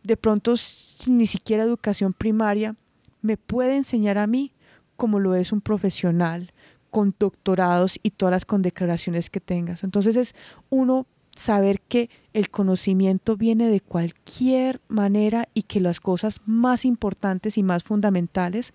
de 0.03 0.17
pronto 0.17 0.57
sin 0.57 1.17
ni 1.17 1.27
siquiera 1.27 1.63
educación 1.63 2.13
primaria, 2.13 2.75
me 3.21 3.37
puede 3.37 3.75
enseñar 3.75 4.17
a 4.17 4.27
mí 4.27 4.53
como 4.95 5.19
lo 5.19 5.35
es 5.35 5.51
un 5.51 5.61
profesional 5.61 6.51
con 6.89 7.15
doctorados 7.19 7.99
y 8.03 8.11
todas 8.11 8.31
las 8.31 8.45
condecoraciones 8.45 9.29
que 9.29 9.39
tengas. 9.39 9.83
Entonces 9.83 10.15
es 10.15 10.35
uno 10.69 11.05
saber 11.35 11.81
que 11.81 12.09
el 12.33 12.49
conocimiento 12.49 13.37
viene 13.37 13.69
de 13.69 13.79
cualquier 13.79 14.81
manera 14.87 15.47
y 15.53 15.63
que 15.63 15.79
las 15.79 15.99
cosas 15.99 16.41
más 16.45 16.85
importantes 16.85 17.57
y 17.57 17.63
más 17.63 17.83
fundamentales 17.83 18.73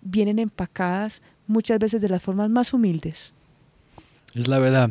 vienen 0.00 0.38
empacadas 0.38 1.22
muchas 1.46 1.78
veces 1.78 2.00
de 2.00 2.08
las 2.08 2.22
formas 2.22 2.48
más 2.50 2.72
humildes. 2.72 3.32
Es 4.34 4.48
la 4.48 4.58
verdad. 4.58 4.90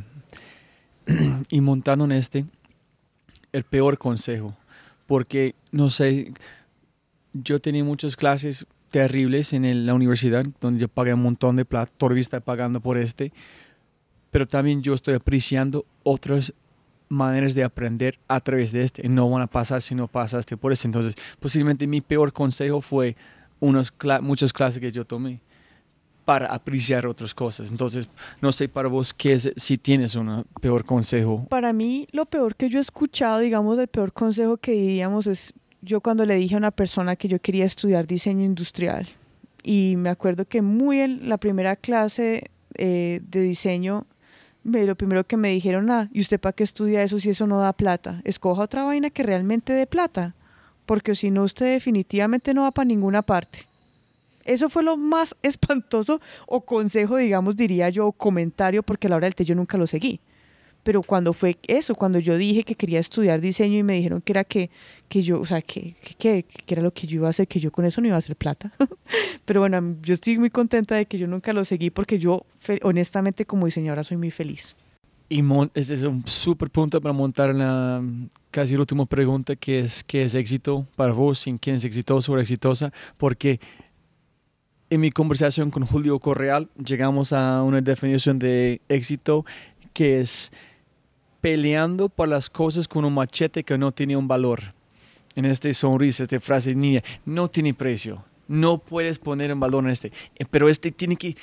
y 1.49 1.61
montando 1.61 2.05
en 2.05 2.11
este, 2.11 2.45
el 3.51 3.63
peor 3.63 3.97
consejo, 3.97 4.55
porque 5.05 5.55
no 5.71 5.89
sé, 5.89 6.33
yo 7.33 7.59
tenía 7.59 7.83
muchas 7.83 8.15
clases 8.15 8.65
terribles 8.91 9.53
en 9.53 9.85
la 9.85 9.93
universidad, 9.93 10.45
donde 10.61 10.79
yo 10.79 10.87
pagué 10.87 11.13
un 11.13 11.21
montón 11.21 11.55
de 11.55 11.65
plata, 11.65 11.91
todavía 11.97 12.21
estoy 12.21 12.39
pagando 12.39 12.79
por 12.79 12.97
este, 12.97 13.31
pero 14.31 14.45
también 14.45 14.81
yo 14.81 14.93
estoy 14.93 15.15
apreciando 15.15 15.85
otras 16.03 16.53
maneras 17.09 17.53
de 17.53 17.63
aprender 17.63 18.19
a 18.27 18.39
través 18.39 18.71
de 18.71 18.83
este, 18.83 19.07
no 19.07 19.29
van 19.29 19.41
a 19.41 19.47
pasar 19.47 19.81
si 19.81 19.95
no 19.95 20.07
pasaste 20.07 20.57
por 20.57 20.71
eso. 20.73 20.87
Entonces, 20.87 21.15
posiblemente 21.39 21.87
mi 21.87 22.01
peor 22.01 22.33
consejo 22.33 22.81
fue 22.81 23.15
unas 23.59 23.93
muchas 24.21 24.53
clases 24.53 24.79
que 24.81 24.91
yo 24.91 25.05
tomé 25.05 25.41
para 26.25 26.47
apreciar 26.47 27.07
otras 27.07 27.33
cosas. 27.33 27.69
Entonces, 27.69 28.09
no 28.41 28.51
sé 28.51 28.67
para 28.67 28.89
vos 28.89 29.13
qué 29.13 29.33
es, 29.33 29.53
si 29.55 29.77
tienes 29.77 30.15
un 30.15 30.45
peor 30.59 30.83
consejo. 30.83 31.45
Para 31.49 31.71
mí, 31.71 32.07
lo 32.11 32.25
peor 32.25 32.55
que 32.55 32.67
yo 32.69 32.79
he 32.79 32.81
escuchado, 32.81 33.39
digamos, 33.39 33.79
el 33.79 33.87
peor 33.87 34.11
consejo 34.11 34.57
que 34.57 34.73
diríamos 34.73 35.25
es 35.27 35.53
yo 35.87 36.01
cuando 36.01 36.25
le 36.25 36.35
dije 36.35 36.55
a 36.55 36.59
una 36.59 36.71
persona 36.71 37.15
que 37.15 37.27
yo 37.27 37.39
quería 37.39 37.65
estudiar 37.65 38.05
diseño 38.05 38.45
industrial 38.45 39.07
y 39.63 39.95
me 39.97 40.09
acuerdo 40.09 40.45
que 40.45 40.61
muy 40.61 40.99
en 40.99 41.29
la 41.29 41.37
primera 41.37 41.75
clase 41.75 42.51
eh, 42.75 43.21
de 43.27 43.41
diseño, 43.41 44.05
me, 44.63 44.85
lo 44.85 44.95
primero 44.95 45.25
que 45.25 45.37
me 45.37 45.49
dijeron, 45.49 45.89
ah, 45.89 46.09
¿y 46.11 46.19
usted 46.19 46.39
para 46.39 46.53
qué 46.53 46.63
estudia 46.63 47.01
eso 47.03 47.19
si 47.19 47.29
eso 47.29 47.47
no 47.47 47.57
da 47.59 47.73
plata? 47.73 48.21
Escoja 48.23 48.63
otra 48.63 48.83
vaina 48.83 49.09
que 49.09 49.23
realmente 49.23 49.73
dé 49.73 49.87
plata, 49.87 50.35
porque 50.85 51.15
si 51.15 51.31
no 51.31 51.43
usted 51.43 51.73
definitivamente 51.73 52.53
no 52.53 52.63
va 52.63 52.71
para 52.71 52.85
ninguna 52.85 53.21
parte. 53.21 53.65
Eso 54.43 54.69
fue 54.69 54.83
lo 54.83 54.97
más 54.97 55.35
espantoso 55.41 56.21
o 56.45 56.61
consejo, 56.61 57.17
digamos, 57.17 57.55
diría 57.55 57.89
yo, 57.89 58.07
o 58.07 58.11
comentario, 58.11 58.83
porque 58.83 59.07
a 59.07 59.09
la 59.09 59.15
hora 59.15 59.27
del 59.27 59.35
té 59.35 59.45
yo 59.45 59.55
nunca 59.55 59.77
lo 59.77 59.87
seguí 59.87 60.19
pero 60.87 61.03
cuando 61.03 61.33
fue 61.33 61.57
eso, 61.67 61.95
cuando 61.95 62.17
yo 62.17 62.37
dije 62.37 62.63
que 62.63 62.73
quería 62.73 63.01
estudiar 63.01 63.41
diseño 63.41 63.77
y 63.77 63.83
me 63.83 63.95
dijeron 63.95 64.21
que 64.21 64.31
era 64.31 64.45
que, 64.45 64.69
que 65.09 65.21
yo, 65.21 65.41
o 65.41 65.45
sea, 65.45 65.61
que, 65.61 65.97
que, 66.17 66.43
que, 66.43 66.73
era 66.73 66.81
lo 66.81 66.93
que 66.93 67.05
yo 67.07 67.17
iba 67.17 67.27
a 67.27 67.31
hacer, 67.31 67.45
que 67.45 67.59
yo 67.59 67.73
con 67.73 67.83
eso 67.83 67.99
no 67.99 68.07
iba 68.07 68.15
a 68.15 68.19
hacer 68.19 68.37
plata. 68.37 68.71
pero 69.43 69.59
bueno, 69.59 69.97
yo 70.01 70.13
estoy 70.13 70.37
muy 70.37 70.49
contenta 70.49 70.95
de 70.95 71.05
que 71.05 71.17
yo 71.17 71.27
nunca 71.27 71.51
lo 71.51 71.65
seguí 71.65 71.89
porque 71.89 72.19
yo, 72.19 72.45
honestamente, 72.83 73.43
como 73.43 73.65
diseñadora 73.65 74.05
soy 74.05 74.15
muy 74.15 74.31
feliz. 74.31 74.77
Y 75.27 75.43
ese 75.73 75.95
es 75.95 76.03
un 76.03 76.25
súper 76.25 76.69
punto 76.69 77.01
para 77.01 77.11
montar 77.11 77.53
la 77.53 78.01
casi 78.49 78.75
la 78.75 78.79
última 78.79 79.05
pregunta, 79.05 79.57
que 79.57 79.81
es 79.81 80.05
qué 80.05 80.23
es 80.23 80.35
éxito 80.35 80.87
para 80.95 81.11
vos, 81.11 81.39
sin 81.39 81.57
quién 81.57 81.75
es 81.75 81.83
exitoso 81.83 82.31
o 82.31 82.39
exitosa, 82.39 82.93
porque 83.17 83.59
en 84.89 85.01
mi 85.01 85.11
conversación 85.11 85.69
con 85.69 85.85
Julio 85.85 86.17
Correal 86.19 86.69
llegamos 86.81 87.33
a 87.33 87.61
una 87.63 87.81
definición 87.81 88.39
de 88.39 88.79
éxito 88.87 89.43
que 89.91 90.21
es 90.21 90.49
peleando 91.41 92.09
por 92.09 92.27
las 92.27 92.49
cosas 92.49 92.87
con 92.87 93.05
un 93.05 93.13
machete 93.13 93.63
que 93.63 93.77
no 93.77 93.91
tiene 93.91 94.17
un 94.17 94.27
valor. 94.27 94.73
En 95.35 95.45
este 95.45 95.73
sonrisa, 95.73 96.23
esta 96.23 96.39
frase 96.39 96.73
niña, 96.73 97.03
no 97.25 97.47
tiene 97.47 97.73
precio. 97.73 98.23
No 98.47 98.77
puedes 98.79 99.19
poner 99.19 99.51
en 99.51 99.59
valor 99.59 99.83
en 99.83 99.91
este. 99.91 100.11
Eh, 100.35 100.45
pero 100.49 100.69
este 100.69 100.91
tiene 100.91 101.15
que 101.15 101.35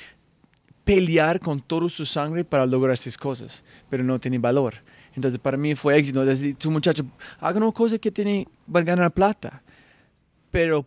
pelear 0.83 1.39
con 1.39 1.59
toda 1.59 1.89
su 1.89 2.05
sangre 2.05 2.43
para 2.43 2.65
lograr 2.65 2.93
esas 2.93 3.17
cosas, 3.17 3.63
pero 3.89 4.03
no 4.03 4.19
tiene 4.19 4.37
valor. 4.37 4.75
Entonces 5.15 5.39
para 5.39 5.57
mí 5.57 5.75
fue 5.75 5.97
éxito. 5.97 6.25
Desde 6.25 6.53
tu 6.53 6.69
muchacho, 6.71 7.05
haga 7.39 7.57
una 7.57 7.71
cosa 7.71 7.97
que 7.97 8.11
tiene, 8.11 8.47
va 8.73 8.81
a 8.81 8.83
ganar 8.83 9.11
plata, 9.11 9.63
pero 10.51 10.85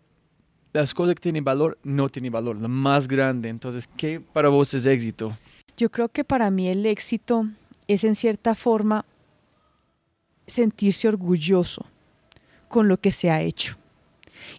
las 0.73 0.95
cosas 0.95 1.15
que 1.15 1.21
tienen 1.21 1.45
valor 1.45 1.79
no 1.83 2.09
tienen 2.09 2.33
valor, 2.33 2.57
lo 2.57 2.69
más 2.69 3.09
grande. 3.09 3.49
Entonces, 3.49 3.89
¿qué 3.97 4.21
para 4.21 4.49
vos 4.49 4.73
es 4.75 4.87
éxito? 4.87 5.37
Yo 5.77 5.91
creo 5.91 6.09
que 6.09 6.25
para 6.25 6.51
mí 6.51 6.69
el 6.69 6.85
éxito 6.87 7.47
es 7.89 8.05
en 8.05 8.15
cierta 8.15 8.55
forma 8.55 9.05
sentirse 10.47 11.09
orgulloso 11.09 11.87
con 12.69 12.87
lo 12.87 12.99
que 12.99 13.11
se 13.11 13.31
ha 13.31 13.41
hecho. 13.41 13.77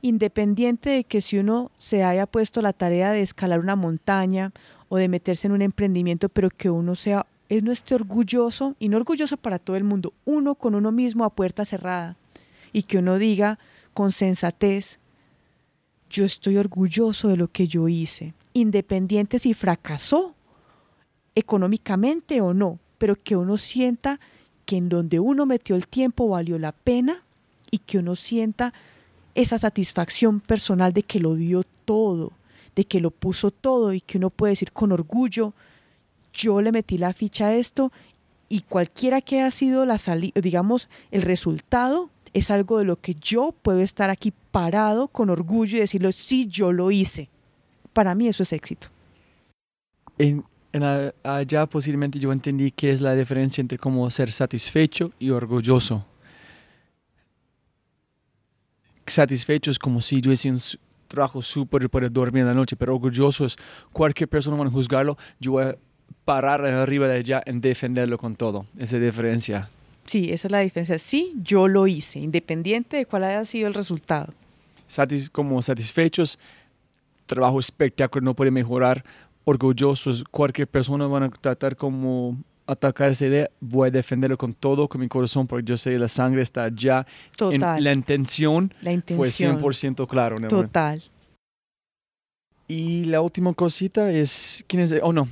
Independiente 0.02 0.90
de 0.90 1.04
que 1.04 1.22
si 1.22 1.38
uno 1.38 1.72
se 1.78 2.04
haya 2.04 2.26
puesto 2.26 2.62
la 2.62 2.74
tarea 2.74 3.12
de 3.12 3.22
escalar 3.22 3.60
una 3.60 3.76
montaña 3.76 4.52
o 4.90 4.98
de 4.98 5.08
meterse 5.08 5.48
en 5.48 5.54
un 5.54 5.62
emprendimiento, 5.62 6.28
pero 6.30 6.50
que 6.50 6.70
uno 6.70 6.96
sea, 6.96 7.26
no 7.50 7.72
esté 7.72 7.96
orgulloso, 7.96 8.76
y 8.80 8.90
no 8.90 8.98
orgulloso 8.98 9.38
para 9.38 9.60
todo 9.60 9.76
el 9.76 9.84
mundo, 9.84 10.14
uno 10.26 10.56
con 10.56 10.76
uno 10.76 10.92
mismo 10.92 11.24
a 11.24 11.30
puerta 11.30 11.66
cerrada, 11.66 12.18
y 12.74 12.84
que 12.84 12.98
uno 12.98 13.18
diga 13.18 13.60
con 13.94 14.12
sensatez, 14.12 15.00
yo 16.10 16.26
estoy 16.26 16.58
orgulloso 16.58 17.28
de 17.28 17.38
lo 17.38 17.48
que 17.48 17.68
yo 17.68 17.88
hice, 17.88 18.34
independiente 18.54 19.40
si 19.40 19.54
fracasó 19.54 20.36
económicamente 21.36 22.42
o 22.42 22.54
no, 22.54 22.80
pero 23.00 23.16
que 23.16 23.36
uno 23.36 23.58
sienta 23.58 24.20
que 24.66 24.78
en 24.78 24.90
donde 24.90 25.20
uno 25.20 25.48
metió 25.48 25.76
el 25.76 25.88
tiempo 25.88 26.30
valió 26.30 26.60
la 26.60 26.74
pena 26.74 27.24
y 27.72 27.80
que 27.80 27.98
uno 27.98 28.16
sienta 28.16 28.74
esa 29.34 29.58
satisfacción 29.58 30.40
personal 30.40 30.94
de 30.94 31.02
que 31.02 31.20
lo 31.20 31.34
dio 31.34 31.64
todo, 31.86 32.34
de 32.76 32.86
que 32.86 33.00
lo 33.00 33.10
puso 33.10 33.50
todo 33.50 33.94
y 33.94 34.02
que 34.02 34.18
uno 34.18 34.30
puede 34.30 34.52
decir 34.52 34.72
con 34.72 34.92
orgullo, 34.92 35.54
yo 36.34 36.62
le 36.62 36.72
metí 36.72 36.98
la 37.00 37.14
ficha 37.14 37.48
a 37.48 37.56
esto 37.56 37.92
y 38.48 38.62
cualquiera 38.62 39.22
que 39.22 39.40
haya 39.40 39.52
sido 39.52 39.86
la 39.86 39.98
digamos, 40.36 40.90
el 41.12 41.22
resultado 41.22 42.10
es 42.34 42.52
algo 42.52 42.80
de 42.80 42.86
lo 42.86 42.98
que 42.98 43.16
yo 43.16 43.54
puedo 43.62 43.80
estar 43.80 44.10
aquí 44.10 44.34
parado 44.52 45.08
con 45.08 45.30
orgullo 45.30 45.78
y 45.78 45.82
decirlo, 45.82 46.12
sí, 46.12 46.48
yo 46.48 46.72
lo 46.72 46.92
hice. 46.92 47.30
Para 47.94 48.14
mí 48.16 48.28
eso 48.28 48.44
es 48.44 48.54
éxito. 48.54 48.90
Allá 51.24 51.66
posiblemente 51.66 52.20
yo 52.20 52.32
entendí 52.32 52.72
qué 52.72 52.92
es 52.92 53.02
la 53.02 53.16
diferencia 53.16 53.62
entre 53.62 53.78
cómo 53.78 54.10
ser 54.10 54.32
satisfecho 54.32 55.12
y 55.20 55.32
orgulloso. 55.32 56.06
Satisfecho 59.06 59.72
es 59.72 59.80
como 59.80 60.02
si 60.02 60.22
yo 60.22 60.32
hice 60.32 60.52
un 60.52 60.62
trabajo 61.08 61.42
súper 61.42 61.90
para 61.90 62.10
dormir 62.10 62.42
en 62.42 62.48
la 62.48 62.54
noche, 62.54 62.76
pero 62.76 62.94
orgulloso 62.94 63.46
es 63.46 63.58
cualquier 63.92 64.30
persona 64.30 64.56
va 64.56 64.66
a 64.66 64.70
juzgarlo, 64.70 65.18
yo 65.40 65.54
voy 65.54 65.64
a 65.64 65.76
parar 66.24 66.64
arriba 66.64 67.08
de 67.08 67.18
allá 67.18 67.42
en 67.46 67.60
defenderlo 67.60 68.18
con 68.18 68.36
todo. 68.36 68.66
Esa 68.78 68.98
es 68.98 69.02
la 69.02 69.08
diferencia. 69.08 69.70
Sí, 70.06 70.32
esa 70.32 70.48
es 70.48 70.52
la 70.52 70.60
diferencia. 70.60 71.00
Sí, 71.00 71.34
yo 71.42 71.68
lo 71.68 71.88
hice, 71.88 72.20
independiente 72.20 72.98
de 72.98 73.06
cuál 73.06 73.24
haya 73.24 73.44
sido 73.46 73.68
el 73.68 73.74
resultado. 73.74 74.34
Satis, 74.88 75.30
como 75.30 75.62
satisfechos, 75.62 76.40
trabajo 77.26 77.60
espectacular, 77.60 78.24
no 78.24 78.34
puede 78.34 78.52
mejorar, 78.52 79.04
orgullosos, 79.46 80.24
cualquier 80.30 80.68
persona 80.68 81.08
van 81.08 81.24
a 81.24 81.30
tratar 81.30 81.76
como 81.76 82.38
atacar 82.70 83.10
esa 83.10 83.26
idea, 83.26 83.50
voy 83.60 83.88
a 83.88 83.92
defenderlo 83.92 84.38
con 84.38 84.54
todo, 84.54 84.88
con 84.88 85.02
mi 85.02 85.08
corazón, 85.08 85.48
porque 85.48 85.66
yo 85.66 85.78
sé 85.78 85.92
que 85.92 86.00
la 86.00 86.08
sangre 86.08 86.44
está 86.44 86.66
allá. 86.66 87.06
Total. 87.36 87.84
la, 87.84 87.92
intención 87.92 88.72
la 88.82 88.92
intención 88.92 89.60
fue 89.60 89.70
100% 89.70 90.08
claro. 90.08 90.38
Total. 90.48 91.02
Y 92.68 93.06
la 93.06 93.22
última 93.22 93.52
cosita 93.54 94.12
es, 94.12 94.64
¿quién 94.68 94.84
es? 94.84 94.94
Oh, 95.02 95.12
no, 95.12 95.28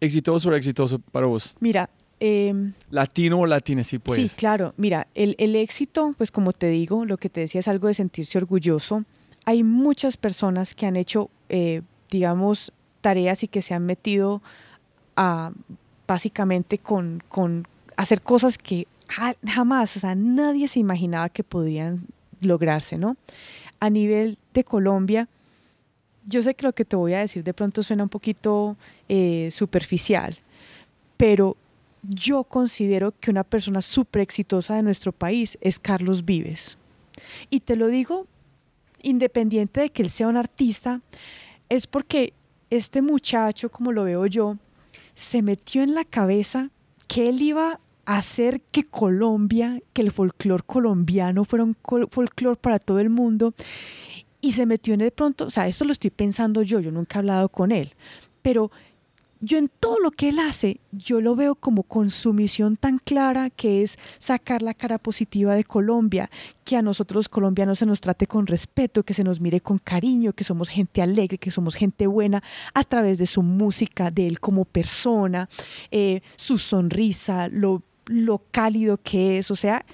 exitoso 0.00 0.48
o 0.48 0.54
exitoso 0.54 0.98
para 0.98 1.26
vos. 1.26 1.54
Mira. 1.60 1.90
Em, 2.20 2.72
Latino 2.90 3.38
o 3.38 3.46
latina, 3.46 3.84
si 3.84 3.98
puedes. 4.00 4.32
Sí, 4.32 4.36
claro. 4.38 4.74
Mira, 4.76 5.06
el, 5.14 5.36
el 5.38 5.54
éxito, 5.54 6.14
pues 6.18 6.32
como 6.32 6.52
te 6.52 6.68
digo, 6.68 7.04
lo 7.04 7.16
que 7.16 7.28
te 7.28 7.42
decía 7.42 7.60
es 7.60 7.68
algo 7.68 7.86
de 7.86 7.94
sentirse 7.94 8.38
orgulloso. 8.38 9.04
Hay 9.44 9.62
muchas 9.62 10.16
personas 10.16 10.74
que 10.74 10.86
han 10.86 10.96
hecho, 10.96 11.30
eh, 11.48 11.82
digamos, 12.10 12.72
tareas 13.08 13.42
y 13.42 13.48
que 13.48 13.62
se 13.62 13.72
han 13.72 13.86
metido 13.86 14.42
a 15.16 15.50
básicamente 16.06 16.76
con, 16.76 17.22
con 17.30 17.66
hacer 17.96 18.20
cosas 18.20 18.58
que 18.58 18.86
jamás, 19.46 19.96
o 19.96 20.00
sea, 20.00 20.14
nadie 20.14 20.68
se 20.68 20.78
imaginaba 20.78 21.30
que 21.30 21.42
podrían 21.42 22.04
lograrse, 22.42 22.98
¿no? 22.98 23.16
A 23.80 23.88
nivel 23.88 24.36
de 24.52 24.62
Colombia, 24.62 25.26
yo 26.26 26.42
sé 26.42 26.52
que 26.54 26.66
lo 26.66 26.74
que 26.74 26.84
te 26.84 26.96
voy 26.96 27.14
a 27.14 27.20
decir 27.20 27.42
de 27.42 27.54
pronto 27.54 27.82
suena 27.82 28.02
un 28.02 28.10
poquito 28.10 28.76
eh, 29.08 29.48
superficial, 29.52 30.36
pero 31.16 31.56
yo 32.02 32.44
considero 32.44 33.14
que 33.18 33.30
una 33.30 33.42
persona 33.42 33.80
súper 33.80 34.20
exitosa 34.20 34.76
de 34.76 34.82
nuestro 34.82 35.12
país 35.12 35.56
es 35.62 35.78
Carlos 35.78 36.26
Vives. 36.26 36.76
Y 37.48 37.60
te 37.60 37.74
lo 37.74 37.86
digo 37.86 38.26
independiente 39.00 39.80
de 39.80 39.88
que 39.88 40.02
él 40.02 40.10
sea 40.10 40.28
un 40.28 40.36
artista, 40.36 41.00
es 41.70 41.86
porque 41.86 42.34
este 42.70 43.02
muchacho, 43.02 43.70
como 43.70 43.92
lo 43.92 44.04
veo 44.04 44.26
yo, 44.26 44.56
se 45.14 45.42
metió 45.42 45.82
en 45.82 45.94
la 45.94 46.04
cabeza 46.04 46.70
que 47.06 47.28
él 47.28 47.42
iba 47.42 47.80
a 48.04 48.16
hacer 48.16 48.60
que 48.70 48.84
Colombia, 48.84 49.80
que 49.92 50.02
el 50.02 50.10
folclore 50.10 50.62
colombiano 50.64 51.44
fuera 51.44 51.64
un 51.64 51.76
folclore 52.10 52.58
para 52.60 52.78
todo 52.78 53.00
el 53.00 53.10
mundo. 53.10 53.54
Y 54.40 54.52
se 54.52 54.66
metió 54.66 54.94
en 54.94 55.00
de 55.00 55.10
pronto, 55.10 55.46
o 55.46 55.50
sea, 55.50 55.66
esto 55.66 55.84
lo 55.84 55.92
estoy 55.92 56.10
pensando 56.10 56.62
yo, 56.62 56.78
yo 56.80 56.92
nunca 56.92 57.18
he 57.18 57.20
hablado 57.20 57.48
con 57.48 57.72
él, 57.72 57.94
pero 58.40 58.70
yo 59.40 59.58
en 59.58 59.68
todo 59.68 59.98
lo 60.00 60.10
que 60.10 60.30
él 60.30 60.38
hace, 60.38 60.80
yo 60.90 61.20
lo 61.20 61.36
veo 61.36 61.54
como 61.54 61.84
con 61.84 62.10
su 62.10 62.32
misión 62.32 62.76
tan 62.76 62.98
clara 62.98 63.50
que 63.50 63.82
es 63.82 63.98
sacar 64.18 64.62
la 64.62 64.74
cara 64.74 64.98
positiva 64.98 65.54
de 65.54 65.64
Colombia, 65.64 66.30
que 66.64 66.76
a 66.76 66.82
nosotros 66.82 67.16
los 67.16 67.28
colombianos 67.28 67.78
se 67.78 67.86
nos 67.86 68.00
trate 68.00 68.26
con 68.26 68.46
respeto, 68.46 69.04
que 69.04 69.14
se 69.14 69.24
nos 69.24 69.40
mire 69.40 69.60
con 69.60 69.78
cariño, 69.78 70.32
que 70.32 70.44
somos 70.44 70.68
gente 70.68 71.02
alegre, 71.02 71.38
que 71.38 71.50
somos 71.50 71.76
gente 71.76 72.06
buena 72.06 72.42
a 72.74 72.84
través 72.84 73.18
de 73.18 73.26
su 73.26 73.42
música, 73.42 74.10
de 74.10 74.26
él 74.26 74.40
como 74.40 74.64
persona, 74.64 75.48
eh, 75.90 76.20
su 76.36 76.58
sonrisa, 76.58 77.48
lo, 77.48 77.82
lo 78.06 78.42
cálido 78.50 78.98
que 78.98 79.38
es. 79.38 79.50
O 79.50 79.56
sea, 79.56 79.84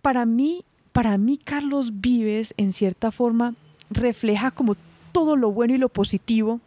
para 0.00 0.26
mí, 0.26 0.64
para 0.92 1.18
mí 1.18 1.38
Carlos 1.38 2.00
Vives 2.00 2.52
en 2.56 2.72
cierta 2.72 3.12
forma 3.12 3.54
refleja 3.90 4.50
como 4.50 4.74
todo 5.12 5.36
lo 5.36 5.52
bueno 5.52 5.74
y 5.74 5.78
lo 5.78 5.88
positivo 5.88 6.60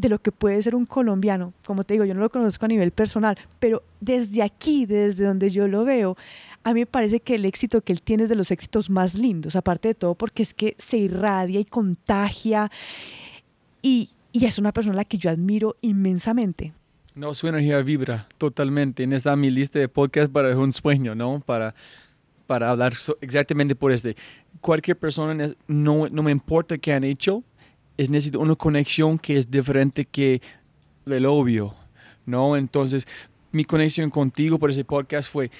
de 0.00 0.08
lo 0.08 0.18
que 0.18 0.32
puede 0.32 0.60
ser 0.62 0.74
un 0.74 0.86
colombiano. 0.86 1.52
Como 1.64 1.84
te 1.84 1.94
digo, 1.94 2.04
yo 2.04 2.14
no 2.14 2.20
lo 2.20 2.30
conozco 2.30 2.64
a 2.64 2.68
nivel 2.68 2.90
personal, 2.90 3.38
pero 3.58 3.82
desde 4.00 4.42
aquí, 4.42 4.86
desde 4.86 5.24
donde 5.24 5.50
yo 5.50 5.68
lo 5.68 5.84
veo, 5.84 6.16
a 6.64 6.72
mí 6.72 6.80
me 6.80 6.86
parece 6.86 7.20
que 7.20 7.34
el 7.34 7.44
éxito 7.44 7.82
que 7.82 7.92
él 7.92 8.02
tiene 8.02 8.24
es 8.24 8.28
de 8.28 8.34
los 8.34 8.50
éxitos 8.50 8.88
más 8.88 9.14
lindos, 9.14 9.56
aparte 9.56 9.88
de 9.88 9.94
todo 9.94 10.14
porque 10.14 10.42
es 10.42 10.54
que 10.54 10.74
se 10.78 10.96
irradia 10.96 11.60
y 11.60 11.64
contagia 11.64 12.70
y, 13.82 14.10
y 14.32 14.46
es 14.46 14.58
una 14.58 14.72
persona 14.72 14.94
a 14.94 14.96
la 14.96 15.04
que 15.04 15.18
yo 15.18 15.30
admiro 15.30 15.76
inmensamente. 15.82 16.72
No, 17.14 17.34
su 17.34 17.48
energía 17.48 17.82
vibra 17.82 18.26
totalmente. 18.38 19.02
En 19.02 19.12
esta 19.12 19.36
mi 19.36 19.50
lista 19.50 19.78
de 19.78 19.88
podcast 19.88 20.32
para 20.32 20.56
un 20.56 20.72
sueño, 20.72 21.14
¿no? 21.14 21.40
Para 21.40 21.74
para 22.46 22.68
hablar 22.68 22.94
exactamente 23.20 23.76
por 23.76 23.92
este. 23.92 24.16
Cualquier 24.60 24.98
persona, 24.98 25.54
no, 25.68 26.08
no 26.08 26.22
me 26.24 26.32
importa 26.32 26.78
qué 26.78 26.92
han 26.92 27.04
hecho, 27.04 27.44
es 27.96 28.10
necesario 28.10 28.40
una 28.40 28.54
conexión 28.54 29.18
que 29.18 29.36
es 29.36 29.50
diferente 29.50 30.04
que 30.04 30.40
el 31.06 31.26
obvio, 31.26 31.74
¿no? 32.26 32.56
Entonces, 32.56 33.06
mi 33.52 33.64
conexión 33.64 34.10
contigo 34.10 34.58
por 34.58 34.70
ese 34.70 34.84
podcast 34.84 35.30
fue 35.30 35.50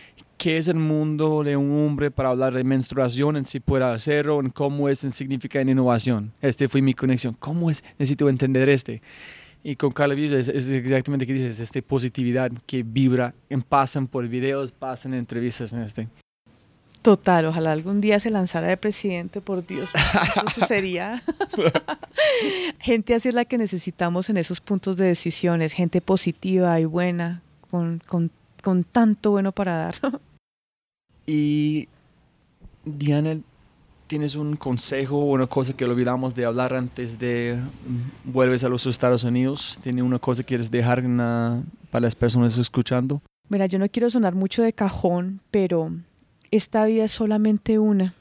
qué 0.40 0.56
es 0.56 0.68
el 0.68 0.76
mundo 0.76 1.42
de 1.44 1.56
un 1.56 1.84
hombre 1.84 2.10
para 2.10 2.30
hablar 2.30 2.54
de 2.54 2.64
menstruación, 2.64 3.36
en 3.36 3.44
si 3.44 3.60
puede 3.60 3.84
hacerlo, 3.84 4.40
en 4.40 4.50
cómo 4.50 4.88
es, 4.88 5.04
en 5.04 5.12
significa 5.12 5.60
en 5.60 5.68
innovación. 5.68 6.32
Este 6.40 6.68
fue 6.68 6.80
mi 6.80 6.94
conexión. 6.94 7.34
¿Cómo 7.34 7.70
es? 7.70 7.84
Necesito 7.98 8.28
entender 8.28 8.68
este. 8.68 9.02
Y 9.62 9.76
con 9.76 9.90
Carla 9.90 10.14
es, 10.14 10.48
es, 10.48 10.68
exactamente 10.70 11.26
lo 11.26 11.28
que 11.28 11.34
dices, 11.34 11.60
esta 11.60 11.82
positividad 11.82 12.50
que 12.64 12.82
vibra, 12.82 13.34
en, 13.50 13.60
pasan 13.60 14.06
por 14.06 14.26
videos, 14.28 14.72
pasan 14.72 15.12
entrevistas 15.12 15.74
en 15.74 15.82
este. 15.82 16.08
Total, 17.02 17.46
ojalá 17.46 17.72
algún 17.72 18.02
día 18.02 18.20
se 18.20 18.28
lanzara 18.28 18.66
de 18.66 18.76
presidente, 18.76 19.40
por 19.40 19.66
Dios. 19.66 19.88
Eso 20.46 20.66
sería 20.66 21.22
gente 22.78 23.14
así 23.14 23.30
es 23.30 23.34
la 23.34 23.46
que 23.46 23.56
necesitamos 23.56 24.28
en 24.28 24.36
esos 24.36 24.60
puntos 24.60 24.96
de 24.96 25.06
decisiones, 25.06 25.72
gente 25.72 26.02
positiva 26.02 26.78
y 26.78 26.84
buena, 26.84 27.42
con, 27.70 28.02
con, 28.06 28.30
con 28.62 28.84
tanto 28.84 29.30
bueno 29.30 29.52
para 29.52 29.76
dar. 29.76 29.94
y 31.26 31.88
Diana, 32.84 33.38
¿tienes 34.06 34.34
un 34.34 34.56
consejo 34.56 35.16
o 35.16 35.32
una 35.32 35.46
cosa 35.46 35.72
que 35.72 35.86
olvidamos 35.86 36.34
de 36.34 36.44
hablar 36.44 36.74
antes 36.74 37.18
de 37.18 37.58
mm, 37.58 38.30
vuelves 38.30 38.62
a 38.62 38.68
los 38.68 38.84
Estados 38.84 39.24
Unidos? 39.24 39.78
¿Tiene 39.82 40.02
una 40.02 40.18
cosa 40.18 40.42
que 40.42 40.48
quieres 40.48 40.70
dejar 40.70 41.02
para 41.90 42.02
las 42.02 42.14
personas 42.14 42.58
escuchando? 42.58 43.22
Mira, 43.48 43.64
yo 43.64 43.78
no 43.78 43.88
quiero 43.88 44.10
sonar 44.10 44.34
mucho 44.34 44.62
de 44.62 44.74
cajón, 44.74 45.40
pero 45.50 45.90
esta 46.50 46.84
vida 46.84 47.04
es 47.04 47.12
solamente 47.12 47.78
una. 47.78 48.14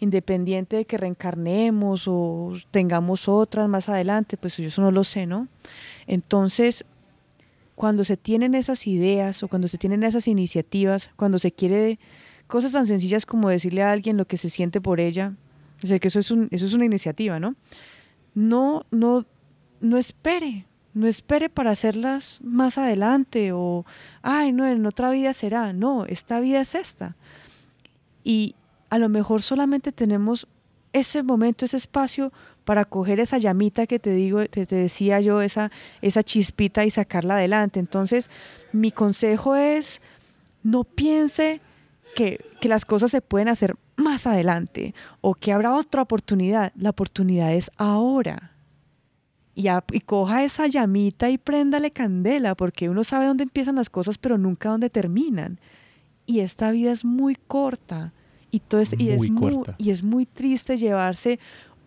Independiente 0.00 0.76
de 0.76 0.84
que 0.84 0.96
reencarnemos 0.96 2.04
o 2.06 2.52
tengamos 2.70 3.28
otras 3.28 3.68
más 3.68 3.88
adelante, 3.88 4.36
pues 4.36 4.56
yo 4.56 4.68
eso 4.68 4.80
no 4.80 4.92
lo 4.92 5.02
sé, 5.02 5.26
¿no? 5.26 5.48
Entonces, 6.06 6.84
cuando 7.74 8.04
se 8.04 8.16
tienen 8.16 8.54
esas 8.54 8.86
ideas 8.86 9.42
o 9.42 9.48
cuando 9.48 9.66
se 9.68 9.78
tienen 9.78 10.02
esas 10.02 10.28
iniciativas, 10.28 11.10
cuando 11.16 11.38
se 11.38 11.52
quiere 11.52 11.98
cosas 12.46 12.72
tan 12.72 12.86
sencillas 12.86 13.26
como 13.26 13.48
decirle 13.48 13.82
a 13.82 13.92
alguien 13.92 14.16
lo 14.16 14.26
que 14.26 14.36
se 14.36 14.50
siente 14.50 14.80
por 14.80 15.00
ella, 15.00 15.34
o 15.82 15.86
sea, 15.86 15.98
que 15.98 16.08
eso 16.08 16.20
es, 16.20 16.32
eso 16.50 16.66
es 16.66 16.74
una 16.74 16.84
iniciativa, 16.84 17.38
¿no? 17.38 17.54
No, 18.34 18.84
no, 18.90 19.26
no 19.80 19.96
espere, 19.96 20.66
no 20.94 21.06
espere 21.06 21.48
para 21.48 21.70
hacerlas 21.70 22.40
más 22.42 22.78
adelante 22.78 23.52
o, 23.52 23.84
ay, 24.22 24.52
no, 24.52 24.66
en 24.66 24.84
otra 24.86 25.10
vida 25.10 25.32
será. 25.32 25.72
No, 25.72 26.04
esta 26.06 26.40
vida 26.40 26.60
es 26.60 26.74
esta. 26.74 27.16
Y 28.24 28.54
a 28.90 28.98
lo 28.98 29.08
mejor 29.08 29.42
solamente 29.42 29.92
tenemos 29.92 30.46
ese 30.92 31.22
momento, 31.22 31.64
ese 31.64 31.76
espacio 31.76 32.32
para 32.64 32.84
coger 32.84 33.20
esa 33.20 33.38
llamita 33.38 33.86
que 33.86 33.98
te 33.98 34.10
digo, 34.10 34.44
te, 34.46 34.66
te 34.66 34.76
decía 34.76 35.20
yo, 35.20 35.40
esa, 35.40 35.70
esa 36.02 36.22
chispita 36.22 36.84
y 36.84 36.90
sacarla 36.90 37.34
adelante. 37.34 37.80
Entonces, 37.80 38.30
mi 38.72 38.90
consejo 38.90 39.56
es, 39.56 40.02
no 40.62 40.84
piense 40.84 41.60
que, 42.14 42.44
que, 42.60 42.68
las 42.68 42.84
cosas 42.84 43.10
se 43.10 43.22
pueden 43.22 43.48
hacer 43.48 43.76
más 43.96 44.26
adelante 44.26 44.94
o 45.20 45.34
que 45.34 45.52
habrá 45.52 45.74
otra 45.74 46.02
oportunidad. 46.02 46.72
La 46.76 46.90
oportunidad 46.90 47.54
es 47.54 47.70
ahora. 47.76 48.52
Y, 49.54 49.68
y, 49.92 50.00
coja 50.00 50.44
esa 50.44 50.66
llamita 50.66 51.30
y 51.30 51.38
préndale 51.38 51.90
candela, 51.90 52.54
porque 52.54 52.88
uno 52.88 53.02
sabe 53.02 53.26
dónde 53.26 53.44
empiezan 53.44 53.76
las 53.76 53.90
cosas, 53.90 54.18
pero 54.18 54.38
nunca 54.38 54.68
dónde 54.68 54.90
terminan. 54.90 55.58
Y 56.28 56.40
esta 56.40 56.70
vida 56.72 56.92
es 56.92 57.06
muy 57.06 57.36
corta. 57.36 58.12
Y, 58.50 58.60
todo 58.60 58.82
es, 58.82 58.94
y, 58.98 59.08
es 59.08 59.30
muy, 59.30 59.60
y 59.78 59.90
es 59.90 60.02
muy 60.02 60.26
triste 60.26 60.76
llevarse 60.76 61.40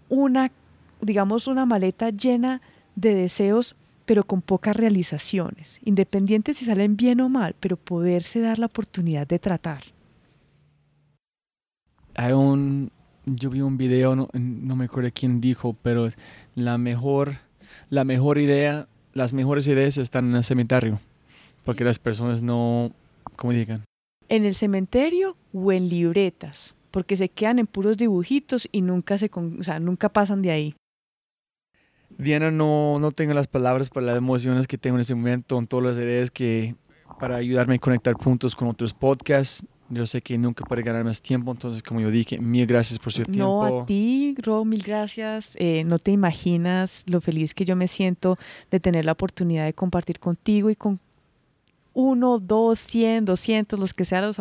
una, 0.10 0.52
digamos, 1.00 1.46
una 1.46 1.68
maleta 1.68 2.10
llena 2.10 2.60
de 2.96 3.14
deseos, 3.14 3.76
pero 4.06 4.24
con 4.24 4.42
pocas 4.42 4.76
realizaciones, 4.76 5.80
independientes 5.86 6.58
si 6.58 6.66
salen 6.66 6.98
bien 6.98 7.22
o 7.22 7.30
mal, 7.30 7.56
pero 7.60 7.78
poderse 7.78 8.40
dar 8.40 8.58
la 8.58 8.66
oportunidad 8.66 9.28
de 9.28 9.38
tratar. 9.38 9.84
Hay 12.16 12.34
un, 12.34 12.90
yo 13.28 13.52
vi 13.52 13.62
un 13.62 13.78
video, 13.78 14.16
no, 14.16 14.28
no 14.34 14.76
me 14.76 14.86
acuerdo 14.86 15.12
quién 15.14 15.40
dijo, 15.40 15.76
pero 15.84 16.10
la 16.56 16.80
mejor, 16.80 17.38
la 17.92 18.06
mejor 18.06 18.40
idea, 18.40 18.88
las 19.14 19.34
mejores 19.34 19.68
ideas 19.68 19.98
están 19.98 20.30
en 20.32 20.38
el 20.38 20.44
cementerio, 20.44 21.00
porque 21.64 21.84
las 21.84 22.00
personas 22.00 22.42
no, 22.42 22.92
¿cómo 23.36 23.54
digan? 23.54 23.84
En 24.32 24.46
el 24.46 24.56
cementerio 24.56 25.36
o 25.54 25.74
en 25.74 25.90
libretas, 25.90 26.74
porque 26.90 27.18
se 27.18 27.28
quedan 27.28 27.60
en 27.60 27.68
puros 27.68 27.98
dibujitos 27.98 28.68
y 28.72 28.82
nunca, 28.82 29.18
se 29.18 29.30
o 29.34 29.64
sea, 29.64 29.80
nunca 29.82 30.08
pasan 30.08 30.42
de 30.42 30.52
ahí. 30.52 30.76
Diana, 32.18 32.50
no, 32.50 32.98
no 33.00 33.12
tengo 33.12 33.34
las 33.34 33.48
palabras 33.48 33.90
para 33.90 34.06
las 34.06 34.18
emociones 34.18 34.68
que 34.68 34.78
tengo 34.78 34.96
en 34.96 35.02
ese 35.02 35.16
momento, 35.16 35.60
en 35.60 35.68
todas 35.68 35.86
las 35.86 36.04
ideas 36.04 36.32
que 36.32 36.76
para 37.20 37.36
ayudarme 37.36 37.76
a 37.76 37.80
conectar 37.80 38.16
puntos 38.16 38.56
con 38.56 38.70
otros 38.70 38.94
podcasts. 38.94 39.66
Yo 39.90 40.08
sé 40.08 40.22
que 40.22 40.38
nunca 40.38 40.64
puede 40.64 40.82
ganar 40.82 41.04
más 41.04 41.22
tiempo, 41.22 41.52
entonces 41.52 41.84
como 41.84 42.00
yo 42.00 42.10
dije, 42.10 42.40
mil 42.40 42.66
gracias 42.66 42.98
por 43.00 43.12
su 43.12 43.24
tiempo. 43.24 43.44
No, 43.44 43.82
a 43.82 43.86
ti, 43.86 44.36
Ro, 44.42 44.64
mil 44.64 44.82
gracias. 44.82 45.58
Eh, 45.60 45.84
no 45.84 46.00
te 46.00 46.12
imaginas 46.12 47.04
lo 47.08 47.20
feliz 47.20 47.54
que 47.54 47.66
yo 47.66 47.76
me 47.76 47.90
siento 47.90 48.38
de 48.70 48.80
tener 48.80 49.04
la 49.04 49.12
oportunidad 49.12 49.66
de 49.66 49.74
compartir 49.74 50.20
contigo 50.20 50.70
y 50.70 50.78
con 50.78 51.02
uno, 51.94 52.40
dos, 52.40 52.80
cien, 52.80 53.26
doscientos, 53.26 53.80
los 53.80 53.94
que 53.94 54.06
sea 54.06 54.32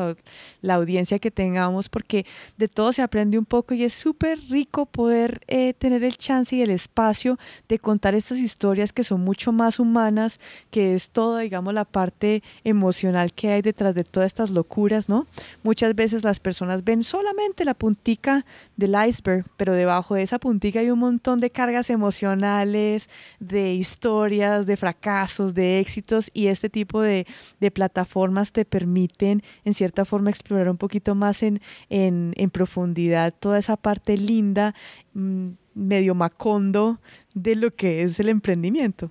la 0.63 0.75
audiencia 0.75 1.19
que 1.19 1.31
tengamos, 1.31 1.89
porque 1.89 2.27
de 2.57 2.69
todo 2.69 2.93
se 2.93 3.03
aprende 3.03 3.39
un 3.39 3.45
poco 3.45 3.75
y 3.75 3.85
es 3.85 3.93
súper 3.93 4.39
rico 4.49 4.87
poder 4.87 5.41
eh, 5.49 5.75
tener 5.75 6.05
el 6.05 6.17
chance 6.17 6.55
y 6.55 6.63
el 6.63 6.71
espacio 6.71 7.39
de 7.69 7.79
contar 7.79 8.15
estas 8.15 8.39
historias 8.39 8.93
que 8.93 9.05
son 9.05 9.23
mucho 9.23 9.53
más 9.53 9.79
humanas, 9.79 10.39
que 10.71 10.95
es 10.95 11.11
toda, 11.11 11.41
digamos, 11.41 11.75
la 11.75 11.85
parte 11.85 12.43
emocional 12.65 13.33
que 13.33 13.51
hay 13.51 13.63
detrás 13.63 13.95
de 13.95 14.05
todas 14.05 14.27
estas 14.27 14.51
locuras, 14.51 15.09
¿no? 15.09 15.27
Muchas 15.63 15.95
veces 15.95 16.25
las 16.25 16.41
personas 16.41 16.85
ven 16.85 17.05
solamente 17.05 17.65
la 17.65 17.75
puntica 17.75 18.45
del 18.77 18.97
iceberg, 19.09 19.45
pero 19.57 19.73
debajo 19.75 20.15
de 20.15 20.23
esa 20.23 20.39
puntica 20.39 20.81
hay 20.81 20.91
un 20.91 20.99
montón 20.99 21.41
de 21.41 21.51
cargas 21.51 21.91
emocionales, 21.91 23.09
de 23.39 23.75
historias, 23.75 24.67
de 24.67 24.77
fracasos, 24.77 25.55
de 25.55 25.81
éxitos 25.81 26.31
y 26.33 26.47
este 26.47 26.69
tipo 26.69 27.01
de 27.01 27.27
de 27.61 27.71
plataformas 27.71 28.53
te 28.53 28.65
permiten 28.65 29.43
en 29.65 29.75
cierta 29.75 30.05
forma 30.05 30.31
explorar 30.31 30.69
un 30.71 30.77
poquito 30.77 31.15
más 31.15 31.43
en, 31.43 31.61
en, 31.89 32.51
profundidad 32.51 33.35
toda 33.39 33.59
esa 33.59 33.77
parte 33.77 34.17
linda, 34.17 34.75
mm, 35.15 35.49
medio 35.75 36.15
macondo 36.15 37.01
de 37.35 37.57
lo 37.57 37.75
que 37.75 38.03
es 38.03 38.19
el 38.21 38.29
emprendimiento. 38.29 39.11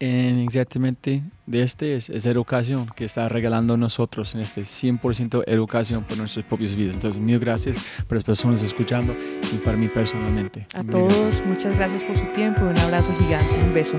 exactamente 0.00 1.22
de 1.46 1.62
este 1.62 1.96
es, 1.96 2.08
educación 2.26 2.86
que 2.94 3.04
está 3.04 3.28
regalando 3.28 3.76
nosotros 3.76 4.34
en 4.34 4.42
este 4.42 4.62
100% 4.62 5.42
educación 5.46 6.04
por 6.04 6.18
nuestras 6.18 6.44
propias 6.44 6.74
vidas. 6.74 6.94
Entonces, 6.94 7.20
mil 7.20 7.38
gracias 7.38 7.88
por 8.06 8.16
las 8.16 8.24
personas 8.24 8.62
escuchando 8.62 9.16
y 9.52 9.56
para 9.58 9.76
mí 9.76 9.88
personalmente. 9.88 10.66
A 10.74 10.84
todos, 10.84 11.42
muchas 11.46 11.76
gracias 11.76 12.04
por 12.04 12.16
su 12.16 12.26
tiempo. 12.32 12.60
Un 12.62 12.78
abrazo 12.78 13.14
gigante, 13.18 13.54
un 13.64 13.74
beso. 13.74 13.98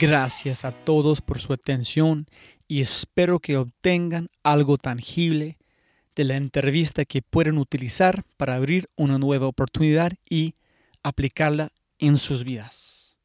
Gracias 0.00 0.64
a 0.64 0.70
todos 0.70 1.20
por 1.20 1.40
su 1.40 1.52
atención 1.52 2.28
y 2.68 2.82
espero 2.82 3.40
que 3.40 3.56
obtengan 3.56 4.28
algo 4.44 4.78
tangible 4.78 5.58
de 6.14 6.22
la 6.22 6.36
entrevista 6.36 7.04
que 7.04 7.20
pueden 7.20 7.58
utilizar 7.58 8.22
para 8.36 8.54
abrir 8.54 8.88
una 8.94 9.18
nueva 9.18 9.48
oportunidad 9.48 10.12
y 10.30 10.54
aplicarla 11.02 11.72
en 11.98 12.16
sus 12.16 12.44
vidas. 12.44 13.16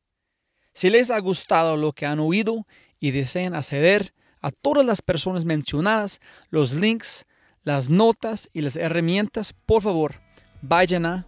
Si 0.74 0.90
les 0.90 1.12
ha 1.12 1.20
gustado 1.20 1.78
lo 1.78 1.92
que 1.92 2.08
han 2.08 2.20
oído 2.20 2.66
y 3.00 3.12
desean 3.12 3.54
acceder 3.54 4.16
a 4.42 4.50
todas 4.50 4.84
las 4.84 5.04
personas 5.04 5.46
mencionadas, 5.46 6.20
los 6.50 6.74
links, 6.74 7.28
las 7.62 7.92
notas 7.92 8.50
y 8.52 8.62
las 8.62 8.78
herramientas, 8.78 9.54
por 9.68 9.84
favor, 9.84 10.16
vayan 10.64 11.06
a 11.06 11.28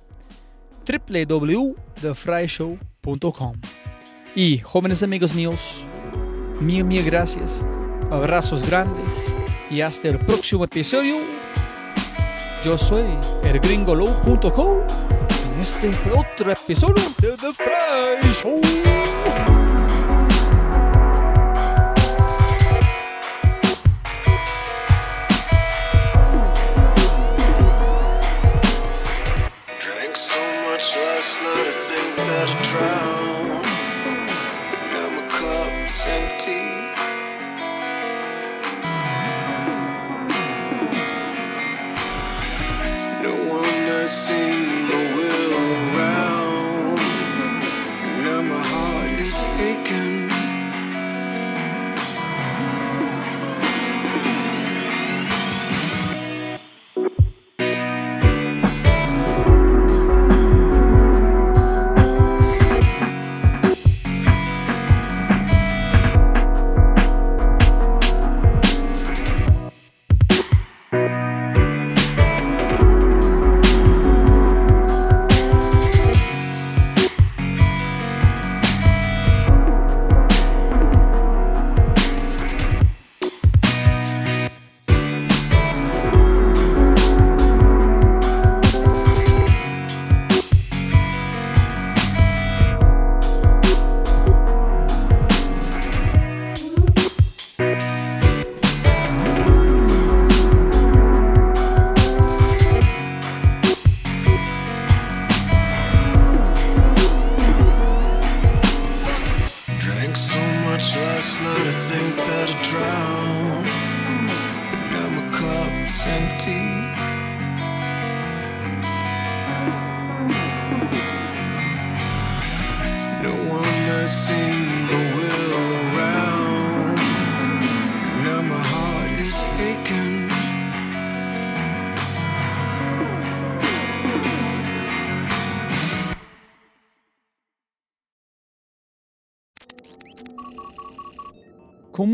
www.thefryshow.com. 0.87 3.61
Y 4.35 4.57
jóvenes 4.59 5.01
amigos 5.01 5.33
míos, 5.33 5.85
mil, 6.59 6.83
mil 6.83 7.03
gracias 7.05 7.63
abrazos 8.11 8.67
grandes 8.69 9.33
y 9.69 9.79
hasta 9.79 10.09
el 10.09 10.17
próximo 10.19 10.65
episodio. 10.65 11.15
Yo 12.61 12.77
soy 12.77 13.05
elgringolow.com 13.43 14.79
y 15.57 15.61
este 15.61 15.89
otro 16.11 16.51
episodio 16.51 17.03
de 17.21 17.37
The 17.37 17.53
Fry 17.53 18.33
Show. 18.33 19.54